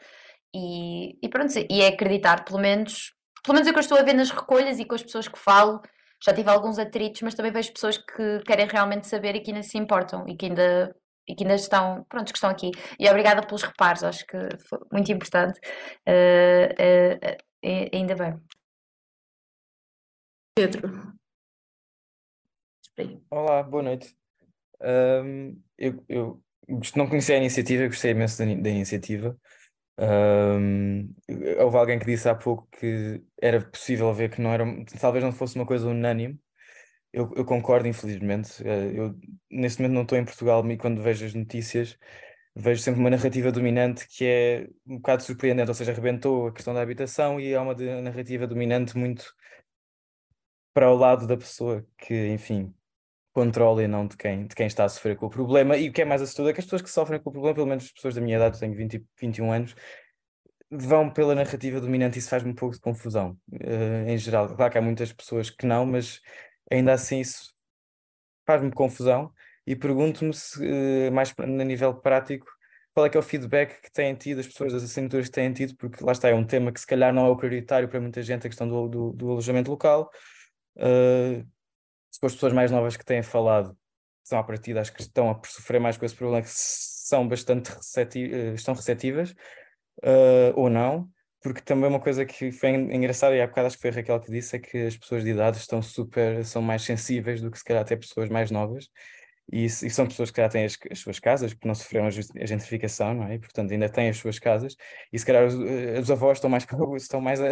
E, 0.54 1.18
e 1.20 1.28
pronto, 1.28 1.52
e 1.68 1.82
é 1.82 1.88
acreditar, 1.88 2.44
pelo 2.44 2.60
menos, 2.60 3.12
pelo 3.42 3.54
menos 3.54 3.68
é 3.68 3.72
que 3.72 3.78
eu 3.78 3.80
estou 3.80 3.98
a 3.98 4.02
ver 4.02 4.14
nas 4.14 4.30
recolhas 4.30 4.78
e 4.78 4.84
com 4.84 4.94
as 4.94 5.02
pessoas 5.02 5.26
que 5.26 5.38
falo, 5.38 5.82
já 6.24 6.32
tive 6.32 6.48
alguns 6.48 6.78
atritos, 6.78 7.20
mas 7.22 7.34
também 7.34 7.52
vejo 7.52 7.72
pessoas 7.72 7.98
que 7.98 8.40
querem 8.46 8.66
realmente 8.66 9.08
saber 9.08 9.34
e 9.34 9.40
que 9.40 9.50
ainda 9.50 9.62
se 9.62 9.76
importam 9.76 10.24
e 10.28 10.36
que 10.36 10.46
ainda 10.46 10.94
e 11.28 11.34
que 11.34 11.42
ainda 11.42 11.56
estão, 11.56 12.06
pronto, 12.08 12.32
que 12.32 12.38
estão 12.38 12.50
aqui. 12.50 12.70
E 13.00 13.08
obrigada 13.08 13.42
pelos 13.44 13.62
reparos, 13.62 14.04
acho 14.04 14.24
que 14.26 14.38
foi 14.68 14.78
muito 14.92 15.10
importante. 15.10 15.58
Uh, 16.08 17.34
uh, 17.64 17.88
ainda 17.92 18.14
bem. 18.14 18.40
Pedro. 20.56 20.90
Olá, 23.28 23.62
boa 23.62 23.82
noite. 23.82 24.16
Um, 24.80 25.60
eu, 25.76 26.02
eu 26.08 26.42
não 26.96 27.06
conhecia 27.06 27.34
a 27.34 27.38
iniciativa, 27.38 27.86
gostei 27.86 28.12
imenso 28.12 28.38
da, 28.38 28.46
da 28.46 28.70
iniciativa. 28.70 29.38
Um, 29.98 31.14
houve 31.60 31.76
alguém 31.76 31.98
que 31.98 32.06
disse 32.06 32.26
há 32.26 32.34
pouco 32.34 32.66
que 32.70 33.22
era 33.38 33.60
possível 33.60 34.14
ver 34.14 34.30
que 34.30 34.40
não 34.40 34.50
era, 34.50 34.64
talvez 34.98 35.22
não 35.22 35.30
fosse 35.30 35.56
uma 35.56 35.66
coisa 35.66 35.88
unânime. 35.88 36.40
Eu, 37.12 37.30
eu 37.36 37.44
concordo, 37.44 37.86
infelizmente. 37.86 38.66
Eh, 38.66 38.92
eu 38.94 39.14
neste 39.50 39.82
momento 39.82 39.94
não 39.94 40.02
estou 40.04 40.16
em 40.16 40.24
Portugal 40.24 40.66
e 40.70 40.78
quando 40.78 41.02
vejo 41.02 41.26
as 41.26 41.34
notícias 41.34 41.98
vejo 42.54 42.80
sempre 42.80 43.00
uma 43.00 43.10
narrativa 43.10 43.52
dominante 43.52 44.08
que 44.08 44.24
é 44.24 44.68
um 44.86 44.96
bocado 44.96 45.22
surpreendente, 45.22 45.68
ou 45.68 45.74
seja, 45.74 45.92
arrebentou 45.92 46.48
a 46.48 46.52
questão 46.52 46.72
da 46.72 46.80
habitação 46.80 47.38
e 47.38 47.54
há 47.54 47.60
uma 47.60 47.74
narrativa 47.74 48.46
dominante 48.46 48.96
muito 48.96 49.26
para 50.76 50.92
o 50.92 50.94
lado 50.94 51.26
da 51.26 51.38
pessoa 51.38 51.82
que, 51.96 52.28
enfim, 52.28 52.70
controla 53.32 53.82
e 53.82 53.88
não 53.88 54.06
de 54.06 54.14
quem, 54.14 54.46
de 54.46 54.54
quem 54.54 54.66
está 54.66 54.84
a 54.84 54.90
sofrer 54.90 55.16
com 55.16 55.24
o 55.24 55.30
problema. 55.30 55.74
E 55.74 55.88
o 55.88 55.92
que 55.92 56.02
é 56.02 56.04
mais 56.04 56.20
assustador 56.20 56.50
é 56.50 56.52
que 56.52 56.60
as 56.60 56.66
pessoas 56.66 56.82
que 56.82 56.90
sofrem 56.90 57.18
com 57.18 57.30
o 57.30 57.32
problema, 57.32 57.54
pelo 57.54 57.66
menos 57.66 57.84
as 57.84 57.92
pessoas 57.92 58.14
da 58.14 58.20
minha 58.20 58.36
idade, 58.36 58.56
eu 58.56 58.60
tenho 58.60 58.74
20, 58.76 59.02
21 59.18 59.52
anos, 59.52 59.74
vão 60.70 61.08
pela 61.08 61.34
narrativa 61.34 61.80
dominante 61.80 62.16
e 62.16 62.18
isso 62.18 62.28
faz-me 62.28 62.50
um 62.50 62.54
pouco 62.54 62.74
de 62.74 62.82
confusão, 62.82 63.38
uh, 63.52 64.06
em 64.06 64.18
geral. 64.18 64.54
Claro 64.54 64.70
que 64.70 64.76
há 64.76 64.82
muitas 64.82 65.10
pessoas 65.14 65.48
que 65.48 65.64
não, 65.64 65.86
mas 65.86 66.20
ainda 66.70 66.92
assim 66.92 67.20
isso 67.20 67.54
faz-me 68.46 68.70
confusão 68.70 69.32
e 69.66 69.74
pergunto-me 69.74 70.34
se, 70.34 70.60
uh, 70.62 71.10
mais 71.10 71.32
a 71.38 71.46
nível 71.46 71.94
prático, 71.94 72.46
qual 72.92 73.06
é 73.06 73.08
que 73.08 73.16
é 73.16 73.20
o 73.20 73.22
feedback 73.22 73.80
que 73.80 73.90
têm 73.90 74.14
tido, 74.14 74.40
as 74.40 74.46
pessoas 74.46 74.74
das 74.74 74.82
assinaturas 74.82 75.28
que 75.28 75.32
têm 75.32 75.50
tido, 75.54 75.74
porque 75.76 76.04
lá 76.04 76.12
está, 76.12 76.28
é 76.28 76.34
um 76.34 76.44
tema 76.44 76.70
que 76.70 76.80
se 76.80 76.86
calhar 76.86 77.14
não 77.14 77.24
é 77.26 77.30
o 77.30 77.36
prioritário 77.36 77.88
para 77.88 77.98
muita 77.98 78.22
gente, 78.22 78.46
a 78.46 78.50
questão 78.50 78.68
do, 78.68 78.88
do, 78.88 79.12
do 79.14 79.30
alojamento 79.30 79.70
local. 79.70 80.10
Uh, 80.76 81.46
se 82.10 82.20
for 82.20 82.26
as 82.26 82.34
pessoas 82.34 82.52
mais 82.52 82.70
novas 82.70 82.96
que 82.96 83.04
têm 83.04 83.22
falado, 83.22 83.76
são 84.24 84.38
à 84.38 84.44
partida 84.44 84.80
as 84.80 84.90
que 84.90 85.00
estão 85.00 85.30
a 85.30 85.40
sofrer 85.44 85.80
mais 85.80 85.96
com 85.96 86.04
esse 86.04 86.14
problema, 86.14 86.42
que 86.42 86.50
são 86.50 87.26
bastante 87.28 87.70
uh, 87.72 88.54
estão 88.54 88.74
receptivas, 88.74 89.30
uh, 90.02 90.52
ou 90.54 90.68
não, 90.68 91.08
porque 91.42 91.60
também 91.60 91.88
uma 91.88 92.00
coisa 92.00 92.24
que 92.24 92.50
foi 92.50 92.70
engraçada, 92.70 93.36
e 93.36 93.40
há 93.40 93.46
bocado 93.46 93.68
acho 93.68 93.76
que 93.76 93.82
foi 93.82 93.90
a 93.90 93.94
Raquel 93.94 94.20
que 94.20 94.30
disse, 94.30 94.56
é 94.56 94.58
que 94.58 94.86
as 94.86 94.96
pessoas 94.96 95.22
de 95.22 95.30
idade 95.30 95.58
estão 95.58 95.80
super, 95.80 96.44
são 96.44 96.60
mais 96.60 96.82
sensíveis 96.82 97.40
do 97.40 97.50
que 97.50 97.58
se 97.58 97.64
calhar 97.64 97.82
até 97.82 97.94
pessoas 97.96 98.28
mais 98.28 98.50
novas, 98.50 98.88
e, 99.52 99.66
e 99.66 99.68
são 99.68 100.06
pessoas 100.06 100.30
que 100.30 100.40
já 100.40 100.48
têm 100.48 100.64
as, 100.64 100.76
as, 100.90 100.98
suas 100.98 101.20
casas, 101.20 101.54
porque 101.54 101.68
não 101.68 101.74
sofreram 101.74 102.06
a 102.06 102.10
gentrificação, 102.10 103.14
não 103.14 103.28
é? 103.28 103.34
E, 103.34 103.38
portanto, 103.38 103.70
ainda 103.72 103.88
têm 103.88 104.08
as 104.08 104.16
suas 104.16 104.38
casas, 104.38 104.74
e 105.12 105.18
se 105.18 105.24
calhar 105.24 105.46
os, 105.46 105.54
eh, 105.54 106.00
os 106.00 106.10
avós 106.10 106.38
estão 106.38 106.50
mais, 106.50 106.66
estão 106.96 107.20
mais 107.20 107.40
a, 107.40 107.46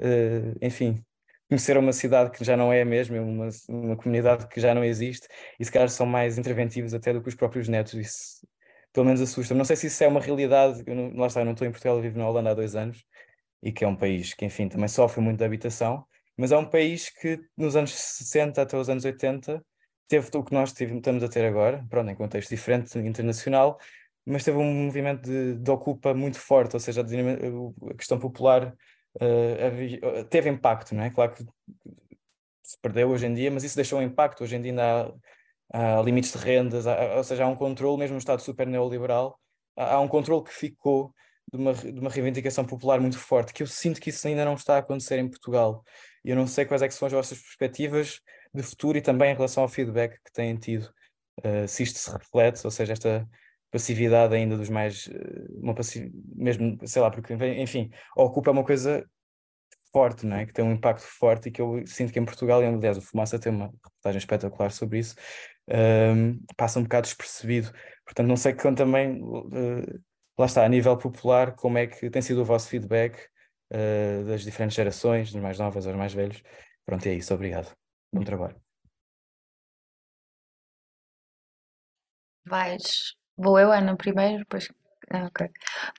uh, 0.00 0.58
enfim, 0.62 1.04
conheceram 1.50 1.80
uma 1.80 1.92
cidade 1.92 2.30
que 2.30 2.44
já 2.44 2.56
não 2.56 2.72
é 2.72 2.82
a 2.82 2.84
mesma, 2.84 3.16
é 3.16 3.20
uma, 3.20 3.48
uma 3.68 3.96
comunidade 3.96 4.46
que 4.46 4.60
já 4.60 4.72
não 4.72 4.84
existe, 4.84 5.26
e 5.58 5.64
se 5.64 5.72
calhar 5.72 5.88
são 5.88 6.06
mais 6.06 6.38
interventivos 6.38 6.94
até 6.94 7.12
do 7.12 7.20
que 7.20 7.28
os 7.28 7.34
próprios 7.34 7.66
netos, 7.66 7.94
isso 7.94 8.46
pelo 8.92 9.06
menos 9.06 9.20
assusta-me. 9.20 9.58
Não 9.58 9.64
sei 9.64 9.74
se 9.74 9.88
isso 9.88 10.04
é 10.04 10.06
uma 10.06 10.20
realidade, 10.20 10.84
eu 10.86 10.94
não, 10.94 11.12
lá 11.16 11.26
está, 11.26 11.40
eu 11.40 11.44
não 11.44 11.52
estou 11.52 11.66
em 11.66 11.72
Portugal, 11.72 11.96
eu 11.96 12.02
vivo 12.02 12.16
na 12.18 12.28
Holanda 12.28 12.50
há 12.50 12.54
dois 12.54 12.76
anos, 12.76 13.04
e 13.60 13.72
que 13.72 13.84
é 13.84 13.88
um 13.88 13.96
país 13.96 14.32
que, 14.32 14.44
enfim, 14.44 14.68
também 14.68 14.86
sofre 14.86 15.20
muito 15.20 15.38
da 15.40 15.46
habitação, 15.46 16.06
mas 16.36 16.52
é 16.52 16.56
um 16.56 16.64
país 16.64 17.10
que 17.10 17.40
nos 17.56 17.74
anos 17.74 17.92
60 17.92 18.62
até 18.62 18.76
os 18.76 18.88
anos 18.88 19.04
80 19.04 19.60
teve 20.06 20.28
o 20.32 20.44
que 20.44 20.54
nós 20.54 20.72
tivemos, 20.72 21.00
estamos 21.00 21.24
a 21.24 21.28
ter 21.28 21.44
agora, 21.44 21.84
pronto, 21.90 22.10
em 22.10 22.14
contexto 22.14 22.50
diferente, 22.50 22.96
internacional, 22.96 23.76
mas 24.24 24.44
teve 24.44 24.56
um 24.58 24.84
movimento 24.84 25.22
de, 25.22 25.56
de 25.56 25.70
ocupa 25.70 26.14
muito 26.14 26.38
forte, 26.38 26.76
ou 26.76 26.80
seja, 26.80 27.02
a, 27.02 27.90
a 27.90 27.94
questão 27.94 28.20
popular 28.20 28.72
uh, 29.16 30.24
teve 30.28 30.48
impacto, 30.48 30.94
não 30.94 31.02
é? 31.02 31.10
Claro 31.10 31.32
que 31.32 31.44
se 32.64 32.78
perdeu 32.80 33.10
hoje 33.10 33.26
em 33.26 33.34
dia, 33.34 33.50
mas 33.50 33.64
isso 33.64 33.76
deixou 33.76 33.98
um 33.98 34.02
impacto. 34.02 34.44
Hoje 34.44 34.56
em 34.56 34.62
dia 34.62 34.72
ainda 34.72 35.14
há, 35.72 35.98
há 35.98 36.02
limites 36.02 36.32
de 36.32 36.38
rendas, 36.38 36.86
há, 36.86 37.16
ou 37.16 37.24
seja, 37.24 37.44
há 37.44 37.48
um 37.48 37.56
controle, 37.56 37.98
mesmo 37.98 38.14
no 38.14 38.18
Estado 38.18 38.40
super 38.40 38.66
neoliberal, 38.66 39.38
há, 39.76 39.94
há 39.94 40.00
um 40.00 40.08
controle 40.08 40.44
que 40.44 40.54
ficou 40.54 41.12
de 41.52 41.58
uma, 41.58 41.74
de 41.74 41.98
uma 41.98 42.10
reivindicação 42.10 42.64
popular 42.64 43.00
muito 43.00 43.18
forte, 43.18 43.52
que 43.52 43.62
eu 43.62 43.66
sinto 43.66 44.00
que 44.00 44.10
isso 44.10 44.26
ainda 44.28 44.44
não 44.44 44.54
está 44.54 44.76
a 44.76 44.78
acontecer 44.78 45.18
em 45.18 45.28
Portugal. 45.28 45.82
E 46.24 46.30
eu 46.30 46.36
não 46.36 46.46
sei 46.46 46.64
quais 46.64 46.82
é 46.82 46.90
são 46.90 47.06
as 47.06 47.12
vossas 47.12 47.38
perspectivas 47.38 48.20
de 48.54 48.62
futuro 48.62 48.98
e 48.98 49.02
também 49.02 49.32
em 49.32 49.34
relação 49.34 49.62
ao 49.62 49.68
feedback 49.68 50.18
que 50.24 50.32
têm 50.32 50.56
tido, 50.56 50.92
uh, 51.44 51.66
se 51.66 51.82
isto 51.82 51.98
se 51.98 52.10
reflete, 52.10 52.60
ou 52.64 52.70
seja, 52.70 52.92
esta 52.92 53.28
passividade 53.70 54.34
ainda 54.34 54.56
dos 54.56 54.68
mais, 54.68 55.08
eh, 55.08 55.46
uma 55.62 55.74
passiv... 55.74 56.10
mesmo, 56.34 56.78
sei 56.86 57.02
lá, 57.02 57.10
porque, 57.10 57.34
enfim, 57.34 57.90
ocupa 58.16 58.50
uma 58.50 58.64
coisa 58.64 59.04
forte, 59.92 60.26
não 60.26 60.36
é? 60.36 60.46
Que 60.46 60.52
tem 60.52 60.64
um 60.64 60.72
impacto 60.72 61.02
forte 61.02 61.48
e 61.48 61.52
que 61.52 61.60
eu 61.60 61.84
sinto 61.86 62.12
que 62.12 62.18
em 62.18 62.24
Portugal, 62.24 62.62
e 62.62 62.66
aliás 62.66 62.98
o 62.98 63.02
Fumaça 63.02 63.38
tem 63.38 63.52
uma 63.52 63.66
reportagem 63.66 64.18
espetacular 64.18 64.70
sobre 64.70 64.98
isso, 65.00 65.16
um, 65.68 65.74
ehm, 65.74 66.38
passa 66.56 66.78
um 66.78 66.82
bocado 66.84 67.06
despercebido. 67.06 67.72
Portanto, 68.04 68.26
não 68.28 68.36
sei 68.36 68.52
que 68.54 68.72
também, 68.74 69.22
uh, 69.22 70.00
lá 70.38 70.46
está, 70.46 70.64
a 70.64 70.68
nível 70.68 70.96
popular, 70.96 71.54
como 71.54 71.78
é 71.78 71.86
que 71.86 72.10
tem 72.10 72.22
sido 72.22 72.42
o 72.42 72.44
vosso 72.44 72.68
feedback 72.68 73.18
uh, 73.72 74.24
das 74.26 74.42
diferentes 74.42 74.76
gerações, 74.76 75.32
dos 75.32 75.40
mais 75.42 75.58
novas 75.58 75.86
aos 75.86 75.96
mais 75.96 76.12
velhos. 76.12 76.42
Pronto, 76.84 77.06
é 77.06 77.14
isso, 77.14 77.34
obrigado. 77.34 77.72
Bom 78.12 78.24
trabalho. 78.24 78.60
Vais 82.44 83.19
Vou 83.42 83.58
eu, 83.58 83.72
Ana, 83.72 83.96
primeiro, 83.96 84.40
depois. 84.40 84.68
Ah, 85.10 85.24
ok. 85.26 85.48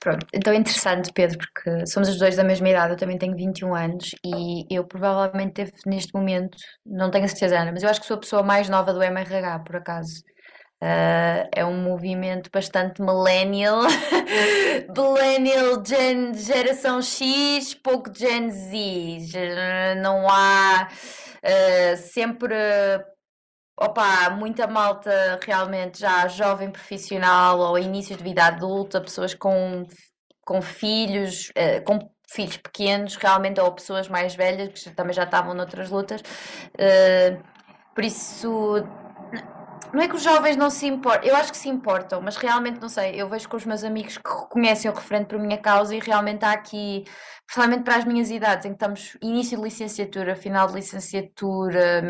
Pronto. 0.00 0.26
Então 0.32 0.52
é 0.52 0.56
interessante, 0.56 1.12
Pedro, 1.12 1.38
porque 1.38 1.86
somos 1.86 2.08
os 2.08 2.18
dois 2.18 2.36
da 2.36 2.44
mesma 2.44 2.68
idade, 2.68 2.92
eu 2.92 2.96
também 2.96 3.18
tenho 3.18 3.36
21 3.36 3.74
anos 3.74 4.14
e 4.24 4.64
eu 4.70 4.84
provavelmente 4.84 5.52
teve 5.52 5.72
neste 5.84 6.14
momento, 6.14 6.56
não 6.86 7.10
tenho 7.10 7.24
a 7.24 7.28
certeza, 7.28 7.58
Ana, 7.58 7.72
mas 7.72 7.82
eu 7.82 7.90
acho 7.90 8.00
que 8.00 8.06
sou 8.06 8.16
a 8.16 8.20
pessoa 8.20 8.42
mais 8.42 8.68
nova 8.68 8.92
do 8.92 9.02
MRH, 9.02 9.58
por 9.60 9.76
acaso. 9.76 10.22
Uh, 10.82 11.46
é 11.52 11.64
um 11.64 11.80
movimento 11.82 12.50
bastante 12.52 13.00
millennial, 13.02 13.82
millennial, 14.96 15.82
gen, 15.84 16.34
geração 16.34 17.00
X, 17.02 17.74
pouco 17.74 18.10
Gen 18.12 18.50
Z. 18.50 19.28
Não 20.00 20.28
há 20.28 20.88
uh, 20.88 21.96
sempre 21.96 22.54
opa, 23.76 24.30
muita 24.30 24.66
malta 24.66 25.38
realmente 25.42 26.00
já 26.00 26.28
jovem 26.28 26.70
profissional 26.70 27.58
ou 27.58 27.78
início 27.78 28.16
de 28.16 28.22
vida 28.22 28.44
adulta, 28.44 29.00
pessoas 29.00 29.34
com, 29.34 29.86
com 30.44 30.62
filhos, 30.62 31.50
uh, 31.50 31.82
com 31.84 32.10
filhos 32.28 32.56
pequenos, 32.56 33.16
realmente, 33.16 33.60
ou 33.60 33.72
pessoas 33.72 34.08
mais 34.08 34.34
velhas 34.34 34.84
que 34.84 34.90
também 34.90 35.12
já 35.12 35.24
estavam 35.24 35.54
noutras 35.54 35.90
lutas. 35.90 36.20
Uh, 36.20 37.42
por 37.94 38.04
isso, 38.04 38.86
não 39.92 40.02
é 40.02 40.08
que 40.08 40.16
os 40.16 40.22
jovens 40.22 40.56
não 40.56 40.70
se 40.70 40.86
importam, 40.86 41.28
eu 41.28 41.36
acho 41.36 41.50
que 41.52 41.58
se 41.58 41.68
importam, 41.68 42.20
mas 42.20 42.36
realmente 42.36 42.80
não 42.80 42.88
sei. 42.88 43.20
Eu 43.20 43.28
vejo 43.28 43.48
com 43.48 43.56
os 43.56 43.66
meus 43.66 43.84
amigos 43.84 44.16
que 44.16 44.28
reconhecem 44.28 44.90
o 44.90 44.94
referente 44.94 45.26
por 45.26 45.38
minha 45.38 45.58
causa 45.58 45.94
e 45.94 46.00
realmente 46.00 46.44
há 46.44 46.52
aqui, 46.52 47.04
principalmente 47.46 47.84
para 47.84 47.96
as 47.96 48.04
minhas 48.04 48.30
idades, 48.30 48.64
em 48.64 48.70
que 48.70 48.76
estamos 48.76 49.18
início 49.20 49.58
de 49.58 49.64
licenciatura, 49.64 50.34
final 50.34 50.66
de 50.68 50.74
licenciatura, 50.74 52.02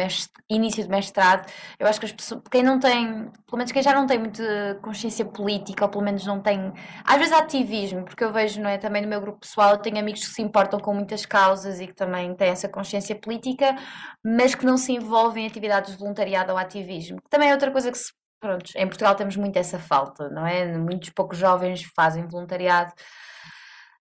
início 0.49 0.85
de 0.85 0.89
mestrado. 0.89 1.51
Eu 1.79 1.87
acho 1.89 1.99
que 1.99 2.07
as 2.07 2.13
pessoas, 2.13 2.43
quem 2.51 2.63
não 2.63 2.79
tem, 2.79 3.31
pelo 3.47 3.59
menos 3.59 3.73
quem 3.73 3.83
já 3.83 3.93
não 3.93 4.07
tem 4.07 4.19
muita 4.19 4.79
consciência 4.81 5.25
política, 5.25 5.85
ou 5.85 5.91
pelo 5.91 6.05
menos 6.05 6.25
não 6.25 6.41
tem, 6.41 6.73
às 7.05 7.19
vezes 7.19 7.33
ativismo, 7.33 8.05
porque 8.05 8.23
eu 8.23 8.33
vejo, 8.33 8.61
não 8.61 8.71
é? 8.71 8.79
Também 8.79 9.03
no 9.03 9.09
meu 9.09 9.21
grupo 9.21 9.41
pessoal, 9.41 9.73
eu 9.73 9.79
tenho 9.79 9.99
amigos 9.99 10.21
que 10.21 10.35
se 10.35 10.43
importam 10.43 10.79
com 10.79 10.95
muitas 10.95 11.27
causas 11.27 11.81
e 11.81 11.89
que 11.89 11.95
também 11.95 12.33
têm 12.37 12.51
essa 12.51 12.69
consciência 12.69 13.17
política, 13.17 13.77
mas 14.25 14.55
que 14.55 14.65
não 14.65 14.77
se 14.77 14.93
envolvem 14.93 15.45
em 15.45 15.49
atividades 15.49 15.93
de 15.93 15.99
voluntariado 15.99 16.53
ou 16.53 16.59
ativismo, 16.59 17.21
que 17.21 17.29
também 17.29 17.51
é 17.51 17.53
outra 17.53 17.72
coisa 17.73 17.91
que 17.91 17.99
se, 17.99 18.13
pronto, 18.41 18.71
em 18.77 18.87
Portugal 18.87 19.15
temos 19.15 19.37
muito 19.37 19.57
essa 19.59 19.79
falta, 19.79 20.29
não 20.29 20.47
é? 20.47 20.67
Muitos 20.77 21.11
poucos 21.11 21.39
jovens 21.39 21.83
fazem 21.97 22.27
voluntariado. 22.27 22.93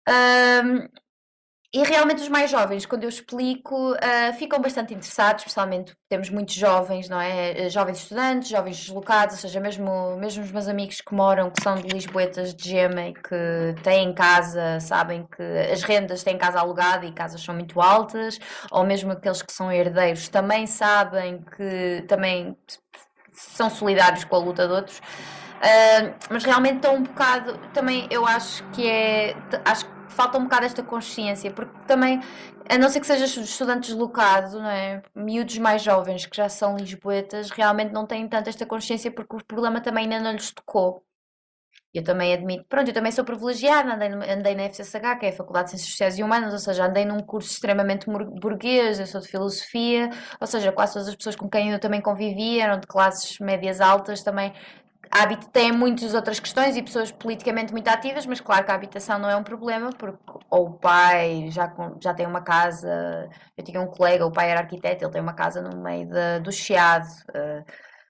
Um, 0.08 0.88
e 1.76 1.84
realmente 1.84 2.22
os 2.22 2.30
mais 2.30 2.50
jovens, 2.50 2.86
quando 2.86 3.04
eu 3.04 3.10
explico, 3.10 3.92
uh, 3.92 4.34
ficam 4.40 4.62
bastante 4.62 4.94
interessados, 4.94 5.42
especialmente 5.42 5.94
temos 6.08 6.30
muitos 6.30 6.56
jovens, 6.56 7.10
não 7.10 7.20
é? 7.20 7.68
Jovens 7.70 7.98
estudantes, 7.98 8.48
jovens 8.48 8.78
deslocados, 8.78 9.36
ou 9.36 9.42
seja, 9.42 9.60
mesmo, 9.60 10.16
mesmo 10.16 10.42
os 10.42 10.54
meus 10.54 10.70
amigos 10.70 11.02
que 11.02 11.14
moram, 11.14 11.52
que 11.52 11.62
são 11.62 11.76
de 11.76 11.90
Lisboetas 11.90 12.56
de 12.56 12.70
Gema 12.70 13.08
e 13.08 13.14
que 13.14 13.76
têm 13.84 14.14
casa, 14.14 14.80
sabem 14.80 15.28
que 15.28 15.44
as 15.44 15.84
rendas 15.84 16.24
têm 16.24 16.38
casa 16.38 16.62
alugada 16.62 17.06
e 17.06 17.12
casas 17.12 17.42
são 17.42 17.54
muito 17.54 17.82
altas, 17.82 18.40
ou 18.72 18.86
mesmo 18.86 19.12
aqueles 19.12 19.42
que 19.42 19.52
são 19.52 19.70
herdeiros 19.70 20.30
também 20.30 20.66
sabem 20.66 21.42
que 21.58 22.06
também 22.08 22.58
são 23.36 23.70
solidários 23.70 24.24
com 24.24 24.36
a 24.36 24.40
luta 24.40 24.68
de 24.68 24.74
outros. 24.74 25.00
Uh, 25.00 26.14
mas 26.30 26.44
realmente 26.44 26.76
estão 26.76 26.96
um 26.96 27.04
bocado, 27.04 27.58
também 27.74 28.08
eu 28.12 28.26
acho 28.26 28.64
que 28.72 28.88
é, 28.88 29.36
acho 29.64 29.86
que 29.86 29.92
falta 30.10 30.38
um 30.38 30.44
bocado 30.44 30.66
esta 30.66 30.84
consciência, 30.84 31.52
porque 31.52 31.74
também 31.88 32.22
a 32.70 32.78
não 32.78 32.90
ser 32.90 33.00
que 33.00 33.08
seja 33.08 33.26
estudante 33.26 33.90
deslocado, 33.90 34.60
não 34.60 34.70
é? 34.70 35.04
Miúdos 35.14 35.58
mais 35.60 35.84
jovens 35.84 36.26
que 36.26 36.36
já 36.36 36.50
são 36.50 36.76
lisboetas 36.76 37.52
realmente 37.52 37.94
não 37.94 38.06
têm 38.06 38.28
tanto 38.28 38.50
esta 38.50 38.66
consciência 38.66 39.12
porque 39.12 39.36
o 39.36 39.44
problema 39.44 39.80
também 39.82 40.06
ainda 40.06 40.20
não 40.20 40.32
lhes 40.32 40.52
tocou. 40.52 41.05
Eu 41.96 42.04
também 42.04 42.34
admito, 42.34 42.66
pronto, 42.68 42.90
eu 42.90 42.94
também 42.94 43.10
sou 43.10 43.24
privilegiada, 43.24 43.94
andei, 43.94 44.10
andei 44.30 44.54
na 44.54 44.64
FCSH, 44.64 45.18
que 45.18 45.26
é 45.28 45.30
a 45.30 45.32
Faculdade 45.32 45.66
de 45.66 45.70
Ciências 45.72 45.92
Sociais 45.92 46.20
e 46.20 46.24
Humanas, 46.24 46.52
ou 46.52 46.60
seja, 46.60 46.86
andei 46.86 47.06
num 47.06 47.22
curso 47.22 47.50
extremamente 47.54 48.06
burguês, 48.10 49.00
eu 49.00 49.08
sou 49.08 49.22
de 49.22 49.30
filosofia, 49.30 50.10
ou 50.38 50.46
seja, 50.46 50.74
quase 50.74 50.92
todas 50.92 51.08
as 51.08 51.16
pessoas 51.16 51.38
com 51.38 51.50
quem 51.50 51.72
eu 51.72 51.80
também 51.80 52.02
convivi 52.02 52.60
eram 52.60 52.82
de 52.82 52.86
classes 52.86 53.40
médias 53.40 53.80
altas 53.80 54.22
também. 54.22 54.52
A 55.10 55.26
tem 55.54 55.72
muitas 55.72 56.14
outras 56.14 56.38
questões 56.38 56.76
e 56.76 56.84
pessoas 56.84 57.14
politicamente 57.14 57.72
muito 57.72 57.88
ativas, 57.88 58.26
mas 58.26 58.42
claro 58.42 58.66
que 58.66 58.72
a 58.72 58.76
habitação 58.76 59.18
não 59.18 59.30
é 59.30 59.36
um 59.38 59.44
problema, 59.44 59.90
porque 59.92 60.20
ou 60.50 60.68
o 60.68 60.74
pai 60.74 61.48
já, 61.50 61.74
já 62.02 62.14
tem 62.14 62.26
uma 62.28 62.42
casa, 62.42 63.30
eu 63.56 63.64
tinha 63.64 63.80
um 63.80 63.88
colega, 63.88 64.26
o 64.26 64.32
pai 64.34 64.52
era 64.52 64.60
arquiteto, 64.60 65.06
ele 65.06 65.12
tem 65.14 65.22
uma 65.22 65.34
casa 65.34 65.62
no 65.62 65.82
meio 65.82 66.10
de, 66.10 66.40
do 66.42 66.52
Chiado, 66.52 67.08
uh, 67.30 67.60
ou 67.60 67.66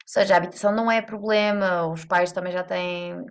seja, 0.07 0.34
a 0.34 0.38
habitação 0.38 0.72
não 0.72 0.90
é 0.90 1.02
problema, 1.03 1.86
os 1.88 2.03
pais 2.03 2.32
também 2.32 2.52
já 2.52 2.64
têm 2.64 3.24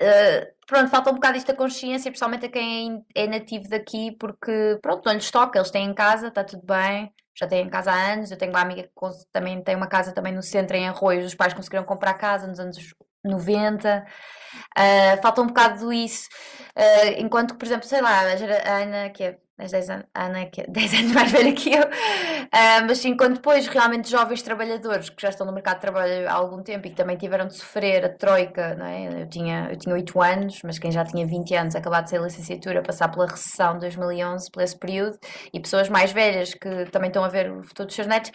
Uh, 0.00 0.46
pronto, 0.66 0.90
falta 0.90 1.10
um 1.10 1.14
bocado 1.14 1.36
esta 1.36 1.54
consciência, 1.54 2.10
principalmente 2.10 2.46
a 2.46 2.48
quem 2.48 3.04
é, 3.14 3.24
é 3.24 3.26
nativo 3.26 3.68
daqui, 3.68 4.16
porque 4.18 4.78
pronto, 4.82 5.04
não 5.06 5.12
lhes 5.12 5.30
toca, 5.30 5.58
eles 5.58 5.70
têm 5.70 5.88
em 5.88 5.94
casa, 5.94 6.28
está 6.28 6.42
tudo 6.42 6.64
bem, 6.66 7.12
já 7.34 7.46
têm 7.46 7.66
em 7.66 7.70
casa 7.70 7.92
há 7.92 8.12
anos. 8.12 8.30
Eu 8.30 8.38
tenho 8.38 8.52
uma 8.52 8.60
amiga 8.60 8.82
que 8.82 8.90
também 9.32 9.62
tem 9.62 9.76
uma 9.76 9.86
casa 9.86 10.12
também 10.12 10.32
no 10.32 10.42
centro, 10.42 10.76
em 10.76 10.88
Arroios, 10.88 11.26
os 11.26 11.34
pais 11.34 11.54
conseguiram 11.54 11.84
comprar 11.84 12.14
casa 12.14 12.46
nos 12.46 12.58
anos 12.58 12.76
90. 13.24 14.04
Uh, 14.04 14.72
ah, 14.76 15.18
falta 15.22 15.42
um 15.42 15.46
bocado 15.46 15.92
isso, 15.92 16.28
uh, 16.76 17.18
enquanto 17.18 17.52
que, 17.52 17.58
por 17.58 17.66
exemplo, 17.66 17.86
sei 17.86 18.00
lá, 18.00 18.20
a 18.20 18.76
Ana, 18.82 19.10
que 19.10 19.24
é 19.24 19.38
mas 19.62 19.70
10 19.70 19.90
anos, 19.90 20.06
a 20.12 20.24
Ana 20.24 20.40
é 20.40 20.46
que 20.46 20.60
é 20.60 20.66
10 20.68 20.94
anos 20.94 21.12
mais 21.12 21.30
velha 21.30 21.52
que 21.52 21.72
eu, 21.72 21.82
uh, 21.82 22.86
mas 22.86 23.04
enquanto 23.04 23.34
depois 23.34 23.66
realmente 23.68 24.10
jovens 24.10 24.42
trabalhadores 24.42 25.08
que 25.08 25.22
já 25.22 25.28
estão 25.28 25.46
no 25.46 25.52
mercado 25.52 25.76
de 25.76 25.82
trabalho 25.82 26.28
há 26.28 26.32
algum 26.32 26.62
tempo 26.62 26.86
e 26.86 26.90
que 26.90 26.96
também 26.96 27.16
tiveram 27.16 27.46
de 27.46 27.56
sofrer 27.56 28.04
a 28.04 28.08
troika, 28.08 28.74
não 28.74 28.86
é? 28.86 29.22
eu, 29.22 29.28
tinha, 29.28 29.68
eu 29.70 29.76
tinha 29.76 29.94
8 29.94 30.20
anos, 30.20 30.60
mas 30.64 30.78
quem 30.78 30.90
já 30.90 31.04
tinha 31.04 31.26
20 31.26 31.54
anos, 31.54 31.76
acabado 31.76 32.04
de 32.04 32.10
ser 32.10 32.20
licenciatura, 32.20 32.82
passar 32.82 33.08
pela 33.08 33.26
recessão 33.26 33.74
de 33.74 33.80
2011, 33.80 34.50
por 34.50 34.62
esse 34.62 34.76
período, 34.76 35.18
e 35.52 35.60
pessoas 35.60 35.88
mais 35.88 36.10
velhas 36.12 36.54
que 36.54 36.86
também 36.86 37.08
estão 37.08 37.22
a 37.22 37.28
ver 37.28 37.50
o 37.50 37.62
futuro 37.62 37.86
dos 37.86 37.94
seus 37.94 38.08
netos, 38.08 38.32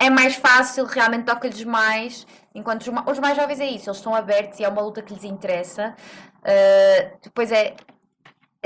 é 0.00 0.08
mais 0.08 0.34
fácil, 0.34 0.86
realmente 0.86 1.24
toca-lhes 1.24 1.62
mais, 1.62 2.26
enquanto 2.54 2.82
os, 2.82 2.88
os, 2.88 3.18
mais 3.18 3.36
jovens 3.36 3.60
é 3.60 3.66
isso, 3.66 3.90
eles 3.90 3.98
estão 3.98 4.14
abertos 4.14 4.58
e 4.58 4.64
é 4.64 4.68
uma 4.68 4.80
luta 4.80 5.02
que 5.02 5.12
lhes 5.12 5.24
interessa. 5.24 5.94
Uh, 6.38 7.18
depois 7.22 7.52
é, 7.52 7.74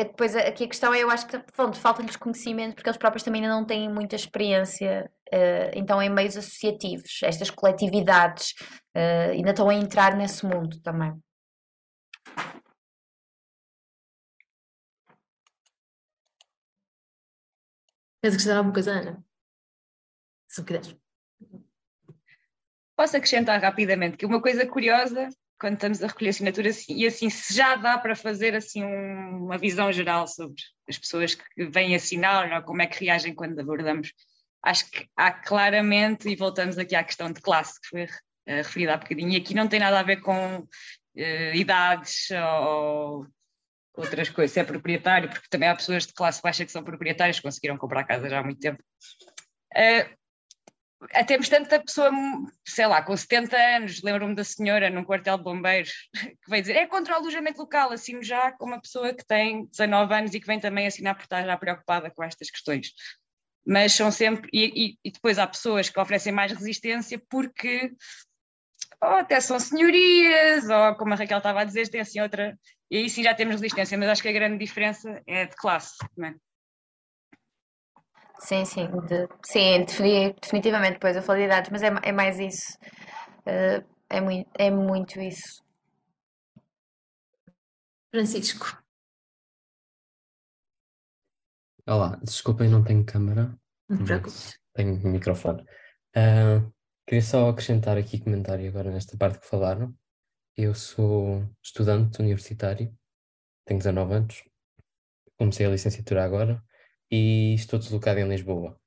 depois 0.02 0.34
aqui 0.34 0.64
a 0.64 0.68
questão 0.68 0.92
é, 0.92 1.02
eu 1.02 1.10
acho 1.10 1.26
que 1.28 1.40
falta-lhes 1.74 2.16
conhecimento 2.16 2.74
porque 2.74 2.88
eles 2.88 2.98
próprios 2.98 3.22
também 3.22 3.42
ainda 3.42 3.54
não 3.54 3.64
têm 3.64 3.88
muita 3.88 4.16
experiência, 4.16 5.08
uh, 5.32 5.70
então 5.72 6.02
em 6.02 6.10
meios 6.10 6.36
associativos, 6.36 7.20
estas 7.22 7.48
coletividades 7.48 8.54
uh, 8.96 9.30
ainda 9.32 9.50
estão 9.50 9.68
a 9.68 9.74
entrar 9.74 10.16
nesse 10.16 10.44
mundo 10.44 10.80
também. 10.80 11.12
Queres 18.20 18.34
acrescentar 18.34 18.56
alguma 18.56 18.74
coisa, 18.74 18.90
Ana? 18.92 19.24
Se 20.48 20.64
quiseres. 20.64 20.96
Posso 22.96 23.16
acrescentar 23.16 23.60
rapidamente 23.60 24.16
que 24.16 24.26
uma 24.26 24.40
coisa 24.40 24.66
curiosa 24.66 25.28
quando 25.58 25.74
estamos 25.74 26.02
a 26.02 26.06
recolher 26.06 26.30
assinaturas 26.30 26.84
e 26.88 27.06
assim 27.06 27.30
se 27.30 27.54
já 27.54 27.76
dá 27.76 27.98
para 27.98 28.16
fazer 28.16 28.54
assim 28.54 28.84
um, 28.84 29.44
uma 29.44 29.58
visão 29.58 29.92
geral 29.92 30.26
sobre 30.26 30.56
as 30.88 30.98
pessoas 30.98 31.34
que 31.34 31.66
vêm 31.66 31.94
assinar 31.94 32.52
ou 32.52 32.62
como 32.62 32.82
é 32.82 32.86
que 32.86 33.04
reagem 33.04 33.34
quando 33.34 33.58
abordamos. 33.58 34.12
Acho 34.62 34.90
que 34.90 35.06
há 35.16 35.30
claramente, 35.30 36.28
e 36.28 36.36
voltamos 36.36 36.78
aqui 36.78 36.94
à 36.94 37.04
questão 37.04 37.30
de 37.30 37.40
classe 37.40 37.80
que 37.80 37.88
foi 37.88 38.04
uh, 38.04 38.08
referida 38.46 38.94
há 38.94 38.96
bocadinho, 38.96 39.30
e 39.30 39.36
aqui 39.36 39.54
não 39.54 39.68
tem 39.68 39.78
nada 39.78 40.00
a 40.00 40.02
ver 40.02 40.20
com 40.22 40.58
uh, 40.58 41.54
idades 41.54 42.28
ou 42.30 43.26
outras 43.94 44.28
coisas, 44.28 44.52
se 44.52 44.60
é 44.60 44.64
proprietário, 44.64 45.28
porque 45.28 45.48
também 45.48 45.68
há 45.68 45.76
pessoas 45.76 46.06
de 46.06 46.14
classe 46.14 46.42
baixa 46.42 46.64
que 46.64 46.72
são 46.72 46.82
proprietários, 46.82 47.40
conseguiram 47.40 47.76
comprar 47.76 48.04
casa 48.04 48.28
já 48.28 48.40
há 48.40 48.42
muito 48.42 48.60
tempo. 48.60 48.82
Uh, 49.76 50.23
temos 51.26 51.48
tanta 51.48 51.80
pessoa, 51.80 52.10
sei 52.66 52.86
lá, 52.86 53.02
com 53.02 53.16
70 53.16 53.56
anos, 53.56 54.02
lembro-me 54.02 54.34
da 54.34 54.44
senhora 54.44 54.90
num 54.90 55.04
quartel 55.04 55.36
de 55.36 55.44
bombeiros, 55.44 55.92
que 56.12 56.50
veio 56.50 56.62
dizer 56.62 56.76
é 56.76 56.86
contra 56.86 57.14
o 57.14 57.16
alojamento 57.16 57.60
local, 57.60 57.92
assino 57.92 58.22
já 58.22 58.52
com 58.52 58.66
uma 58.66 58.80
pessoa 58.80 59.12
que 59.12 59.24
tem 59.24 59.66
19 59.66 60.14
anos 60.14 60.34
e 60.34 60.40
que 60.40 60.46
vem 60.46 60.60
também 60.60 60.86
assinar 60.86 61.14
por 61.14 61.24
estar 61.24 61.44
já 61.44 61.56
preocupada 61.56 62.10
com 62.10 62.22
estas 62.22 62.50
questões. 62.50 62.92
Mas 63.66 63.92
são 63.92 64.10
sempre, 64.10 64.48
e, 64.52 64.86
e, 64.86 64.98
e 65.04 65.10
depois 65.10 65.38
há 65.38 65.46
pessoas 65.46 65.88
que 65.88 65.98
oferecem 65.98 66.32
mais 66.32 66.52
resistência 66.52 67.20
porque 67.30 67.92
ou 69.02 69.16
até 69.16 69.40
são 69.40 69.58
senhorias, 69.58 70.68
ou 70.68 70.94
como 70.96 71.12
a 71.12 71.16
Raquel 71.16 71.38
estava 71.38 71.60
a 71.60 71.64
dizer, 71.64 71.88
tem 71.88 72.00
assim 72.00 72.20
outra, 72.20 72.58
e 72.90 72.98
aí 72.98 73.10
sim 73.10 73.22
já 73.22 73.34
temos 73.34 73.56
resistência, 73.56 73.98
mas 73.98 74.08
acho 74.08 74.22
que 74.22 74.28
a 74.28 74.32
grande 74.32 74.58
diferença 74.58 75.22
é 75.26 75.46
de 75.46 75.56
classe, 75.56 75.96
é? 76.22 76.34
Sim, 78.38 78.64
sim, 78.64 78.86
de, 79.06 79.28
sim, 79.44 79.84
definitivamente, 80.40 80.94
depois 80.94 81.16
eu 81.16 81.22
falo 81.22 81.38
de 81.38 81.44
idades, 81.46 81.70
mas 81.70 81.82
é, 81.82 81.90
é 82.02 82.12
mais 82.12 82.38
isso. 82.38 82.76
Uh, 83.46 83.84
é, 84.08 84.20
muito, 84.20 84.50
é 84.58 84.70
muito 84.70 85.20
isso. 85.20 85.62
Francisco. 88.10 88.82
Olá, 91.86 92.18
desculpem, 92.22 92.68
não 92.68 92.82
tenho 92.82 93.04
câmera. 93.04 93.56
Não 93.88 93.98
te 93.98 94.04
preocupes. 94.04 94.58
Tenho 94.74 94.98
microfone. 95.08 95.62
Uh, 96.16 96.72
queria 97.06 97.22
só 97.22 97.48
acrescentar 97.48 97.96
aqui 97.96 98.18
comentário 98.18 98.68
agora 98.68 98.90
nesta 98.90 99.16
parte 99.16 99.38
que 99.38 99.46
falaram. 99.46 99.94
Eu 100.56 100.74
sou 100.74 101.48
estudante 101.62 102.20
universitário, 102.20 102.96
tenho 103.64 103.78
19 103.78 104.14
anos, 104.14 104.44
comecei 105.36 105.66
a 105.66 105.70
licenciatura 105.70 106.24
agora 106.24 106.62
e 107.10 107.54
estou 107.54 107.78
deslocado 107.78 108.20
em 108.20 108.28
Lisboa. 108.28 108.78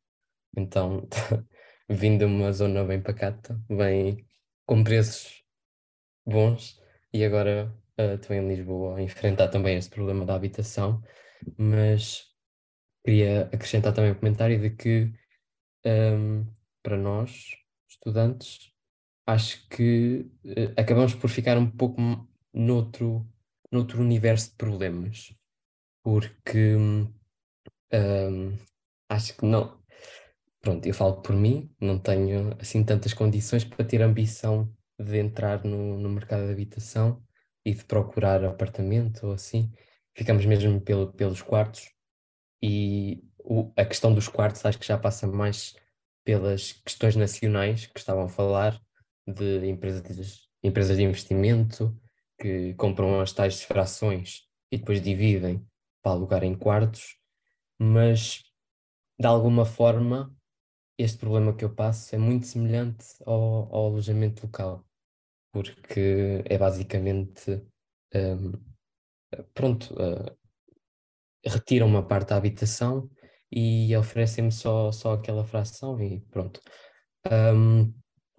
Então, 0.56 1.08
vindo 1.90 2.20
de 2.20 2.26
uma 2.26 2.52
zona 2.52 2.84
bem 2.84 3.02
pacata, 3.02 3.60
bem 3.70 4.26
com 4.66 4.84
preços 4.84 5.44
bons, 6.26 6.82
e 7.14 7.24
agora 7.24 7.74
uh, 8.00 8.16
estou 8.16 8.36
em 8.36 8.48
Lisboa 8.48 8.98
a 8.98 9.02
enfrentar 9.02 9.48
também 9.50 9.78
este 9.78 9.92
problema 9.92 10.26
da 10.26 10.36
habitação, 10.36 11.02
mas 11.58 12.26
queria 13.06 13.44
acrescentar 13.54 13.94
também 13.94 14.12
o 14.12 14.14
um 14.16 14.18
comentário 14.20 14.60
de 14.60 14.72
que 14.72 15.14
um, 15.86 16.46
para 16.84 16.98
nós, 16.98 17.56
estudantes, 17.90 18.72
acho 19.26 19.68
que 19.70 20.30
uh, 20.46 20.74
acabamos 20.76 21.14
por 21.14 21.30
ficar 21.30 21.58
um 21.58 21.70
pouco 21.70 22.02
noutro, 22.54 23.26
noutro 23.72 24.02
universo 24.02 24.52
de 24.52 24.56
problemas, 24.58 25.34
porque 26.04 26.76
um, 26.76 27.14
um, 27.94 28.58
acho 29.10 29.36
que 29.36 29.46
não. 29.46 29.78
Pronto, 30.62 30.86
eu 30.86 30.94
falo 30.94 31.22
por 31.22 31.36
mim, 31.36 31.72
não 31.80 32.00
tenho 32.00 32.56
assim 32.60 32.84
tantas 32.84 33.14
condições 33.14 33.64
para 33.64 33.86
ter 33.86 34.02
ambição 34.02 34.74
de 35.00 35.18
entrar 35.20 35.64
no, 35.64 35.98
no 35.98 36.10
mercado 36.10 36.46
de 36.46 36.52
habitação 36.52 37.24
e 37.66 37.74
de 37.74 37.84
procurar 37.86 38.44
apartamento 38.44 39.28
ou 39.28 39.34
assim. 39.34 39.72
Ficamos 40.16 40.46
mesmo 40.46 40.82
pelo, 40.82 41.14
pelos 41.14 41.42
quartos 41.42 41.90
e 42.62 43.24
o, 43.40 43.72
a 43.78 43.86
questão 43.86 44.14
dos 44.14 44.28
quartos 44.28 44.66
acho 44.66 44.80
que 44.80 44.88
já 44.88 44.98
passa 44.98 45.28
mais 45.28 45.76
pelas 46.26 46.74
questões 46.74 47.16
nacionais 47.16 47.86
que 47.86 48.00
estavam 48.00 48.24
a 48.26 48.30
falar 48.30 48.80
de 49.26 49.68
empresas, 49.68 50.50
empresas 50.64 50.98
de 50.98 51.04
investimento 51.04 51.96
que 52.40 52.74
compram 52.76 53.22
as 53.22 53.32
tais 53.32 53.64
frações 53.64 54.42
e 54.72 54.78
depois 54.78 55.02
dividem 55.02 55.66
para 56.02 56.12
alugar 56.12 56.44
em 56.44 56.56
quartos 56.56 57.17
mas 57.80 58.44
de 59.20 59.28
alguma 59.28 59.66
forma 59.66 60.34
este 60.98 61.20
problema 61.20 61.56
que 61.56 61.64
eu 61.64 61.74
passo 61.74 62.16
é 62.16 62.18
muito 62.18 62.48
semelhante 62.48 63.06
ao, 63.26 63.74
ao 63.74 63.86
alojamento 63.88 64.46
local, 64.46 64.86
porque 65.52 66.44
é 66.46 66.58
basicamente 66.58 67.64
um, 68.16 68.52
pronto, 69.54 69.94
uh, 69.94 70.36
retiram 71.46 71.88
uma 71.88 72.06
parte 72.06 72.30
da 72.30 72.38
habitação 72.38 73.10
e 73.52 73.96
oferecem-me 73.96 74.52
só, 74.52 74.92
só 74.92 75.14
aquela 75.14 75.44
fração 75.46 76.02
e 76.02 76.22
pronto. 76.32 76.60
Um, 77.32 77.94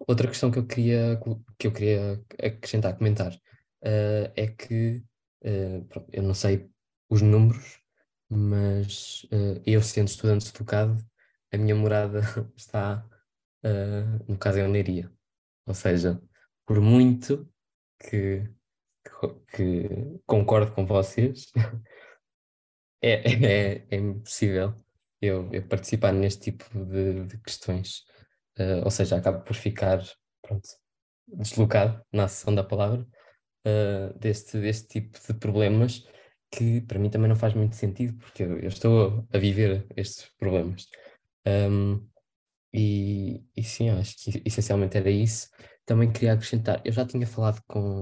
outra 0.07 0.27
questão 0.27 0.51
que 0.51 0.59
eu 0.59 0.67
queria, 0.67 1.19
que 1.57 1.67
eu 1.67 1.71
queria 1.71 2.23
acrescentar, 2.41 2.97
comentar, 2.97 3.33
uh, 3.33 4.31
é 4.35 4.47
que 4.47 5.03
uh, 5.43 5.85
pronto, 5.85 6.09
eu 6.11 6.23
não 6.23 6.33
sei 6.33 6.69
os 7.09 7.21
números, 7.21 7.78
mas 8.29 9.23
uh, 9.25 9.61
eu 9.65 9.81
sendo 9.81 10.07
estudante 10.07 10.53
tocado, 10.53 10.97
a 11.51 11.57
minha 11.57 11.75
morada 11.75 12.21
está, 12.55 13.05
uh, 13.65 14.31
no 14.31 14.37
caso, 14.37 14.59
em 14.59 14.71
Leiria. 14.71 15.11
Ou 15.65 15.73
seja, 15.73 16.21
por 16.65 16.79
muito 16.79 17.51
que, 17.99 18.43
que, 19.55 20.19
concordo 20.25 20.71
com 20.73 20.85
vocês, 20.85 21.51
é, 23.01 23.13
é, 23.81 23.87
é 23.89 23.95
impossível 23.95 24.75
eu, 25.21 25.49
eu 25.51 25.67
participar 25.67 26.13
neste 26.13 26.51
tipo 26.51 26.65
de, 26.85 27.25
de 27.25 27.37
questões. 27.39 28.03
Uh, 28.57 28.83
ou 28.83 28.91
seja, 28.91 29.17
acabo 29.17 29.43
por 29.43 29.55
ficar 29.55 30.01
pronto, 30.41 30.67
deslocado, 31.27 32.03
na 32.11 32.27
sessão 32.27 32.53
da 32.53 32.63
palavra, 32.63 33.05
uh, 33.65 34.17
deste, 34.19 34.59
deste 34.59 34.87
tipo 34.87 35.17
de 35.19 35.33
problemas 35.39 36.05
que 36.51 36.81
para 36.81 36.99
mim 36.99 37.09
também 37.09 37.29
não 37.29 37.35
faz 37.35 37.53
muito 37.53 37.75
sentido, 37.75 38.17
porque 38.17 38.43
eu, 38.43 38.59
eu 38.59 38.67
estou 38.67 39.27
a 39.31 39.37
viver 39.37 39.85
estes 39.95 40.29
problemas. 40.37 40.87
Um, 41.45 42.07
e, 42.73 43.43
e 43.55 43.63
sim, 43.63 43.89
acho 43.89 44.15
que 44.17 44.41
essencialmente 44.45 44.97
era 44.97 45.09
isso. 45.09 45.49
Também 45.85 46.11
queria 46.11 46.33
acrescentar, 46.33 46.81
eu 46.85 46.91
já 46.91 47.05
tinha 47.05 47.25
falado 47.25 47.61
com, 47.67 48.01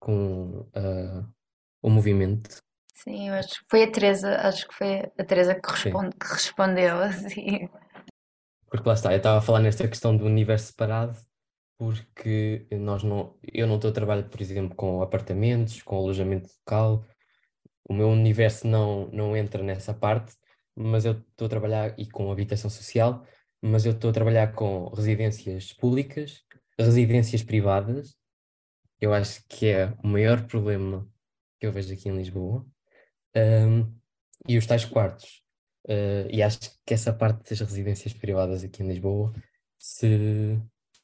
com 0.00 0.60
uh, 0.74 1.34
o 1.82 1.90
movimento. 1.90 2.62
Sim, 2.94 3.28
eu 3.28 3.34
acho 3.34 3.60
que 3.60 3.66
foi 3.68 3.82
a 3.82 3.90
Teresa, 3.90 4.36
acho 4.40 4.68
que 4.68 4.74
foi 4.74 5.00
a 5.18 5.24
Teresa 5.24 5.54
que, 5.54 5.70
responde, 5.70 6.16
que 6.16 6.26
respondeu 6.26 6.96
assim. 7.02 7.68
Porque 8.68 8.88
lá 8.88 8.94
está, 8.94 9.12
eu 9.12 9.18
estava 9.18 9.38
a 9.38 9.42
falar 9.42 9.60
nesta 9.60 9.86
questão 9.86 10.16
do 10.16 10.24
universo 10.24 10.68
separado, 10.68 11.18
porque 11.78 12.66
nós 12.72 13.02
não, 13.02 13.36
eu 13.42 13.66
não 13.66 13.76
estou 13.76 13.90
a 13.90 13.94
trabalhar, 13.94 14.28
por 14.28 14.40
exemplo, 14.40 14.74
com 14.74 15.02
apartamentos, 15.02 15.82
com 15.82 15.96
alojamento 15.96 16.48
local, 16.60 17.04
o 17.88 17.94
meu 17.94 18.08
universo 18.08 18.66
não, 18.66 19.08
não 19.08 19.36
entra 19.36 19.62
nessa 19.62 19.94
parte, 19.94 20.34
mas 20.74 21.04
eu 21.04 21.12
estou 21.12 21.46
a 21.46 21.48
trabalhar 21.50 21.94
e 21.98 22.06
com 22.06 22.30
habitação 22.30 22.70
social, 22.70 23.24
mas 23.62 23.86
eu 23.86 23.92
estou 23.92 24.10
a 24.10 24.12
trabalhar 24.12 24.52
com 24.54 24.88
residências 24.88 25.72
públicas, 25.72 26.42
residências 26.78 27.42
privadas. 27.42 28.16
Eu 29.00 29.12
acho 29.12 29.44
que 29.48 29.66
é 29.66 29.94
o 30.02 30.06
maior 30.06 30.46
problema 30.46 31.08
que 31.60 31.66
eu 31.66 31.72
vejo 31.72 31.92
aqui 31.92 32.08
em 32.08 32.16
Lisboa. 32.16 32.66
Um, 33.36 33.92
e 34.48 34.58
os 34.58 34.66
tais 34.66 34.84
quartos. 34.84 35.42
Uh, 35.86 36.28
e 36.30 36.42
acho 36.42 36.58
que 36.84 36.94
essa 36.94 37.12
parte 37.12 37.50
das 37.50 37.60
residências 37.60 38.12
privadas 38.12 38.64
aqui 38.64 38.82
em 38.82 38.88
Lisboa 38.88 39.34
se, 39.78 40.58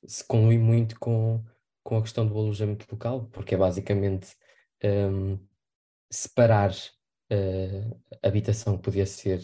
se 0.07 0.25
conlui 0.25 0.59
muito 0.59 0.99
com, 0.99 1.45
com 1.83 1.99
a 1.99 2.03
questão 2.03 2.27
do 2.27 2.37
alojamento 2.37 2.87
local, 2.91 3.27
porque 3.33 3.55
é 3.55 3.59
basicamente 3.59 4.35
um, 4.83 5.39
separar 6.11 6.73
uh, 7.33 8.01
habitação 8.23 8.77
que 8.77 8.83
podia 8.83 9.07
ser 9.07 9.41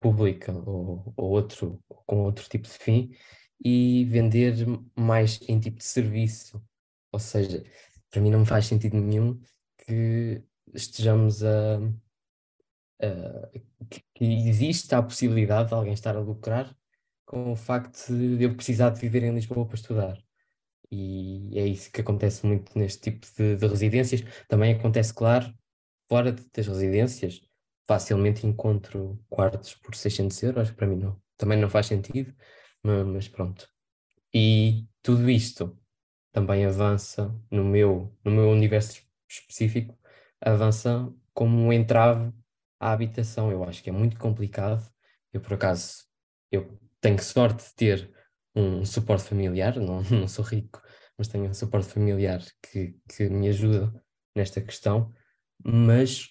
pública 0.00 0.52
ou, 0.52 1.14
ou 1.16 1.30
outro, 1.30 1.80
com 1.88 2.24
outro 2.24 2.48
tipo 2.48 2.68
de 2.68 2.74
fim 2.74 3.16
e 3.64 4.04
vender 4.04 4.54
mais 4.96 5.40
em 5.48 5.58
tipo 5.58 5.78
de 5.78 5.84
serviço. 5.84 6.62
Ou 7.12 7.18
seja, 7.18 7.64
para 8.10 8.20
mim 8.20 8.30
não 8.30 8.44
faz 8.44 8.66
sentido 8.66 9.00
nenhum 9.00 9.40
que 9.78 10.42
estejamos 10.74 11.42
a, 11.42 11.78
a 13.00 13.50
que 14.14 14.24
existe 14.48 14.94
a 14.94 15.02
possibilidade 15.02 15.68
de 15.68 15.74
alguém 15.74 15.92
estar 15.92 16.16
a 16.16 16.20
lucrar 16.20 16.74
com 17.24 17.52
o 17.52 17.56
facto 17.56 18.08
de 18.08 18.44
eu 18.44 18.54
precisar 18.54 18.90
de 18.90 19.00
viver 19.00 19.22
em 19.22 19.34
Lisboa 19.34 19.66
para 19.66 19.76
estudar. 19.76 20.18
E 20.90 21.58
é 21.58 21.66
isso 21.66 21.90
que 21.90 22.00
acontece 22.00 22.46
muito 22.46 22.78
neste 22.78 23.10
tipo 23.10 23.26
de, 23.36 23.56
de 23.56 23.66
residências. 23.66 24.22
Também 24.48 24.74
acontece, 24.74 25.12
claro, 25.12 25.52
fora 26.08 26.32
das 26.32 26.66
residências, 26.66 27.40
facilmente 27.86 28.46
encontro 28.46 29.22
quartos 29.28 29.74
por 29.74 29.94
600 29.94 30.42
euros, 30.42 30.70
para 30.70 30.86
mim 30.86 30.96
não, 30.96 31.20
também 31.36 31.58
não 31.58 31.68
faz 31.68 31.86
sentido, 31.86 32.34
mas, 32.82 33.28
pronto. 33.28 33.68
E 34.32 34.86
tudo 35.02 35.30
isto 35.30 35.78
também 36.32 36.64
avança 36.66 37.34
no 37.50 37.64
meu, 37.64 38.14
no 38.24 38.30
meu 38.30 38.50
universo 38.50 39.02
específico, 39.28 39.98
avança 40.40 41.12
como 41.32 41.56
um 41.56 41.72
entrave 41.72 42.32
à 42.78 42.92
habitação. 42.92 43.50
Eu 43.50 43.64
acho 43.64 43.82
que 43.82 43.90
é 43.90 43.92
muito 43.92 44.18
complicado. 44.18 44.86
Eu, 45.32 45.40
por 45.40 45.54
acaso, 45.54 46.04
eu 46.50 46.78
tenho 47.00 47.22
sorte 47.22 47.64
de 47.64 47.74
ter 47.74 48.14
um 48.54 48.84
suporte 48.84 49.24
familiar, 49.24 49.76
não, 49.76 50.02
não 50.10 50.28
sou 50.28 50.44
rico, 50.44 50.82
mas 51.16 51.28
tenho 51.28 51.48
um 51.48 51.54
suporte 51.54 51.88
familiar 51.88 52.42
que, 52.62 52.96
que 53.08 53.28
me 53.28 53.48
ajuda 53.48 53.92
nesta 54.34 54.60
questão 54.60 55.12
mas 55.64 56.28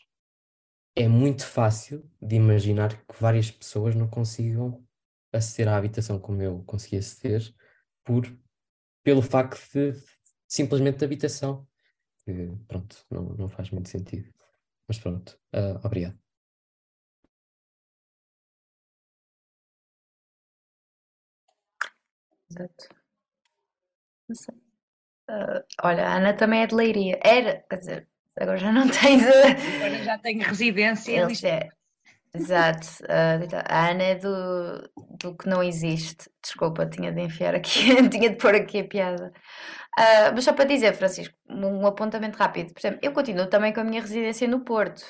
é 0.96 1.08
muito 1.08 1.46
fácil 1.46 2.10
de 2.22 2.36
imaginar 2.36 2.96
que 3.06 3.20
várias 3.20 3.50
pessoas 3.52 3.96
não 3.96 4.08
consigam 4.08 4.86
aceder 5.32 5.74
à 5.74 5.78
habitação 5.78 6.20
como 6.20 6.42
eu 6.42 6.64
consegui 6.64 6.98
aceder 6.98 7.54
por, 8.04 8.24
pelo 9.04 9.22
facto 9.22 9.60
de 9.74 9.94
simplesmente 10.48 11.00
de 11.00 11.06
habitação. 11.06 11.68
Pronto, 12.68 13.06
não, 13.10 13.24
não 13.36 13.50
faz 13.50 13.72
muito 13.72 13.90
sentido. 13.90 14.32
Mas 14.88 15.00
pronto, 15.00 15.40
uh, 15.56 15.86
obrigado. 15.86 16.18
Exato. 22.50 23.04
Uh, 25.30 25.64
olha, 25.84 26.08
a 26.08 26.18
Ana 26.18 26.36
também 26.36 26.62
é 26.62 26.68
de 26.68 26.76
Leiria. 26.76 27.20
Era, 27.24 27.62
quer 27.70 27.78
dizer, 27.78 28.10
agora 28.40 28.58
já 28.58 28.72
não 28.72 28.88
tens. 28.90 29.24
Agora 29.26 30.04
já 30.04 30.18
tenho 30.18 30.44
residência. 30.44 31.48
É, 31.48 31.70
exato. 32.36 32.88
Uh, 33.04 33.48
a 33.68 33.90
Ana 33.90 34.04
é 34.04 34.16
do, 34.16 34.90
do 35.22 35.36
que 35.36 35.48
não 35.48 35.64
existe. 35.64 36.30
Desculpa, 36.42 36.86
tinha 36.86 37.12
de 37.12 37.22
enfiar 37.22 37.56
aqui, 37.56 37.96
tinha 38.10 38.30
de 38.30 38.36
pôr 38.36 38.56
aqui 38.56 38.80
a 38.80 38.88
piada. 38.88 39.32
Uh, 39.98 40.34
mas 40.34 40.44
só 40.44 40.54
para 40.54 40.66
dizer, 40.66 40.94
Francisco, 40.94 41.36
um 41.48 41.86
apontamento 41.86 42.38
rápido. 42.38 42.74
Por 42.74 42.80
exemplo, 42.80 43.00
eu 43.02 43.12
continuo 43.14 43.48
também 43.48 43.74
com 43.74 43.82
a 43.82 43.84
minha 43.84 44.02
residência 44.02 44.48
no 44.48 44.62
Porto. 44.62 45.02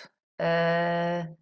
Uh, 0.41 1.35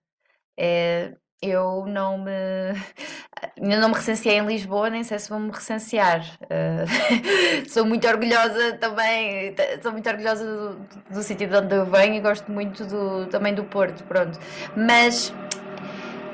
é, 0.57 1.15
eu 1.41 1.85
não 1.87 2.17
me 2.17 2.31
ainda 3.59 3.77
não 3.77 3.89
me 3.89 3.95
recenseei 3.95 4.37
em 4.37 4.45
Lisboa, 4.45 4.89
nem 4.89 5.03
sei 5.03 5.17
se 5.19 5.29
vou 5.29 5.39
me 5.39 5.51
recensear. 5.51 6.25
Uh, 6.43 7.65
sou 7.69 7.85
muito 7.85 8.07
orgulhosa 8.07 8.73
também, 8.73 9.55
sou 9.81 9.91
muito 9.91 10.07
orgulhosa 10.09 10.45
do, 10.45 10.79
do 11.09 11.23
sítio 11.23 11.47
de 11.47 11.55
onde 11.55 11.75
eu 11.75 11.85
venho 11.85 12.15
e 12.15 12.19
gosto 12.19 12.51
muito 12.51 12.85
do, 12.85 13.25
também 13.27 13.53
do 13.53 13.63
Porto, 13.63 14.03
pronto. 14.03 14.37
Mas 14.75 15.33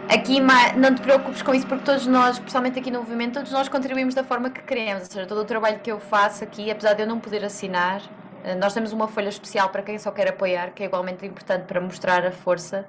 aqui 0.10 0.40
não 0.40 0.94
te 0.94 1.02
preocupes 1.02 1.42
com 1.42 1.54
isso 1.54 1.68
porque 1.68 1.84
todos 1.84 2.08
nós, 2.08 2.38
especialmente 2.38 2.80
aqui 2.80 2.92
no 2.92 3.00
movimento, 3.00 3.36
todos 3.36 3.52
nós 3.52 3.70
contribuímos 3.70 4.14
da 4.14 4.24
forma 4.24 4.50
que 4.50 4.62
queremos, 4.62 5.04
ou 5.04 5.12
seja, 5.12 5.26
todo 5.26 5.42
o 5.42 5.46
trabalho 5.46 5.80
que 5.80 5.92
eu 5.92 6.00
faço 6.00 6.44
aqui, 6.44 6.70
apesar 6.70 6.94
de 6.94 7.04
eu 7.04 7.08
não 7.08 7.20
poder 7.20 7.44
assinar, 7.46 8.02
uh, 8.02 8.58
nós 8.60 8.74
temos 8.74 8.92
uma 8.92 9.08
folha 9.08 9.30
especial 9.30 9.70
para 9.70 9.82
quem 9.82 9.98
só 9.98 10.12
quer 10.12 10.28
apoiar, 10.30 10.72
que 10.72 10.84
é 10.84 10.86
igualmente 10.86 11.26
importante 11.26 11.66
para 11.66 11.80
mostrar 11.80 12.26
a 12.26 12.32
força. 12.32 12.86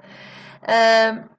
Uh, 0.61 1.38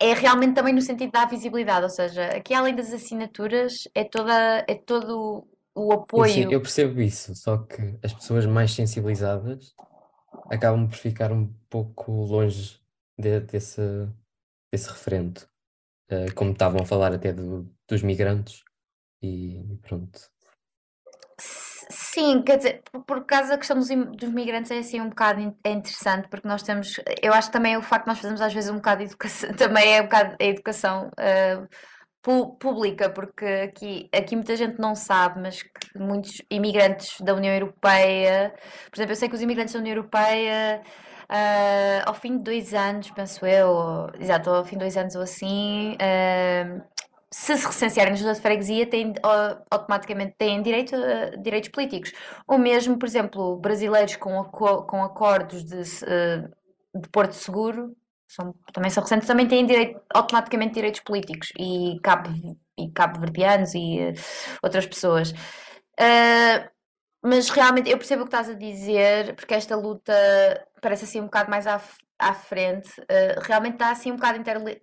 é 0.00 0.12
realmente 0.12 0.54
também 0.54 0.74
no 0.74 0.80
sentido 0.80 1.12
da 1.12 1.24
visibilidade, 1.24 1.84
ou 1.84 1.90
seja, 1.90 2.26
aqui 2.28 2.52
além 2.52 2.74
das 2.74 2.92
assinaturas 2.92 3.88
é, 3.94 4.04
toda, 4.04 4.64
é 4.66 4.74
todo 4.74 5.46
o 5.74 5.92
apoio. 5.92 6.32
Sim, 6.32 6.52
eu 6.52 6.60
percebo 6.60 7.00
isso, 7.00 7.34
só 7.34 7.58
que 7.58 7.98
as 8.02 8.12
pessoas 8.12 8.46
mais 8.46 8.72
sensibilizadas 8.72 9.74
acabam 10.50 10.88
por 10.88 10.96
ficar 10.96 11.32
um 11.32 11.52
pouco 11.68 12.12
longe 12.12 12.80
de, 13.18 13.40
desse, 13.40 13.80
desse 14.72 14.88
referente, 14.88 15.44
uh, 16.10 16.32
como 16.34 16.52
estavam 16.52 16.82
a 16.82 16.86
falar 16.86 17.12
até 17.12 17.32
do, 17.32 17.68
dos 17.88 18.02
migrantes, 18.02 18.62
e 19.22 19.78
pronto. 19.82 20.20
Sim, 21.90 22.42
quer 22.42 22.56
dizer, 22.56 22.82
por 23.06 23.24
causa 23.26 23.50
da 23.50 23.58
questão 23.58 23.78
dos, 23.78 23.88
dos 23.88 24.30
migrantes 24.30 24.70
é 24.70 24.78
assim 24.78 25.00
um 25.00 25.08
bocado 25.08 25.54
é 25.64 25.70
interessante, 25.70 26.28
porque 26.28 26.48
nós 26.48 26.62
temos, 26.62 27.00
eu 27.22 27.32
acho 27.32 27.48
que 27.48 27.52
também 27.52 27.76
o 27.76 27.82
facto 27.82 28.04
de 28.04 28.10
nós 28.10 28.18
fazemos 28.18 28.40
às 28.40 28.54
vezes 28.54 28.70
um 28.70 28.76
bocado 28.76 28.98
de 28.98 29.10
educação, 29.10 29.52
também 29.56 29.96
é 29.96 30.00
um 30.00 30.04
bocado 30.04 30.36
a 30.40 30.44
educação 30.44 31.08
uh, 31.08 32.58
pública, 32.58 33.10
porque 33.10 33.44
aqui, 33.44 34.08
aqui 34.14 34.34
muita 34.34 34.56
gente 34.56 34.78
não 34.78 34.94
sabe, 34.94 35.40
mas 35.40 35.62
que 35.62 35.98
muitos 35.98 36.40
imigrantes 36.50 37.20
da 37.20 37.34
União 37.34 37.52
Europeia, 37.52 38.54
por 38.90 38.96
exemplo, 38.96 39.12
eu 39.12 39.16
sei 39.16 39.28
que 39.28 39.34
os 39.34 39.42
imigrantes 39.42 39.74
da 39.74 39.80
União 39.80 39.94
Europeia 39.96 40.82
Uh, 41.24 42.04
ao 42.04 42.14
fim 42.14 42.36
de 42.36 42.44
dois 42.44 42.74
anos, 42.74 43.10
penso 43.10 43.46
eu, 43.46 43.68
ou, 43.68 44.10
exato, 44.20 44.50
ao 44.50 44.64
fim 44.64 44.76
de 44.76 44.80
dois 44.80 44.96
anos 44.96 45.14
ou 45.14 45.22
assim, 45.22 45.94
uh, 45.94 46.84
se 47.34 47.56
se 47.58 47.66
recensearem 47.66 48.12
na 48.12 48.16
junta 48.16 48.32
de 48.34 48.40
freguesia, 48.40 48.86
têm, 48.86 49.12
automaticamente 49.68 50.36
têm 50.38 50.62
direito 50.62 50.94
a 50.94 51.34
direitos 51.36 51.68
políticos. 51.68 52.12
Ou 52.46 52.56
mesmo, 52.56 52.96
por 52.96 53.06
exemplo, 53.08 53.56
brasileiros 53.56 54.14
com, 54.14 54.44
com 54.44 55.02
acordos 55.02 55.64
de, 55.64 55.82
eh, 56.06 56.48
de 56.94 57.08
Porto 57.08 57.32
Seguro, 57.32 57.96
são, 58.28 58.54
também 58.72 58.88
são 58.88 59.02
recentes, 59.02 59.26
também 59.26 59.48
têm 59.48 59.66
direito, 59.66 60.00
automaticamente 60.14 60.74
direitos 60.74 61.00
políticos. 61.00 61.52
E 61.58 61.98
cabo, 62.04 62.30
e 62.78 62.88
cabo-verdianos 62.92 63.74
e 63.74 63.98
uh, 63.98 64.14
outras 64.62 64.86
pessoas. 64.86 65.32
Uh, 65.32 66.70
mas 67.20 67.50
realmente 67.50 67.90
eu 67.90 67.98
percebo 67.98 68.22
o 68.22 68.26
que 68.26 68.28
estás 68.28 68.48
a 68.48 68.54
dizer, 68.54 69.34
porque 69.34 69.54
esta 69.54 69.74
luta 69.74 70.14
parece 70.80 71.04
assim 71.04 71.20
um 71.20 71.24
bocado 71.24 71.50
mais 71.50 71.66
à, 71.66 71.80
à 72.18 72.34
frente, 72.34 72.88
uh, 73.00 73.40
realmente 73.42 73.74
está 73.74 73.90
assim 73.90 74.12
um 74.12 74.16
bocado 74.16 74.38
interligado. 74.38 74.80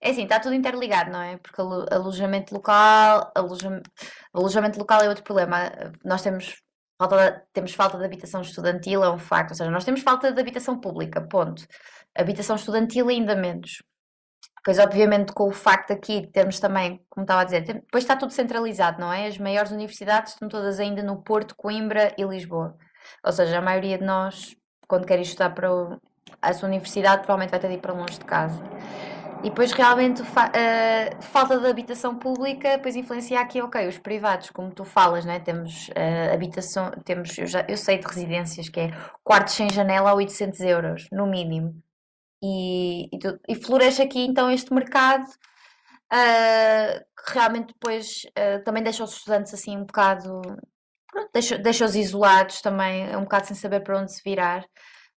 É 0.00 0.10
assim, 0.10 0.24
está 0.24 0.40
tudo 0.40 0.54
interligado, 0.54 1.10
não 1.10 1.22
é? 1.22 1.36
Porque 1.38 1.60
alojamento 1.60 2.54
local, 2.54 3.32
alojamento, 3.34 3.90
alojamento 4.32 4.78
local 4.78 5.00
é 5.02 5.08
outro 5.08 5.24
problema. 5.24 5.70
Nós 6.04 6.22
temos 6.22 6.62
falta 6.98 7.16
de, 7.16 7.42
temos 7.52 7.74
falta 7.74 7.98
de 7.98 8.04
habitação 8.04 8.40
estudantil, 8.40 9.04
é 9.04 9.10
um 9.10 9.18
facto, 9.18 9.50
ou 9.50 9.56
seja, 9.56 9.70
nós 9.70 9.84
temos 9.84 10.02
falta 10.02 10.32
de 10.32 10.40
habitação 10.40 10.78
pública, 10.80 11.20
ponto. 11.20 11.66
Habitação 12.16 12.56
estudantil 12.56 13.08
ainda 13.08 13.34
menos. 13.34 13.82
Pois, 14.64 14.78
obviamente, 14.78 15.32
com 15.32 15.48
o 15.48 15.52
facto 15.52 15.92
aqui 15.92 16.22
de 16.22 16.28
termos 16.28 16.58
também, 16.58 17.04
como 17.10 17.24
estava 17.24 17.42
a 17.42 17.44
dizer, 17.44 17.62
depois 17.62 18.02
está 18.02 18.16
tudo 18.16 18.32
centralizado, 18.32 18.98
não 18.98 19.12
é? 19.12 19.26
As 19.26 19.36
maiores 19.38 19.70
universidades 19.70 20.32
estão 20.32 20.48
todas 20.48 20.80
ainda 20.80 21.02
no 21.02 21.22
Porto, 21.22 21.54
Coimbra 21.54 22.14
e 22.16 22.24
Lisboa. 22.24 22.74
Ou 23.22 23.32
seja, 23.32 23.58
a 23.58 23.62
maioria 23.62 23.98
de 23.98 24.04
nós, 24.04 24.56
quando 24.88 25.06
quer 25.06 25.20
estudar 25.20 25.50
para 25.50 25.68
a 26.48 26.54
sua 26.54 26.68
universidade, 26.68 27.22
provavelmente 27.22 27.50
vai 27.50 27.60
ter 27.60 27.68
de 27.68 27.74
ir 27.74 27.78
para 27.78 27.92
longe 27.92 28.18
de 28.18 28.24
casa. 28.24 28.62
E 29.44 29.50
depois 29.50 29.72
realmente 29.72 30.22
a 30.22 30.24
uh, 30.24 31.22
falta 31.22 31.60
de 31.60 31.66
habitação 31.66 32.16
pública 32.16 32.78
depois 32.78 32.96
influencia 32.96 33.38
aqui, 33.38 33.60
ok, 33.60 33.86
os 33.86 33.98
privados, 33.98 34.48
como 34.48 34.70
tu 34.70 34.86
falas, 34.86 35.26
né? 35.26 35.38
temos 35.38 35.88
uh, 35.88 36.32
habitação, 36.32 36.90
temos, 37.04 37.36
eu, 37.36 37.46
já, 37.46 37.62
eu 37.68 37.76
sei 37.76 37.98
de 37.98 38.06
residências 38.06 38.70
que 38.70 38.80
é 38.80 38.90
quartos 39.22 39.52
sem 39.52 39.68
janela 39.68 40.08
a 40.08 40.14
800 40.14 40.60
euros, 40.60 41.08
no 41.12 41.26
mínimo. 41.26 41.74
E, 42.42 43.14
e, 43.14 43.18
tu, 43.18 43.38
e 43.46 43.54
floresce 43.54 44.00
aqui 44.00 44.24
então 44.24 44.50
este 44.50 44.72
mercado 44.72 45.24
uh, 45.24 47.04
que 47.26 47.34
realmente 47.34 47.74
depois 47.74 48.22
também 48.64 48.82
deixa 48.82 49.04
os 49.04 49.12
estudantes 49.12 49.52
assim 49.52 49.76
um 49.76 49.84
bocado, 49.84 50.40
deixa-os 51.34 51.62
deixa 51.62 51.84
isolados 51.98 52.62
também, 52.62 53.14
um 53.14 53.24
bocado 53.24 53.46
sem 53.46 53.56
saber 53.56 53.80
para 53.80 54.00
onde 54.00 54.10
se 54.10 54.22
virar 54.24 54.64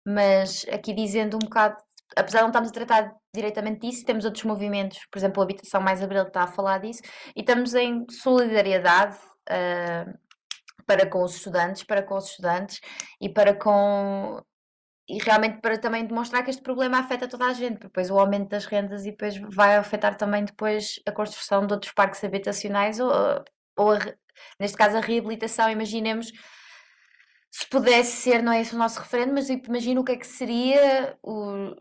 mas 0.07 0.65
aqui 0.70 0.95
dizendo 0.95 1.37
um 1.37 1.41
bocado 1.41 1.77
apesar 2.15 2.39
de 2.39 2.43
não 2.43 2.49
estarmos 2.49 2.70
a 2.70 2.73
tratar 2.73 3.15
diretamente 3.35 3.81
disso, 3.81 4.05
temos 4.05 4.24
outros 4.24 4.45
movimentos, 4.45 5.01
por 5.11 5.19
exemplo, 5.19 5.43
a 5.43 5.45
Habitação 5.45 5.81
Mais 5.81 6.03
Abril 6.03 6.23
está 6.23 6.43
a 6.43 6.47
falar 6.47 6.78
disso, 6.78 7.03
e 7.35 7.41
estamos 7.41 7.74
em 7.74 8.07
solidariedade 8.09 9.16
uh, 9.51 10.19
para 10.87 11.07
com 11.07 11.23
os 11.23 11.35
estudantes, 11.35 11.83
para 11.83 12.03
com 12.03 12.16
os 12.16 12.31
estudantes 12.31 12.81
e 13.20 13.28
para 13.28 13.55
com 13.55 14.41
e 15.09 15.19
realmente 15.23 15.61
para 15.61 15.78
também 15.78 16.05
demonstrar 16.05 16.43
que 16.43 16.51
este 16.51 16.62
problema 16.62 16.99
afeta 16.99 17.28
toda 17.28 17.47
a 17.47 17.53
gente, 17.53 17.74
porque 17.74 17.87
depois 17.87 18.11
o 18.11 18.19
aumento 18.19 18.49
das 18.49 18.66
rendas 18.66 19.07
e 19.07 19.12
depois 19.12 19.37
vai 19.37 19.77
afetar 19.77 20.16
também 20.16 20.45
depois 20.45 21.01
a 21.07 21.12
construção 21.12 21.65
de 21.65 21.73
outros 21.73 21.93
parques 21.93 22.24
habitacionais 22.24 22.99
ou, 22.99 23.12
ou 23.77 23.93
a, 23.93 23.99
neste 24.59 24.77
caso 24.77 24.97
a 24.97 25.01
reabilitação, 25.01 25.70
imaginemos 25.70 26.33
se 27.59 27.66
pudesse 27.70 28.12
ser, 28.12 28.43
não 28.43 28.53
é 28.53 28.61
esse 28.61 28.74
o 28.74 28.78
nosso 28.78 29.01
referendo, 29.01 29.33
mas 29.33 29.49
imagino 29.49 30.03
o 30.03 30.05
que 30.05 30.12
é 30.12 30.16
que 30.16 30.27
seria 30.27 31.16
o, 31.23 31.74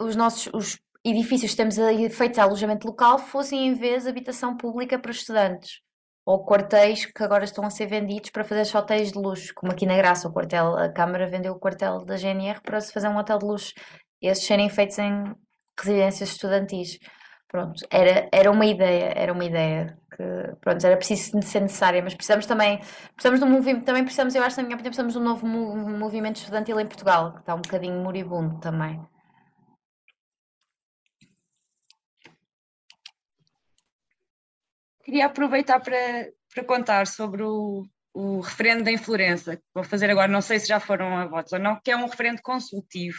os 0.00 0.16
nossos 0.16 0.48
os 0.54 0.78
edifícios 1.04 1.50
que 1.50 1.56
temos 1.56 1.76
feitos 2.16 2.38
a 2.38 2.44
alojamento 2.44 2.86
local 2.86 3.18
fossem 3.18 3.68
em 3.68 3.74
vez 3.74 4.06
habitação 4.06 4.56
pública 4.56 4.98
para 4.98 5.10
estudantes 5.10 5.80
ou 6.24 6.46
quartéis 6.46 7.04
que 7.04 7.22
agora 7.22 7.44
estão 7.44 7.64
a 7.64 7.70
ser 7.70 7.86
vendidos 7.86 8.30
para 8.30 8.42
fazer 8.42 8.74
hotéis 8.74 9.12
de 9.12 9.18
luxo, 9.18 9.52
como 9.54 9.70
aqui 9.70 9.84
na 9.84 9.96
Graça, 9.98 10.28
o 10.28 10.32
quartel, 10.32 10.76
a 10.78 10.88
Câmara 10.90 11.26
vendeu 11.26 11.52
o 11.52 11.58
quartel 11.58 12.04
da 12.06 12.16
GNR 12.16 12.62
para 12.62 12.80
se 12.80 12.92
fazer 12.92 13.08
um 13.08 13.18
hotel 13.18 13.38
de 13.38 13.44
luxo, 13.44 13.74
esses 14.22 14.46
serem 14.46 14.70
feitos 14.70 14.98
em 14.98 15.24
residências 15.78 16.30
estudantis. 16.30 16.98
Pronto, 17.48 17.86
era, 17.90 18.28
era 18.30 18.50
uma 18.50 18.66
ideia, 18.66 19.12
era 19.16 19.32
uma 19.32 19.44
ideia 19.44 19.98
que, 20.14 20.22
pronto, 20.60 20.86
era 20.86 20.96
preciso 20.96 21.40
ser 21.42 21.60
necessária, 21.60 22.02
mas 22.02 22.14
precisamos 22.14 22.44
também, 22.44 22.78
precisamos 23.14 23.40
de 23.40 23.46
um 23.46 23.50
movimento, 23.50 23.84
também 23.84 24.04
precisamos, 24.04 24.34
eu 24.34 24.42
acho, 24.42 24.58
na 24.58 24.64
minha 24.64 24.76
opinião, 24.76 24.90
precisamos 24.90 25.14
de 25.14 25.18
um 25.18 25.22
novo 25.22 25.46
movimento 25.46 26.36
estudantil 26.36 26.78
em 26.78 26.86
Portugal, 26.86 27.32
que 27.32 27.40
está 27.40 27.54
um 27.54 27.62
bocadinho 27.62 28.02
moribundo 28.02 28.60
também. 28.60 29.00
queria 35.08 35.24
aproveitar 35.24 35.80
para, 35.80 36.30
para 36.54 36.64
contar 36.64 37.06
sobre 37.06 37.42
o, 37.42 37.82
o 38.12 38.40
referendo 38.40 38.90
em 38.90 38.98
Florença, 38.98 39.56
que 39.56 39.62
vou 39.74 39.82
fazer 39.82 40.10
agora, 40.10 40.30
não 40.30 40.42
sei 40.42 40.60
se 40.60 40.68
já 40.68 40.78
foram 40.78 41.16
a 41.16 41.26
votos 41.26 41.54
ou 41.54 41.58
não, 41.58 41.80
que 41.80 41.90
é 41.90 41.96
um 41.96 42.06
referendo 42.06 42.42
consultivo, 42.42 43.18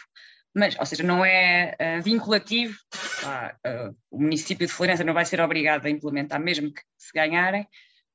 mas, 0.55 0.75
ou 0.79 0.85
seja, 0.85 1.03
não 1.03 1.23
é 1.23 1.75
uh, 1.79 2.01
vinculativo, 2.01 2.77
uh, 3.23 3.95
o 4.09 4.19
município 4.19 4.65
de 4.65 4.73
Florença 4.73 5.03
não 5.03 5.13
vai 5.13 5.25
ser 5.25 5.39
obrigado 5.41 5.85
a 5.85 5.89
implementar, 5.89 6.39
mesmo 6.39 6.73
que 6.73 6.81
se 6.97 7.11
ganharem, 7.13 7.67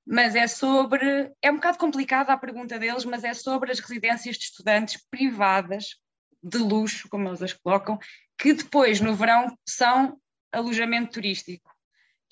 mas 0.06 0.34
é 0.34 0.46
sobre, 0.46 1.32
é 1.40 1.50
um 1.50 1.56
bocado 1.56 1.78
complicada 1.78 2.32
a 2.32 2.36
pergunta 2.36 2.78
deles, 2.78 3.04
mas 3.04 3.24
é 3.24 3.32
sobre 3.32 3.72
as 3.72 3.78
residências 3.78 4.36
de 4.36 4.44
estudantes 4.44 5.02
privadas 5.10 5.96
de 6.42 6.58
luxo, 6.58 7.08
como 7.08 7.28
eles 7.28 7.42
as 7.42 7.52
colocam, 7.52 7.98
que 8.36 8.52
depois, 8.52 9.00
no 9.00 9.14
verão, 9.14 9.56
são 9.66 10.18
alojamento 10.52 11.12
turístico 11.12 11.74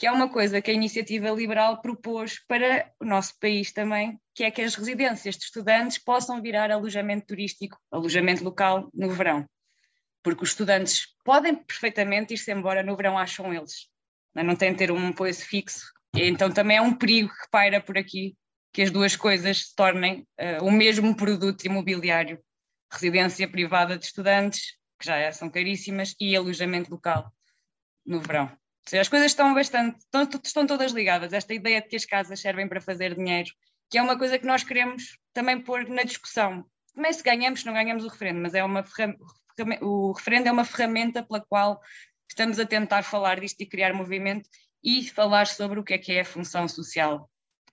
que 0.02 0.06
é 0.08 0.10
uma 0.10 0.28
coisa 0.28 0.60
que 0.60 0.68
a 0.68 0.74
iniciativa 0.74 1.30
liberal 1.30 1.80
propôs 1.80 2.44
para 2.48 2.90
o 3.00 3.04
nosso 3.04 3.38
país 3.38 3.70
também, 3.70 4.18
que 4.34 4.42
é 4.42 4.50
que 4.50 4.60
as 4.60 4.74
residências 4.74 5.36
de 5.36 5.44
estudantes 5.44 5.96
possam 5.96 6.42
virar 6.42 6.72
alojamento 6.72 7.26
turístico, 7.26 7.78
alojamento 7.88 8.42
local 8.42 8.90
no 8.92 9.10
verão. 9.10 9.46
Porque 10.22 10.44
os 10.44 10.50
estudantes 10.50 11.06
podem 11.24 11.54
perfeitamente 11.54 12.34
ir-se 12.34 12.52
embora 12.52 12.82
no 12.82 12.96
verão, 12.96 13.18
acham 13.18 13.52
eles. 13.52 13.88
Não 14.34 14.56
têm 14.56 14.72
de 14.72 14.78
ter 14.78 14.90
um 14.90 15.08
apoio 15.08 15.34
fixo. 15.34 15.92
Então 16.14 16.50
também 16.50 16.76
é 16.76 16.80
um 16.80 16.94
perigo 16.94 17.28
que 17.28 17.50
paira 17.50 17.80
por 17.80 17.98
aqui 17.98 18.36
que 18.72 18.82
as 18.82 18.90
duas 18.90 19.16
coisas 19.16 19.66
se 19.66 19.74
tornem 19.74 20.26
uh, 20.40 20.64
o 20.64 20.70
mesmo 20.70 21.14
produto 21.14 21.64
imobiliário. 21.64 22.42
Residência 22.90 23.48
privada 23.48 23.98
de 23.98 24.04
estudantes, 24.06 24.78
que 24.98 25.06
já 25.06 25.30
são 25.32 25.50
caríssimas, 25.50 26.14
e 26.18 26.34
alojamento 26.34 26.90
local 26.90 27.30
no 28.06 28.20
verão 28.20 28.50
as 28.98 29.08
coisas 29.08 29.30
estão 29.30 29.54
bastante, 29.54 29.98
estão, 29.98 30.28
estão 30.44 30.66
todas 30.66 30.92
ligadas. 30.92 31.32
Esta 31.32 31.54
ideia 31.54 31.80
de 31.80 31.88
que 31.88 31.96
as 31.96 32.04
casas 32.04 32.40
servem 32.40 32.68
para 32.68 32.80
fazer 32.80 33.14
dinheiro, 33.14 33.50
que 33.88 33.98
é 33.98 34.02
uma 34.02 34.18
coisa 34.18 34.38
que 34.38 34.46
nós 34.46 34.64
queremos 34.64 35.18
também 35.32 35.60
pôr 35.60 35.88
na 35.88 36.02
discussão. 36.02 36.64
Também 36.94 37.12
se 37.12 37.22
ganhamos, 37.22 37.64
não 37.64 37.72
ganhamos 37.72 38.04
o 38.04 38.08
referendo, 38.08 38.40
mas 38.40 38.54
é 38.54 38.62
uma 38.62 38.82
o 39.80 40.12
referendo 40.12 40.48
é 40.48 40.52
uma 40.52 40.64
ferramenta 40.64 41.22
pela 41.22 41.40
qual 41.40 41.80
estamos 42.28 42.58
a 42.58 42.66
tentar 42.66 43.02
falar 43.02 43.40
disto 43.40 43.60
e 43.60 43.66
criar 43.66 43.92
movimento 43.92 44.48
e 44.82 45.08
falar 45.08 45.46
sobre 45.46 45.78
o 45.78 45.84
que 45.84 45.94
é 45.94 45.98
que 45.98 46.12
é 46.12 46.20
a 46.20 46.24
função 46.24 46.66
social. 46.66 47.30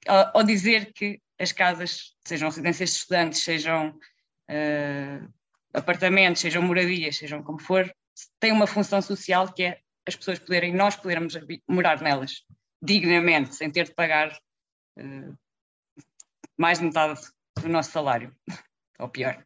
Ao, 0.07 0.43
dizer 0.43 0.93
que 0.93 1.21
as 1.39 1.51
casas, 1.51 2.15
sejam 2.25 2.49
residências 2.49 2.89
de 2.91 2.95
estudantes, 2.97 3.43
sejam 3.43 3.89
uh, 3.89 5.33
apartamentos, 5.73 6.41
sejam 6.41 6.61
moradias, 6.61 7.17
sejam 7.17 7.43
como 7.43 7.59
for, 7.59 7.91
têm 8.39 8.51
uma 8.51 8.67
função 8.67 9.01
social 9.01 9.51
que 9.51 9.63
é 9.63 9.79
as 10.05 10.15
pessoas 10.15 10.39
poderem, 10.39 10.73
nós 10.73 10.95
podermos 10.95 11.37
morar 11.67 12.01
nelas 12.01 12.43
dignamente, 12.81 13.55
sem 13.55 13.71
ter 13.71 13.85
de 13.85 13.93
pagar 13.93 14.31
uh, 14.97 15.37
mais 16.57 16.79
de 16.79 16.85
metade 16.85 17.19
do 17.61 17.69
nosso 17.69 17.91
salário, 17.91 18.35
ou 18.99 19.09
pior. 19.09 19.45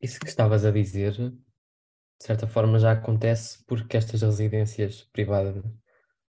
Isso 0.00 0.20
que 0.20 0.28
estavas 0.28 0.64
a 0.64 0.70
dizer, 0.70 1.12
de 1.12 1.34
certa 2.20 2.46
forma, 2.46 2.78
já 2.78 2.92
acontece 2.92 3.64
porque 3.66 3.96
estas 3.96 4.22
residências 4.22 5.02
privadas 5.12 5.62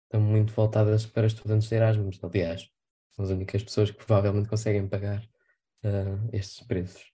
estão 0.03 0.21
muito 0.21 0.53
voltadas 0.53 1.05
para 1.05 1.27
estudantes 1.27 1.69
de 1.69 1.75
Erasmus. 1.75 2.19
Aliás, 2.23 2.69
são 3.11 3.25
as 3.25 3.31
únicas 3.31 3.63
pessoas 3.63 3.91
que 3.91 3.97
provavelmente 3.97 4.49
conseguem 4.49 4.87
pagar 4.87 5.21
uh, 5.83 6.29
estes 6.31 6.65
preços. 6.65 7.11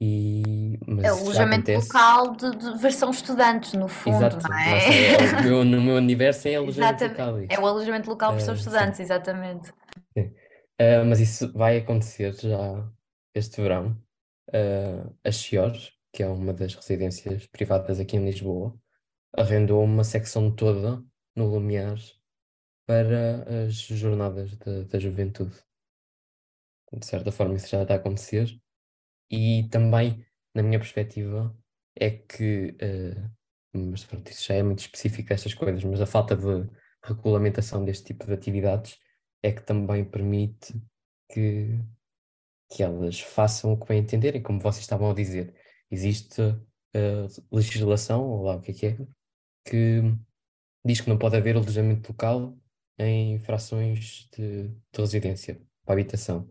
E, 0.00 0.76
é 1.02 1.12
o 1.12 1.18
alojamento 1.18 1.70
local 1.70 2.34
de, 2.34 2.50
de, 2.56 2.78
versão 2.78 3.10
estudantes, 3.10 3.74
no 3.74 3.86
fundo, 3.86 4.26
Exato, 4.26 4.48
não 4.48 4.56
é? 4.56 5.14
é 5.14 5.42
meu, 5.42 5.64
no 5.64 5.80
meu 5.80 5.94
universo 5.96 6.48
é 6.48 6.56
alojamento 6.56 7.04
local. 7.04 7.38
É 7.48 7.58
o 7.60 7.66
alojamento 7.66 8.10
local 8.10 8.32
versão 8.32 8.54
uh, 8.54 8.56
estudantes, 8.56 8.96
sim. 8.96 9.04
exatamente. 9.04 9.70
Uh, 10.16 11.04
mas 11.08 11.20
isso 11.20 11.52
vai 11.52 11.78
acontecer 11.78 12.34
já 12.34 12.84
este 13.34 13.62
verão. 13.62 13.96
Uh, 14.48 15.16
a 15.24 15.32
Chior, 15.32 15.72
que 16.12 16.22
é 16.22 16.28
uma 16.28 16.52
das 16.52 16.74
residências 16.74 17.46
privadas 17.46 17.98
aqui 17.98 18.16
em 18.16 18.24
Lisboa, 18.24 18.78
arrendou 19.36 19.82
uma 19.82 20.04
secção 20.04 20.54
toda 20.54 21.02
no 21.34 21.46
Lumiar 21.46 21.96
para 22.86 23.66
as 23.66 23.74
jornadas 23.74 24.56
da 24.56 24.98
juventude. 24.98 25.56
De 26.92 27.04
certa 27.04 27.32
forma, 27.32 27.56
isso 27.56 27.68
já 27.68 27.82
está 27.82 27.94
a 27.94 27.96
acontecer 27.96 28.60
e 29.30 29.68
também, 29.70 30.24
na 30.54 30.62
minha 30.62 30.78
perspectiva, 30.78 31.56
é 31.96 32.10
que, 32.10 32.76
uh, 32.80 33.30
mas 33.90 34.04
pronto, 34.04 34.30
isso 34.30 34.46
já 34.46 34.54
é 34.54 34.62
muito 34.62 34.80
específico 34.80 35.32
estas 35.32 35.54
coisas, 35.54 35.82
mas 35.82 36.00
a 36.00 36.06
falta 36.06 36.36
de 36.36 36.70
regulamentação 37.02 37.84
deste 37.84 38.06
tipo 38.06 38.26
de 38.26 38.32
atividades 38.32 38.98
é 39.42 39.52
que 39.52 39.62
também 39.62 40.04
permite 40.04 40.74
que, 41.30 41.80
que 42.70 42.82
elas 42.82 43.20
façam 43.20 43.72
o 43.72 43.78
que 43.78 43.86
bem 43.88 44.00
entenderem, 44.00 44.42
como 44.42 44.60
vocês 44.60 44.82
estavam 44.84 45.10
a 45.10 45.14
dizer. 45.14 45.54
Existe 45.90 46.40
uh, 46.42 47.44
legislação, 47.52 48.24
ou 48.24 48.44
lá 48.44 48.56
o 48.56 48.60
que 48.60 48.72
é 48.72 48.74
que 48.74 48.86
é, 48.86 48.98
que 49.64 50.02
diz 50.84 51.00
que 51.00 51.08
não 51.08 51.18
pode 51.18 51.36
haver 51.36 51.56
alojamento 51.56 52.10
local 52.12 52.56
em 52.98 53.38
frações 53.40 54.28
de, 54.36 54.68
de 54.68 55.00
residência, 55.00 55.60
para 55.84 55.94
habitação. 55.94 56.50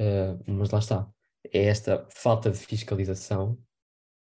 Uh, 0.00 0.42
mas 0.46 0.70
lá 0.70 0.78
está 0.80 1.14
é 1.52 1.64
esta 1.64 2.06
falta 2.10 2.50
de 2.50 2.58
fiscalização 2.58 3.56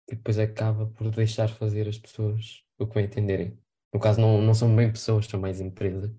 que 0.07 0.15
depois 0.15 0.37
acaba 0.37 0.87
por 0.87 1.09
deixar 1.09 1.47
fazer 1.49 1.87
as 1.87 1.97
pessoas 1.97 2.63
o 2.77 2.87
que 2.87 2.95
bem 2.95 3.05
entenderem. 3.05 3.57
No 3.93 3.99
caso, 3.99 4.19
não, 4.19 4.41
não 4.41 4.53
são 4.53 4.75
bem 4.75 4.91
pessoas, 4.91 5.27
são 5.27 5.39
mais 5.39 5.61
empresa, 5.61 6.13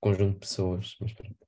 conjunto 0.00 0.34
de 0.34 0.40
pessoas, 0.40 0.96
mas 1.00 1.12
pronto. 1.12 1.45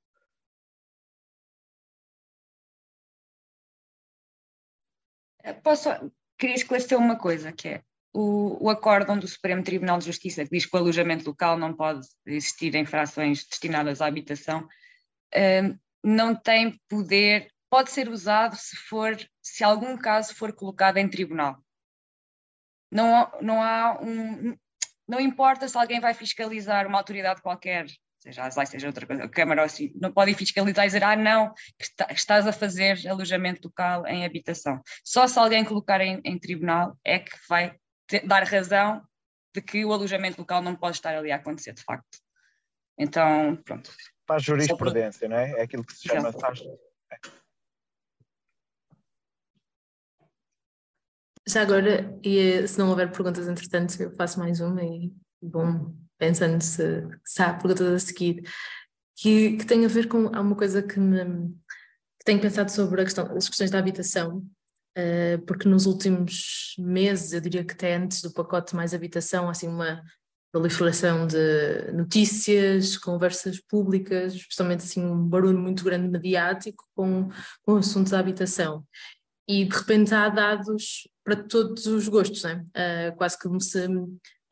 Posso, 5.63 5.89
queria 6.37 6.55
esclarecer 6.55 6.97
uma 6.97 7.17
coisa, 7.17 7.51
que 7.51 7.67
é, 7.67 7.83
o, 8.13 8.65
o 8.65 8.69
acórdão 8.69 9.17
do 9.17 9.27
Supremo 9.27 9.63
Tribunal 9.63 9.99
de 9.99 10.05
Justiça, 10.05 10.43
que 10.43 10.51
diz 10.51 10.65
que 10.65 10.75
o 10.75 10.79
alojamento 10.79 11.27
local 11.27 11.57
não 11.57 11.73
pode 11.73 12.07
existir 12.25 12.75
em 12.75 12.85
frações 12.85 13.45
destinadas 13.45 14.01
à 14.01 14.07
habitação, 14.07 14.67
uh, 15.35 15.79
não 16.03 16.35
tem 16.35 16.79
poder, 16.87 17.51
pode 17.69 17.91
ser 17.91 18.09
usado 18.09 18.55
se 18.55 18.75
for, 18.75 19.15
se 19.41 19.63
algum 19.63 19.97
caso 19.97 20.35
for 20.35 20.53
colocado 20.53 20.97
em 20.97 21.09
tribunal. 21.09 21.57
Não, 22.91 23.31
não 23.41 23.61
há 23.61 23.99
um, 24.01 24.57
não 25.07 25.19
importa 25.19 25.67
se 25.67 25.77
alguém 25.77 25.99
vai 25.99 26.13
fiscalizar 26.13 26.87
uma 26.87 26.97
autoridade 26.97 27.41
qualquer, 27.41 27.85
seja 28.33 28.61
a 28.61 28.65
seja 28.65 28.87
outra 28.87 29.05
coisa, 29.05 29.23
a 29.23 29.29
Câmara 29.29 29.61
ou 29.61 29.65
assim, 29.65 29.91
não 29.95 30.11
podem 30.11 30.33
fiscalizar 30.33 30.85
e 30.85 30.87
dizer, 30.87 31.03
ah, 31.03 31.15
não, 31.15 31.53
estás 32.11 32.47
a 32.47 32.53
fazer 32.53 33.07
alojamento 33.07 33.67
local 33.67 34.05
em 34.07 34.25
habitação. 34.25 34.81
Só 35.03 35.27
se 35.27 35.37
alguém 35.39 35.65
colocar 35.65 36.01
em, 36.01 36.21
em 36.23 36.39
tribunal 36.39 36.97
é 37.03 37.19
que 37.19 37.35
vai 37.47 37.75
ter, 38.07 38.25
dar 38.25 38.43
razão 38.43 39.01
de 39.53 39.61
que 39.61 39.83
o 39.83 39.93
alojamento 39.93 40.39
local 40.39 40.61
não 40.61 40.75
pode 40.75 40.97
estar 40.97 41.15
ali 41.15 41.31
a 41.31 41.37
acontecer, 41.37 41.73
de 41.73 41.83
facto. 41.83 42.19
Então, 42.97 43.55
pronto. 43.63 43.91
Faz 44.27 44.43
jurisprudência, 44.43 45.27
não 45.27 45.37
é? 45.37 45.51
É 45.51 45.61
aquilo 45.63 45.83
que 45.83 45.93
se 45.93 46.07
chama. 46.07 46.31
Faz... 46.33 46.59
Já 51.47 51.63
agora, 51.63 52.15
e 52.23 52.67
se 52.67 52.77
não 52.77 52.89
houver 52.89 53.11
perguntas 53.11 53.47
entretanto, 53.47 53.99
eu 53.99 54.11
faço 54.15 54.37
mais 54.37 54.59
uma 54.59 54.83
e 54.83 55.11
bom, 55.41 55.95
pensando 56.19 56.61
se, 56.61 57.07
se 57.25 57.41
há 57.41 57.53
perguntas 57.53 57.87
a 57.87 57.99
seguir, 57.99 58.43
que, 59.15 59.57
que 59.57 59.65
tem 59.65 59.85
a 59.85 59.87
ver 59.87 60.07
com 60.07 60.27
há 60.35 60.41
uma 60.41 60.55
coisa 60.55 60.83
que 60.83 60.99
me 60.99 61.49
que 62.19 62.25
tenho 62.25 62.41
pensado 62.41 62.69
sobre 62.69 63.03
questão, 63.03 63.35
as 63.35 63.47
questões 63.47 63.71
da 63.71 63.79
habitação, 63.79 64.45
uh, 64.97 65.41
porque 65.47 65.69
nos 65.69 65.85
últimos 65.85 66.75
meses, 66.77 67.31
eu 67.31 67.39
diria 67.39 67.63
que 67.63 67.73
até 67.73 67.95
antes 67.95 68.21
do 68.21 68.33
pacote 68.33 68.75
mais 68.75 68.93
habitação, 68.93 69.49
assim 69.49 69.69
uma 69.69 70.03
proliferação 70.51 71.25
de 71.25 71.91
notícias, 71.93 72.97
conversas 72.97 73.61
públicas, 73.61 74.33
especialmente 74.33 74.83
assim 74.83 75.05
um 75.05 75.23
barulho 75.27 75.57
muito 75.57 75.83
grande 75.83 76.09
mediático 76.09 76.83
com, 76.93 77.29
com 77.61 77.77
assunto 77.77 78.11
da 78.11 78.19
habitação. 78.19 78.83
E 79.47 79.65
de 79.65 79.75
repente 79.75 80.13
há 80.13 80.27
dados 80.27 81.07
para 81.23 81.35
todos 81.35 81.85
os 81.85 82.07
gostos, 82.07 82.43
né? 82.43 82.65
Uh, 82.75 83.15
quase 83.15 83.37
como 83.39 83.61
se 83.61 83.87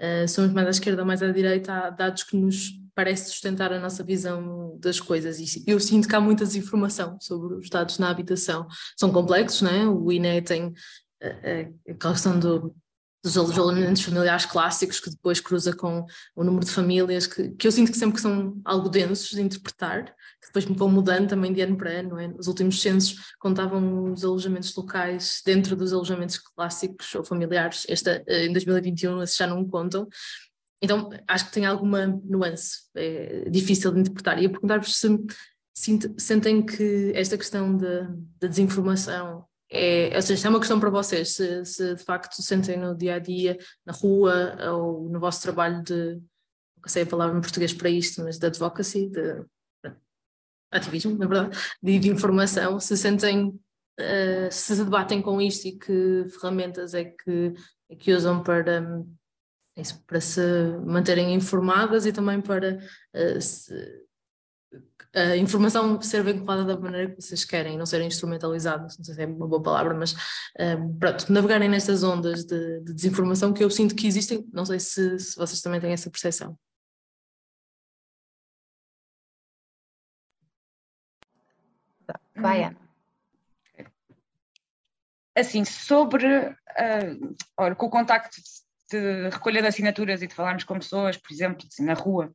uh, 0.01 0.27
somos 0.27 0.53
mais 0.53 0.67
à 0.67 0.71
esquerda 0.71 1.01
ou 1.01 1.07
mais 1.07 1.21
à 1.21 1.31
direita, 1.31 1.73
há 1.73 1.89
dados 1.89 2.23
que 2.23 2.35
nos 2.35 2.71
parece 2.95 3.29
sustentar 3.29 3.71
a 3.71 3.79
nossa 3.79 4.03
visão 4.03 4.75
das 4.79 4.99
coisas. 4.99 5.39
E 5.39 5.63
eu 5.67 5.79
sinto 5.79 6.07
que 6.07 6.15
há 6.15 6.19
muita 6.19 6.43
desinformação 6.43 7.15
sobre 7.21 7.55
os 7.55 7.69
dados 7.69 7.99
na 7.99 8.09
habitação. 8.09 8.67
São 8.97 9.11
complexos, 9.11 9.61
né? 9.61 9.87
o 9.87 10.11
INE 10.11 10.41
tem 10.41 10.73
a, 11.21 11.91
a 11.91 11.93
questão 11.93 12.39
do, 12.39 12.75
dos 13.23 13.37
alojamentos 13.37 14.01
familiares 14.01 14.45
clássicos 14.45 14.99
que 14.99 15.09
depois 15.09 15.39
cruza 15.39 15.75
com 15.75 16.05
o 16.35 16.43
número 16.43 16.65
de 16.65 16.71
famílias 16.71 17.27
que, 17.27 17.49
que 17.49 17.67
eu 17.67 17.71
sinto 17.71 17.91
que 17.91 17.97
sempre 17.97 18.15
que 18.15 18.21
são 18.21 18.59
algo 18.65 18.89
densos 18.89 19.29
de 19.29 19.41
interpretar, 19.41 20.13
que 20.47 20.59
depois 20.59 20.77
vão 20.77 20.89
mudando 20.89 21.27
também 21.27 21.51
de 21.51 21.61
ano 21.61 21.77
para 21.77 21.99
ano, 21.99 22.19
é? 22.19 22.33
Os 22.37 22.47
últimos 22.47 22.81
censos 22.81 23.33
contavam 23.39 24.11
os 24.11 24.23
alojamentos 24.23 24.73
locais 24.75 25.41
dentro 25.45 25.75
dos 25.75 25.93
alojamentos 25.93 26.37
clássicos 26.37 27.13
ou 27.15 27.23
familiares, 27.23 27.85
esta, 27.89 28.23
eh, 28.27 28.45
em 28.45 28.53
2021 28.53 29.21
esses 29.21 29.35
já 29.35 29.45
não 29.45 29.65
contam, 29.65 30.07
então 30.81 31.09
acho 31.27 31.47
que 31.47 31.51
tem 31.51 31.65
alguma 31.65 32.07
nuance, 32.23 32.83
é 32.95 33.49
difícil 33.49 33.91
de 33.91 33.99
interpretar, 33.99 34.39
e 34.39 34.45
eu 34.45 34.51
perguntar-vos 34.51 34.95
se 34.95 35.07
sentem 36.17 36.65
que 36.65 37.11
esta 37.13 37.37
questão 37.37 37.75
da 37.75 38.01
de, 38.01 38.15
de 38.41 38.47
desinformação 38.47 39.45
é, 39.69 40.15
ou 40.15 40.21
seja, 40.21 40.47
é 40.47 40.49
uma 40.49 40.59
questão 40.59 40.79
para 40.79 40.89
vocês, 40.89 41.33
se, 41.33 41.65
se, 41.65 41.95
de 41.95 42.03
facto 42.03 42.41
sentem 42.41 42.77
no 42.77 42.95
dia 42.95 43.15
a 43.15 43.19
dia, 43.19 43.57
na 43.85 43.91
rua 43.91 44.57
ou 44.71 45.09
no 45.09 45.19
vosso 45.19 45.41
trabalho 45.41 45.83
de, 45.83 46.13
não 46.81 46.87
sei 46.87 47.03
a 47.03 47.05
palavra 47.05 47.37
em 47.37 47.41
português 47.41 47.73
para 47.73 47.89
isto, 47.89 48.23
mas 48.23 48.39
de 48.39 48.45
advocacy, 48.45 49.09
de 49.09 49.43
ativismo, 50.71 51.17
na 51.17 51.27
verdade, 51.27 51.57
de, 51.81 51.99
de 51.99 52.09
informação, 52.09 52.79
se 52.79 52.97
sentem, 52.97 53.47
uh, 53.47 54.51
se 54.51 54.75
debatem 54.75 55.21
com 55.21 55.41
isto 55.41 55.67
e 55.67 55.77
que 55.77 56.25
ferramentas 56.29 56.93
é 56.93 57.05
que, 57.05 57.53
é 57.89 57.95
que 57.95 58.13
usam 58.13 58.43
para, 58.43 59.03
isso, 59.75 60.03
para 60.05 60.21
se 60.21 60.41
manterem 60.85 61.33
informadas 61.33 62.05
e 62.05 62.11
também 62.11 62.41
para 62.41 62.77
uh, 62.77 63.41
se, 63.41 63.73
a 65.17 65.35
informação 65.35 65.99
ser 66.01 66.23
vinculada 66.23 66.63
da 66.63 66.79
maneira 66.79 67.09
que 67.09 67.21
vocês 67.21 67.43
querem, 67.43 67.77
não 67.77 67.85
serem 67.85 68.07
instrumentalizadas, 68.07 68.97
não 68.97 69.05
sei 69.05 69.15
se 69.15 69.21
é 69.21 69.25
uma 69.25 69.47
boa 69.47 69.61
palavra, 69.61 69.93
mas 69.93 70.11
uh, 70.11 70.97
pronto, 70.99 71.31
navegarem 71.31 71.69
nestas 71.69 72.03
ondas 72.03 72.45
de, 72.45 72.81
de, 72.81 72.93
desinformação 72.93 73.53
que 73.53 73.63
eu 73.63 73.69
sinto 73.69 73.95
que 73.95 74.05
existem, 74.05 74.47
não 74.53 74.65
sei 74.65 74.79
se, 74.79 75.19
se 75.19 75.35
vocês 75.35 75.61
também 75.61 75.79
têm 75.79 75.91
essa 75.91 76.09
percepção. 76.09 76.57
Vai, 82.37 82.63
Ana. 82.63 82.77
Assim, 85.35 85.63
sobre 85.65 86.25
uh, 86.27 87.35
olha, 87.57 87.75
com 87.75 87.85
o 87.85 87.91
contacto 87.91 88.41
de 88.89 89.29
recolha 89.29 89.61
de 89.61 89.67
assinaturas 89.67 90.21
e 90.21 90.27
de 90.27 90.33
falarmos 90.33 90.63
com 90.63 90.79
pessoas, 90.79 91.17
por 91.17 91.31
exemplo, 91.31 91.67
assim, 91.69 91.83
na 91.83 91.93
rua, 91.93 92.33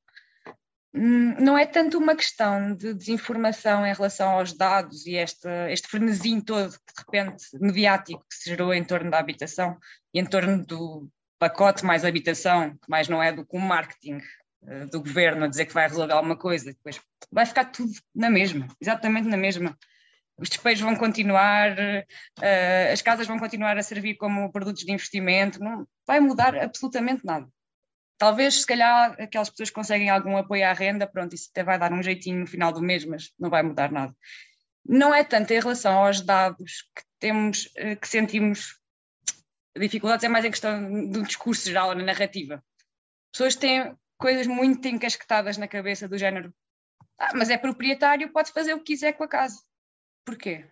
Hum, 0.95 1.35
não 1.41 1.57
é 1.57 1.65
tanto 1.65 1.97
uma 1.97 2.15
questão 2.15 2.75
de 2.75 2.93
desinformação 2.93 3.87
em 3.87 3.95
relação 3.95 4.29
aos 4.31 4.53
dados 4.53 5.07
e 5.07 5.15
este, 5.15 5.49
este 5.71 5.89
frenesim 5.89 6.41
todo, 6.41 6.71
de 6.71 6.79
repente, 6.99 7.47
mediático 7.59 8.25
que 8.29 8.37
se 8.37 8.51
gerou 8.51 8.75
em 8.75 8.85
torno 8.85 9.11
da 9.11 9.19
habitação 9.19 9.79
e 10.13 10.21
em 10.21 10.27
torno 10.27 10.65
do 10.67 11.09
pacote 11.39 11.85
mais 11.85 12.05
habitação, 12.05 12.73
que 12.73 12.91
mais 12.91 13.09
não 13.09 13.23
é 13.23 13.33
do 13.33 13.45
que 13.45 13.57
um 13.57 13.61
marketing 13.61 14.19
uh, 14.65 14.87
do 14.91 15.01
governo 15.01 15.45
a 15.47 15.49
dizer 15.49 15.65
que 15.65 15.73
vai 15.73 15.89
resolver 15.89 16.13
alguma 16.13 16.37
coisa, 16.37 16.67
depois 16.67 17.01
vai 17.31 17.47
ficar 17.47 17.65
tudo 17.67 17.93
na 18.15 18.29
mesma, 18.29 18.69
exatamente 18.79 19.29
na 19.29 19.37
mesma. 19.39 19.77
Os 20.39 20.49
despejos 20.49 20.83
vão 20.83 20.97
continuar, 20.97 21.73
uh, 21.73 22.93
as 22.93 23.03
casas 23.03 23.27
vão 23.27 23.39
continuar 23.39 23.77
a 23.77 23.83
servir 23.83 24.17
como 24.17 24.51
produtos 24.51 24.83
de 24.83 24.93
investimento, 24.93 25.61
não 25.61 25.87
vai 26.07 26.21
mudar 26.21 26.57
absolutamente 26.57 27.25
nada. 27.25 27.49
Talvez, 28.19 28.61
se 28.61 28.67
calhar, 28.67 29.17
aquelas 29.21 29.51
pessoas 29.51 29.69
que 29.69 29.75
conseguem 29.75 30.09
algum 30.09 30.37
apoio 30.37 30.67
à 30.67 30.73
renda, 30.73 31.07
pronto, 31.07 31.35
isso 31.35 31.49
até 31.51 31.65
vai 31.65 31.79
dar 31.79 31.93
um 31.93 32.03
jeitinho 32.03 32.41
no 32.41 32.47
final 32.47 32.73
do 32.73 32.81
mês, 32.81 33.05
mas 33.05 33.33
não 33.39 33.51
vai 33.51 33.63
mudar 33.63 33.91
nada. 33.91 34.15
Não 34.87 35.15
é 35.15 35.25
tanto 35.25 35.53
em 35.53 35.61
relação 35.61 35.93
aos 35.93 36.21
dados 36.21 36.83
que 36.95 37.03
temos, 37.19 37.69
eh, 37.77 37.97
que 37.97 38.07
sentimos 38.07 38.81
dificuldades, 39.77 40.25
é 40.25 40.29
mais 40.29 40.45
em 40.45 40.51
questão 40.51 41.11
do 41.11 41.23
discurso 41.23 41.67
geral, 41.67 41.95
na 41.95 42.05
narrativa. 42.05 42.65
Pessoas 43.33 43.57
têm 43.57 43.97
coisas 44.19 44.47
muito 44.47 44.87
encasquetadas 44.87 45.57
na 45.57 45.67
cabeça 45.67 46.09
do 46.09 46.19
género, 46.19 46.55
ah, 47.19 47.33
mas 47.35 47.51
é 47.51 47.57
proprietário, 47.57 48.33
pode 48.33 48.53
fazer 48.53 48.75
o 48.75 48.79
que 48.79 48.93
quiser 48.93 49.13
com 49.15 49.25
a 49.25 49.29
casa. 49.29 49.61
Porquê? 50.25 50.67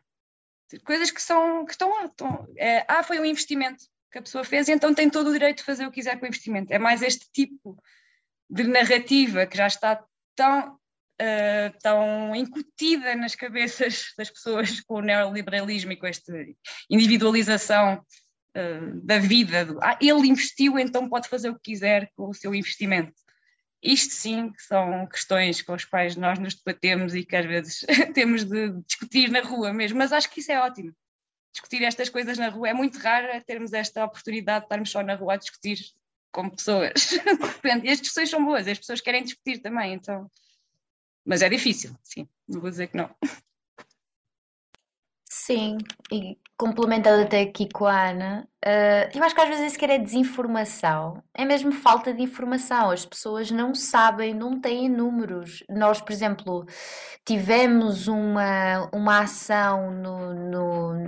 Coisas 0.84 1.10
que, 1.10 1.20
são, 1.20 1.64
que 1.64 1.72
estão 1.72 1.90
lá. 1.90 2.04
Estão, 2.04 2.46
é, 2.56 2.84
ah, 2.88 3.02
foi 3.02 3.18
um 3.18 3.24
investimento 3.24 3.84
que 4.10 4.18
a 4.18 4.22
pessoa 4.22 4.44
fez, 4.44 4.68
então 4.68 4.94
tem 4.94 5.08
todo 5.08 5.28
o 5.28 5.32
direito 5.32 5.58
de 5.58 5.64
fazer 5.64 5.86
o 5.86 5.90
que 5.90 5.96
quiser 5.96 6.18
com 6.18 6.24
o 6.24 6.28
investimento. 6.28 6.72
É 6.72 6.78
mais 6.78 7.00
este 7.02 7.30
tipo 7.32 7.76
de 8.48 8.64
narrativa 8.64 9.46
que 9.46 9.56
já 9.56 9.66
está 9.66 10.04
tão, 10.34 10.74
uh, 10.74 11.78
tão 11.80 12.34
incutida 12.34 13.14
nas 13.14 13.36
cabeças 13.36 14.12
das 14.18 14.28
pessoas 14.28 14.80
com 14.80 14.94
o 14.94 15.00
neoliberalismo 15.00 15.92
e 15.92 15.96
com 15.96 16.06
esta 16.06 16.32
individualização 16.88 18.04
uh, 18.56 19.00
da 19.00 19.18
vida. 19.18 19.66
Ah, 19.80 19.96
ele 20.00 20.28
investiu, 20.28 20.78
então 20.78 21.08
pode 21.08 21.28
fazer 21.28 21.50
o 21.50 21.54
que 21.54 21.70
quiser 21.70 22.10
com 22.16 22.30
o 22.30 22.34
seu 22.34 22.52
investimento. 22.52 23.12
Isto 23.82 24.14
sim 24.14 24.52
que 24.52 24.62
são 24.62 25.06
questões 25.06 25.62
com 25.62 25.72
as 25.72 25.84
quais 25.84 26.16
nós 26.16 26.38
nos 26.38 26.54
debatemos 26.54 27.14
e 27.14 27.24
que 27.24 27.36
às 27.36 27.46
vezes 27.46 27.80
temos 28.14 28.44
de 28.44 28.72
discutir 28.82 29.30
na 29.30 29.40
rua 29.40 29.72
mesmo, 29.72 29.98
mas 29.98 30.12
acho 30.12 30.30
que 30.30 30.40
isso 30.40 30.52
é 30.52 30.60
ótimo 30.60 30.94
discutir 31.52 31.82
estas 31.82 32.08
coisas 32.08 32.38
na 32.38 32.48
rua. 32.48 32.68
É 32.68 32.74
muito 32.74 32.98
raro 32.98 33.26
termos 33.44 33.72
esta 33.72 34.04
oportunidade 34.04 34.60
de 34.60 34.66
estarmos 34.66 34.90
só 34.90 35.02
na 35.02 35.14
rua 35.14 35.34
a 35.34 35.36
discutir 35.36 35.78
com 36.32 36.48
pessoas. 36.48 37.12
e 37.84 37.90
as 37.90 38.00
discussões 38.00 38.30
são 38.30 38.44
boas, 38.44 38.66
as 38.68 38.78
pessoas 38.78 39.00
querem 39.00 39.22
discutir 39.22 39.58
também, 39.58 39.94
então. 39.94 40.30
Mas 41.24 41.42
é 41.42 41.48
difícil, 41.48 41.94
sim, 42.02 42.28
não 42.48 42.60
vou 42.60 42.70
dizer 42.70 42.88
que 42.88 42.96
não. 42.96 43.14
Sim, 45.50 45.78
e 46.12 46.38
complementando 46.56 47.24
até 47.24 47.40
aqui 47.40 47.68
com 47.68 47.84
a 47.84 48.10
Ana, 48.10 48.48
uh, 48.64 49.18
eu 49.18 49.24
acho 49.24 49.34
que 49.34 49.40
às 49.40 49.48
vezes 49.48 49.72
sequer 49.72 49.90
é 49.90 49.98
desinformação, 49.98 51.20
é 51.34 51.44
mesmo 51.44 51.72
falta 51.72 52.14
de 52.14 52.22
informação. 52.22 52.92
As 52.92 53.04
pessoas 53.04 53.50
não 53.50 53.74
sabem, 53.74 54.32
não 54.32 54.60
têm 54.60 54.88
números. 54.88 55.64
Nós, 55.68 56.00
por 56.00 56.12
exemplo, 56.12 56.64
tivemos 57.24 58.06
uma, 58.06 58.88
uma 58.92 59.22
ação 59.22 59.90
no, 59.90 60.34
no 60.34 61.06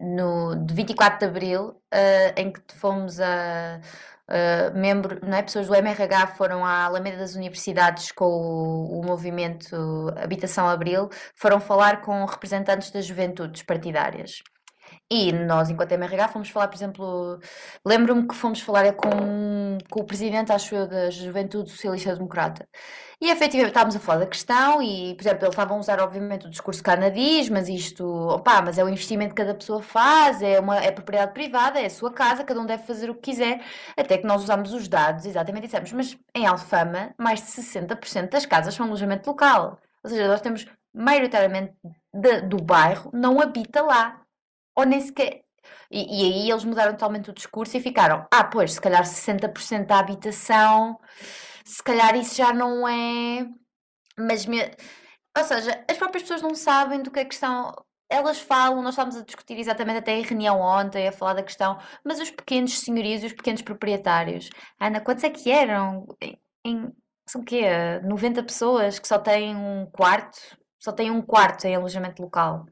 no, 0.00 0.54
de 0.56 0.74
24 0.74 1.18
de 1.18 1.24
Abril, 1.24 1.68
uh, 1.70 1.76
em 2.36 2.52
que 2.52 2.60
fomos 2.74 3.20
a 3.20 3.80
uh, 4.28 4.76
membro, 4.76 5.18
não 5.26 5.36
é? 5.36 5.42
pessoas 5.42 5.66
do 5.66 5.74
MRH 5.74 6.28
foram 6.36 6.64
à 6.64 6.84
Alameda 6.84 7.18
das 7.18 7.34
Universidades 7.34 8.12
com 8.12 8.26
o, 8.26 9.00
o 9.00 9.04
movimento 9.04 9.74
Habitação 10.16 10.68
Abril, 10.68 11.08
foram 11.34 11.60
falar 11.60 12.02
com 12.02 12.24
representantes 12.24 12.90
das 12.90 13.06
juventudes 13.06 13.62
partidárias. 13.62 14.42
E 15.10 15.32
nós, 15.32 15.68
enquanto 15.68 15.92
MRH, 15.92 16.28
fomos 16.28 16.48
falar, 16.48 16.68
por 16.68 16.76
exemplo, 16.76 17.38
lembro-me 17.86 18.26
que 18.26 18.34
fomos 18.34 18.60
falar 18.60 18.92
com, 18.94 19.78
com 19.90 20.00
o 20.00 20.04
presidente, 20.04 20.50
acho 20.50 20.74
eu, 20.74 20.88
da 20.88 21.10
Juventude 21.10 21.70
Socialista 21.70 22.14
Democrata. 22.14 22.66
E 23.20 23.30
efetivamente 23.30 23.68
estávamos 23.68 23.96
a 23.96 24.00
falar 24.00 24.20
da 24.20 24.26
questão 24.26 24.82
e, 24.82 25.14
por 25.14 25.22
exemplo, 25.22 25.44
eles 25.44 25.54
estavam 25.54 25.76
a 25.76 25.80
usar, 25.80 26.00
obviamente, 26.00 26.46
o 26.46 26.50
discurso 26.50 26.82
canadiz, 26.82 27.48
mas 27.48 27.68
isto, 27.68 28.04
opá, 28.06 28.62
mas 28.62 28.78
é 28.78 28.84
o 28.84 28.88
investimento 28.88 29.34
que 29.34 29.42
cada 29.42 29.54
pessoa 29.54 29.82
faz, 29.82 30.42
é, 30.42 30.58
uma, 30.58 30.78
é 30.78 30.90
propriedade 30.90 31.32
privada, 31.32 31.80
é 31.80 31.86
a 31.86 31.90
sua 31.90 32.12
casa, 32.12 32.42
cada 32.42 32.60
um 32.60 32.66
deve 32.66 32.82
fazer 32.84 33.10
o 33.10 33.14
que 33.14 33.30
quiser, 33.32 33.62
até 33.96 34.18
que 34.18 34.26
nós 34.26 34.42
usamos 34.42 34.72
os 34.72 34.88
dados, 34.88 35.26
exatamente 35.26 35.64
dissemos, 35.64 35.92
mas 35.92 36.18
em 36.34 36.46
Alfama, 36.46 37.14
mais 37.18 37.40
de 37.40 37.46
60% 37.46 38.30
das 38.30 38.46
casas 38.46 38.74
são 38.74 38.86
alojamento 38.86 39.28
local. 39.30 39.78
Ou 40.02 40.10
seja, 40.10 40.28
nós 40.28 40.40
temos, 40.40 40.66
maioritariamente, 40.94 41.74
de, 42.12 42.40
do 42.42 42.56
bairro, 42.58 43.10
não 43.12 43.40
habita 43.40 43.82
lá 43.82 44.23
ou 44.74 44.84
nem 44.84 45.00
sequer. 45.00 45.44
E, 45.90 46.00
e, 46.00 46.32
aí 46.32 46.50
eles 46.50 46.64
mudaram 46.64 46.92
totalmente 46.92 47.30
o 47.30 47.32
discurso 47.34 47.76
e 47.76 47.80
ficaram: 47.80 48.26
ah, 48.32 48.44
pois, 48.44 48.72
se 48.74 48.80
calhar 48.80 49.04
60% 49.04 49.86
da 49.86 49.98
habitação, 49.98 50.98
se 51.64 51.82
calhar 51.82 52.16
isso 52.16 52.34
já 52.36 52.52
não 52.52 52.86
é. 52.88 53.46
Mas, 54.18 54.46
me... 54.46 54.58
ou 55.36 55.44
seja, 55.44 55.84
as 55.90 55.96
próprias 55.96 56.22
pessoas 56.22 56.42
não 56.42 56.54
sabem 56.54 57.02
do 57.02 57.10
que 57.10 57.20
é 57.20 57.24
questão. 57.24 57.72
Elas 58.08 58.40
falam, 58.40 58.82
nós 58.82 58.94
estávamos 58.94 59.16
a 59.16 59.24
discutir 59.24 59.58
exatamente 59.58 59.98
até 59.98 60.12
em 60.12 60.22
reunião 60.22 60.60
ontem, 60.60 61.08
a 61.08 61.12
falar 61.12 61.34
da 61.34 61.42
questão, 61.42 61.78
mas 62.04 62.20
os 62.20 62.30
pequenos 62.30 62.78
senhorios 62.80 63.22
e 63.22 63.26
os 63.26 63.32
pequenos 63.32 63.62
proprietários, 63.62 64.50
Ana, 64.80 65.00
quantos 65.00 65.24
é 65.24 65.30
que 65.30 65.50
eram? 65.50 66.06
Em, 66.20 66.38
em, 66.64 66.92
são 67.26 67.40
o 67.40 67.44
quê? 67.44 67.62
90 68.04 68.42
pessoas 68.44 68.98
que 68.98 69.08
só 69.08 69.18
têm 69.18 69.56
um 69.56 69.86
quarto, 69.86 70.38
só 70.78 70.92
têm 70.92 71.10
um 71.10 71.22
quarto 71.22 71.66
em 71.66 71.74
alojamento 71.74 72.22
local. 72.22 72.66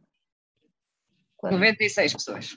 96 1.51 2.13
pessoas. 2.13 2.57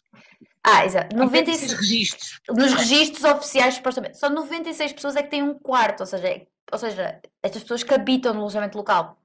Ah, 0.64 0.86
exato. 0.86 1.16
96 1.16 1.74
registros. 1.74 2.42
Nos 2.50 2.74
registros 2.74 3.24
oficiais, 3.24 3.76
supostamente. 3.76 4.18
Só 4.18 4.30
96 4.30 4.94
pessoas 4.94 5.16
é 5.16 5.24
que 5.24 5.30
têm 5.30 5.44
um 5.44 5.54
quarto, 5.54 6.02
ou 6.02 6.06
seja, 6.06 6.28
é, 6.28 6.48
ou 6.72 6.78
seja, 6.78 7.20
estas 7.44 7.62
pessoas 7.62 7.84
que 7.84 7.94
habitam 7.94 8.34
no 8.34 8.42
alojamento 8.42 8.78
local. 8.78 9.18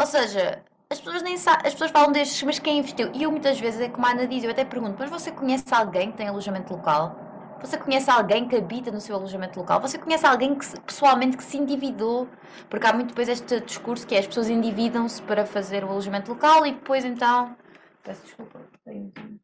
Ou 0.00 0.06
seja, 0.06 0.62
as 0.88 1.00
pessoas 1.00 1.22
nem 1.22 1.36
sabem, 1.36 1.66
as 1.66 1.72
pessoas 1.72 1.90
falam 1.90 2.12
destes, 2.12 2.42
mas 2.42 2.58
quem 2.58 2.78
investiu? 2.78 3.10
E 3.12 3.22
eu 3.22 3.30
muitas 3.30 3.58
vezes, 3.58 3.80
é 3.80 3.88
como 3.88 4.06
a 4.06 4.10
Ana 4.10 4.26
diz, 4.26 4.44
eu 4.44 4.50
até 4.50 4.64
pergunto, 4.64 4.96
mas 4.98 5.10
você 5.10 5.32
conhece 5.32 5.64
alguém 5.72 6.10
que 6.10 6.18
tem 6.18 6.28
alojamento 6.28 6.72
local? 6.72 7.16
Você 7.60 7.78
conhece 7.78 8.10
alguém 8.10 8.48
que 8.48 8.56
habita 8.56 8.90
no 8.90 9.00
seu 9.00 9.14
alojamento 9.14 9.58
local? 9.58 9.80
Você 9.80 9.96
conhece 9.96 10.26
alguém 10.26 10.54
que 10.54 10.80
pessoalmente 10.80 11.36
que 11.36 11.44
se 11.44 11.56
endividou? 11.56 12.28
Porque 12.68 12.86
há 12.86 12.92
muito 12.92 13.08
depois 13.08 13.28
este 13.28 13.60
discurso 13.60 14.04
que 14.04 14.16
é 14.16 14.18
as 14.18 14.26
pessoas 14.26 14.48
endividam-se 14.48 15.22
para 15.22 15.46
fazer 15.46 15.84
o 15.84 15.88
alojamento 15.90 16.32
local 16.32 16.66
e 16.66 16.72
depois 16.72 17.04
então 17.04 17.56
Peço 18.02 18.22
desculpa, 18.24 18.60
tenho 18.84 19.12
de 19.12 19.40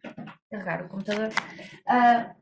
carregar 0.50 0.84
o 0.84 0.88
computador. 0.88 1.28
Uh, 1.28 2.34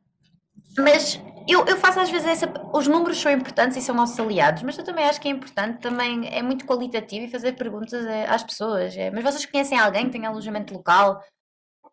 mas 0.79 1.21
eu, 1.49 1.65
eu 1.67 1.77
faço 1.77 2.01
às 2.01 2.11
vezes 2.11 2.27
essa. 2.27 2.53
Os 2.73 2.87
números 2.87 3.21
são 3.21 3.31
importantes 3.31 3.77
e 3.77 3.83
são 3.83 3.95
nossos 3.95 4.19
aliados, 4.19 4.63
mas 4.63 4.77
eu 4.77 4.85
também 4.85 5.05
acho 5.05 5.21
que 5.21 5.29
é 5.29 5.31
importante, 5.31 5.81
também 5.81 6.29
é 6.29 6.43
muito 6.43 6.67
qualitativo 6.67 7.27
e 7.27 7.31
fazer 7.31 7.53
perguntas 7.53 8.05
é, 8.07 8.27
às 8.27 8.43
pessoas. 8.43 8.97
É, 8.97 9.11
mas 9.11 9.23
vocês 9.23 9.47
conhecem 9.47 9.79
alguém 9.79 10.07
que 10.07 10.13
tenha 10.13 10.29
alojamento 10.29 10.75
local 10.75 11.23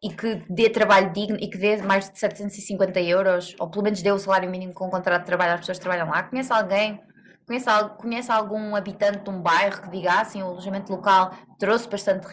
e 0.02 0.10
que 0.10 0.36
dê 0.50 0.70
trabalho 0.70 1.14
digno 1.14 1.38
e 1.40 1.50
que 1.50 1.58
dê 1.58 1.78
mais 1.82 2.10
de 2.10 2.20
750 2.20 3.00
euros, 3.02 3.56
ou 3.60 3.70
pelo 3.70 3.84
menos 3.84 4.02
dê 4.02 4.12
o 4.12 4.20
salário 4.20 4.50
mínimo 4.50 4.74
com 4.74 4.88
o 4.88 4.92
contrato 4.92 5.22
de 5.22 5.28
trabalho 5.28 5.54
às 5.54 5.60
pessoas 5.62 5.78
que 5.78 5.84
trabalham 5.84 6.10
lá? 6.10 6.24
Conhece 6.24 6.52
alguém? 6.52 7.02
Conhece, 7.46 7.66
conhece 7.98 8.32
algum 8.32 8.76
habitante 8.76 9.20
de 9.20 9.30
um 9.30 9.42
bairro 9.42 9.82
que 9.82 9.90
diga 9.90 10.20
assim, 10.22 10.42
o 10.42 10.48
alojamento 10.48 10.92
local 10.92 11.32
trouxe 11.60 11.88
bastante 11.90 12.28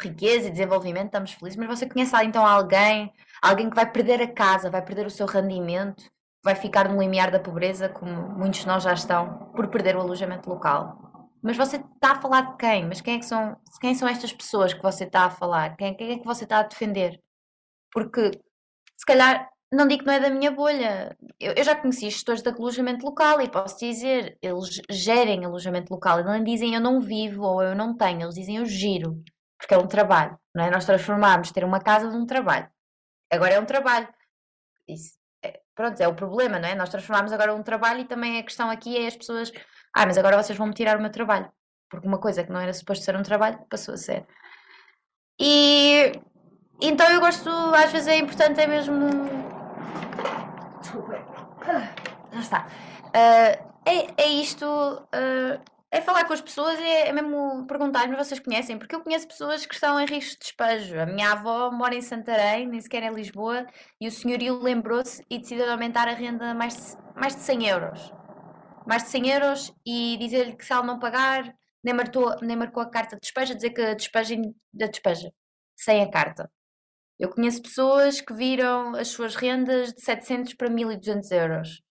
riqueza 0.00 0.48
e 0.48 0.50
desenvolvimento, 0.50 1.06
estamos 1.06 1.32
felizes, 1.32 1.56
mas 1.56 1.68
você 1.68 1.88
conhece 1.88 2.14
então 2.24 2.46
alguém, 2.46 3.12
alguém 3.42 3.68
que 3.68 3.76
vai 3.76 3.90
perder 3.90 4.20
a 4.22 4.32
casa, 4.32 4.70
vai 4.70 4.82
perder 4.82 5.06
o 5.06 5.10
seu 5.10 5.26
rendimento, 5.26 6.04
vai 6.42 6.54
ficar 6.54 6.88
no 6.88 7.00
limiar 7.00 7.30
da 7.30 7.38
pobreza, 7.38 7.88
como 7.88 8.28
muitos 8.38 8.60
de 8.60 8.66
nós 8.66 8.82
já 8.82 8.92
estão, 8.92 9.50
por 9.54 9.68
perder 9.68 9.96
o 9.96 10.00
alojamento 10.00 10.48
local. 10.48 10.98
Mas 11.42 11.56
você 11.56 11.76
está 11.76 12.12
a 12.12 12.20
falar 12.20 12.52
de 12.52 12.56
quem? 12.56 12.86
Mas 12.86 13.00
quem, 13.00 13.16
é 13.16 13.18
que 13.18 13.24
são, 13.24 13.56
quem 13.80 13.94
são 13.94 14.08
estas 14.08 14.32
pessoas 14.32 14.74
que 14.74 14.82
você 14.82 15.04
está 15.04 15.24
a 15.24 15.30
falar? 15.30 15.76
Quem, 15.76 15.94
quem 15.94 16.12
é 16.12 16.18
que 16.18 16.24
você 16.24 16.44
está 16.44 16.60
a 16.60 16.62
defender? 16.64 17.18
Porque, 17.92 18.30
se 18.98 19.06
calhar, 19.06 19.48
não 19.72 19.86
digo 19.86 20.00
que 20.00 20.06
não 20.06 20.14
é 20.14 20.20
da 20.20 20.30
minha 20.30 20.50
bolha. 20.50 21.16
Eu, 21.38 21.54
eu 21.54 21.64
já 21.64 21.74
conheci 21.74 22.10
gestores 22.10 22.42
de 22.42 22.48
alojamento 22.50 23.06
local 23.06 23.40
e 23.40 23.48
posso 23.48 23.78
dizer, 23.78 24.36
eles 24.42 24.82
gerem 24.90 25.44
alojamento 25.44 25.92
local. 25.92 26.18
Eles 26.18 26.30
não 26.30 26.44
dizem 26.44 26.74
eu 26.74 26.80
não 26.80 27.00
vivo 27.00 27.42
ou 27.42 27.62
eu 27.62 27.74
não 27.74 27.96
tenho, 27.96 28.22
eles 28.22 28.34
dizem 28.34 28.56
eu 28.56 28.66
giro 28.66 29.22
porque 29.60 29.74
é 29.74 29.78
um 29.78 29.86
trabalho, 29.86 30.38
não 30.54 30.64
é? 30.64 30.70
Nós 30.70 30.86
transformámos 30.86 31.52
ter 31.52 31.64
uma 31.64 31.80
casa 31.80 32.10
num 32.10 32.24
trabalho. 32.24 32.66
Agora 33.30 33.54
é 33.54 33.60
um 33.60 33.66
trabalho. 33.66 34.08
Isso, 34.88 35.12
é, 35.44 35.60
pronto, 35.74 36.00
é 36.00 36.08
o 36.08 36.14
problema, 36.14 36.58
não 36.58 36.66
é? 36.66 36.74
Nós 36.74 36.88
transformámos 36.88 37.30
agora 37.30 37.54
um 37.54 37.62
trabalho 37.62 38.00
e 38.00 38.04
também 38.06 38.38
a 38.38 38.42
questão 38.42 38.70
aqui 38.70 38.96
é 38.96 39.06
as 39.06 39.16
pessoas, 39.16 39.52
ah, 39.94 40.06
mas 40.06 40.16
agora 40.16 40.42
vocês 40.42 40.56
vão 40.58 40.66
me 40.66 40.72
tirar 40.72 40.96
o 40.96 41.00
meu 41.00 41.10
trabalho. 41.10 41.52
Porque 41.90 42.08
uma 42.08 42.18
coisa 42.18 42.42
que 42.42 42.50
não 42.50 42.58
era 42.58 42.72
suposto 42.72 43.04
ser 43.04 43.14
um 43.14 43.22
trabalho 43.22 43.58
passou 43.68 43.94
a 43.94 43.98
ser. 43.98 44.26
E 45.38 46.12
então 46.80 47.10
eu 47.10 47.20
gosto, 47.20 47.50
às 47.74 47.92
vezes 47.92 48.08
é 48.08 48.16
importante, 48.16 48.60
é 48.60 48.66
mesmo. 48.66 49.10
Desculpa. 50.80 51.16
Ah, 51.66 51.94
já 52.32 52.40
está. 52.40 52.66
Uh, 53.08 53.70
é, 53.84 54.22
é 54.22 54.26
isto. 54.26 54.64
Uh, 54.64 55.60
é 55.90 56.00
falar 56.00 56.24
com 56.24 56.32
as 56.32 56.40
pessoas 56.40 56.78
é, 56.78 57.08
é 57.08 57.12
mesmo 57.12 57.66
perguntar-me 57.66 58.16
vocês 58.16 58.38
conhecem, 58.38 58.78
porque 58.78 58.94
eu 58.94 59.02
conheço 59.02 59.26
pessoas 59.26 59.66
que 59.66 59.74
estão 59.74 60.00
em 60.00 60.06
risco 60.06 60.34
de 60.34 60.46
despejo. 60.46 60.98
A 61.00 61.06
minha 61.06 61.32
avó 61.32 61.70
mora 61.72 61.94
em 61.94 62.00
Santarém, 62.00 62.66
nem 62.66 62.80
sequer 62.80 63.02
em 63.02 63.12
Lisboa, 63.12 63.66
e 64.00 64.06
o 64.06 64.12
senhorio 64.12 64.60
lembrou-se 64.60 65.24
e 65.28 65.38
decidiu 65.38 65.70
aumentar 65.70 66.06
a 66.08 66.12
renda 66.12 66.54
mais 66.54 66.76
de, 66.76 66.96
mais 67.16 67.34
de 67.34 67.42
100 67.42 67.66
euros. 67.68 68.12
Mais 68.86 69.02
de 69.02 69.08
100 69.10 69.30
euros 69.30 69.74
e 69.84 70.16
dizer-lhe 70.18 70.56
que 70.56 70.64
se 70.64 70.72
ela 70.72 70.84
não 70.84 70.98
pagar, 70.98 71.54
nem 71.82 71.94
marcou, 71.94 72.36
nem 72.40 72.56
marcou 72.56 72.82
a 72.82 72.90
carta 72.90 73.16
de 73.16 73.22
despejo, 73.22 73.52
a 73.52 73.56
dizer 73.56 73.70
que 73.70 73.82
a 73.82 73.94
despeja 73.94 74.36
da 74.72 74.86
despeja, 74.86 75.32
sem 75.76 76.02
a 76.02 76.10
carta. 76.10 76.50
Eu 77.18 77.30
conheço 77.30 77.62
pessoas 77.62 78.20
que 78.20 78.32
viram 78.32 78.94
as 78.94 79.08
suas 79.08 79.34
rendas 79.34 79.92
de 79.92 80.00
700 80.02 80.54
para 80.54 80.70
1200 80.70 81.30
euros. 81.32 81.82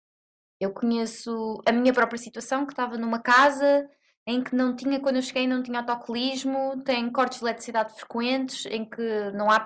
Eu 0.59 0.71
conheço 0.71 1.61
a 1.65 1.71
minha 1.71 1.93
própria 1.93 2.17
situação, 2.17 2.65
que 2.65 2.73
estava 2.73 2.97
numa 2.97 3.19
casa 3.19 3.87
em 4.27 4.43
que 4.43 4.55
não 4.55 4.75
tinha, 4.75 4.99
quando 4.99 5.15
eu 5.15 5.21
cheguei, 5.21 5.47
não 5.47 5.63
tinha 5.63 5.79
autocolismo, 5.79 6.83
tem 6.83 7.09
cortes 7.11 7.39
de 7.39 7.45
eletricidade 7.45 7.93
frequentes, 7.93 8.65
em 8.67 8.85
que 8.85 9.31
não 9.33 9.49
há, 9.49 9.63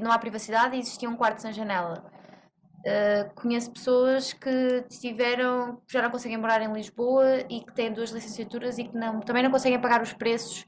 não 0.00 0.12
há 0.12 0.18
privacidade 0.18 0.80
e 1.02 1.06
um 1.08 1.16
quarto 1.16 1.42
sem 1.42 1.52
janela. 1.52 2.04
Uh, 2.86 3.34
conheço 3.34 3.72
pessoas 3.72 4.32
que 4.32 4.82
tiveram, 4.90 5.82
já 5.90 6.02
não 6.02 6.10
conseguem 6.10 6.36
morar 6.36 6.60
em 6.60 6.72
Lisboa 6.72 7.40
e 7.48 7.62
que 7.62 7.74
têm 7.74 7.92
duas 7.92 8.10
licenciaturas 8.10 8.78
e 8.78 8.84
que 8.84 8.94
não, 8.94 9.20
também 9.20 9.42
não 9.42 9.50
conseguem 9.50 9.80
pagar 9.80 10.02
os 10.02 10.12
preços, 10.12 10.64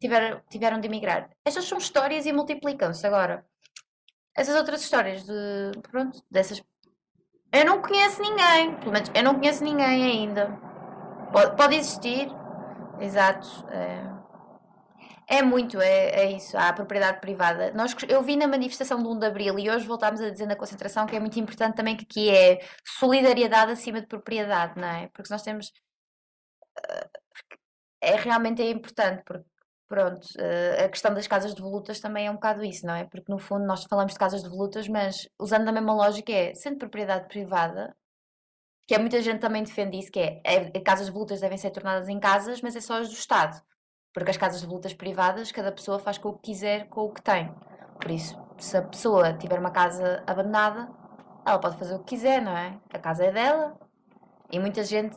tiveram, 0.00 0.40
tiveram 0.50 0.80
de 0.80 0.88
emigrar. 0.88 1.30
Estas 1.44 1.66
são 1.66 1.78
histórias 1.78 2.26
e 2.26 2.32
multiplicam-se 2.32 3.06
agora. 3.06 3.44
Essas 4.34 4.56
outras 4.56 4.82
histórias 4.82 5.24
de, 5.24 5.72
pronto, 5.82 6.20
dessas 6.30 6.62
eu 7.52 7.64
não 7.64 7.80
conheço 7.80 8.20
ninguém, 8.22 8.74
pelo 8.76 8.92
menos 8.92 9.10
eu 9.14 9.22
não 9.22 9.34
conheço 9.34 9.64
ninguém 9.64 10.04
ainda. 10.04 10.48
Pode, 11.32 11.56
pode 11.56 11.76
existir, 11.76 12.28
exato. 13.00 13.46
É, 13.70 14.18
é 15.30 15.42
muito, 15.42 15.80
é, 15.80 16.10
é, 16.22 16.32
isso, 16.32 16.56
a 16.56 16.72
propriedade 16.72 17.20
privada. 17.20 17.70
Nós, 17.72 17.94
eu 18.08 18.22
vi 18.22 18.34
na 18.36 18.46
manifestação 18.46 19.02
do 19.02 19.10
1 19.12 19.18
de 19.18 19.26
Abril 19.26 19.58
e 19.58 19.70
hoje 19.70 19.86
voltámos 19.86 20.20
a 20.22 20.30
dizer 20.30 20.46
na 20.46 20.56
concentração 20.56 21.06
que 21.06 21.16
é 21.16 21.20
muito 21.20 21.38
importante 21.38 21.76
também 21.76 21.96
que 21.96 22.04
aqui 22.04 22.30
é 22.30 22.60
solidariedade 22.84 23.72
acima 23.72 24.00
de 24.00 24.06
propriedade, 24.06 24.80
não 24.80 24.88
é? 24.88 25.08
Porque 25.08 25.30
nós 25.30 25.42
temos. 25.42 25.70
Eh, 26.88 27.08
é 28.00 28.16
realmente 28.16 28.62
é 28.62 28.70
importante, 28.70 29.22
porque 29.24 29.44
Pronto, 29.88 30.26
uh, 30.36 30.84
a 30.84 30.88
questão 30.88 31.14
das 31.14 31.26
casas 31.26 31.54
de 31.54 31.62
volutas 31.62 31.98
também 31.98 32.26
é 32.26 32.30
um 32.30 32.34
bocado 32.34 32.62
isso, 32.62 32.86
não 32.86 32.94
é? 32.94 33.04
Porque 33.04 33.32
no 33.32 33.38
fundo 33.38 33.64
nós 33.64 33.84
falamos 33.84 34.12
de 34.12 34.18
casas 34.18 34.42
de 34.42 34.48
volutas, 34.48 34.86
mas 34.86 35.26
usando 35.40 35.66
a 35.66 35.72
mesma 35.72 35.94
lógica 35.94 36.30
é, 36.30 36.54
sendo 36.54 36.76
propriedade 36.76 37.26
privada, 37.26 37.96
que 38.86 38.94
é 38.94 38.98
muita 38.98 39.22
gente 39.22 39.40
também 39.40 39.62
defende 39.62 39.98
isso, 39.98 40.12
que 40.12 40.20
é, 40.20 40.42
é 40.44 40.80
casas 40.80 41.06
de 41.06 41.12
volutas 41.12 41.40
devem 41.40 41.56
ser 41.56 41.70
tornadas 41.70 42.08
em 42.08 42.20
casas, 42.20 42.60
mas 42.60 42.76
é 42.76 42.80
só 42.80 43.00
as 43.00 43.08
do 43.08 43.14
Estado. 43.14 43.62
Porque 44.12 44.30
as 44.30 44.36
casas 44.36 44.60
de 44.60 44.66
volutas 44.66 44.92
privadas, 44.92 45.52
cada 45.52 45.72
pessoa 45.72 45.98
faz 45.98 46.18
com 46.18 46.30
o 46.30 46.38
que 46.38 46.52
quiser, 46.52 46.88
com 46.88 47.02
o 47.02 47.12
que 47.12 47.22
tem. 47.22 47.54
Por 48.00 48.10
isso, 48.10 48.38
se 48.58 48.76
a 48.76 48.82
pessoa 48.82 49.32
tiver 49.34 49.58
uma 49.58 49.70
casa 49.70 50.22
abandonada, 50.26 50.88
ela 51.46 51.58
pode 51.58 51.78
fazer 51.78 51.94
o 51.94 51.98
que 52.00 52.16
quiser, 52.16 52.42
não 52.42 52.56
é? 52.56 52.78
A 52.92 52.98
casa 52.98 53.24
é 53.24 53.32
dela. 53.32 53.78
E 54.50 54.58
muita 54.58 54.82
gente 54.82 55.16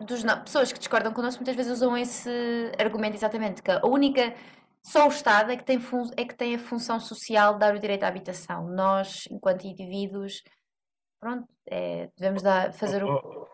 dos, 0.00 0.22
pessoas 0.44 0.72
que 0.72 0.78
discordam 0.78 1.12
connosco 1.12 1.40
muitas 1.40 1.56
vezes 1.56 1.72
usam 1.72 1.96
esse 1.96 2.30
argumento 2.78 3.16
exatamente, 3.16 3.62
que 3.62 3.70
a 3.70 3.86
única, 3.86 4.34
só 4.82 5.06
o 5.06 5.10
Estado 5.10 5.50
é 5.52 5.56
que 5.56 5.64
tem, 5.64 5.80
é 6.16 6.24
que 6.24 6.34
tem 6.34 6.54
a 6.54 6.58
função 6.58 7.00
social 7.00 7.54
de 7.54 7.60
dar 7.60 7.74
o 7.74 7.78
direito 7.80 8.04
à 8.04 8.08
habitação. 8.08 8.68
Nós, 8.68 9.24
enquanto 9.30 9.66
indivíduos, 9.66 10.42
pronto, 11.20 11.48
é, 11.66 12.10
devemos 12.16 12.42
dar, 12.42 12.72
fazer 12.72 13.02
o... 13.02 13.08
Oh, 13.08 13.20
oh, 13.24 13.46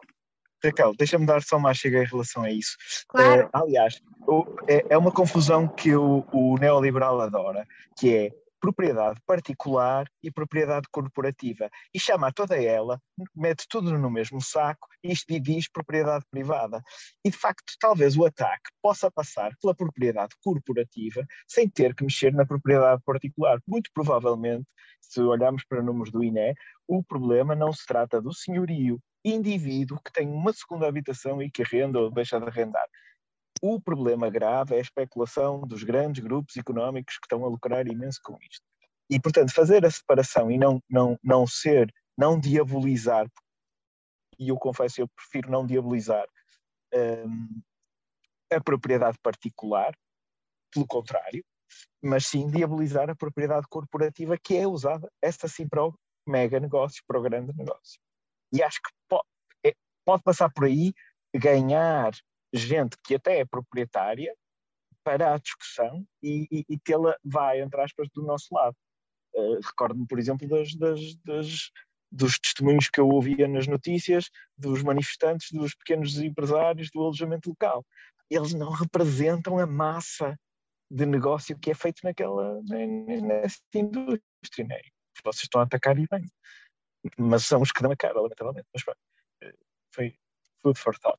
Raquel, 0.65 0.95
deixa-me 0.97 1.27
dar 1.27 1.43
só 1.43 1.59
mais 1.59 1.77
chega 1.77 2.03
em 2.03 2.07
relação 2.07 2.43
a 2.43 2.51
isso. 2.51 2.77
Claro. 3.09 3.43
É, 3.43 3.51
aliás, 3.53 4.01
o, 4.27 4.45
é, 4.69 4.87
é, 4.91 4.99
uma 4.99 5.11
confusão 5.11 5.67
que 5.67 5.95
o, 5.95 6.25
o 6.33 6.57
neoliberal 6.59 7.21
adora, 7.21 7.67
que 7.99 8.15
é 8.15 8.42
propriedade 8.63 9.21
particular 9.27 10.07
e 10.23 10.31
propriedade 10.31 10.87
corporativa. 10.93 11.69
E 11.93 11.99
chama 11.99 12.33
toda 12.33 12.57
ela, 12.63 13.03
mete 13.35 13.67
tudo 13.69 13.99
no 13.99 14.09
mesmo 14.09 14.41
saco 14.41 14.87
e 15.03 15.13
diz 15.41 15.69
propriedade 15.69 16.25
privada. 16.31 16.81
E 17.25 17.31
de 17.31 17.37
facto, 17.37 17.75
talvez 17.81 18.17
o 18.17 18.25
ataque 18.25 18.71
possa 18.81 19.11
passar 19.11 19.51
pela 19.61 19.75
propriedade 19.75 20.37
corporativa 20.45 21.27
sem 21.49 21.69
ter 21.69 21.93
que 21.93 22.05
mexer 22.05 22.33
na 22.33 22.47
propriedade 22.47 23.03
particular. 23.05 23.59
Muito 23.67 23.91
provavelmente, 23.93 24.65
se 25.01 25.21
olharmos 25.21 25.65
para 25.69 25.83
números 25.83 26.13
do 26.13 26.23
INE, 26.23 26.55
o 26.87 27.03
problema 27.03 27.57
não 27.57 27.73
se 27.73 27.85
trata 27.85 28.23
do 28.23 28.33
senhorio 28.33 29.01
indivíduo 29.25 30.01
que 30.05 30.13
tem 30.13 30.29
uma 30.29 30.53
segunda 30.53 30.87
habitação 30.87 31.43
e 31.43 31.51
que 31.51 31.63
arrenda 31.63 31.99
ou 31.99 32.13
deixa 32.13 32.39
de 32.39 32.47
arrendar. 32.47 32.87
O 33.61 33.81
problema 33.81 34.31
grave 34.31 34.75
é 34.75 34.79
a 34.79 34.83
especulação 34.83 35.61
dos 35.61 35.83
grandes 35.83 36.23
grupos 36.23 36.57
económicos 36.57 37.17
que 37.19 37.27
estão 37.27 37.45
a 37.45 37.49
lucrar 37.49 37.87
imenso 37.87 38.21
com 38.23 38.37
isto. 38.41 38.65
E, 39.11 39.21
portanto, 39.21 39.53
fazer 39.53 39.85
a 39.85 39.91
separação 39.91 40.51
e 40.51 40.59
não, 40.59 40.83
não, 40.89 41.19
não 41.23 41.47
ser, 41.47 41.93
não 42.17 42.39
diabolizar, 42.39 43.27
e 44.39 44.49
eu 44.49 44.57
confesso, 44.57 45.01
eu 45.01 45.09
prefiro 45.09 45.51
não 45.51 45.67
diabolizar 45.67 46.27
um, 46.95 47.63
a 48.51 48.61
propriedade 48.61 49.19
particular, 49.23 49.95
pelo 50.73 50.87
contrário, 50.87 51.45
mas 52.03 52.27
sim 52.27 52.51
diabolizar 52.51 53.09
a 53.11 53.17
propriedade 53.17 53.67
corporativa 53.69 54.37
que 54.39 54.57
é 54.57 54.67
usada, 54.67 55.11
esta 55.23 55.47
sim, 55.49 55.69
para 55.69 55.87
o 55.87 55.95
mega 56.27 56.59
negócio, 56.59 57.03
para 57.07 57.19
o 57.19 57.23
grande 57.23 57.57
negócio. 57.57 58.01
E 58.53 58.63
acho 58.63 58.81
que 58.83 58.91
pode, 59.09 59.27
é, 59.65 59.75
pode 60.05 60.23
passar 60.23 60.51
por 60.53 60.65
aí 60.65 60.93
ganhar 61.35 62.13
gente 62.53 62.97
que 63.03 63.15
até 63.15 63.41
é 63.41 63.45
proprietária 63.45 64.35
para 65.05 65.35
a 65.35 65.39
discussão 65.39 66.07
e, 66.23 66.47
e, 66.51 66.65
e 66.69 66.79
tê-la, 66.79 67.17
vai, 67.25 67.61
entre 67.61 67.81
aspas, 67.81 68.09
do 68.15 68.23
nosso 68.23 68.55
lado. 68.55 68.77
Uh, 69.35 69.59
Recordo-me, 69.61 70.07
por 70.07 70.19
exemplo, 70.19 70.47
das, 70.47 70.75
das, 70.75 71.17
das, 71.25 71.71
dos 72.11 72.39
testemunhos 72.39 72.89
que 72.89 73.01
eu 73.01 73.09
ouvia 73.09 73.49
nas 73.49 73.67
notícias 73.67 74.31
dos 74.57 74.83
manifestantes, 74.83 75.51
dos 75.51 75.75
pequenos 75.75 76.19
empresários 76.19 76.91
do 76.93 77.01
alojamento 77.01 77.49
local. 77.51 77.85
Eles 78.31 78.55
não 78.55 78.71
representam 78.71 79.59
a 79.59 79.67
massa 79.67 80.39
de 80.91 81.07
negócio 81.07 81.59
que 81.59 81.71
é 81.71 81.75
feito 81.75 82.01
naquela, 82.05 82.61
nessa 82.63 83.59
indústria. 83.75 84.67
Né? 84.67 84.81
Vocês 85.25 85.45
estão 85.45 85.61
a 85.61 85.65
atacar 85.65 85.99
e 85.99 86.07
bem. 86.07 86.25
Mas 87.19 87.47
são 87.47 87.63
os 87.63 87.73
que 87.73 87.83
dão 87.83 87.91
a 87.91 87.97
cara, 87.97 88.21
lamentavelmente. 88.21 88.69
Mas 88.73 88.85
eh, 89.43 89.55
foi 89.93 90.15
food 90.63 90.79
for 90.79 90.97
thought. 90.99 91.19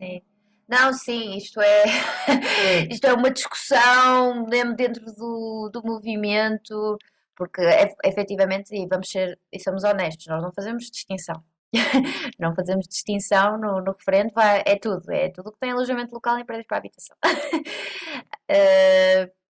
Sim. 0.00 0.20
Não, 0.68 0.92
sim, 0.92 1.36
isto 1.36 1.60
é, 1.60 1.84
isto 2.90 3.06
é 3.06 3.12
uma 3.12 3.30
discussão 3.30 4.44
dentro 4.44 5.04
do, 5.14 5.70
do 5.72 5.82
movimento, 5.84 6.96
porque 7.36 7.60
efetivamente, 8.04 8.74
e 8.74 8.86
vamos 8.86 9.08
ser, 9.10 9.38
e 9.52 9.60
somos 9.60 9.84
honestos, 9.84 10.26
nós 10.26 10.42
não 10.42 10.52
fazemos 10.52 10.90
distinção. 10.90 11.42
não 12.38 12.54
fazemos 12.54 12.86
distinção 12.86 13.58
no, 13.58 13.80
no 13.80 13.92
referendo, 13.92 14.32
vai, 14.34 14.62
é 14.64 14.76
tudo, 14.78 15.10
é 15.10 15.28
tudo 15.30 15.52
que 15.52 15.58
tem 15.58 15.72
alojamento 15.72 16.14
local 16.14 16.38
em 16.38 16.44
prédios 16.44 16.66
para 16.66 16.78
habitação. 16.78 17.16
uh, 17.24 19.30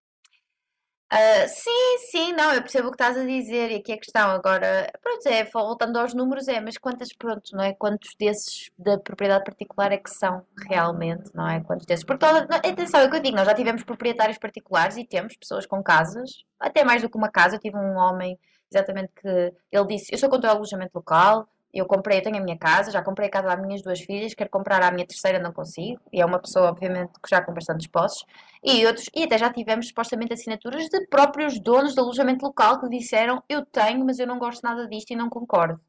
Uh, 1.15 1.47
sim, 1.47 1.99
sim, 2.11 2.33
não, 2.33 2.53
eu 2.53 2.61
percebo 2.61 2.89
o 2.89 2.91
que 2.91 2.97
estás 2.97 3.17
a 3.17 3.25
dizer 3.25 3.71
e 3.71 3.77
aqui 3.77 3.93
a 3.93 3.97
questão 3.97 4.31
agora, 4.31 4.91
pronto, 5.01 5.25
é, 5.29 5.45
voltando 5.45 5.97
aos 5.97 6.13
números, 6.13 6.49
é, 6.49 6.61
mas 6.61 6.77
quantas, 6.77 7.13
pronto, 7.13 7.53
não 7.53 7.63
é? 7.63 7.73
Quantos 7.73 8.17
desses 8.19 8.69
da 8.77 8.99
propriedade 8.99 9.45
particular 9.45 9.93
é 9.93 9.97
que 9.97 10.11
são 10.11 10.45
realmente, 10.69 11.31
não 11.33 11.49
é? 11.49 11.61
Quantos 11.61 11.87
desses? 11.87 12.05
Porque 12.05 12.27
toda, 12.27 12.57
atenção, 12.57 12.99
é 12.99 13.05
o 13.05 13.11
que 13.11 13.17
eu 13.17 13.23
digo, 13.23 13.37
nós 13.37 13.47
já 13.47 13.55
tivemos 13.55 13.85
proprietários 13.85 14.39
particulares 14.39 14.97
e 14.97 15.05
temos 15.05 15.37
pessoas 15.37 15.67
com 15.67 15.81
casas, 15.85 16.45
até 16.59 16.83
mais 16.83 17.01
do 17.01 17.09
que 17.09 17.17
uma 17.17 17.31
casa, 17.31 17.55
eu 17.55 17.61
tive 17.61 17.77
um 17.77 17.95
homem, 17.97 18.37
exatamente, 18.69 19.13
que 19.15 19.53
ele 19.71 19.87
disse, 19.87 20.13
eu 20.13 20.19
sou 20.19 20.29
contra 20.29 20.51
o 20.51 20.57
alojamento 20.57 20.97
local, 20.97 21.49
eu 21.75 21.87
comprei, 21.87 22.19
eu 22.19 22.23
tenho 22.23 22.37
a 22.37 22.41
minha 22.41 22.57
casa, 22.57 22.93
já 22.93 23.03
comprei 23.03 23.29
a 23.29 23.31
casa 23.31 23.53
às 23.53 23.61
minhas 23.61 23.83
duas 23.83 24.01
filhas, 24.01 24.33
quero 24.33 24.49
comprar 24.49 24.81
a 24.83 24.93
minha 24.93 25.07
terceira, 25.07 25.41
não 25.41 25.53
consigo. 25.53 26.01
E 26.13 26.21
é 26.21 26.25
uma 26.25 26.39
pessoa, 26.39 26.69
obviamente, 26.69 27.13
que 27.21 27.29
já 27.29 27.43
com 27.43 27.53
bastantes 27.53 27.89
posses. 27.89 28.25
E 28.63 28.87
outros, 28.87 29.11
e 29.15 29.25
até 29.25 29.37
já 29.37 29.53
tivemos 29.53 29.89
supostamente 29.89 30.33
assinaturas 30.33 30.89
de 30.89 31.07
próprios 31.09 31.59
donos 31.59 31.93
de 31.95 32.01
alojamento 32.01 32.45
local 32.47 32.81
que 32.81 32.89
disseram: 32.89 33.43
Eu 33.49 33.67
tenho, 33.67 34.05
mas 34.05 34.19
eu 34.21 34.27
não 34.27 34.39
gosto 34.39 34.63
nada 34.63 34.87
disto 34.89 35.11
e 35.11 35.17
não 35.17 35.29
concordo. 35.29 35.81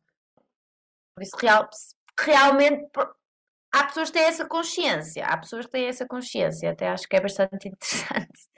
Por 1.16 1.24
isso, 1.24 1.38
real, 1.38 1.70
realmente, 2.20 2.90
há 3.72 3.84
pessoas 3.86 4.10
que 4.10 4.18
têm 4.18 4.28
essa 4.28 4.46
consciência. 4.46 5.26
Há 5.26 5.38
pessoas 5.38 5.66
que 5.66 5.72
têm 5.72 5.86
essa 5.86 6.06
consciência. 6.08 6.72
Até 6.72 6.90
acho 6.90 7.08
que 7.08 7.16
é 7.16 7.22
bastante 7.22 7.68
interessante. 7.70 8.50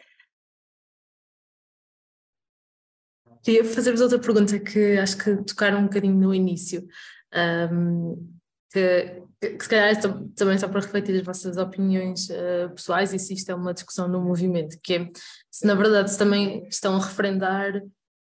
Queria 3.43 3.63
fazer-vos 3.63 4.01
outra 4.01 4.19
pergunta 4.19 4.59
que 4.59 4.97
acho 4.97 5.17
que 5.17 5.35
tocaram 5.43 5.79
um 5.79 5.83
bocadinho 5.83 6.15
no 6.15 6.33
início 6.33 6.87
um, 7.33 8.37
que, 8.71 9.23
que, 9.41 9.63
se 9.63 9.69
calhar 9.69 9.95
também 10.35 10.57
só 10.57 10.67
para 10.67 10.81
refletir 10.81 11.15
as 11.15 11.25
vossas 11.25 11.57
opiniões 11.57 12.29
uh, 12.29 12.69
pessoais 12.75 13.13
e 13.13 13.19
se 13.19 13.33
isto 13.33 13.49
é 13.49 13.55
uma 13.55 13.73
discussão 13.73 14.07
no 14.07 14.21
movimento, 14.21 14.77
que 14.81 14.95
é 14.95 15.11
se 15.49 15.65
na 15.65 15.75
verdade 15.75 16.11
se 16.11 16.17
também 16.17 16.67
estão 16.67 16.95
a 16.95 17.05
referendar 17.05 17.81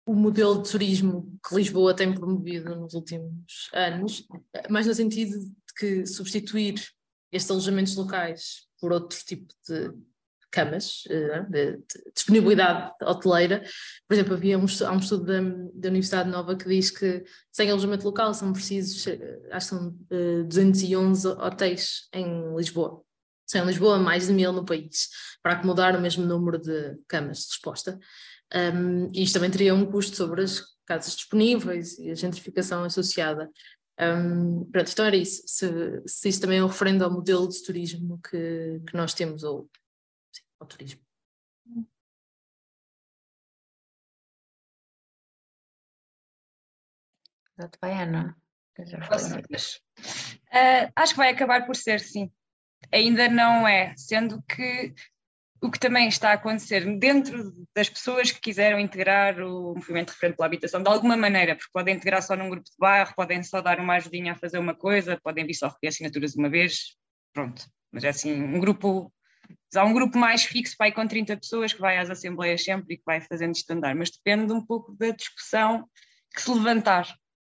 o 0.07 0.15
modelo 0.15 0.63
de 0.63 0.71
turismo 0.71 1.39
que 1.47 1.55
Lisboa 1.55 1.95
tem 1.95 2.15
promovido 2.15 2.75
nos 2.75 2.95
últimos 2.95 3.69
anos, 3.75 4.27
mais 4.71 4.87
no 4.87 4.95
sentido 4.95 5.39
de 5.39 5.75
que 5.77 6.07
substituir 6.07 6.83
estes 7.31 7.51
alojamentos 7.51 7.95
locais 7.95 8.67
por 8.81 8.93
outro 8.93 9.19
tipo 9.25 9.53
de 9.69 9.93
camas, 10.51 11.05
eh, 11.11 11.43
de, 11.49 11.73
de 11.77 12.13
disponibilidade 12.15 12.93
hoteleira. 13.03 13.63
Por 14.07 14.15
exemplo, 14.15 14.35
havia 14.35 14.59
um, 14.59 14.67
há 14.87 14.93
um 14.93 14.99
estudo 14.99 15.25
da, 15.25 15.41
da, 15.75 15.89
Universidade 15.89 16.31
Nova 16.31 16.57
que 16.57 16.69
diz 16.69 16.91
que 16.91 17.25
sem 17.53 17.71
alojamento 17.71 18.05
local 18.05 18.33
são 18.35 18.53
precisos, 18.53 19.07
eh, 19.07 19.41
acho 19.53 19.69
que 19.69 19.77
são 19.77 19.89
uh, 19.89 20.41
eh, 20.41 20.43
211 20.45 21.29
hotéis 21.29 22.09
em 22.13 22.55
Lisboa. 22.57 23.03
São 23.47 23.63
em 23.63 23.67
Lisboa 23.67 23.99
mais 23.99 24.27
de 24.27 24.33
mil 24.33 24.53
no 24.53 24.65
país, 24.65 25.09
para 25.43 25.55
acomodar 25.55 25.97
o 25.97 26.01
mesmo 26.01 26.25
número 26.25 26.59
de 26.59 26.97
camas 27.07 27.39
de 27.39 27.49
resposta. 27.49 27.99
Um, 28.55 29.11
e 29.13 29.23
isto 29.23 29.35
também 29.35 29.51
teria 29.51 29.75
um 29.75 29.85
custo 29.85 30.17
sobre 30.17 30.43
as 30.43 30.63
casas 30.87 31.15
disponíveis 31.15 31.99
e 31.99 32.11
a 32.11 32.15
gentrificação 32.15 32.85
associada. 32.85 33.51
Um, 34.01 34.65
pronto, 34.71 34.91
então 34.91 35.05
era 35.05 35.17
isso. 35.17 35.43
Se, 35.47 36.03
se 36.07 36.29
isso 36.29 36.41
também 36.41 36.59
é 36.59 36.65
um 36.65 36.69
referendo 36.69 37.05
ao 37.05 37.11
modelo 37.11 37.49
de 37.49 37.63
turismo 37.63 38.21
que, 38.29 38.81
que 38.87 38.97
nós 38.97 39.13
temos, 39.13 39.43
ou 39.43 39.69
ao 40.61 40.67
turismo. 40.67 41.09
Exato, 47.59 47.79
vai, 47.81 47.93
Ana. 47.93 48.37
Uh, 48.79 50.93
acho 50.95 51.13
que 51.13 51.19
vai 51.19 51.31
acabar 51.31 51.67
por 51.67 51.75
ser, 51.75 52.01
sim. 52.01 52.31
Ainda 52.93 53.29
não 53.29 53.67
é, 53.67 53.93
sendo 53.97 54.41
que 54.43 54.95
o 55.61 55.71
que 55.71 55.81
também 55.81 56.09
está 56.09 56.31
a 56.31 56.35
acontecer 56.35 56.99
dentro 56.99 57.53
das 57.75 57.89
pessoas 57.89 58.31
que 58.31 58.41
quiseram 58.41 58.79
integrar 58.79 59.41
o 59.41 59.75
movimento 59.75 60.11
referente 60.11 60.37
pela 60.37 60.47
habitação 60.47 60.81
de 60.81 60.89
alguma 60.89 61.17
maneira, 61.17 61.57
porque 61.57 61.71
podem 61.73 61.97
integrar 61.97 62.23
só 62.23 62.37
num 62.37 62.49
grupo 62.49 62.71
de 62.71 62.77
bairro, 62.79 63.13
podem 63.17 63.43
só 63.43 63.61
dar 63.61 63.81
uma 63.81 63.97
ajudinha 63.97 64.33
a 64.33 64.37
fazer 64.37 64.59
uma 64.59 64.75
coisa, 64.75 65.21
podem 65.21 65.45
vir 65.45 65.55
só 65.55 65.67
recolher 65.67 65.89
assinaturas 65.89 66.37
uma 66.37 66.49
vez, 66.49 66.97
pronto. 67.33 67.67
Mas 67.91 68.05
é 68.05 68.11
assim, 68.11 68.41
um 68.41 68.61
grupo 68.61 69.13
Há 69.75 69.85
um 69.85 69.93
grupo 69.93 70.19
mais 70.19 70.45
fixo, 70.45 70.77
vai 70.79 70.93
com 70.93 71.07
30 71.07 71.37
pessoas, 71.37 71.73
que 71.73 71.81
vai 71.81 71.99
às 71.99 72.11
assembleias 72.11 72.65
sempre 72.65 72.95
e 72.95 72.97
que 72.97 73.05
vai 73.05 73.21
fazendo 73.21 73.55
isto 73.55 73.71
andar, 73.71 73.95
mas 73.95 74.11
depende 74.11 74.53
um 74.53 74.65
pouco 74.65 74.93
da 74.97 75.11
discussão 75.11 75.89
que 76.35 76.43
se 76.43 76.51
levantar, 76.51 77.07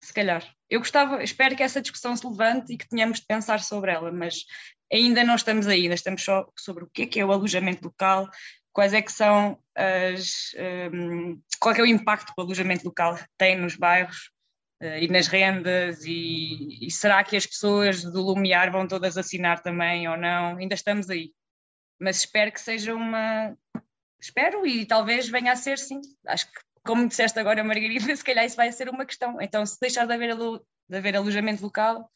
se 0.02 0.12
calhar. 0.12 0.44
Eu 0.68 0.80
gostava, 0.80 1.22
espero 1.22 1.56
que 1.56 1.62
essa 1.62 1.80
discussão 1.80 2.16
se 2.16 2.26
levante 2.26 2.72
e 2.72 2.76
que 2.76 2.88
tenhamos 2.88 3.20
de 3.20 3.26
pensar 3.26 3.60
sobre 3.60 3.92
ela, 3.92 4.10
mas 4.10 4.44
ainda 4.92 5.24
não 5.24 5.34
estamos 5.34 5.66
aí, 5.66 5.82
ainda 5.82 5.94
estamos 5.94 6.22
só 6.22 6.46
sobre 6.58 6.84
o 6.84 6.90
que 6.92 7.02
é 7.02 7.06
que 7.06 7.20
é 7.20 7.24
o 7.24 7.32
alojamento 7.32 7.84
local, 7.84 8.28
quais 8.72 8.92
é 8.92 9.02
que 9.02 9.12
são 9.12 9.58
as, 9.76 10.54
um, 10.92 11.40
qual 11.60 11.74
é, 11.74 11.78
é 11.78 11.82
o 11.82 11.86
impacto 11.86 12.32
que 12.34 12.40
o 12.40 12.44
alojamento 12.44 12.84
local 12.84 13.18
tem 13.38 13.56
nos 13.56 13.76
bairros 13.76 14.30
uh, 14.82 14.98
e 14.98 15.08
nas 15.08 15.28
rendas 15.28 16.04
e, 16.04 16.86
e, 16.86 16.90
será 16.90 17.22
que 17.22 17.36
as 17.36 17.46
pessoas 17.46 18.02
do 18.02 18.22
Lumiar 18.22 18.72
vão 18.72 18.88
todas 18.88 19.16
assinar 19.16 19.62
também 19.62 20.08
ou 20.08 20.16
não, 20.16 20.56
ainda 20.56 20.74
estamos 20.74 21.10
aí 21.10 21.32
mas 21.98 22.18
espero 22.18 22.52
que 22.52 22.60
seja 22.60 22.94
uma. 22.94 23.56
Espero 24.20 24.66
e 24.66 24.86
talvez 24.86 25.28
venha 25.28 25.52
a 25.52 25.56
ser 25.56 25.78
sim. 25.78 26.00
Acho 26.26 26.46
que, 26.46 26.60
como 26.84 27.08
disseste 27.08 27.38
agora, 27.38 27.64
Margarida, 27.64 28.14
se 28.16 28.24
calhar 28.24 28.44
isso 28.44 28.56
vai 28.56 28.70
ser 28.72 28.88
uma 28.88 29.06
questão. 29.06 29.40
Então, 29.40 29.64
se 29.64 29.78
deixar 29.80 30.06
de 30.06 30.12
haver, 30.12 30.36
de 30.36 30.96
haver 30.96 31.16
alojamento 31.16 31.62
local, 31.62 32.10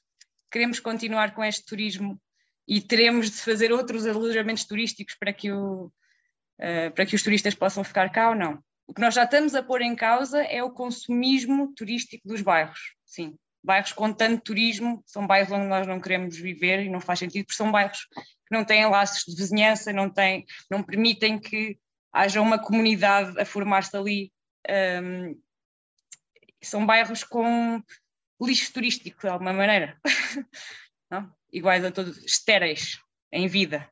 queremos 0.50 0.80
continuar 0.80 1.34
com 1.34 1.44
este 1.44 1.64
turismo 1.64 2.20
e 2.66 2.80
teremos 2.80 3.30
de 3.30 3.36
fazer 3.36 3.72
outros 3.72 4.06
alojamentos 4.06 4.64
turísticos 4.64 5.14
para 5.14 5.32
que, 5.32 5.52
o, 5.52 5.86
uh, 5.86 6.90
para 6.94 7.06
que 7.06 7.14
os 7.14 7.22
turistas 7.22 7.54
possam 7.54 7.84
ficar 7.84 8.10
cá 8.10 8.30
ou 8.30 8.34
não. 8.34 8.62
O 8.86 8.94
que 8.94 9.00
nós 9.00 9.14
já 9.14 9.24
estamos 9.24 9.54
a 9.54 9.62
pôr 9.62 9.82
em 9.82 9.96
causa 9.96 10.42
é 10.42 10.62
o 10.62 10.70
consumismo 10.70 11.72
turístico 11.74 12.26
dos 12.26 12.40
bairros, 12.40 12.94
sim. 13.04 13.36
Bairros 13.66 13.92
com 13.92 14.12
tanto 14.12 14.44
turismo 14.44 15.02
são 15.04 15.26
bairros 15.26 15.50
onde 15.50 15.66
nós 15.66 15.88
não 15.88 16.00
queremos 16.00 16.36
viver 16.36 16.84
e 16.84 16.88
não 16.88 17.00
faz 17.00 17.18
sentido, 17.18 17.46
porque 17.46 17.56
são 17.56 17.72
bairros 17.72 18.06
que 18.06 18.54
não 18.54 18.64
têm 18.64 18.86
laços 18.86 19.24
de 19.26 19.36
vizinhança, 19.36 19.92
não, 19.92 20.08
têm, 20.08 20.46
não 20.70 20.84
permitem 20.84 21.36
que 21.36 21.76
haja 22.12 22.40
uma 22.40 22.60
comunidade 22.60 23.38
a 23.40 23.44
formar-se 23.44 23.96
ali 23.96 24.32
um, 25.02 25.36
são 26.62 26.86
bairros 26.86 27.24
com 27.24 27.82
lixo 28.40 28.72
turístico, 28.72 29.20
de 29.20 29.28
alguma 29.28 29.52
maneira, 29.52 29.98
não? 31.10 31.34
iguais 31.52 31.84
a 31.84 31.90
todos, 31.90 32.18
estéreis 32.24 33.00
em 33.32 33.48
vida, 33.48 33.90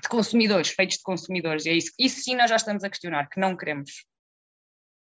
de 0.00 0.08
consumidores, 0.08 0.70
feitos 0.70 0.98
de 0.98 1.02
consumidores, 1.02 1.66
e 1.66 1.70
é 1.70 1.74
isso. 1.74 1.92
Isso 1.98 2.22
sim 2.22 2.36
nós 2.36 2.48
já 2.48 2.56
estamos 2.56 2.84
a 2.84 2.88
questionar, 2.88 3.28
que 3.28 3.40
não 3.40 3.56
queremos. 3.56 4.06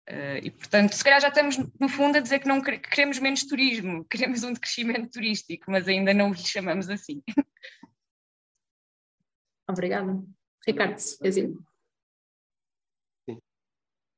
Uh, 0.09 0.39
e 0.41 0.51
portanto, 0.53 0.93
se 0.93 1.03
calhar 1.03 1.21
já 1.21 1.29
estamos 1.29 1.57
no 1.59 1.89
fundo 1.89 2.17
a 2.17 2.21
dizer 2.21 2.39
que 2.39 2.47
não 2.47 2.63
que 2.63 2.79
queremos 2.79 3.19
menos 3.19 3.45
turismo, 3.45 4.05
queremos 4.11 4.45
um 4.45 4.53
decrescimento 4.53 5.11
turístico, 5.11 5.69
mas 5.71 5.89
ainda 5.89 6.15
não 6.15 6.31
lhe 6.31 6.39
chamamos 6.39 6.89
assim. 6.89 7.23
Obrigada. 9.69 10.23
Ricardo, 10.65 10.99
Sim. 13.29 13.39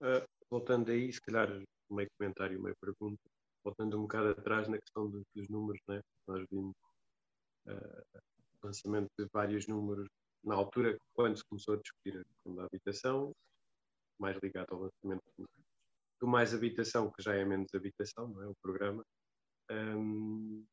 Uh, 0.02 0.28
voltando 0.50 0.90
aí, 0.90 1.10
se 1.10 1.20
calhar 1.22 1.48
meio 1.90 2.08
comentário, 2.18 2.62
meio 2.62 2.76
pergunta, 2.76 3.22
voltando 3.64 3.98
um 3.98 4.02
bocado 4.02 4.28
atrás 4.30 4.68
na 4.68 4.78
questão 4.78 5.10
dos, 5.10 5.24
dos 5.34 5.48
números, 5.48 5.80
né? 5.88 6.00
nós 6.26 6.44
vimos 6.50 6.76
uh, 7.66 8.20
o 8.62 8.66
lançamento 8.66 9.08
de 9.18 9.26
vários 9.32 9.66
números 9.66 10.06
na 10.44 10.54
altura, 10.54 10.98
quando 11.14 11.36
se 11.36 11.44
começou 11.44 11.74
a 11.74 11.78
discutir 11.78 12.18
a 12.18 12.24
questão 12.24 12.54
da 12.54 12.64
habitação, 12.64 13.32
mais 14.18 14.36
ligado 14.42 14.74
ao 14.74 14.80
lançamento 14.80 15.22
do 16.20 16.26
Mais 16.26 16.54
Habitação, 16.54 17.10
que 17.10 17.22
já 17.22 17.34
é 17.34 17.44
menos 17.44 17.68
habitação, 17.74 18.28
não 18.28 18.42
é? 18.42 18.46
O 18.48 18.54
programa. 18.62 19.04
Um, 19.70 20.64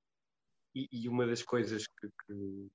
e, 0.73 0.87
e, 0.91 1.09
uma 1.09 1.25
das 1.25 1.43
coisas 1.43 1.85
que, 1.87 2.07
que 2.07 2.67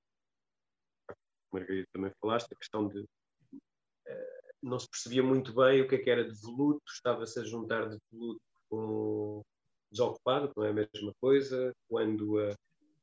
Margarida 1.53 1.87
também 1.93 2.13
falaste, 2.21 2.53
a 2.53 2.57
questão 2.57 2.89
de 2.89 3.01
uh, 3.01 4.51
não 4.63 4.79
se 4.79 4.89
percebia 4.89 5.23
muito 5.23 5.55
bem 5.55 5.83
o 5.83 5.89
que, 5.89 5.97
é 5.97 5.99
que 5.99 6.11
era 6.11 6.25
devoluto, 6.25 6.83
estava-se 6.89 7.41
a 7.41 7.45
juntar 7.45 7.89
devoluto 7.89 8.41
com 8.69 9.43
desocupado, 9.91 10.53
não 10.57 10.65
é 10.65 10.71
a 10.71 10.73
mesma 10.73 11.13
coisa, 11.21 11.75
quando 11.89 12.39
a, 12.39 12.55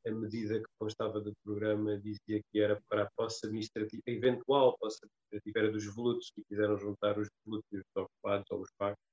a 0.07 0.11
medida 0.11 0.59
que 0.59 0.69
constava 0.79 1.19
do 1.19 1.33
programa 1.43 1.99
dizia 1.99 2.41
que 2.51 2.59
era 2.59 2.81
para 2.87 3.03
a 3.03 3.11
posse 3.15 3.45
administrativa, 3.45 4.01
eventual 4.05 4.77
posse 4.77 4.99
administrativa 5.03 5.59
era 5.59 5.71
dos 5.71 5.85
volutos 5.93 6.31
e 6.37 6.43
quiseram 6.45 6.77
juntar 6.77 7.19
os 7.19 7.27
volutos 7.45 7.67
e 7.71 7.77
os 7.77 7.83
desocupados 7.93 8.49
ou 8.51 8.61
os 8.61 8.71
pagos 8.77 9.06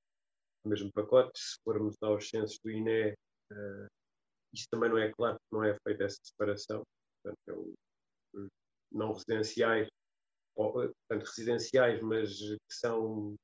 mesmo 0.68 0.92
pacote. 0.92 1.38
Se 1.38 1.56
formos 1.64 1.96
aos 2.02 2.28
censos 2.28 2.58
do 2.60 2.70
INE, 2.70 3.12
uh, 3.12 3.86
isso 4.52 4.66
também 4.70 4.88
não 4.90 4.98
é 4.98 5.10
claro, 5.12 5.36
não 5.52 5.64
é 5.64 5.76
feita 5.82 6.04
essa 6.04 6.18
separação. 6.22 6.82
Portanto, 7.22 7.74
é 8.36 8.48
não 8.92 9.12
residenciais, 9.12 9.88
ou, 10.54 10.72
portanto, 10.72 11.24
residenciais, 11.24 12.00
mas 12.00 12.38
que 12.38 12.74
são. 12.74 13.34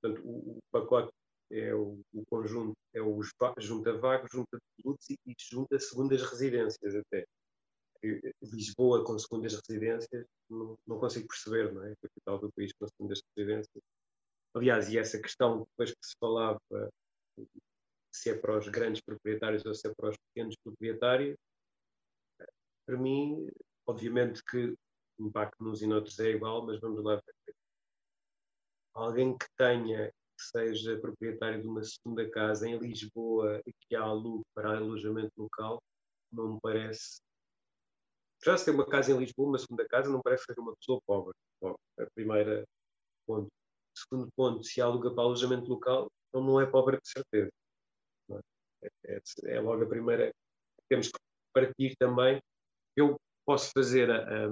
Portanto, 0.00 0.22
o, 0.24 0.56
o 0.56 0.58
pacote 0.70 1.12
é 1.50 1.74
o, 1.74 2.00
o, 2.14 2.24
conjunto, 2.26 2.76
é 2.94 3.00
o 3.02 3.20
junta 3.58 3.98
vagos, 3.98 4.30
junta 4.32 4.58
produtos 4.76 5.10
e, 5.10 5.16
e 5.26 5.34
junta 5.38 5.78
segundas 5.78 6.22
residências 6.22 6.94
até. 6.94 7.24
Lisboa 8.42 9.04
com 9.04 9.18
segundas 9.18 9.58
residências, 9.66 10.24
não, 10.48 10.78
não 10.86 11.00
consigo 11.00 11.26
perceber, 11.26 11.72
não 11.72 11.84
é? 11.84 11.92
A 11.92 11.96
capital 11.96 12.38
do 12.38 12.52
país 12.52 12.72
com 12.78 12.86
segundas 12.86 13.20
residências. 13.36 13.82
Aliás, 14.54 14.88
e 14.92 14.98
essa 14.98 15.20
questão 15.20 15.60
depois 15.60 15.90
que 15.92 16.06
se 16.06 16.16
falava 16.18 16.60
se 18.10 18.30
é 18.30 18.34
para 18.34 18.58
os 18.58 18.68
grandes 18.68 19.00
proprietários 19.00 19.64
ou 19.64 19.74
se 19.74 19.88
é 19.88 19.94
para 19.94 20.10
os 20.10 20.16
pequenos 20.16 20.56
proprietários, 20.62 21.36
para 22.86 22.96
mim, 22.96 23.48
obviamente 23.86 24.42
que 24.42 24.74
o 25.18 25.26
impacto 25.26 25.62
nos 25.62 25.82
e 25.82 25.86
noutros 25.86 26.18
é 26.18 26.30
igual, 26.30 26.64
mas 26.64 26.80
vamos 26.80 27.02
lá 27.04 27.16
ver. 27.16 27.54
Alguém 28.94 29.36
que 29.36 29.46
tenha 29.56 30.10
que 30.10 30.44
seja 30.44 30.98
proprietário 30.98 31.60
de 31.60 31.66
uma 31.66 31.82
segunda 31.82 32.28
casa 32.30 32.68
em 32.68 32.78
Lisboa 32.78 33.60
e 33.66 33.72
que 33.72 33.96
há 33.96 34.02
alugue 34.02 34.44
para 34.54 34.76
alojamento 34.76 35.32
local, 35.36 35.82
não 36.32 36.54
me 36.54 36.60
parece. 36.60 37.20
Já 38.44 38.56
se 38.56 38.64
tem 38.64 38.74
uma 38.74 38.86
casa 38.86 39.12
em 39.12 39.18
Lisboa, 39.18 39.48
uma 39.48 39.58
segunda 39.58 39.86
casa, 39.88 40.10
não 40.10 40.22
parece 40.22 40.44
ser 40.44 40.58
uma 40.58 40.76
pessoa 40.76 41.00
pobre. 41.04 41.34
Bom, 41.60 41.74
a 41.98 42.06
primeira 42.14 42.64
ponto. 43.26 43.50
Segundo 44.02 44.30
ponto, 44.36 44.64
se 44.64 44.80
aluga 44.80 45.10
para 45.12 45.24
alojamento 45.24 45.68
local, 45.68 46.10
então 46.28 46.42
não 46.42 46.60
é 46.60 46.66
pobre 46.66 46.98
de 47.00 47.08
certeza. 47.08 47.50
É? 48.82 48.88
É, 49.04 49.20
é, 49.46 49.60
logo 49.60 49.82
a 49.84 49.88
primeira. 49.88 50.32
Temos 50.88 51.08
que 51.08 51.18
partir 51.52 51.96
também. 51.98 52.40
Eu 52.96 53.16
posso 53.46 53.70
fazer 53.72 54.10
a, 54.10 54.18
a, 54.18 54.48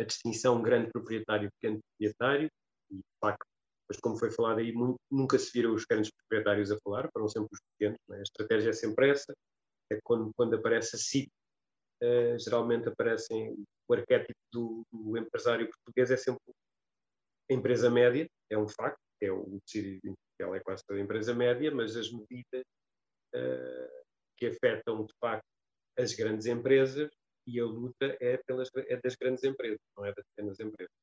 a 0.00 0.04
distinção 0.04 0.62
grande 0.62 0.90
proprietário 0.90 1.50
pequeno 1.60 1.80
proprietário, 1.80 2.48
e 2.90 2.96
de 2.96 3.02
facto 3.20 3.46
mas 3.92 4.00
como 4.00 4.16
foi 4.16 4.30
falado 4.30 4.58
aí, 4.58 4.72
muito, 4.72 4.98
nunca 5.10 5.38
se 5.38 5.52
viram 5.52 5.74
os 5.74 5.84
grandes 5.84 6.10
proprietários 6.10 6.70
a 6.70 6.78
falar, 6.82 7.10
foram 7.12 7.28
sempre 7.28 7.50
os 7.52 7.60
pequenos. 7.72 7.98
É? 8.12 8.20
A 8.20 8.22
estratégia 8.22 8.70
é 8.70 8.72
sempre 8.72 9.10
essa. 9.10 9.34
É 9.90 9.98
quando, 10.02 10.30
quando 10.34 10.56
aparece 10.56 10.96
a 10.96 10.98
CIP, 10.98 11.30
uh, 12.02 12.38
geralmente 12.38 12.88
aparecem 12.88 13.54
o 13.86 13.92
arquétipo 13.94 14.38
do, 14.50 14.82
do, 14.90 15.18
empresário 15.18 15.68
português 15.68 16.10
é 16.10 16.16
sempre 16.16 16.40
a 17.50 17.54
empresa 17.54 17.90
média, 17.90 18.28
é 18.50 18.58
um 18.58 18.68
facto, 18.68 19.00
é 19.20 19.30
o 19.30 19.60
tecido 19.66 20.00
industrial 20.04 20.54
é 20.54 20.60
quase 20.60 20.82
toda 20.86 21.00
empresa 21.00 21.34
média, 21.34 21.70
mas 21.70 21.96
as 21.96 22.10
medidas 22.10 22.64
uh, 23.34 24.04
que 24.36 24.46
afetam 24.46 25.04
de 25.04 25.14
facto 25.20 25.46
as 25.98 26.14
grandes 26.14 26.46
empresas 26.46 27.10
e 27.46 27.60
a 27.60 27.64
luta 27.64 28.16
é, 28.20 28.36
pelas, 28.38 28.68
é 28.76 28.96
das 28.96 29.14
grandes 29.16 29.44
empresas, 29.44 29.80
não 29.96 30.04
é 30.04 30.12
das 30.12 30.24
pequenas 30.34 30.58
empresas. 30.60 30.94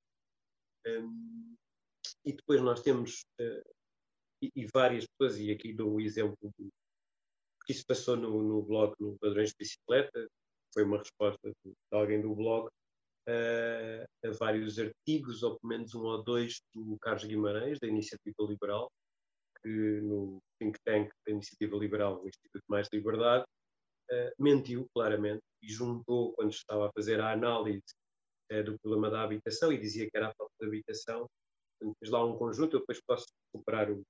Um, 0.87 1.55
e 2.25 2.33
depois 2.33 2.61
nós 2.61 2.81
temos, 2.81 3.21
uh, 3.39 3.69
e, 4.41 4.51
e, 4.55 4.65
várias 4.73 5.05
pessoas, 5.05 5.39
e 5.39 5.51
aqui 5.51 5.73
dou 5.73 5.95
o 5.95 6.01
exemplo 6.01 6.37
do, 6.57 6.69
que 7.65 7.73
isso 7.73 7.85
passou 7.85 8.15
no, 8.15 8.41
no 8.41 8.63
blog, 8.63 8.95
no 8.99 9.17
Padrões 9.19 9.49
de 9.49 9.57
Bicicleta, 9.59 10.27
foi 10.73 10.83
uma 10.83 10.97
resposta 10.97 11.51
de, 11.63 11.73
alguém 11.91 12.21
do 12.21 12.33
blog, 12.33 12.69
a 14.25 14.31
vários 14.31 14.79
artigos, 14.79 15.43
ou 15.43 15.59
pelo 15.59 15.69
menos 15.69 15.93
um 15.95 16.03
ou 16.03 16.23
dois, 16.23 16.61
do 16.73 16.97
Carlos 16.99 17.25
Guimarães, 17.25 17.79
da 17.79 17.87
Iniciativa 17.87 18.35
Liberal, 18.41 18.91
que 19.61 20.01
no 20.01 20.41
think 20.59 20.77
tank 20.85 21.09
da 21.25 21.33
Iniciativa 21.33 21.77
Liberal, 21.77 22.21
o 22.21 22.27
Instituto 22.27 22.63
Mais 22.67 22.87
Liberdade, 22.93 23.45
uh, 24.11 24.31
mentiu 24.43 24.87
claramente 24.93 25.41
e 25.61 25.71
juntou, 25.71 26.33
quando 26.33 26.51
estava 26.51 26.87
a 26.87 26.91
fazer 26.91 27.19
a 27.19 27.31
análise 27.31 27.83
uh, 28.51 28.63
do 28.63 28.79
problema 28.79 29.09
da 29.09 29.23
habitação, 29.23 29.71
e 29.71 29.77
dizia 29.77 30.09
que 30.09 30.17
era 30.17 30.29
a 30.29 30.33
falta 30.33 30.53
de 30.59 30.67
habitação, 30.67 31.27
fiz 31.99 32.09
lá 32.09 32.25
um 32.25 32.37
conjunto, 32.37 32.75
eu 32.75 32.79
depois 32.81 33.01
posso 33.05 33.25
recuperar 33.53 33.91
o, 33.91 34.03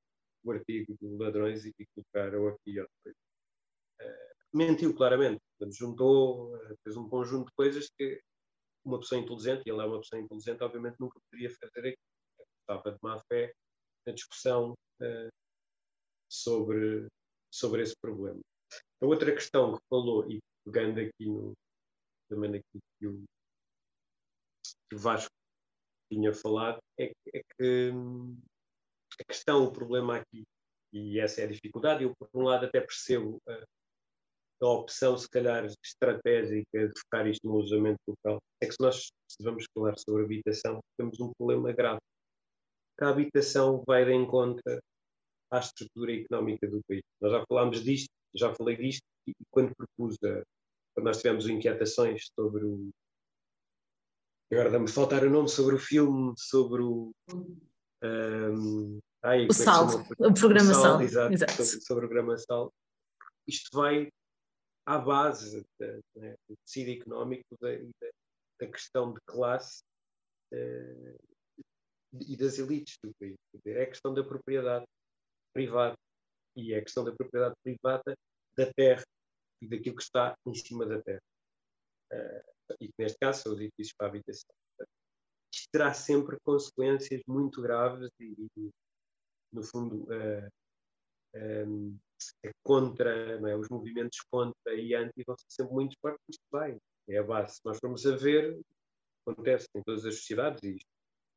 o 0.43 0.51
artigo 0.51 0.95
de 0.99 1.07
ladrões 1.17 1.65
e, 1.65 1.73
colocar 1.95 2.35
o 2.37 2.47
aqui. 2.49 2.79
Uh, 2.79 2.87
mentiu 4.53 4.95
claramente, 4.95 5.41
juntou, 5.71 6.57
fez 6.83 6.95
um 6.95 7.07
conjunto 7.07 7.47
de 7.47 7.53
coisas 7.55 7.89
que 7.97 8.21
uma 8.89 8.99
pessoa 8.99 9.21
inteligente, 9.21 9.63
e 9.65 9.71
ele 9.71 9.81
é 9.81 9.85
uma 9.85 9.99
pessoa 9.99 10.21
inteligente, 10.21 10.63
obviamente 10.63 10.99
nunca 10.99 11.19
poderia 11.29 11.55
fazer 11.55 11.89
aqui. 11.89 11.99
Estava 12.61 12.91
de 12.91 12.97
má 13.01 13.19
fé 13.27 13.53
na 14.05 14.13
discussão 14.13 14.73
uh, 15.01 15.29
sobre, 16.29 17.07
sobre 17.51 17.81
esse 17.81 17.95
problema. 17.99 18.39
A 19.01 19.05
outra 19.05 19.33
questão 19.33 19.77
que 19.77 19.83
falou, 19.89 20.29
e 20.29 20.39
pegando 20.65 20.99
aqui 20.99 21.25
no, 21.25 21.53
também 22.29 22.55
aqui 22.55 22.79
que 22.99 23.07
o, 23.07 23.23
que 24.89 24.95
o 24.95 24.99
Vasco 24.99 25.31
tinha 26.11 26.33
falado, 26.33 26.79
é, 26.99 27.11
é 27.33 27.41
que 27.57 27.91
a 29.19 29.23
questão, 29.25 29.63
o 29.63 29.73
problema 29.73 30.17
aqui, 30.17 30.43
e 30.93 31.19
essa 31.19 31.41
é 31.41 31.43
a 31.45 31.47
dificuldade, 31.47 32.03
eu 32.03 32.13
por 32.15 32.29
um 32.33 32.43
lado 32.43 32.65
até 32.65 32.79
percebo 32.79 33.39
a, 33.47 33.63
a 34.61 34.67
opção, 34.67 35.17
se 35.17 35.29
calhar, 35.29 35.65
estratégica 35.83 36.87
de 36.87 36.99
focar 36.99 37.27
isto 37.27 37.47
no 37.47 37.53
alojamento 37.55 37.99
local, 38.07 38.39
é 38.61 38.65
que 38.65 38.73
se 38.73 38.81
nós 38.81 39.07
vamos 39.41 39.65
falar 39.73 39.97
sobre 39.97 40.23
habitação, 40.23 40.79
temos 40.97 41.19
um 41.19 41.31
problema 41.37 41.71
grave. 41.71 41.99
A 43.01 43.09
habitação 43.09 43.83
vai 43.87 44.05
de 44.05 44.13
encontro 44.13 44.61
à 45.51 45.59
estrutura 45.59 46.13
económica 46.13 46.67
do 46.67 46.81
país. 46.87 47.01
Nós 47.21 47.31
já 47.31 47.43
falámos 47.47 47.83
disto, 47.83 48.09
já 48.35 48.53
falei 48.53 48.75
disto, 48.75 49.03
e 49.27 49.33
quando 49.49 49.73
propus, 49.75 50.15
a, 50.23 50.43
quando 50.93 51.05
nós 51.05 51.17
tivemos 51.17 51.47
inquietações 51.47 52.27
sobre 52.35 52.65
o, 52.65 52.89
Agora 54.51 54.71
dá-me 54.71 54.87
faltar 54.87 55.23
o 55.23 55.29
nome 55.29 55.47
sobre 55.47 55.75
o 55.75 55.79
filme, 55.79 56.33
sobre 56.35 56.81
o. 56.81 57.13
Um, 58.03 58.99
ai, 59.21 59.45
o 59.45 59.53
Sal, 59.53 59.85
o 60.17 60.33
programa 60.33 60.73
Sal, 60.73 60.83
Sal 60.83 61.01
exato, 61.03 61.33
exato. 61.33 61.51
Sobre, 61.51 61.85
sobre, 61.85 62.05
o 62.05 62.09
programa 62.09 62.37
Sal. 62.37 62.73
Isto 63.47 63.77
vai 63.77 64.09
à 64.89 64.97
base 64.97 65.63
da, 65.79 65.99
né, 66.15 66.35
do 66.47 66.57
tecido 66.65 66.89
económico 66.89 67.55
da, 67.61 67.69
da, 68.59 68.67
questão 68.71 69.13
de 69.13 69.19
classe 69.21 69.83
uh, 70.51 71.15
e 72.27 72.35
das 72.35 72.57
elites 72.57 72.97
do 73.03 73.13
país. 73.19 73.35
É 73.67 73.83
a 73.83 73.85
questão 73.85 74.11
da 74.15 74.23
propriedade 74.23 74.87
privada 75.53 75.95
e 76.55 76.73
é 76.73 76.79
a 76.79 76.81
questão 76.81 77.03
da 77.03 77.15
propriedade 77.15 77.53
privada 77.63 78.15
da 78.57 78.73
terra 78.73 79.03
e 79.61 79.67
daquilo 79.67 79.95
que 79.95 80.01
está 80.01 80.35
em 80.43 80.55
cima 80.55 80.87
da 80.87 80.99
terra. 81.03 81.21
Uh, 82.11 82.75
e 82.81 82.89
neste 82.97 83.19
caso 83.19 83.43
são 83.43 83.53
os 83.53 83.59
edifícios 83.59 83.93
para 83.95 84.07
a 84.07 84.09
habitação. 84.09 84.49
Isto 85.53 85.67
terá 85.71 85.93
sempre 85.93 86.35
consequências 86.43 87.21
muito 87.27 87.61
graves 87.61 88.09
e, 88.19 88.49
e 88.57 88.69
no 89.53 89.61
fundo, 89.61 90.05
uh, 90.05 90.49
um, 91.35 91.97
é 92.43 92.51
contra, 92.63 93.11
é? 93.11 93.55
os 93.55 93.69
movimentos 93.69 94.19
contra 94.29 94.73
e 94.73 94.93
anti 94.93 95.23
vão 95.25 95.37
ser 95.37 95.45
sempre 95.49 95.73
muito 95.73 95.95
fortes, 96.01 96.21
isto 96.29 96.57
é 97.09 97.17
a 97.17 97.23
base. 97.23 97.55
Se 97.55 97.61
nós 97.65 97.77
formos 97.79 98.05
a 98.05 98.15
ver, 98.15 98.59
acontece 99.25 99.67
em 99.75 99.83
todas 99.83 100.05
as 100.05 100.15
sociedades, 100.15 100.61
e 100.63 100.77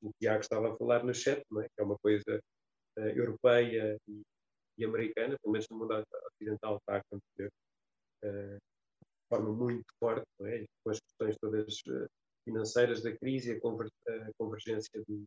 o 0.02 0.12
Tiago 0.18 0.40
estava 0.40 0.72
a 0.72 0.76
falar 0.76 1.04
no 1.04 1.14
chat, 1.14 1.40
é? 1.40 1.62
que 1.62 1.80
é 1.80 1.82
uma 1.82 1.98
coisa 1.98 2.40
uh, 2.98 3.00
europeia 3.00 3.96
e, 4.08 4.22
e, 4.78 4.84
americana, 4.84 5.36
pelo 5.40 5.52
menos 5.52 5.68
no 5.70 5.78
mundo 5.78 6.04
ocidental 6.34 6.76
está 6.76 6.96
a 6.96 6.98
acontecer 6.98 7.50
uh, 8.24 8.56
de 8.56 9.28
forma 9.28 9.52
muito 9.52 9.86
forte, 9.98 10.26
é? 10.42 10.64
com 10.82 10.90
as 10.90 10.98
questões 11.00 11.36
todas 11.40 11.78
uh, 11.88 12.08
financeiras 12.44 13.02
da 13.02 13.16
crise, 13.16 13.52
a, 13.52 13.60
conver 13.60 13.88
a 14.08 14.30
convergência 14.36 15.02
do, 15.06 15.24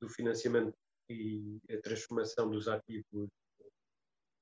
do 0.00 0.08
financiamento 0.08 0.74
e 1.10 1.58
a 1.70 1.80
transformação 1.80 2.50
dos 2.50 2.68
ativos 2.68 3.28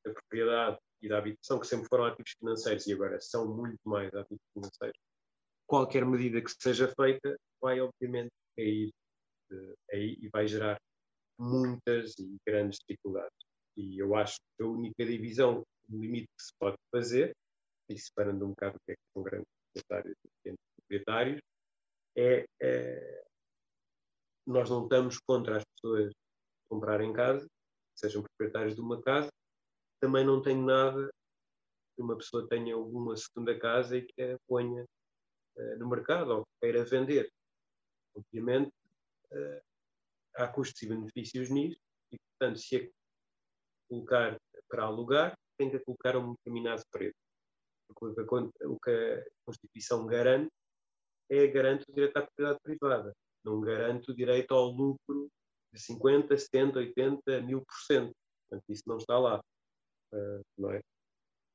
da 0.07 0.12
propriedade 0.12 0.78
e 1.03 1.09
da 1.09 1.19
habitação, 1.19 1.59
que 1.59 1.66
sempre 1.66 1.89
foram 1.89 2.05
ativos 2.05 2.33
financeiros 2.39 2.87
e 2.87 2.93
agora 2.93 3.20
são 3.20 3.47
muito 3.47 3.81
mais 3.85 4.12
ativos 4.15 4.45
financeiros. 4.55 4.99
Qualquer 5.66 6.07
medida 6.07 6.41
que 6.41 6.51
seja 6.51 6.93
feita 6.95 7.37
vai, 7.61 7.81
obviamente, 7.81 8.31
cair 8.57 8.91
aí 9.93 10.16
e 10.20 10.28
vai 10.28 10.47
gerar 10.47 10.78
muitas 11.39 12.19
e 12.19 12.37
grandes 12.47 12.78
dificuldades. 12.89 13.37
E 13.77 13.99
eu 14.01 14.15
acho 14.15 14.37
que 14.57 14.62
a 14.62 14.66
única 14.66 15.05
divisão, 15.05 15.62
o 15.89 16.01
limite 16.01 16.28
que 16.37 16.43
se 16.43 16.53
pode 16.59 16.77
fazer, 16.91 17.37
e 17.89 17.99
separando 17.99 18.45
um 18.45 18.51
bocado 18.51 18.77
o 18.77 18.81
que 18.85 18.93
é 18.93 18.95
que 18.95 19.12
são 19.12 19.23
grandes 19.23 19.49
proprietários 19.73 20.16
e 20.24 20.28
pequenos 20.39 20.61
proprietários, 20.77 21.41
é, 22.16 22.47
é, 22.61 23.24
nós 24.47 24.70
não 24.70 24.85
estamos 24.85 25.19
contra 25.19 25.59
as 25.59 25.65
pessoas 25.65 26.12
comprarem 26.69 27.12
casa, 27.12 27.47
sejam 27.95 28.23
proprietários 28.23 28.74
de 28.74 28.81
uma 28.81 29.01
casa, 29.03 29.28
também 30.01 30.24
não 30.24 30.43
tenho 30.43 30.64
nada 30.64 31.10
que 31.94 32.02
uma 32.02 32.16
pessoa 32.16 32.47
tenha 32.48 32.74
alguma 32.74 33.16
segunda 33.16 33.59
casa 33.59 33.97
e 33.97 34.02
que 34.02 34.23
a 34.23 34.39
ponha 34.47 34.85
uh, 35.56 35.78
no 35.78 35.89
mercado 35.89 36.31
ou 36.31 36.43
que 36.44 36.51
queira 36.60 36.85
vender. 36.85 37.31
Obviamente, 38.14 38.73
uh, 39.32 39.60
há 40.36 40.48
custos 40.48 40.82
e 40.82 40.89
benefícios 40.89 41.51
nisso 41.51 41.81
e, 42.12 42.18
portanto, 42.18 42.59
se 42.59 42.77
a 42.77 42.89
colocar 43.89 44.36
para 44.68 44.85
alugar, 44.85 45.35
tem 45.59 45.70
que 45.70 45.78
colocar 45.81 46.16
a 46.16 46.18
um 46.18 46.35
determinado 46.35 46.82
preço. 46.90 47.16
O 47.89 48.78
que 48.81 48.90
a 48.90 49.24
Constituição 49.44 50.06
garante 50.06 50.51
é 51.31 51.47
garante 51.47 51.89
o 51.89 51.94
direito 51.94 52.16
à 52.16 52.23
propriedade 52.23 52.60
privada, 52.62 53.12
não 53.44 53.60
garante 53.60 54.10
o 54.10 54.14
direito 54.14 54.52
ao 54.52 54.66
lucro 54.66 55.28
de 55.73 55.81
50, 55.81 56.36
70, 56.36 56.78
80, 56.78 57.40
mil 57.43 57.60
por 57.60 57.77
cento. 57.86 58.12
Portanto, 58.48 58.64
isso 58.68 58.82
não 58.86 58.97
está 58.97 59.18
lá. 59.18 59.40
Não 60.59 60.73
é? 60.73 60.81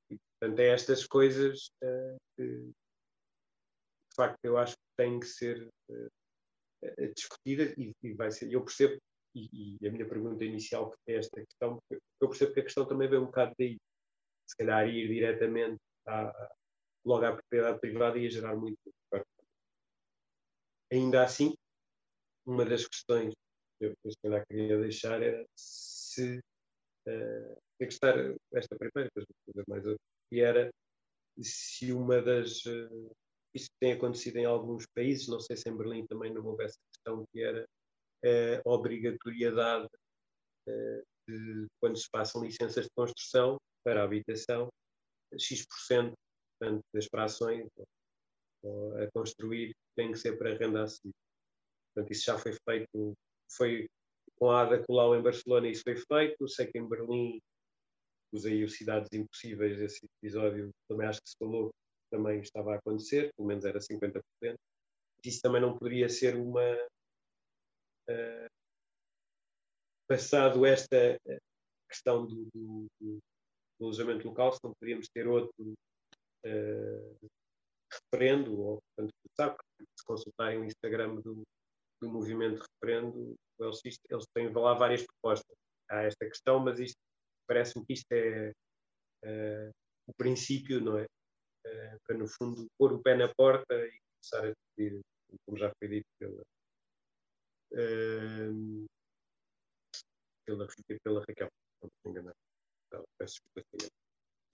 E, 0.10 0.18
portanto, 0.18 0.60
é 0.60 0.68
estas 0.68 1.08
coisas 1.08 1.72
uh, 1.84 2.18
que, 2.36 2.46
de 2.48 4.16
facto, 4.16 4.40
eu 4.44 4.58
acho 4.58 4.74
que 4.74 4.96
têm 4.98 5.20
que 5.20 5.26
ser 5.26 5.70
uh, 5.90 7.14
discutidas 7.16 7.74
e, 7.78 7.94
e, 8.04 8.14
vai 8.14 8.32
ser. 8.32 8.52
Eu 8.52 8.64
percebo, 8.64 8.98
e, 9.36 9.78
e, 9.82 9.88
a 9.88 9.92
minha 9.92 10.08
pergunta 10.08 10.44
inicial 10.44 10.94
é 11.08 11.16
esta 11.16 11.42
questão, 11.42 11.80
eu 11.90 12.28
percebo 12.28 12.54
que 12.54 12.60
a 12.60 12.64
questão 12.64 12.86
também 12.86 13.10
vem 13.10 13.20
um 13.20 13.26
bocado 13.26 13.54
daí. 13.58 13.78
Se 14.48 14.58
calhar 14.58 14.88
ir 14.88 15.08
diretamente 15.08 15.80
à, 16.06 16.54
logo 17.06 17.26
à 17.26 17.32
propriedade 17.32 17.80
privada 17.80 18.18
ia 18.18 18.30
gerar 18.30 18.56
muito. 18.56 18.78
Ainda 20.92 21.24
assim, 21.24 21.56
uma 22.46 22.66
das 22.66 22.86
questões 22.86 23.34
que 23.80 23.96
que 23.96 24.28
eu 24.28 24.46
queria 24.46 24.78
deixar 24.78 25.22
era 25.22 25.46
se 25.56 26.40
uh, 27.08 27.58
tem 27.80 27.88
que 27.88 27.94
estar 27.94 28.16
esta 28.54 28.76
primeira, 28.78 29.10
depois 29.16 29.66
mais 29.68 29.86
outra, 29.86 30.02
que 30.30 30.42
era 30.42 30.70
se 31.40 31.92
uma 31.92 32.22
das. 32.22 32.66
Uh, 32.66 33.12
isso 33.54 33.70
tem 33.82 33.94
acontecido 33.94 34.38
em 34.38 34.46
alguns 34.46 34.86
países, 34.96 35.28
não 35.28 35.40
sei 35.40 35.58
se 35.58 35.70
em 35.70 35.76
Berlim 35.76 36.06
também 36.08 36.34
não 36.34 36.46
houve 36.46 36.64
essa 36.64 36.80
questão, 36.94 37.26
que 37.34 37.42
era 37.42 37.66
a 38.66 38.70
obrigatoriedade 38.70 39.88
uh, 40.70 41.02
de, 41.28 41.68
quando 41.82 41.98
se 41.98 42.10
passam 42.10 42.44
licenças 42.44 42.86
de 42.86 42.92
construção 42.96 43.58
para 43.84 44.02
a 44.02 44.06
habitação, 44.06 44.70
X% 45.38 46.14
portanto, 46.58 46.82
das 46.94 47.08
frações 47.08 47.68
a 48.64 49.12
construir 49.12 49.76
tem 49.96 50.12
que 50.12 50.20
ser 50.20 50.38
para 50.38 50.56
renda 50.56 50.84
acessível. 50.84 51.16
Portanto, 51.94 52.12
isso 52.12 52.26
já 52.26 52.38
foi 52.38 52.54
feito, 52.54 53.14
foi 53.58 53.88
com 54.42 54.50
a 54.50 54.64
Ada 54.64 54.84
Colau 54.84 55.16
em 55.16 55.22
Barcelona, 55.22 55.70
isso 55.70 55.84
foi 55.84 55.96
feito. 55.96 56.48
Sei 56.48 56.66
que 56.66 56.80
em 56.80 56.90
Berlim 56.90 57.40
usei 58.34 58.64
o 58.64 58.70
Cidades 58.70 59.12
Impossíveis, 59.14 59.80
esse 59.80 60.08
episódio 60.20 60.72
também 60.90 61.08
acho 61.08 61.22
que 61.22 61.30
se 61.30 61.36
falou 61.38 61.70
também 62.10 62.42
estava 62.42 62.74
a 62.74 62.78
acontecer, 62.78 63.32
pelo 63.36 63.48
menos 63.48 63.64
era 63.64 63.80
50%. 63.80 64.22
Isso 65.24 65.42
também 65.42 65.62
não 65.62 65.78
poderia 65.78 66.10
ser 66.10 66.36
uma. 66.36 66.76
Uh, 68.10 68.50
passado 70.10 70.66
esta 70.66 70.98
eh, 70.98 71.40
questão 71.88 72.26
do, 72.26 72.46
do, 72.54 72.88
do 73.00 73.20
alojamento 73.80 74.28
local, 74.28 74.52
se 74.52 74.60
não 74.62 74.74
poderíamos 74.74 75.08
ter 75.08 75.26
outro 75.26 75.74
uh, 76.46 77.30
referendo, 77.94 78.60
ou, 78.60 78.80
portanto, 78.82 79.14
sabe, 79.38 79.58
se 79.80 80.06
consultarem 80.06 80.60
o 80.60 80.66
Instagram 80.66 81.16
do, 81.22 81.44
do 82.02 82.10
movimento 82.10 82.62
referendo, 82.74 83.36
eles, 83.62 84.00
eles 84.10 84.26
têm 84.34 84.52
lá 84.54 84.74
várias 84.74 85.06
propostas. 85.06 85.56
Há 85.90 86.04
esta 86.04 86.26
questão, 86.26 86.60
mas 86.60 86.80
isto 86.80 86.98
parece-me 87.48 87.86
que 87.86 87.94
isto 87.94 88.12
é 88.12 88.52
uh, 89.26 89.72
o 90.08 90.14
princípio, 90.14 90.80
não 90.82 90.98
é? 90.98 91.04
Uh, 91.04 91.98
para, 92.08 92.18
no 92.18 92.28
fundo, 92.28 92.68
pôr 92.78 92.94
o 92.94 93.02
pé 93.02 93.16
na 93.16 93.34
porta 93.34 93.74
e 93.74 94.00
começar 94.16 94.48
a 94.48 94.54
discutir, 94.54 95.02
como 95.46 95.58
já 95.58 95.72
foi 95.78 95.88
dito 95.88 96.08
pela, 96.20 96.42
uh, 97.74 98.86
pela, 100.46 100.68
pela 101.04 101.20
Raquel, 101.28 101.50
não 101.82 101.90
me 102.06 102.20
engano. 102.20 102.34
peço 103.18 103.40
desculpa. 103.56 103.94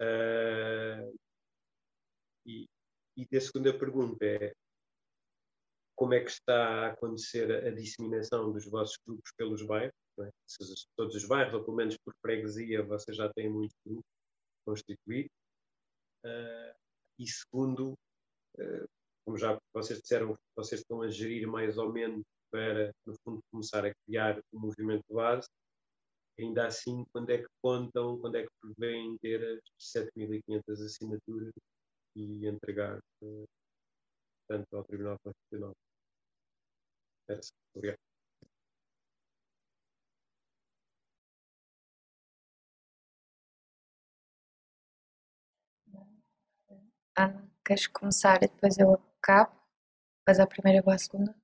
Uh, 0.01 1.17
e, 2.45 2.65
e 3.17 3.37
a 3.37 3.41
segunda 3.41 3.77
pergunta 3.77 4.23
é 4.25 4.53
como 5.97 6.13
é 6.13 6.23
que 6.23 6.29
está 6.29 6.53
a 6.53 6.87
acontecer 6.91 7.51
a 7.65 7.71
disseminação 7.71 8.51
dos 8.53 8.65
vossos 8.65 8.97
grupos 9.05 9.31
pelos 9.35 9.63
bairros? 9.63 9.95
É? 10.19 10.29
todos 10.95 11.15
os 11.15 11.25
bairros, 11.25 11.55
ou 11.55 11.63
pelo 11.63 11.77
menos 11.77 11.97
por 11.97 12.13
freguesia, 12.21 12.83
vocês 12.83 13.17
já 13.17 13.31
têm 13.33 13.49
muito 13.49 13.73
grupo 13.85 14.05
constituído. 14.65 15.29
Uh, 16.23 16.73
e 17.19 17.27
segundo, 17.27 17.93
uh, 18.59 18.87
como 19.25 19.37
já 19.37 19.59
vocês 19.73 19.99
disseram, 19.99 20.37
vocês 20.55 20.81
estão 20.81 21.01
a 21.01 21.09
gerir 21.09 21.47
mais 21.47 21.77
ou 21.77 21.91
menos 21.91 22.23
para, 22.51 22.91
no 23.05 23.15
fundo, 23.23 23.41
começar 23.51 23.85
a 23.85 23.93
criar 24.05 24.39
o 24.51 24.57
um 24.57 24.61
movimento 24.61 25.03
base. 25.11 25.47
Ainda 26.39 26.67
assim, 26.67 27.03
quando 27.11 27.31
é 27.31 27.39
que 27.39 27.47
contam, 27.61 28.19
quando 28.19 28.35
é 28.35 28.43
que 28.43 28.51
prevêem 28.61 29.17
ter 29.17 29.43
as 29.43 29.95
7.500 29.97 30.85
assinaturas 30.85 31.53
e 32.15 32.47
entregar 32.47 32.99
uh, 33.23 33.45
tanto 34.47 34.77
ao 34.77 34.83
Tribunal 34.83 35.17
Constitucional? 35.23 35.73
Obrigado. 37.75 37.99
Ana, 47.17 47.49
queres 47.65 47.87
começar 47.87 48.37
e 48.43 48.47
depois 48.47 48.77
eu 48.77 48.93
acabo? 49.19 49.51
Depois 50.19 50.39
a 50.39 50.47
primeira 50.47 50.83
ou 50.85 50.93
a 50.93 50.97
segunda? 50.97 51.35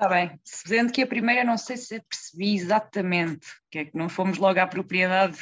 Está 0.00 0.08
bem. 0.08 0.40
Sendo 0.44 0.92
que 0.92 1.02
a 1.02 1.06
primeira 1.06 1.44
não 1.44 1.58
sei 1.58 1.76
se 1.76 2.00
percebi 2.00 2.54
exatamente, 2.54 3.46
que 3.70 3.80
é 3.80 3.84
que 3.84 3.96
não 3.96 4.08
fomos 4.08 4.38
logo 4.38 4.58
à 4.58 4.66
propriedade. 4.66 5.38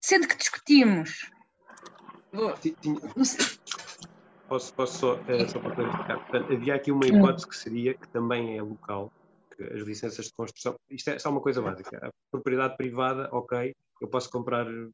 Sendo 0.00 0.28
que 0.28 0.36
discutimos. 0.36 1.30
Posso, 4.50 4.74
posso 4.74 4.98
só, 4.98 5.20
é, 5.28 5.46
só 5.46 5.60
para 5.60 5.76
clarificar. 5.76 6.18
Portanto, 6.18 6.52
havia 6.52 6.74
aqui 6.74 6.90
uma 6.90 7.06
hipótese 7.06 7.46
que 7.46 7.56
seria, 7.56 7.94
que 7.94 8.08
também 8.08 8.58
é 8.58 8.60
local, 8.60 9.12
que 9.56 9.62
as 9.62 9.82
licenças 9.82 10.26
de 10.26 10.32
construção. 10.32 10.74
Isto 10.90 11.10
é 11.10 11.20
só 11.20 11.30
uma 11.30 11.40
coisa 11.40 11.62
básica. 11.62 12.04
A 12.04 12.10
propriedade 12.32 12.76
privada, 12.76 13.28
ok, 13.30 13.72
eu 14.00 14.08
posso 14.08 14.28
comprar 14.28 14.66
um 14.66 14.90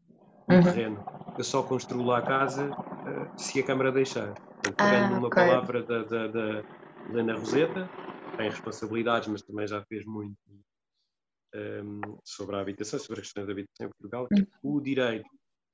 uhum. 0.50 0.62
terreno. 0.62 1.02
Eu 1.38 1.42
só 1.42 1.62
construo 1.62 2.04
lá 2.04 2.18
a 2.18 2.22
casa 2.22 2.68
uh, 2.68 3.40
se 3.40 3.58
a 3.58 3.62
Câmara 3.64 3.90
deixar. 3.90 4.34
Portanto, 4.34 4.76
pegando 4.76 5.14
ah, 5.14 5.18
uma 5.18 5.28
okay. 5.28 5.46
palavra 5.46 5.82
da, 5.82 6.02
da, 6.02 6.26
da 6.26 6.64
Helena 7.08 7.38
Roseta, 7.38 7.88
tem 8.36 8.50
responsabilidades, 8.50 9.26
mas 9.26 9.40
também 9.40 9.66
já 9.66 9.82
fez 9.86 10.04
muito 10.04 10.36
um, 10.50 10.60
ehm, 11.54 12.18
sobre 12.22 12.56
a 12.56 12.60
habitação, 12.60 12.98
sobre 12.98 13.22
as 13.22 13.28
questões 13.28 13.46
da 13.46 13.52
habitação 13.52 13.86
em 13.86 13.88
Portugal, 13.88 14.28
uhum. 14.30 14.76
o 14.76 14.80
direito 14.82 15.30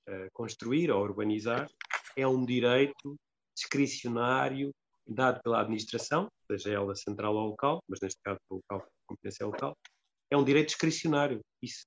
a 0.09 0.29
construir 0.33 0.89
ou 0.93 1.03
urbanizar 1.03 1.69
é 2.17 2.27
um 2.27 2.45
direito 2.45 3.19
discricionário 3.55 4.73
dado 5.07 5.43
pela 5.43 5.61
administração, 5.61 6.31
seja 6.47 6.73
ela 6.73 6.95
central 6.95 7.35
ou 7.35 7.49
local, 7.49 7.83
mas 7.89 8.01
neste 8.01 8.21
caso 8.23 8.39
pelo 8.49 8.61
local, 8.61 8.89
competência 9.07 9.47
local, 9.47 9.77
é 10.31 10.37
um 10.37 10.45
direito 10.45 10.69
discricionário. 10.69 11.41
Isso, 11.61 11.87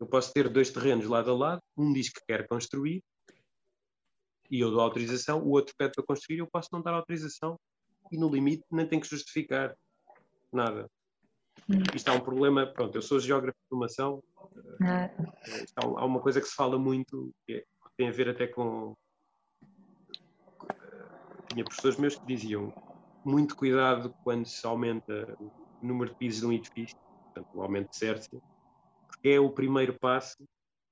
eu 0.00 0.06
posso 0.06 0.32
ter 0.32 0.48
dois 0.48 0.70
terrenos 0.70 1.06
lado 1.06 1.30
a 1.30 1.34
lado, 1.34 1.62
um 1.76 1.92
diz 1.92 2.10
que 2.10 2.20
quer 2.26 2.46
construir 2.46 3.02
e 4.50 4.60
eu 4.60 4.70
dou 4.70 4.80
autorização, 4.80 5.42
o 5.42 5.50
outro 5.50 5.74
pede 5.76 5.94
para 5.94 6.04
construir, 6.04 6.38
eu 6.38 6.46
posso 6.46 6.68
não 6.72 6.82
dar 6.82 6.94
autorização 6.94 7.58
e 8.12 8.18
no 8.18 8.28
limite 8.28 8.64
nem 8.70 8.86
tenho 8.86 9.00
que 9.00 9.08
justificar 9.08 9.74
nada. 10.52 10.88
Hum. 11.68 11.82
Isto 11.94 12.10
há 12.10 12.12
um 12.12 12.20
problema, 12.20 12.66
pronto, 12.66 12.94
eu 12.94 13.02
sou 13.02 13.18
geógrafo 13.18 13.56
de 13.58 13.68
formação, 13.68 14.22
ah. 14.82 15.10
há 15.76 16.04
uma 16.04 16.20
coisa 16.20 16.40
que 16.40 16.46
se 16.46 16.54
fala 16.54 16.78
muito, 16.78 17.32
que, 17.46 17.54
é, 17.54 17.60
que 17.60 17.96
tem 17.96 18.08
a 18.08 18.12
ver 18.12 18.28
até 18.28 18.46
com. 18.46 18.94
Tinha 21.48 21.64
professores 21.64 21.98
meus 21.98 22.16
que 22.16 22.26
diziam 22.26 22.72
muito 23.24 23.56
cuidado 23.56 24.14
quando 24.22 24.46
se 24.46 24.66
aumenta 24.66 25.36
o 25.40 25.50
número 25.82 26.10
de 26.10 26.16
pisos 26.16 26.40
de 26.40 26.46
um 26.46 26.52
edifício, 26.52 26.96
portanto, 26.96 27.48
o 27.54 27.62
aumento 27.62 27.90
de 27.90 27.96
Cércia, 27.96 28.40
porque 29.06 29.30
é 29.30 29.40
o 29.40 29.50
primeiro 29.50 29.98
passo. 29.98 30.36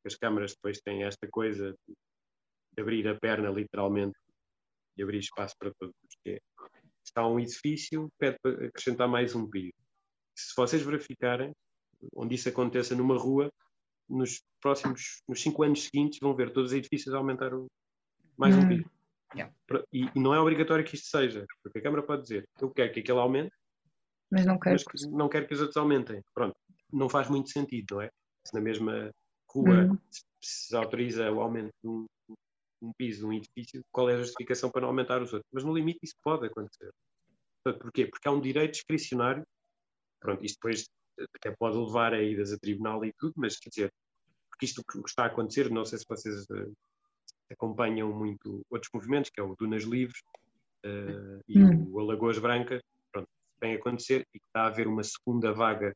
As 0.04 0.16
câmaras 0.16 0.54
depois 0.54 0.80
têm 0.80 1.04
esta 1.04 1.28
coisa 1.28 1.76
de 1.86 2.82
abrir 2.82 3.06
a 3.06 3.18
perna 3.18 3.50
literalmente 3.50 4.18
e 4.96 5.02
abrir 5.02 5.18
espaço 5.18 5.54
para 5.58 5.72
todos. 5.78 5.94
É, 6.26 6.40
está 7.04 7.26
um 7.26 7.38
edifício, 7.38 8.08
pede 8.18 8.38
para 8.42 8.66
acrescentar 8.66 9.08
mais 9.08 9.34
um 9.34 9.48
piso. 9.48 9.72
Se 10.36 10.54
vocês 10.56 10.82
verificarem, 10.82 11.52
onde 12.16 12.34
isso 12.34 12.48
aconteça 12.48 12.94
numa 12.94 13.16
rua, 13.16 13.52
nos 14.08 14.42
próximos, 14.60 15.22
nos 15.28 15.40
cinco 15.40 15.62
anos 15.62 15.84
seguintes, 15.84 16.18
vão 16.20 16.34
ver 16.34 16.52
todos 16.52 16.70
os 16.70 16.76
edifícios 16.76 17.14
aumentar 17.14 17.52
mais 18.36 18.56
um 18.56 18.60
hum. 18.60 18.68
piso. 18.68 18.90
Yeah. 19.34 19.54
E, 19.92 20.10
e, 20.14 20.20
não 20.20 20.34
é 20.34 20.40
obrigatório 20.40 20.84
que 20.84 20.94
isto 20.94 21.08
seja, 21.08 21.46
porque 21.62 21.78
a 21.78 21.82
Câmara 21.82 22.02
pode 22.02 22.22
dizer, 22.22 22.48
eu 22.60 22.70
quero 22.70 22.92
que 22.92 23.00
aquele 23.00 23.18
aumente, 23.18 23.52
mas 24.30 24.46
não 24.46 24.58
quero, 24.58 24.82
mas 24.92 25.06
não 25.10 25.28
quero 25.28 25.46
que 25.46 25.54
os 25.54 25.60
outros 25.60 25.76
aumentem. 25.76 26.22
Pronto, 26.34 26.56
não 26.90 27.08
faz 27.08 27.28
muito 27.28 27.50
sentido, 27.50 27.96
não 27.96 28.02
é? 28.02 28.10
Se 28.46 28.54
na 28.54 28.60
mesma 28.60 29.10
rua 29.50 29.84
hum. 29.84 29.98
se 30.42 30.74
autoriza 30.74 31.30
o 31.30 31.40
aumento 31.40 31.70
de 31.82 31.88
um, 31.88 32.06
um 32.82 32.92
piso 32.96 33.20
de 33.20 33.26
um 33.26 33.32
edifício, 33.32 33.82
qual 33.92 34.08
é 34.08 34.14
a 34.14 34.18
justificação 34.18 34.70
para 34.70 34.80
não 34.80 34.88
aumentar 34.88 35.20
os 35.20 35.32
outros? 35.32 35.50
Mas 35.52 35.64
no 35.64 35.74
limite 35.74 36.00
isso 36.02 36.16
pode 36.22 36.46
acontecer. 36.46 36.90
Porquê? 37.62 38.06
Porque 38.06 38.26
há 38.26 38.32
um 38.32 38.40
direito 38.40 38.72
discricionário, 38.72 39.44
pronto, 40.18 40.44
isto 40.44 40.56
depois 40.56 40.86
até 41.36 41.54
pode 41.58 41.76
levar 41.76 42.14
a 42.14 42.22
idas 42.22 42.52
a 42.52 42.58
tribunal 42.58 43.04
e 43.04 43.12
tudo, 43.18 43.34
mas 43.36 43.58
quer 43.58 43.68
dizer, 43.68 43.92
porque 44.50 44.64
isto 44.64 44.82
que 44.82 44.98
está 45.06 45.24
a 45.24 45.26
acontecer, 45.26 45.70
não 45.70 45.84
sei 45.84 45.98
se 45.98 46.06
vocês 46.08 46.44
uh, 46.50 46.72
acompanham 47.52 48.12
muito 48.12 48.64
outros 48.70 48.90
movimentos, 48.92 49.30
que 49.30 49.40
é 49.40 49.42
o 49.42 49.54
Dunas 49.56 49.84
Livres 49.84 50.22
uh, 50.84 51.42
e 51.48 51.58
hum. 51.62 51.88
o 51.92 52.00
Alagoas 52.00 52.38
Brancas, 52.38 52.82
pronto, 53.12 53.28
tem 53.60 53.74
a 53.74 53.76
acontecer 53.76 54.26
e 54.34 54.38
está 54.38 54.62
a 54.62 54.66
haver 54.66 54.86
uma 54.86 55.02
segunda 55.02 55.52
vaga 55.52 55.94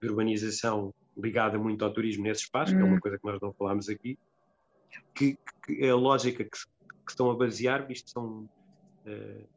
de 0.00 0.08
urbanização 0.08 0.94
ligada 1.16 1.58
muito 1.58 1.84
ao 1.84 1.92
turismo 1.92 2.24
nesse 2.24 2.42
espaço, 2.42 2.72
hum. 2.72 2.76
que 2.76 2.82
é 2.82 2.84
uma 2.84 2.96
hum. 2.96 3.00
coisa 3.00 3.18
que 3.18 3.24
nós 3.24 3.40
não 3.40 3.52
falámos 3.52 3.88
aqui, 3.88 4.18
que, 5.14 5.38
que 5.64 5.84
é 5.84 5.90
a 5.90 5.96
lógica 5.96 6.44
que, 6.44 6.50
que, 6.50 7.10
estão 7.10 7.30
a 7.30 7.34
basear, 7.34 7.90
isto 7.90 8.10
são 8.10 8.48
uh, 9.06 9.48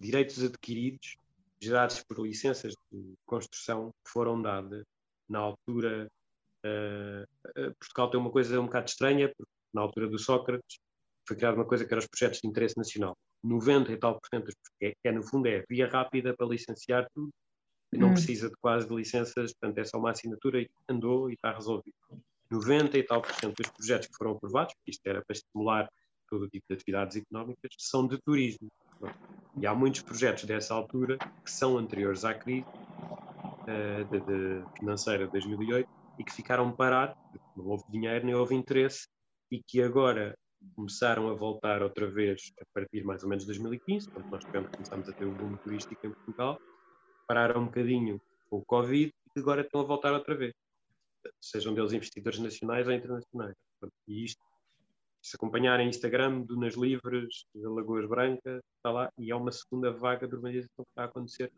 direitos 0.00 0.42
adquiridos 0.42 1.16
gerados 1.60 2.02
por 2.02 2.24
licenças 2.24 2.74
de 2.92 3.14
construção 3.26 3.92
que 4.04 4.10
foram 4.10 4.40
dadas 4.40 4.84
na 5.28 5.40
altura. 5.40 6.08
Uh, 6.64 7.74
Portugal 7.78 8.10
tem 8.10 8.20
uma 8.20 8.30
coisa 8.30 8.60
um 8.60 8.66
bocado 8.66 8.88
estranha, 8.88 9.28
porque 9.28 9.52
na 9.72 9.82
altura 9.82 10.08
do 10.08 10.18
Sócrates 10.18 10.78
foi 11.26 11.36
criada 11.36 11.56
uma 11.56 11.66
coisa 11.66 11.84
que 11.84 11.92
era 11.92 12.00
os 12.00 12.06
projetos 12.06 12.40
de 12.40 12.48
interesse 12.48 12.76
nacional. 12.76 13.16
90 13.44 13.92
e 13.92 13.96
tal 13.96 14.18
por 14.18 14.26
cento, 14.28 14.50
que 14.80 14.94
é, 15.04 15.12
no 15.12 15.22
fundo 15.22 15.46
é 15.46 15.62
via 15.68 15.88
rápida 15.88 16.34
para 16.34 16.46
licenciar 16.46 17.06
tudo, 17.14 17.30
e 17.92 17.98
não 17.98 18.08
hum. 18.08 18.12
precisa 18.12 18.48
de 18.48 18.56
quase 18.60 18.88
de 18.88 18.94
licenças, 18.94 19.52
portanto 19.52 19.78
é 19.78 19.84
só 19.84 19.98
uma 19.98 20.10
assinatura 20.10 20.60
e 20.60 20.68
andou 20.88 21.30
e 21.30 21.34
está 21.34 21.52
resolvido. 21.52 21.94
90 22.50 22.96
e 22.98 23.02
tal 23.02 23.20
por 23.20 23.32
cento 23.34 23.56
dos 23.56 23.70
projetos 23.70 24.08
que 24.08 24.16
foram 24.16 24.32
aprovados, 24.32 24.74
porque 24.74 24.90
isto 24.90 25.06
era 25.06 25.22
para 25.24 25.34
estimular 25.34 25.88
todo 26.28 26.44
o 26.44 26.48
tipo 26.48 26.64
de 26.68 26.74
atividades 26.74 27.16
económicas, 27.16 27.70
são 27.78 28.06
de 28.06 28.18
turismo. 28.18 28.70
E 29.56 29.66
há 29.66 29.74
muitos 29.74 30.02
projetos 30.02 30.44
dessa 30.44 30.74
altura 30.74 31.18
que 31.44 31.50
são 31.50 31.78
anteriores 31.78 32.24
à 32.24 32.34
crise 32.34 32.66
uh, 32.66 34.04
de, 34.10 34.20
de 34.20 34.78
financeira 34.78 35.26
de 35.26 35.32
2008 35.32 35.88
e 36.18 36.24
que 36.24 36.32
ficaram 36.32 36.72
parados, 36.72 37.16
não 37.56 37.66
houve 37.66 37.84
dinheiro 37.88 38.26
nem 38.26 38.34
houve 38.34 38.54
interesse, 38.54 39.08
e 39.50 39.62
que 39.62 39.82
agora 39.82 40.36
começaram 40.74 41.28
a 41.28 41.34
voltar 41.34 41.82
outra 41.82 42.06
vez 42.10 42.52
a 42.60 42.64
partir 42.74 43.04
mais 43.04 43.22
ou 43.22 43.28
menos 43.28 43.44
de 43.44 43.48
2015, 43.48 44.10
quando 44.10 44.30
nós 44.30 44.44
começamos 44.44 45.08
a 45.08 45.12
ter 45.12 45.24
o 45.24 45.32
boom 45.32 45.56
turístico 45.56 46.06
em 46.06 46.10
Portugal, 46.10 46.58
pararam 47.26 47.62
um 47.62 47.66
bocadinho 47.66 48.20
com 48.50 48.58
o 48.58 48.64
Covid 48.64 49.12
e 49.36 49.40
agora 49.40 49.60
estão 49.62 49.80
a 49.80 49.84
voltar 49.84 50.12
outra 50.12 50.34
vez 50.34 50.54
sejam 51.40 51.74
deles 51.74 51.92
investidores 51.92 52.38
nacionais 52.38 52.86
ou 52.86 52.92
internacionais. 52.92 53.56
E 54.06 54.24
isto, 54.24 54.42
se 55.22 55.36
acompanharem 55.36 55.88
Instagram, 55.88 56.42
Dunas 56.42 56.74
Livres, 56.74 57.46
Lagoas 57.54 58.08
Brancas, 58.08 58.62
está 58.76 58.90
lá, 58.90 59.12
e 59.18 59.30
é 59.30 59.36
uma 59.36 59.52
segunda 59.52 59.90
vaga 59.90 60.26
de 60.26 60.34
urbanização 60.34 60.84
que 60.84 60.90
está 60.90 61.02
a 61.02 61.06
acontecer 61.06 61.52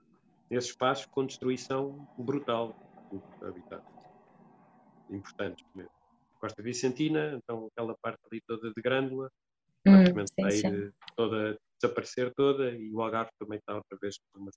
nesses 0.51 0.71
espaços 0.71 1.07
com 1.07 1.27
destruição 1.27 2.09
brutal 2.19 2.75
de 3.13 3.47
habitat. 3.47 3.85
Importantes 5.11 5.65
mesmo. 5.75 6.00
Costa 6.41 6.63
Vicentina, 6.63 7.35
então 7.35 7.69
aquela 7.71 7.95
parte 8.01 8.21
ali 8.31 8.41
toda 8.47 8.73
de 8.73 8.83
Grândola, 8.83 9.31
hum, 9.87 9.93
praticamente 9.93 10.33
vai 10.39 10.55
ir 10.55 10.95
toda 11.17 11.59
desaparecer 11.81 12.33
toda 12.35 12.73
e 12.73 12.93
o 12.93 13.01
Algarve 13.01 13.31
também 13.39 13.59
está 13.59 13.75
outra 13.75 13.99
vez 14.01 14.19
uma 14.35 14.51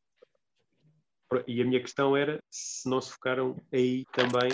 e 1.47 1.61
a 1.61 1.65
minha 1.65 1.81
questão 1.81 2.15
era 2.15 2.39
se 2.51 2.88
não 2.88 3.01
se 3.01 3.11
focaram 3.11 3.55
aí 3.72 4.05
também 4.11 4.51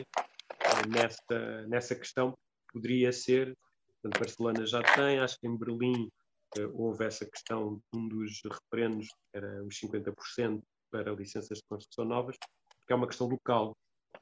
nesta, 0.87 1.67
nessa 1.67 1.95
questão 1.95 2.33
poderia 2.71 3.11
ser, 3.11 3.57
portanto, 4.01 4.19
Barcelona 4.19 4.65
já 4.65 4.81
tem, 4.81 5.19
acho 5.19 5.39
que 5.39 5.47
em 5.47 5.57
Berlim 5.57 6.09
uh, 6.57 6.71
houve 6.73 7.05
essa 7.05 7.25
questão, 7.25 7.81
um 7.93 8.07
dos 8.07 8.41
referendos 8.43 9.07
era 9.33 9.63
os 9.63 9.75
50% 9.79 10.61
para 10.91 11.11
licenças 11.11 11.57
de 11.57 11.63
construção 11.67 12.05
novas, 12.05 12.35
porque 12.77 12.93
é 12.93 12.95
uma 12.95 13.07
questão 13.07 13.27
local 13.27 13.75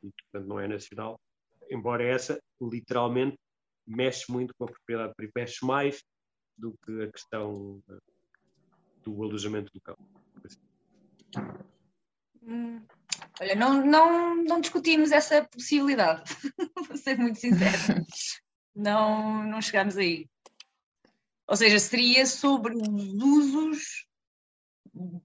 e, 0.04 0.12
portanto, 0.12 0.48
não 0.48 0.60
é 0.60 0.68
nacional, 0.68 1.20
embora 1.70 2.04
essa, 2.04 2.40
literalmente, 2.62 3.38
mexe 3.86 4.32
muito 4.32 4.54
com 4.56 4.66
a 4.66 4.68
propriedade 4.68 5.14
privada, 5.16 5.34
mexe 5.36 5.66
mais 5.66 6.04
do 6.58 6.74
que 6.84 7.04
a 7.04 7.12
questão 7.12 7.82
uh, 7.88 8.02
do 9.04 9.24
alojamento 9.24 9.72
local. 9.76 9.98
Hum, 12.44 12.82
olha, 13.40 13.56
não, 13.56 13.86
não, 13.86 14.44
não 14.44 14.62
discutimos 14.62 15.12
essa 15.12 15.44
possibilidade, 15.46 16.24
vou 16.88 16.98
ser 16.98 17.18
muito 17.18 17.40
sincera. 17.40 18.06
não, 18.76 19.44
não 19.44 19.62
chegamos 19.62 19.98
aí. 19.98 20.28
Ou 21.48 21.56
seja, 21.56 21.80
seria 21.80 22.26
sobre 22.26 22.76
os 22.76 23.14
usos 23.24 24.06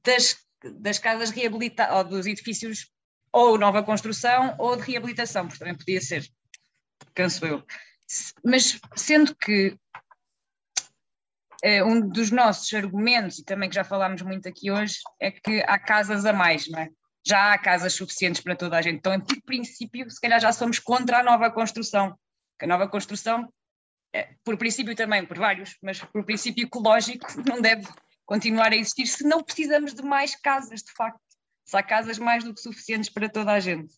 das, 0.04 0.36
das 0.80 0.98
casas 0.98 1.30
reabilitadas, 1.30 1.96
ou 1.96 2.04
dos 2.04 2.26
edifícios, 2.26 2.91
ou 3.32 3.58
nova 3.58 3.82
construção, 3.82 4.54
ou 4.58 4.76
de 4.76 4.82
reabilitação, 4.82 5.46
porque 5.46 5.58
também 5.58 5.76
podia 5.76 6.00
ser, 6.00 6.26
penso 7.14 7.44
eu. 7.46 7.64
Mas 8.44 8.78
sendo 8.94 9.34
que 9.34 9.76
é, 11.62 11.82
um 11.82 12.06
dos 12.06 12.30
nossos 12.30 12.72
argumentos, 12.74 13.38
e 13.38 13.44
também 13.44 13.68
que 13.68 13.74
já 13.74 13.84
falámos 13.84 14.22
muito 14.22 14.48
aqui 14.48 14.70
hoje, 14.70 14.96
é 15.20 15.30
que 15.30 15.62
há 15.66 15.78
casas 15.78 16.26
a 16.26 16.32
mais, 16.32 16.68
não 16.68 16.80
é? 16.80 16.88
já 17.24 17.52
há 17.52 17.58
casas 17.58 17.94
suficientes 17.94 18.40
para 18.40 18.56
toda 18.56 18.76
a 18.76 18.82
gente. 18.82 18.96
Então, 18.96 19.18
por 19.20 19.40
princípio, 19.42 20.10
se 20.10 20.20
calhar 20.20 20.40
já 20.40 20.52
somos 20.52 20.78
contra 20.78 21.20
a 21.20 21.22
nova 21.22 21.50
construção. 21.50 22.18
Que 22.58 22.64
a 22.64 22.68
nova 22.68 22.88
construção, 22.88 23.52
é, 24.12 24.34
por 24.44 24.56
princípio 24.56 24.94
também, 24.94 25.24
por 25.24 25.38
vários, 25.38 25.76
mas 25.82 26.00
por 26.00 26.24
princípio 26.24 26.64
ecológico, 26.64 27.26
não 27.48 27.60
deve 27.60 27.86
continuar 28.26 28.72
a 28.72 28.76
existir 28.76 29.06
se 29.06 29.24
não 29.24 29.42
precisamos 29.42 29.94
de 29.94 30.02
mais 30.02 30.34
casas, 30.36 30.82
de 30.82 30.92
facto. 30.92 31.20
Se 31.72 31.76
há 31.78 31.82
casas 31.82 32.18
mais 32.18 32.44
do 32.44 32.52
que 32.52 32.60
suficientes 32.60 33.08
para 33.08 33.30
toda 33.30 33.50
a 33.50 33.58
gente. 33.58 33.94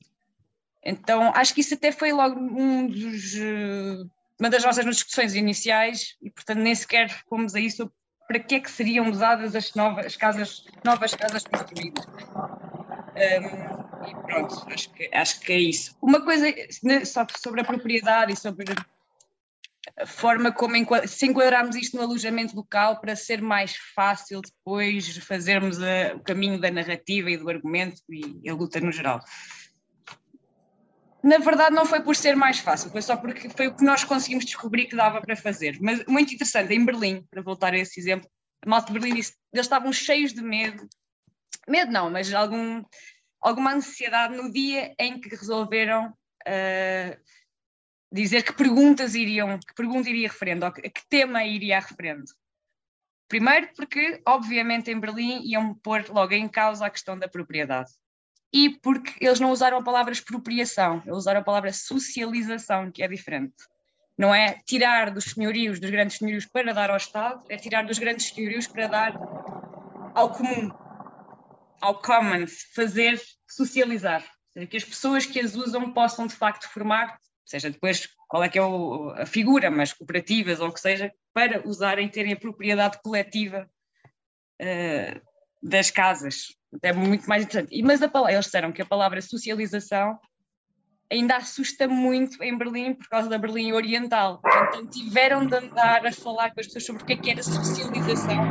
Então, 0.81 1.33
acho 1.35 1.53
que 1.53 1.61
isso 1.61 1.75
até 1.75 1.91
foi 1.91 2.13
logo 2.13 2.39
um 2.39 2.87
dos, 2.87 3.35
eh, 3.35 4.05
uma 4.39 4.49
das 4.49 4.65
nossas 4.65 4.85
discussões 4.85 5.35
iniciais 5.35 6.17
e, 6.23 6.31
portanto, 6.31 6.61
nem 6.61 6.73
sequer 6.73 7.11
fomos 7.29 7.53
a 7.57 7.59
isso 7.59 7.93
para 8.29 8.39
que 8.39 8.55
é 8.55 8.61
que 8.61 8.71
seriam 8.71 9.11
usadas 9.11 9.57
as 9.57 9.75
novas 9.75 10.15
casas, 10.15 10.65
novas 10.85 11.17
casas 11.17 11.43
construídas. 11.43 12.07
Um, 13.17 14.09
e 14.09 14.15
pronto, 14.23 14.73
acho 14.73 14.91
que, 14.93 15.11
acho 15.13 15.41
que 15.41 15.53
é 15.53 15.59
isso. 15.59 15.97
Uma 16.01 16.25
coisa 16.25 16.47
né, 16.85 17.05
só 17.05 17.27
sobre 17.37 17.63
a 17.63 17.65
propriedade 17.65 18.35
e 18.35 18.37
sobre 18.37 18.67
a 19.99 20.07
forma 20.07 20.53
como 20.53 20.75
se 21.07 21.27
enquadrarmos 21.27 21.77
isto 21.77 21.97
no 21.97 22.03
alojamento 22.03 22.57
local 22.57 23.01
para 23.01 23.15
ser 23.17 23.43
mais 23.43 23.77
fácil 23.95 24.41
depois 24.41 25.17
fazermos 25.19 25.83
a, 25.83 26.15
o 26.17 26.21
caminho 26.21 26.61
da 26.61 26.71
narrativa 26.71 27.31
e 27.31 27.37
do 27.37 27.49
argumento 27.49 28.01
e 28.09 28.49
a 28.49 28.55
luta 28.55 28.81
no 28.81 28.93
geral. 28.93 29.21
Na 31.23 31.39
verdade, 31.39 31.75
não 31.75 31.87
foi 31.87 32.03
por 32.03 32.15
ser 32.15 32.37
mais 32.37 32.59
fácil, 32.59 32.91
foi 32.91 33.01
só 33.01 33.17
porque 33.17 33.49
foi 33.49 33.69
o 33.69 33.75
que 33.75 33.85
nós 33.85 34.05
conseguimos 34.05 34.45
descobrir 34.45 34.87
que 34.87 34.97
dava 34.97 35.23
para 35.23 35.35
fazer. 35.35 35.79
Mas 35.81 36.05
muito 36.07 36.35
interessante, 36.35 36.75
em 36.75 36.85
Berlim, 36.85 37.27
para 37.31 37.41
voltar 37.41 37.73
a 37.73 37.79
esse 37.79 37.99
exemplo, 37.99 38.29
a 38.63 38.69
malta 38.69 38.93
de 38.93 38.99
Berlim 38.99 39.15
disse 39.15 39.35
eles 39.53 39.65
estavam 39.65 39.93
cheios 39.93 40.35
de 40.35 40.43
medo 40.43 40.87
medo 41.69 41.91
não, 41.91 42.11
mas 42.11 42.33
algum, 42.33 42.83
alguma 43.41 43.75
ansiedade 43.75 44.37
no 44.37 44.51
dia 44.51 44.95
em 44.99 45.21
que 45.21 45.29
resolveram 45.29 46.09
uh, 46.09 47.17
dizer 48.13 48.43
que 48.43 48.53
perguntas 48.53 49.15
iriam, 49.15 49.59
que 49.59 49.75
pergunta 49.75 50.09
iria 50.09 50.29
referendo, 50.29 50.67
ou 50.67 50.73
que, 50.73 50.83
que 50.83 51.09
tema 51.09 51.45
iria 51.45 51.81
referendo. 51.81 52.25
Primeiro 53.29 53.69
porque, 53.75 54.23
obviamente, 54.27 54.91
em 54.91 55.01
Berlim 55.01 55.43
iam 55.45 55.75
pôr 55.75 56.05
logo 56.09 56.33
em 56.35 56.49
causa 56.49 56.87
a 56.87 56.91
questão 56.91 57.19
da 57.19 57.29
propriedade. 57.29 57.91
E 58.53 58.79
porque 58.79 59.13
eles 59.21 59.41
não 59.41 59.51
usaram 59.51 59.79
a 59.79 59.83
palavra 59.83 60.13
expropriação, 60.13 61.03
eles 61.05 61.19
usaram 61.19 61.41
a 61.41 61.45
palavra 61.45 61.73
socialização, 61.73 62.93
que 62.93 63.03
é 63.03 63.09
diferente. 63.09 63.57
Não 64.17 64.33
é 64.33 64.61
tirar 64.65 65.11
dos 65.11 65.25
senhorios, 65.25 65.81
dos 65.81 65.91
grandes 65.91 66.19
senhorios 66.19 66.47
para 66.47 66.73
dar 66.73 66.91
ao 66.91 66.97
Estado, 66.97 67.43
é 67.49 67.57
tirar 67.57 67.85
dos 67.85 67.99
grandes 67.99 68.29
senhorios 68.29 68.69
para 68.69 68.87
dar 68.87 69.13
ao 70.15 70.31
comum, 70.31 70.71
ao 71.81 72.01
common, 72.01 72.47
fazer 72.73 73.21
socializar. 73.49 74.25
Seja, 74.53 74.67
que 74.69 74.77
as 74.77 74.85
pessoas 74.85 75.27
que 75.27 75.41
as 75.41 75.57
usam 75.57 75.93
possam 75.93 76.29
de 76.29 76.35
facto 76.35 76.69
formar, 76.69 77.19
seja 77.45 77.71
depois 77.71 78.09
qual 78.29 78.43
é 78.43 78.49
que 78.49 78.59
é 78.59 78.63
o, 78.63 79.11
a 79.11 79.27
figura, 79.27 79.71
mas 79.71 79.93
cooperativas 79.93 80.61
ou 80.61 80.69
o 80.69 80.73
que 80.73 80.81
seja, 80.81 81.13
para 81.33 81.67
usarem, 81.67 82.09
terem 82.09 82.33
a 82.33 82.37
propriedade 82.37 83.01
coletiva 83.03 83.69
uh, 84.61 85.21
das 85.63 85.91
casas. 85.91 86.57
É 86.83 86.93
muito 86.93 87.29
mais 87.29 87.45
interessante. 87.45 87.77
E, 87.77 87.83
mas 87.83 88.03
a 88.03 88.11
eles 88.31 88.47
disseram 88.47 88.73
que 88.73 88.83
a 88.83 88.87
palavra 88.87 89.21
socialização 89.21 90.19
ainda 91.11 91.37
assusta 91.37 91.87
muito 91.87 92.43
em 92.43 92.57
Berlim 92.57 92.95
por 92.95 93.09
causa 93.09 93.29
da 93.29 93.39
Berlim 93.39 93.73
Oriental. 93.73 94.41
Então 94.69 94.87
tiveram 94.87 95.47
de 95.47 95.55
andar 95.55 96.05
a 96.07 96.13
falar 96.13 96.53
com 96.53 96.61
as 96.61 96.67
pessoas 96.67 96.87
sobre 96.87 97.03
o 97.03 97.07
que 97.07 97.13
é 97.13 97.17
que 97.17 97.31
era 97.31 97.43
socialização. 97.43 98.45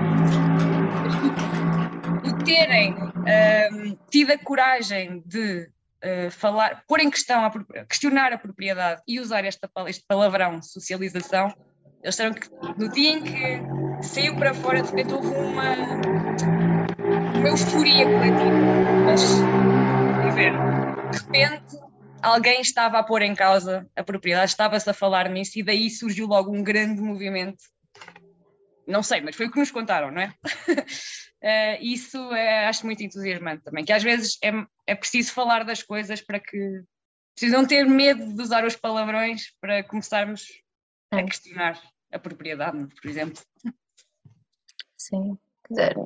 O 2.26 2.44
terem 2.44 2.94
um, 2.94 3.96
tido 4.10 4.32
a 4.32 4.38
coragem 4.38 5.22
de 5.26 5.70
uh, 6.04 6.32
falar, 6.32 6.84
pôr 6.88 7.00
em 7.00 7.10
questão, 7.10 7.46
a, 7.46 7.52
questionar 7.86 8.34
a 8.34 8.38
propriedade 8.38 9.02
e 9.08 9.20
usar 9.20 9.46
esta, 9.46 9.70
este 9.88 10.04
palavrão 10.08 10.62
socialização, 10.62 11.54
eles 12.04 12.16
disseram 12.16 12.34
que 12.34 12.50
no 12.78 12.90
dia 12.90 13.12
em 13.12 13.24
que 13.24 14.04
saiu 14.04 14.36
para 14.36 14.54
fora, 14.54 14.82
de 14.82 14.90
repente 14.90 15.14
houve 15.14 15.28
uma, 15.28 15.74
uma 17.36 17.48
euforia 17.48 18.06
coletiva. 18.06 19.06
Mas, 19.06 19.22
de 20.18 21.20
repente 21.20 21.84
alguém 22.24 22.62
estava 22.62 22.98
a 22.98 23.04
pôr 23.04 23.22
em 23.22 23.36
causa 23.36 23.86
a 23.96 24.04
propriedade, 24.04 24.50
estava-se 24.50 24.90
a 24.90 24.94
falar 24.94 25.30
nisso 25.30 25.60
e 25.60 25.64
daí 25.64 25.90
surgiu 25.90 26.26
logo 26.26 26.56
um 26.56 26.64
grande 26.64 27.02
movimento. 27.02 27.62
Não 28.88 29.04
sei, 29.04 29.22
mas 29.22 29.36
foi 29.36 29.48
o 29.48 29.52
que 29.52 29.60
nos 29.60 29.72
contaram, 29.72 30.10
não 30.10 30.22
é? 30.22 30.34
uh, 31.44 31.78
isso 31.82 32.18
é, 32.34 32.68
acho 32.68 32.86
muito 32.86 33.04
entusiasmante 33.04 33.64
também, 33.64 33.86
que 33.86 33.94
às 33.94 34.04
vezes 34.04 34.38
é, 34.44 34.52
é 34.88 34.96
preciso 34.96 35.34
falar 35.34 35.64
das 35.64 35.84
coisas 35.84 36.22
para 36.22 36.40
que 36.40 36.84
precisam 37.36 37.66
ter 37.66 37.86
medo 37.86 38.34
de 38.34 38.42
usar 38.42 38.66
os 38.66 38.76
palavrões 38.76 39.54
para 39.60 39.84
começarmos 39.84 40.48
a 41.12 41.24
questionar 41.24 41.80
a 42.12 42.20
propriedade, 42.20 42.88
por 43.02 43.10
exemplo. 43.10 43.42
Sim 44.98 45.38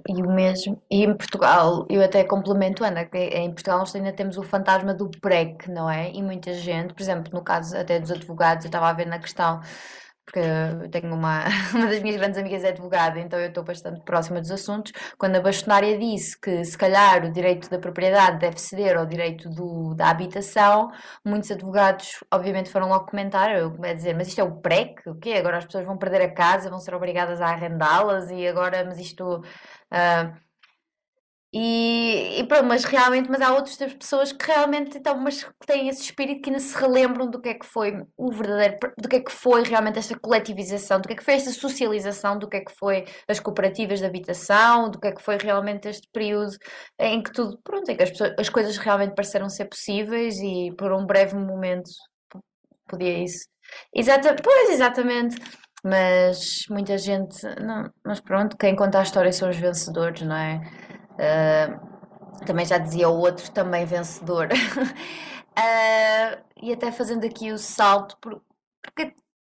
e 0.07 0.21
o 0.21 0.31
mesmo, 0.31 0.81
e 0.89 1.03
em 1.03 1.15
Portugal, 1.15 1.85
eu 1.89 2.03
até 2.03 2.23
complemento, 2.23 2.83
Ana, 2.83 3.05
que 3.05 3.17
em 3.17 3.51
Portugal 3.51 3.79
nós 3.79 3.95
ainda 3.95 4.13
temos 4.13 4.37
o 4.37 4.43
fantasma 4.43 4.93
do 4.93 5.09
PREC, 5.09 5.69
não 5.69 5.89
é? 5.89 6.11
E 6.11 6.21
muita 6.21 6.53
gente, 6.53 6.93
por 6.93 7.01
exemplo, 7.01 7.33
no 7.33 7.43
caso 7.43 7.75
até 7.75 7.99
dos 7.99 8.11
advogados, 8.11 8.65
eu 8.65 8.69
estava 8.69 8.87
a 8.87 8.93
ver 8.93 9.07
na 9.07 9.19
questão 9.19 9.59
porque 10.27 10.39
eu 10.39 10.89
tenho 10.89 11.13
uma, 11.13 11.45
uma 11.73 11.87
das 11.87 12.01
minhas 12.01 12.17
grandes 12.17 12.37
amigas 12.37 12.61
é 12.65 12.69
advogada, 12.69 13.17
então 13.17 13.39
eu 13.39 13.47
estou 13.47 13.63
bastante 13.63 14.01
próxima 14.03 14.41
dos 14.41 14.51
assuntos. 14.51 14.91
Quando 15.17 15.37
a 15.37 15.41
bastonária 15.41 15.97
disse 15.97 16.37
que 16.39 16.65
se 16.65 16.77
calhar 16.77 17.25
o 17.25 17.31
direito 17.31 17.69
da 17.69 17.79
propriedade 17.79 18.37
deve 18.37 18.59
ceder 18.59 18.97
ao 18.97 19.05
direito 19.05 19.49
do, 19.49 19.95
da 19.95 20.09
habitação, 20.09 20.91
muitos 21.23 21.49
advogados 21.49 22.23
obviamente 22.31 22.69
foram 22.69 22.89
logo 22.89 23.05
comentar, 23.05 23.55
eu 23.57 23.73
a 23.81 23.93
dizer, 23.93 24.15
mas 24.15 24.27
isto 24.27 24.41
é 24.41 24.43
o 24.43 24.57
PREC? 24.59 25.09
O 25.09 25.15
quê? 25.15 25.33
Agora 25.33 25.59
as 25.59 25.65
pessoas 25.65 25.85
vão 25.85 25.97
perder 25.97 26.21
a 26.21 26.33
casa, 26.33 26.69
vão 26.69 26.79
ser 26.79 26.93
obrigadas 26.93 27.39
a 27.39 27.47
arrendá-las 27.47 28.29
e 28.29 28.45
agora, 28.45 28.83
mas 28.83 28.99
isto... 28.99 29.23
Uh, 29.89 30.46
e, 31.53 32.39
e, 32.39 32.43
pronto, 32.45 32.65
mas 32.65 32.83
realmente, 32.83 33.29
mas 33.29 33.41
há 33.41 33.53
outras 33.53 33.77
pessoas 33.93 34.33
que 34.33 34.45
realmente 34.45 34.97
então, 34.97 35.17
mas 35.17 35.45
têm 35.65 35.87
esse 35.87 36.01
espírito 36.01 36.41
que 36.41 36.49
ainda 36.49 36.59
se 36.59 36.75
relembram 36.77 37.29
do 37.29 37.39
que 37.39 37.49
é 37.49 37.53
que 37.53 37.65
foi 37.65 37.93
o 38.17 38.31
verdadeiro, 38.31 38.77
do 38.97 39.07
que 39.07 39.15
é 39.15 39.19
que 39.21 39.31
foi 39.31 39.63
realmente 39.63 39.97
esta 39.97 40.19
coletivização, 40.19 40.99
do 40.99 41.07
que 41.07 41.13
é 41.13 41.15
que 41.15 41.23
foi 41.23 41.35
esta 41.35 41.51
socialização, 41.51 42.37
do 42.37 42.49
que 42.49 42.57
é 42.57 42.61
que 42.61 42.75
foi 42.77 43.05
as 43.29 43.39
cooperativas 43.39 43.99
de 43.99 44.05
habitação, 44.05 44.89
do 44.91 44.99
que 44.99 45.07
é 45.07 45.11
que 45.13 45.21
foi 45.21 45.37
realmente 45.37 45.87
este 45.87 46.07
período 46.11 46.57
em 46.99 47.23
que 47.23 47.31
tudo, 47.31 47.57
pronto, 47.63 47.89
em 47.89 47.95
que 47.95 48.03
as, 48.03 48.11
pessoas, 48.11 48.33
as 48.37 48.49
coisas 48.49 48.77
realmente 48.77 49.15
pareceram 49.15 49.49
ser 49.49 49.65
possíveis 49.65 50.37
e 50.39 50.73
por 50.77 50.91
um 50.91 51.05
breve 51.05 51.35
momento 51.35 51.89
podia 52.87 53.23
isso. 53.23 53.47
Exata, 53.95 54.35
pois, 54.43 54.69
exatamente. 54.69 55.37
Mas 55.83 56.65
muita 56.69 56.97
gente, 56.97 57.41
não, 57.61 57.89
mas 58.03 58.19
pronto, 58.19 58.57
quem 58.57 58.75
conta 58.75 58.99
a 58.99 59.03
história 59.03 59.31
são 59.31 59.49
os 59.49 59.55
vencedores, 59.55 60.21
não 60.23 60.35
é? 60.35 60.96
Uh, 61.17 62.45
também 62.45 62.65
já 62.65 62.77
dizia 62.77 63.09
o 63.09 63.17
outro, 63.17 63.51
também 63.51 63.85
vencedor. 63.85 64.47
uh, 64.47 66.43
e 66.61 66.71
até 66.71 66.91
fazendo 66.91 67.25
aqui 67.25 67.51
o 67.51 67.57
salto, 67.57 68.17
porque, 68.21 68.41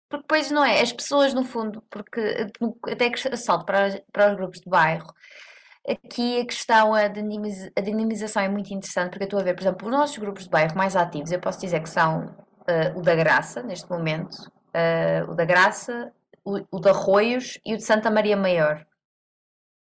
porque 0.08 0.22
depois 0.22 0.50
não 0.50 0.64
é, 0.64 0.80
as 0.80 0.92
pessoas 0.92 1.34
no 1.34 1.44
fundo, 1.44 1.82
porque 1.90 2.46
até 2.90 3.10
que 3.10 3.36
salto 3.36 3.64
para, 3.64 4.02
para 4.12 4.30
os 4.30 4.36
grupos 4.36 4.60
de 4.60 4.70
bairro, 4.70 5.12
aqui 5.88 6.40
a 6.40 6.46
questão, 6.46 6.94
a, 6.94 7.02
a 7.02 7.80
dinamização 7.80 8.42
é 8.42 8.48
muito 8.48 8.72
interessante, 8.72 9.10
porque 9.10 9.24
eu 9.24 9.26
estou 9.26 9.40
a 9.40 9.42
ver, 9.42 9.54
por 9.54 9.62
exemplo, 9.62 9.88
os 9.88 9.92
nossos 9.92 10.18
grupos 10.18 10.44
de 10.44 10.50
bairro 10.50 10.76
mais 10.76 10.96
ativos, 10.96 11.32
eu 11.32 11.40
posso 11.40 11.60
dizer 11.60 11.82
que 11.82 11.90
são 11.90 12.26
uh, 12.26 12.98
o 12.98 13.02
da 13.02 13.14
Graça, 13.14 13.62
neste 13.62 13.90
momento, 13.90 14.34
uh, 14.34 15.30
o 15.30 15.34
da 15.34 15.44
Graça, 15.44 16.12
o, 16.44 16.60
o 16.70 16.80
de 16.80 16.88
Arroios 16.88 17.58
e 17.64 17.74
o 17.74 17.76
de 17.76 17.82
Santa 17.82 18.10
Maria 18.10 18.36
Maior 18.36 18.85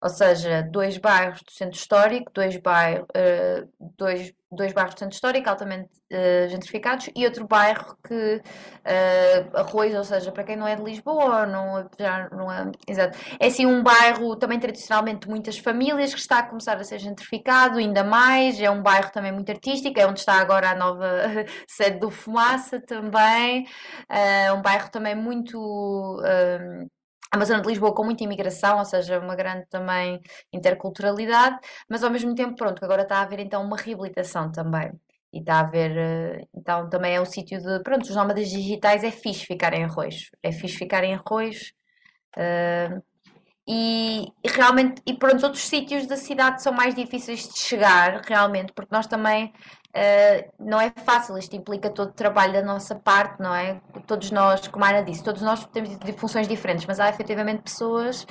ou 0.01 0.09
seja, 0.09 0.61
dois 0.61 0.97
bairros 0.97 1.41
do 1.41 1.51
centro 1.51 1.77
histórico, 1.77 2.31
dois, 2.33 2.57
bairro, 2.57 3.05
uh, 3.05 3.67
dois, 3.97 4.33
dois 4.51 4.73
bairros 4.73 4.93
do 4.93 4.99
centro 4.99 5.15
histórico 5.15 5.49
altamente 5.49 5.89
uh, 6.11 6.49
gentrificados 6.49 7.09
e 7.15 7.25
outro 7.25 7.47
bairro 7.47 7.97
que 8.05 8.35
uh, 8.35 9.57
arroz, 9.57 9.95
ou 9.95 10.03
seja, 10.03 10.31
para 10.31 10.43
quem 10.43 10.57
não 10.57 10.67
é 10.67 10.75
de 10.75 10.83
Lisboa, 10.83 11.45
não, 11.45 11.89
já 11.97 12.29
não 12.29 12.51
é, 12.51 12.71
exato, 12.87 13.17
é 13.39 13.47
assim 13.47 13.65
um 13.65 13.81
bairro 13.81 14.35
também 14.35 14.59
tradicionalmente 14.59 15.27
muitas 15.27 15.57
famílias 15.57 16.13
que 16.13 16.19
está 16.19 16.39
a 16.39 16.43
começar 16.43 16.77
a 16.77 16.83
ser 16.83 16.99
gentrificado 16.99 17.79
ainda 17.79 18.03
mais, 18.03 18.59
é 18.59 18.69
um 18.69 18.83
bairro 18.83 19.11
também 19.11 19.31
muito 19.31 19.49
artístico, 19.49 19.99
é 19.99 20.05
onde 20.05 20.19
está 20.19 20.33
agora 20.33 20.71
a 20.71 20.75
nova 20.75 21.05
sede 21.67 21.99
do 21.99 22.11
Fumaça 22.11 22.79
também, 22.79 23.65
é 24.09 24.51
um 24.53 24.61
bairro 24.61 24.91
também 24.91 25.15
muito 25.15 26.21
a 26.23 26.85
uma 27.35 27.45
zona 27.45 27.61
de 27.61 27.67
Lisboa 27.67 27.93
com 27.93 28.03
muita 28.03 28.23
imigração, 28.23 28.79
ou 28.79 28.85
seja, 28.85 29.19
uma 29.19 29.35
grande 29.35 29.65
também 29.67 30.21
interculturalidade, 30.53 31.57
mas 31.89 32.03
ao 32.03 32.11
mesmo 32.11 32.33
tempo, 32.35 32.55
pronto, 32.55 32.83
agora 32.83 33.03
está 33.03 33.17
a 33.17 33.21
haver 33.21 33.39
então 33.39 33.63
uma 33.63 33.77
reabilitação 33.77 34.51
também. 34.51 34.91
E 35.33 35.39
está 35.39 35.55
a 35.55 35.59
haver, 35.61 35.97
eh, 35.97 36.47
então 36.55 36.89
também 36.89 37.15
é 37.15 37.21
um 37.21 37.25
sítio 37.25 37.59
de, 37.61 37.83
pronto, 37.83 38.03
os 38.03 38.15
nómadas 38.15 38.49
digitais 38.49 39.03
é 39.03 39.11
fixe 39.11 39.45
ficar 39.45 39.73
em 39.73 39.83
arroz, 39.83 40.29
é 40.41 40.51
fixe 40.51 40.77
ficar 40.77 41.03
em 41.03 41.13
arroz. 41.15 41.73
Uh, 42.37 43.01
e, 43.67 44.27
realmente, 44.45 45.01
e 45.07 45.13
pronto, 45.13 45.43
outros 45.43 45.67
sítios 45.67 46.05
da 46.05 46.15
cidade 46.15 46.61
são 46.61 46.71
mais 46.71 46.93
difíceis 46.93 47.47
de 47.47 47.57
chegar, 47.59 48.21
realmente, 48.23 48.71
porque 48.73 48.93
nós 48.93 49.07
também 49.07 49.51
Uh, 49.95 50.51
não 50.59 50.81
é 50.81 50.91
fácil, 51.05 51.37
isto 51.37 51.55
implica 51.55 51.89
todo 51.89 52.09
o 52.09 52.13
trabalho 52.13 52.51
da 52.51 52.61
nossa 52.61 52.95
parte, 52.95 53.41
não 53.41 53.55
é? 53.55 53.79
Todos 54.05 54.29
nós, 54.29 54.67
como 54.67 54.83
a 54.83 54.89
Ana 54.89 55.01
disse, 55.01 55.23
todos 55.23 55.41
nós 55.41 55.65
temos 55.67 55.89
funções 56.17 56.49
diferentes, 56.49 56.85
mas 56.85 56.99
há 56.99 57.07
efetivamente 57.07 57.61
pessoas, 57.61 58.27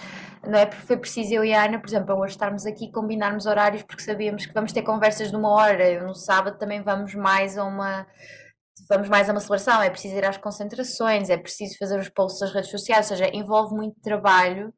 não 0.46 0.58
é? 0.58 0.70
Foi 0.70 0.98
preciso 0.98 1.32
eu 1.32 1.42
e 1.42 1.54
a 1.54 1.64
Ana, 1.64 1.78
por 1.78 1.88
exemplo, 1.88 2.14
hoje 2.16 2.32
estarmos 2.32 2.66
aqui 2.66 2.92
combinarmos 2.92 3.46
horários 3.46 3.82
porque 3.82 4.02
sabíamos 4.02 4.44
que 4.44 4.52
vamos 4.52 4.72
ter 4.72 4.82
conversas 4.82 5.30
de 5.30 5.36
uma 5.36 5.48
hora, 5.48 6.02
no 6.02 6.14
sábado 6.14 6.58
também 6.58 6.82
vamos 6.82 7.14
mais 7.14 7.56
a 7.56 7.64
uma 7.64 8.06
vamos 8.90 9.08
mais 9.08 9.30
a 9.30 9.32
uma 9.32 9.40
celebração, 9.40 9.80
é 9.80 9.88
preciso 9.88 10.16
ir 10.16 10.24
às 10.26 10.36
concentrações, 10.36 11.30
é 11.30 11.38
preciso 11.38 11.78
fazer 11.78 11.98
os 11.98 12.10
posts 12.10 12.42
nas 12.42 12.52
redes 12.52 12.70
sociais, 12.70 13.10
ou 13.10 13.16
seja, 13.16 13.30
envolve 13.34 13.74
muito 13.74 13.98
trabalho 14.02 14.74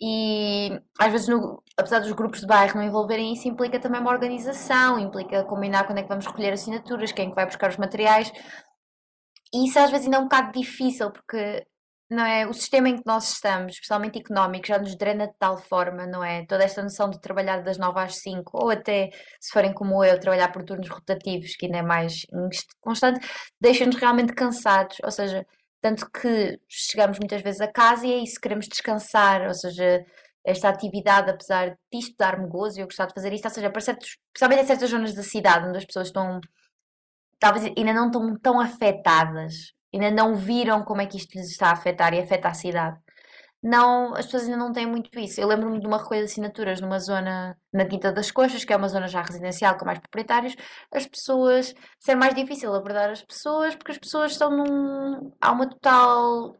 e 0.00 0.78
às 0.98 1.10
vezes, 1.10 1.28
no, 1.28 1.62
apesar 1.76 2.00
dos 2.00 2.12
grupos 2.12 2.40
de 2.40 2.46
bairro 2.46 2.76
não 2.76 2.84
envolverem 2.84 3.32
isso, 3.32 3.48
implica 3.48 3.80
também 3.80 4.00
uma 4.00 4.10
organização, 4.10 4.98
implica 4.98 5.44
combinar 5.44 5.84
quando 5.84 5.98
é 5.98 6.02
que 6.02 6.08
vamos 6.08 6.26
recolher 6.26 6.52
assinaturas, 6.52 7.12
quem 7.12 7.26
é 7.26 7.28
que 7.30 7.34
vai 7.34 7.46
buscar 7.46 7.70
os 7.70 7.76
materiais. 7.76 8.30
E 9.54 9.66
isso 9.66 9.78
às 9.78 9.90
vezes 9.90 10.06
ainda 10.06 10.18
é 10.18 10.20
um 10.20 10.24
bocado 10.24 10.52
difícil, 10.52 11.10
porque 11.10 11.64
não 12.10 12.24
é? 12.24 12.46
O 12.46 12.52
sistema 12.52 12.88
em 12.88 12.96
que 12.96 13.02
nós 13.04 13.32
estamos, 13.32 13.72
especialmente 13.74 14.18
económico, 14.18 14.66
já 14.66 14.78
nos 14.78 14.96
drena 14.96 15.26
de 15.26 15.34
tal 15.38 15.58
forma, 15.58 16.06
não 16.06 16.22
é? 16.22 16.46
Toda 16.46 16.62
esta 16.64 16.82
noção 16.82 17.10
de 17.10 17.20
trabalhar 17.20 17.62
das 17.62 17.78
9 17.78 17.98
às 18.00 18.16
5, 18.20 18.50
ou 18.54 18.70
até, 18.70 19.10
se 19.40 19.50
forem 19.52 19.72
como 19.74 20.04
eu, 20.04 20.18
trabalhar 20.20 20.52
por 20.52 20.64
turnos 20.64 20.88
rotativos, 20.88 21.56
que 21.56 21.66
ainda 21.66 21.78
é 21.78 21.82
mais 21.82 22.24
constante, 22.80 23.26
deixa-nos 23.60 23.96
realmente 23.96 24.32
cansados. 24.34 24.98
Ou 25.02 25.10
seja, 25.10 25.44
tanto 25.86 26.10
que 26.10 26.58
chegamos 26.68 27.16
muitas 27.20 27.40
vezes 27.42 27.60
a 27.60 27.70
casa 27.70 28.04
e 28.04 28.12
é 28.12 28.18
isso, 28.18 28.40
queremos 28.40 28.66
descansar, 28.66 29.46
ou 29.46 29.54
seja, 29.54 30.04
esta 30.44 30.68
atividade, 30.68 31.30
apesar 31.30 31.76
disto 31.92 32.16
dar-me 32.18 32.48
gozo 32.48 32.78
e 32.78 32.80
eu 32.82 32.86
gostar 32.86 33.06
de 33.06 33.14
fazer 33.14 33.32
isto, 33.32 33.44
ou 33.44 33.50
seja, 33.52 33.70
para 33.70 33.80
certos, 33.80 34.16
principalmente 34.32 34.64
em 34.64 34.66
certas 34.66 34.90
zonas 34.90 35.14
da 35.14 35.22
cidade 35.22 35.68
onde 35.68 35.78
as 35.78 35.84
pessoas 35.84 36.08
estão, 36.08 36.40
talvez 37.38 37.66
ainda 37.66 37.92
não 37.92 38.06
estão 38.06 38.36
tão 38.40 38.60
afetadas, 38.60 39.72
ainda 39.94 40.10
não 40.10 40.34
viram 40.34 40.84
como 40.84 41.02
é 41.02 41.06
que 41.06 41.18
isto 41.18 41.38
lhes 41.38 41.52
está 41.52 41.68
a 41.68 41.72
afetar 41.72 42.12
e 42.14 42.20
afeta 42.20 42.48
a 42.48 42.54
cidade 42.54 42.98
não, 43.62 44.14
as 44.14 44.26
pessoas 44.26 44.44
ainda 44.44 44.56
não 44.56 44.72
têm 44.72 44.86
muito 44.86 45.18
isso. 45.18 45.40
Eu 45.40 45.48
lembro-me 45.48 45.80
de 45.80 45.86
uma 45.86 45.98
recolha 45.98 46.20
de 46.20 46.26
assinaturas 46.26 46.80
numa 46.80 46.98
zona 46.98 47.56
na 47.72 47.84
Quinta 47.84 48.12
das 48.12 48.30
Coxas, 48.30 48.64
que 48.64 48.72
é 48.72 48.76
uma 48.76 48.88
zona 48.88 49.08
já 49.08 49.22
residencial 49.22 49.76
com 49.76 49.84
mais 49.84 49.98
proprietários, 49.98 50.54
as 50.92 51.06
pessoas, 51.06 51.74
ser 51.98 52.14
mais 52.14 52.34
difícil 52.34 52.74
abordar 52.74 53.10
as 53.10 53.22
pessoas, 53.22 53.74
porque 53.74 53.92
as 53.92 53.98
pessoas 53.98 54.32
estão 54.32 54.50
num. 54.50 55.32
há 55.40 55.52
uma 55.52 55.68
total. 55.68 56.56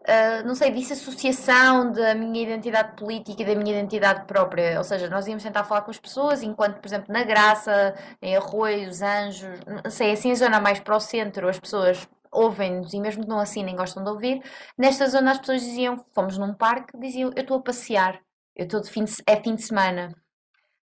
Uh, 0.00 0.46
não 0.46 0.54
sei, 0.54 0.70
dissociação 0.70 1.92
da 1.92 2.14
minha 2.14 2.42
identidade 2.42 2.96
política 2.96 3.42
e 3.42 3.44
da 3.44 3.54
minha 3.54 3.76
identidade 3.78 4.24
própria. 4.26 4.78
Ou 4.78 4.84
seja, 4.84 5.10
nós 5.10 5.26
íamos 5.26 5.42
tentar 5.42 5.62
falar 5.64 5.82
com 5.82 5.90
as 5.90 5.98
pessoas, 5.98 6.42
enquanto, 6.42 6.80
por 6.80 6.88
exemplo, 6.88 7.12
na 7.12 7.22
Graça, 7.22 7.94
em 8.22 8.34
Arroios, 8.34 9.02
Anjos, 9.02 9.60
não 9.84 9.90
sei, 9.90 10.12
assim 10.12 10.32
a 10.32 10.34
zona 10.34 10.58
mais 10.58 10.80
para 10.80 10.96
o 10.96 11.00
centro, 11.00 11.48
as 11.48 11.60
pessoas 11.60 12.08
ouvem-nos 12.30 12.92
e 12.92 13.00
mesmo 13.00 13.22
que 13.22 13.28
não 13.28 13.40
assinem 13.40 13.76
gostam 13.76 14.04
de 14.04 14.10
ouvir, 14.10 14.42
nesta 14.78 15.06
zona 15.08 15.32
as 15.32 15.38
pessoas 15.38 15.62
diziam, 15.62 16.04
fomos 16.14 16.38
num 16.38 16.54
parque, 16.54 16.98
diziam, 16.98 17.30
eu 17.34 17.42
estou 17.42 17.58
a 17.58 17.62
passear, 17.62 18.20
eu 18.54 18.64
estou 18.64 18.80
de 18.80 18.90
fim 18.90 19.04
de, 19.04 19.12
é 19.26 19.36
fim 19.36 19.54
de 19.54 19.62
semana. 19.62 20.14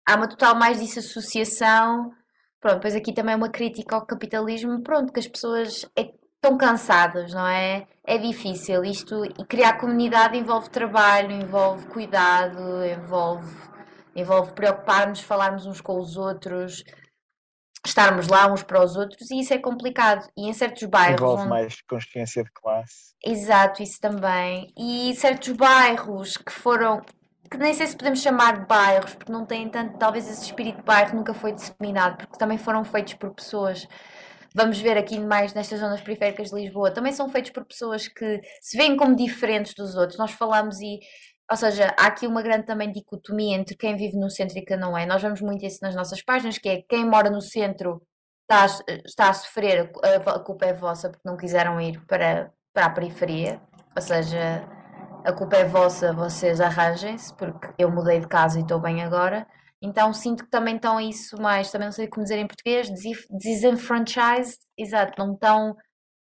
Há 0.07 0.17
uma 0.17 0.29
total 0.29 0.55
mais 0.55 0.81
desassociação, 0.81 2.13
pronto, 2.61 2.77
depois 2.77 2.95
aqui 2.95 3.13
também 3.13 3.35
é 3.35 3.37
uma 3.37 3.51
crítica 3.51 3.95
ao 3.95 4.07
capitalismo, 4.07 4.83
pronto, 4.83 5.13
que 5.13 5.21
as 5.21 5.29
pessoas 5.29 5.85
é, 5.97 6.11
estão 6.35 6.57
cansadas, 6.57 7.33
não 7.33 7.47
é? 7.47 7.87
É 8.05 8.17
difícil 8.17 8.85
isto, 8.85 9.25
e 9.25 9.45
criar 9.45 9.75
comunidade 9.75 10.39
envolve 10.39 10.71
trabalho, 10.71 11.33
envolve 11.33 11.87
cuidado, 11.89 12.85
envolve, 12.85 13.55
envolve 14.17 14.53
preocupar-nos, 14.53 15.21
falarmos 15.21 15.67
uns 15.67 15.81
com 15.81 15.99
os 15.99 16.17
outros, 16.17 16.85
estarmos 17.87 18.29
lá 18.29 18.53
uns 18.53 18.63
para 18.63 18.83
os 18.83 18.97
outros 18.97 19.31
e 19.31 19.41
isso 19.41 19.55
é 19.55 19.59
complicado. 19.59 20.29
E 20.37 20.49
em 20.49 20.53
certos 20.53 20.85
bairros. 20.85 21.21
Envolve 21.21 21.43
onde... 21.43 21.51
mais 21.51 21.81
consciência 21.83 22.45
de 22.45 22.51
classe. 22.53 23.15
Exato, 23.25 23.83
isso 23.83 24.01
também. 24.01 24.73
E 24.77 25.15
certos 25.17 25.53
bairros 25.53 26.37
que 26.37 26.53
foram. 26.53 27.01
que 27.51 27.57
nem 27.57 27.73
sei 27.75 27.87
se 27.87 27.97
podemos 27.97 28.21
chamar 28.21 28.61
de 28.61 28.67
bairros, 28.67 29.15
porque 29.15 29.33
não 29.33 29.45
têm 29.45 29.69
tanto. 29.69 29.99
talvez 29.99 30.29
esse 30.29 30.45
espírito 30.45 30.79
de 30.79 30.85
bairro 30.85 31.17
nunca 31.17 31.35
foi 31.35 31.53
disseminado, 31.53 32.17
porque 32.17 32.39
também 32.39 32.59
foram 32.59 32.85
feitos 32.85 33.15
por 33.15 33.35
pessoas. 33.35 33.87
Vamos 34.55 34.81
ver 34.81 34.97
aqui 34.97 35.21
mais 35.21 35.53
nestas 35.53 35.79
zonas 35.79 36.01
periféricas 36.01 36.49
de 36.49 36.57
Lisboa, 36.57 36.91
também 36.91 37.13
são 37.13 37.29
feitos 37.29 37.51
por 37.51 37.65
pessoas 37.67 38.09
que 38.09 38.41
se 38.63 38.77
veem 38.77 38.97
como 38.97 39.15
diferentes 39.15 39.75
dos 39.75 39.95
outros. 39.95 40.19
Nós 40.19 40.33
falamos 40.33 40.81
e 40.81 40.99
ou 41.51 41.57
seja, 41.57 41.95
há 41.99 42.07
aqui 42.07 42.27
uma 42.27 42.43
grande 42.43 42.67
também 42.67 42.93
dicotomia 42.93 43.57
entre 43.57 43.77
quem 43.77 43.97
vive 43.97 44.17
no 44.19 44.31
centro 44.31 44.59
e 44.59 44.65
quem 44.65 44.77
não 44.77 44.97
é. 44.97 45.07
Nós 45.07 45.23
vemos 45.23 45.41
muito 45.41 45.65
isso 45.65 45.79
nas 45.83 45.95
nossas 45.95 46.23
páginas, 46.23 46.59
que 46.59 46.69
é 46.69 46.83
quem 46.83 47.07
mora 47.07 47.31
no 47.31 47.41
centro 47.41 48.03
está 48.43 48.65
a, 48.65 48.93
está 49.07 49.29
a 49.31 49.33
sofrer, 49.33 49.91
a 50.03 50.39
culpa 50.41 50.67
é 50.67 50.73
vossa 50.75 51.09
porque 51.09 51.27
não 51.27 51.37
quiseram 51.37 51.81
ir 51.81 52.05
para, 52.07 52.53
para 52.73 52.87
a 52.87 52.91
periferia. 52.91 53.61
Ou 53.97 54.03
seja, 54.03 54.69
a 55.25 55.33
culpa 55.33 55.57
é 55.57 55.65
vossa, 55.65 56.13
vocês 56.13 56.61
arranjem-se, 56.61 57.35
porque 57.35 57.69
eu 57.79 57.91
mudei 57.91 58.21
de 58.21 58.29
casa 58.29 58.59
e 58.59 58.63
estou 58.63 58.79
bem 58.79 59.03
agora. 59.03 59.47
Então 59.81 60.13
sinto 60.13 60.45
que 60.45 60.51
também 60.51 60.77
estão 60.77 61.01
isso 61.01 61.41
mais, 61.41 61.71
também 61.71 61.87
não 61.87 61.93
sei 61.93 62.09
como 62.09 62.25
dizer 62.25 62.39
em 62.39 62.47
português, 62.47 62.91
disenfranchised, 63.31 64.59
exato, 64.77 65.15
não 65.19 65.35
estão 65.35 65.77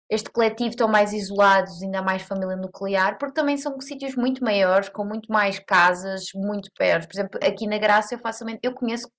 este 0.09 0.29
coletivo 0.29 0.69
estão 0.69 0.87
mais 0.87 1.13
isolados, 1.13 1.81
ainda 1.81 2.01
mais 2.01 2.21
família 2.21 2.55
nuclear, 2.55 3.17
porque 3.17 3.33
também 3.33 3.57
são 3.57 3.79
sítios 3.79 4.15
muito 4.15 4.43
maiores, 4.43 4.89
com 4.89 5.03
muito 5.03 5.31
mais 5.31 5.59
casas, 5.59 6.25
muito 6.35 6.69
perto. 6.77 7.07
Por 7.07 7.15
exemplo, 7.15 7.39
aqui 7.43 7.67
na 7.67 7.77
Graça 7.77 8.15
eu 8.15 8.19
facilmente, 8.19 8.59
eu 8.63 8.73
conheço 8.73 9.09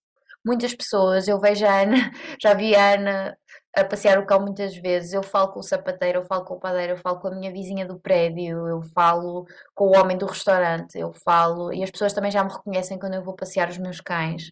muitas 0.44 0.74
pessoas, 0.74 1.26
eu 1.26 1.40
vejo 1.40 1.66
a 1.66 1.82
Ana, 1.82 1.96
já 2.40 2.54
vi 2.54 2.74
a 2.76 2.94
Ana 2.94 3.36
a 3.76 3.84
passear 3.84 4.18
o 4.18 4.24
cão 4.24 4.40
muitas 4.40 4.74
vezes, 4.76 5.12
eu 5.12 5.22
falo 5.22 5.52
com 5.52 5.60
o 5.60 5.62
sapateiro, 5.62 6.20
eu 6.20 6.24
falo 6.24 6.44
com 6.44 6.54
o 6.54 6.60
padeiro, 6.60 6.94
eu 6.94 6.96
falo 6.96 7.20
com 7.20 7.28
a 7.28 7.34
minha 7.34 7.52
vizinha 7.52 7.86
do 7.86 7.98
prédio, 7.98 8.66
eu 8.66 8.80
falo 8.94 9.44
com 9.74 9.88
o 9.88 9.96
homem 9.98 10.16
do 10.16 10.24
restaurante, 10.24 10.98
eu 10.98 11.12
falo, 11.12 11.72
e 11.72 11.82
as 11.82 11.90
pessoas 11.90 12.12
também 12.14 12.30
já 12.30 12.42
me 12.42 12.50
reconhecem 12.50 12.98
quando 12.98 13.14
eu 13.14 13.22
vou 13.22 13.34
passear 13.34 13.68
os 13.68 13.76
meus 13.76 14.00
cães. 14.00 14.50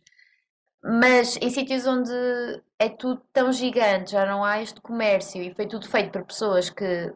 Mas 0.87 1.39
em 1.41 1.49
sítios 1.49 1.87
onde 1.87 2.13
é 2.79 2.91
tudo 2.91 3.23
tão 3.33 3.51
gigante, 3.51 4.13
já 4.13 4.27
não 4.27 4.45
há 4.45 4.61
este 4.61 4.83
comércio 4.83 5.43
e 5.43 5.55
foi 5.55 5.67
tudo 5.67 5.89
feito 5.89 6.11
por 6.11 6.25
pessoas 6.27 6.69
que 6.69 7.11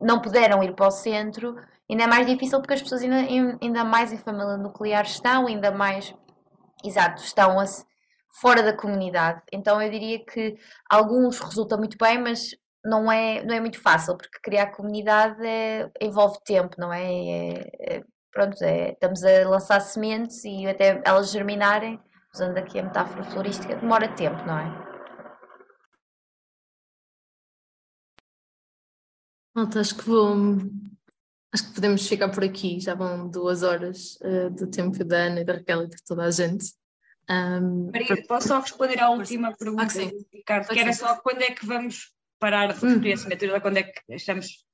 não 0.00 0.20
puderam 0.22 0.62
ir 0.62 0.74
para 0.76 0.86
o 0.86 0.90
centro, 0.92 1.56
ainda 1.90 2.04
é 2.04 2.06
mais 2.06 2.24
difícil 2.24 2.60
porque 2.60 2.74
as 2.74 2.82
pessoas 2.82 3.02
ainda, 3.02 3.16
ainda 3.60 3.84
mais 3.84 4.12
em 4.12 4.16
família 4.18 4.56
nuclear 4.56 5.04
estão, 5.04 5.48
ainda 5.48 5.72
mais, 5.72 6.14
exato, 6.84 7.20
estão 7.24 7.58
a, 7.58 7.64
fora 8.40 8.62
da 8.62 8.72
comunidade. 8.72 9.42
Então 9.52 9.82
eu 9.82 9.90
diria 9.90 10.24
que 10.24 10.56
alguns 10.88 11.40
resultam 11.40 11.78
muito 11.78 11.98
bem, 11.98 12.18
mas 12.18 12.54
não 12.84 13.10
é, 13.10 13.42
não 13.42 13.56
é 13.56 13.60
muito 13.60 13.80
fácil, 13.80 14.16
porque 14.16 14.38
criar 14.40 14.68
comunidade 14.68 15.44
é, 15.44 15.90
envolve 16.00 16.38
tempo, 16.44 16.76
não 16.78 16.92
é? 16.92 17.02
é, 17.02 17.70
é 17.80 18.04
pronto, 18.32 18.62
é, 18.62 18.92
estamos 18.92 19.24
a 19.24 19.48
lançar 19.48 19.80
sementes 19.80 20.44
e 20.44 20.64
até 20.66 21.02
elas 21.04 21.32
germinarem 21.32 22.00
usando 22.34 22.58
aqui 22.58 22.80
a 22.80 22.82
metáfora 22.82 23.22
florística, 23.22 23.76
demora 23.76 24.08
tempo, 24.08 24.44
não 24.44 24.58
é? 24.58 24.84
Malta, 29.54 29.80
acho 29.80 29.96
que 29.96 30.04
vou. 30.04 30.34
Acho 31.52 31.68
que 31.68 31.74
podemos 31.74 32.08
ficar 32.08 32.28
por 32.30 32.42
aqui, 32.42 32.80
já 32.80 32.96
vão 32.96 33.30
duas 33.30 33.62
horas 33.62 34.18
uh, 34.22 34.50
do 34.50 34.68
tempo 34.68 35.04
da 35.04 35.16
Ana 35.16 35.40
e 35.40 35.44
da 35.44 35.52
Raquel 35.52 35.84
e 35.84 35.88
de 35.88 36.04
toda 36.04 36.24
a 36.24 36.30
gente. 36.32 36.64
Um, 37.30 37.92
Maria, 37.92 38.26
posso 38.26 38.48
só 38.48 38.58
responder 38.58 38.98
à 38.98 39.08
última 39.10 39.56
pergunta, 39.56 39.84
ah, 39.84 40.10
Ricardo, 40.32 40.66
que 40.66 40.80
era 40.80 40.92
só 40.92 41.14
quando 41.20 41.42
é 41.42 41.52
que 41.52 41.64
vamos 41.64 42.12
parar 42.40 42.66
de 42.66 42.74
referir 42.74 43.10
hum. 43.10 43.14
assinatura, 43.14 43.60
quando 43.60 43.76
é 43.76 43.84
que 43.84 44.02
estamos. 44.08 44.66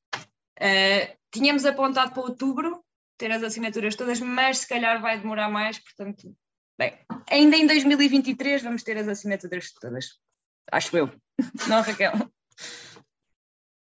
Uh, 0.59 1.15
tínhamos 1.31 1.67
apontado 1.67 2.13
para 2.15 2.23
outubro 2.23 2.83
ter 3.19 3.31
as 3.31 3.43
assinaturas 3.43 3.95
todas, 3.95 4.19
mas 4.19 4.61
se 4.61 4.69
calhar 4.69 5.03
vai 5.03 5.21
demorar 5.21 5.51
mais, 5.51 5.79
portanto 5.79 6.35
Bem, 6.81 6.99
ainda 7.31 7.59
em 7.59 7.67
2023 7.67 8.63
vamos 8.63 8.83
ter 8.83 8.97
as 8.97 9.07
assinaturas 9.07 9.71
todas. 9.71 10.19
Acho 10.73 10.97
eu. 10.97 11.11
Não, 11.69 11.83
Raquel? 11.83 12.13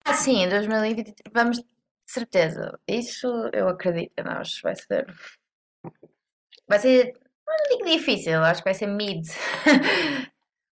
Ah, 0.02 0.14
sim, 0.14 0.42
em 0.42 0.48
2023 0.48 1.14
vamos, 1.30 1.58
de 1.58 1.64
certeza. 2.06 2.80
Isso 2.88 3.26
eu 3.52 3.68
acredito 3.68 4.24
nós. 4.24 4.62
Vai 4.62 4.74
ser. 4.76 5.14
Vai 6.66 6.78
ser. 6.78 7.12
Não 7.46 7.78
digo 7.78 7.98
difícil, 7.98 8.42
acho 8.42 8.62
que 8.62 8.70
vai 8.70 8.74
ser 8.74 8.86
mid. 8.86 9.26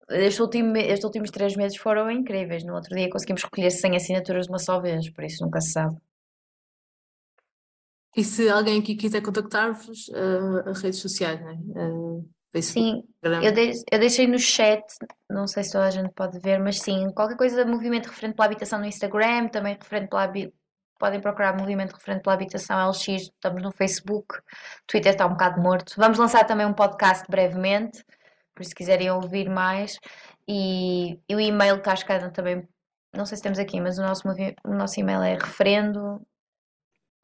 Este 0.09 0.41
último, 0.41 0.77
estes 0.77 1.03
últimos 1.03 1.33
três 1.33 1.57
meses 1.57 1.77
foram 1.77 2.09
incríveis. 2.09 2.65
No 2.65 2.77
outro 2.77 2.95
dia 2.95 3.11
conseguimos 3.11 3.43
recolher 3.43 3.73
100 3.73 3.97
assinaturas 3.97 4.47
de 4.47 4.53
uma 4.53 4.59
só 4.61 4.81
vez, 4.81 5.11
por 5.11 5.25
isso 5.25 5.45
nunca 5.45 5.61
se 5.61 5.73
sabe. 5.73 5.97
E 8.17 8.25
se 8.25 8.49
alguém 8.49 8.81
aqui 8.81 8.97
quiser 8.97 9.21
contactar-vos, 9.21 10.09
uh, 10.09 10.71
as 10.71 10.81
redes 10.81 11.01
sociais, 11.01 11.39
né? 11.41 11.59
Uh, 11.69 12.27
Facebook, 12.51 12.91
sim, 12.91 13.05
eu, 13.23 13.53
de, 13.53 13.73
eu, 13.93 13.99
deixei 13.99 14.27
no 14.27 14.39
chat, 14.39 14.83
não 15.29 15.47
sei 15.47 15.63
se 15.63 15.73
toda 15.73 15.85
a 15.85 15.91
gente 15.91 16.11
pode 16.15 16.39
ver, 16.39 16.59
mas 16.59 16.79
sim, 16.81 17.11
qualquer 17.15 17.37
coisa 17.37 17.63
de 17.63 17.71
movimento 17.71 18.07
referente 18.07 18.35
pela 18.35 18.47
habitação 18.47 18.79
no 18.79 18.87
Instagram, 18.87 19.49
também 19.49 19.77
referente 19.79 20.09
pela 20.09 20.33
podem 20.99 21.21
procurar 21.21 21.55
movimento 21.55 21.93
referente 21.93 22.23
pela 22.23 22.35
habitação 22.35 22.89
LX, 22.89 23.07
estamos 23.07 23.63
no 23.63 23.71
Facebook, 23.71 24.39
Twitter 24.87 25.13
está 25.13 25.27
um 25.27 25.31
bocado 25.31 25.61
morto. 25.61 25.93
Vamos 25.99 26.17
lançar 26.17 26.45
também 26.45 26.67
um 26.67 26.73
podcast 26.73 27.25
brevemente, 27.29 28.03
por 28.55 28.65
se 28.65 28.75
quiserem 28.75 29.11
ouvir 29.11 29.51
mais. 29.51 29.99
E, 30.49 31.21
e 31.29 31.35
o 31.35 31.41
e-mail 31.41 31.77
está 31.77 31.93
escada 31.93 32.31
também, 32.31 32.67
não 33.15 33.27
sei 33.27 33.37
se 33.37 33.43
temos 33.43 33.59
aqui, 33.59 33.79
mas 33.79 33.99
o 33.99 34.03
nosso, 34.03 34.23
o 34.65 34.75
nosso 34.75 34.99
e-mail 34.99 35.21
é 35.21 35.35
referendo 35.35 36.27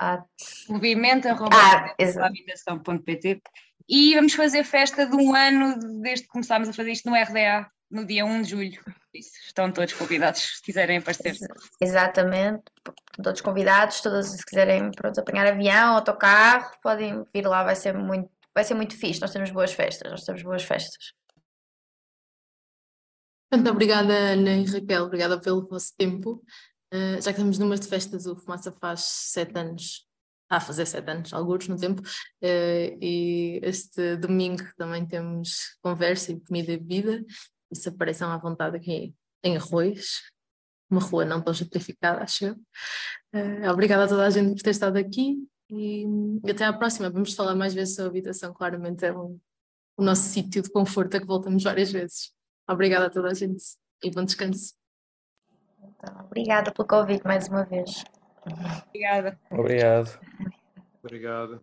at... 0.02 0.26
movimento.habitação.pt 0.68 3.42
ah, 3.44 3.50
e 3.88 4.14
vamos 4.14 4.34
fazer 4.34 4.62
festa 4.64 5.06
de 5.06 5.16
um 5.16 5.34
ano 5.34 5.76
desde 6.00 6.24
que 6.24 6.30
começámos 6.30 6.68
a 6.68 6.72
fazer 6.72 6.92
isto 6.92 7.10
no 7.10 7.16
RDA, 7.16 7.66
no 7.90 8.06
dia 8.06 8.24
1 8.24 8.42
de 8.42 8.50
julho. 8.50 8.80
Isso, 9.14 9.32
estão 9.44 9.70
todos 9.70 9.92
convidados, 9.92 10.40
se 10.40 10.62
quiserem 10.62 10.96
aparecer. 10.98 11.34
Exatamente, 11.80 12.62
todos 13.22 13.42
convidados, 13.42 14.00
todos 14.00 14.28
se 14.28 14.44
quiserem 14.44 14.90
pronto, 14.92 15.20
apanhar 15.20 15.46
avião, 15.46 15.96
autocarro, 15.96 16.72
podem 16.82 17.22
vir 17.34 17.46
lá, 17.46 17.62
vai 17.62 17.76
ser 17.76 17.92
muito, 17.92 18.30
vai 18.54 18.64
ser 18.64 18.72
muito 18.74 18.96
fixe. 18.96 19.20
Nós 19.20 19.32
temos 19.32 19.50
boas 19.50 19.72
festas, 19.72 20.10
nós 20.10 20.24
temos 20.24 20.42
boas 20.42 20.62
festas. 20.62 21.12
Muito 23.52 23.70
obrigada, 23.70 24.14
Ana 24.14 24.54
e 24.54 24.64
Raquel, 24.64 25.04
obrigada 25.04 25.38
pelo 25.38 25.68
vosso 25.68 25.94
tempo. 25.98 26.42
Eh, 26.92 27.22
já 27.22 27.32
que 27.32 27.38
estamos 27.38 27.58
numas 27.58 27.80
de 27.80 27.88
festas, 27.88 28.26
o 28.26 28.36
Fumaça 28.36 28.70
faz 28.70 29.00
sete 29.00 29.58
anos, 29.58 30.06
a 30.50 30.60
fazer 30.60 30.84
sete 30.84 31.10
anos, 31.10 31.32
alguns 31.32 31.66
no 31.66 31.78
tempo, 31.78 32.02
uh, 32.02 32.98
e 33.00 33.58
este 33.62 34.16
domingo 34.16 34.62
também 34.76 35.06
temos 35.06 35.78
conversa 35.80 36.32
e 36.32 36.40
comida 36.40 36.70
e 36.72 36.76
bebida, 36.76 37.24
e 37.70 37.76
se 37.76 37.88
apareçam 37.88 38.30
à 38.30 38.36
vontade 38.36 38.76
aqui 38.76 39.14
em 39.42 39.56
Arroz, 39.56 40.20
uma 40.90 41.00
rua 41.00 41.24
não 41.24 41.40
tão 41.40 41.54
gentrificada, 41.54 42.22
acho 42.22 42.44
eu. 42.44 42.54
Uh, 43.34 43.70
obrigada 43.70 44.04
a 44.04 44.08
toda 44.08 44.26
a 44.26 44.30
gente 44.30 44.56
por 44.56 44.62
ter 44.62 44.70
estado 44.70 44.98
aqui 44.98 45.38
e, 45.70 46.04
e 46.44 46.50
até 46.50 46.66
à 46.66 46.72
próxima. 46.74 47.08
Vamos 47.08 47.32
falar 47.32 47.54
mais 47.54 47.72
vezes 47.72 47.94
sobre 47.94 48.08
a 48.08 48.10
habitação, 48.10 48.52
claramente 48.52 49.06
é 49.06 49.16
um, 49.16 49.40
o 49.96 50.04
nosso 50.04 50.24
sítio 50.24 50.60
de 50.60 50.70
conforto 50.70 51.16
a 51.16 51.20
que 51.20 51.26
voltamos 51.26 51.62
várias 51.62 51.90
vezes. 51.90 52.32
Obrigada 52.68 53.06
a 53.06 53.10
toda 53.10 53.30
a 53.30 53.34
gente 53.34 53.64
e 54.04 54.10
bom 54.10 54.22
descanso. 54.22 54.81
Então, 55.82 56.24
obrigada 56.24 56.72
pelo 56.72 56.86
convite 56.86 57.24
mais 57.24 57.48
uma 57.48 57.64
vez. 57.64 58.04
Obrigada. 58.86 59.38
Obrigado. 59.50 60.20
Obrigado. 61.02 61.60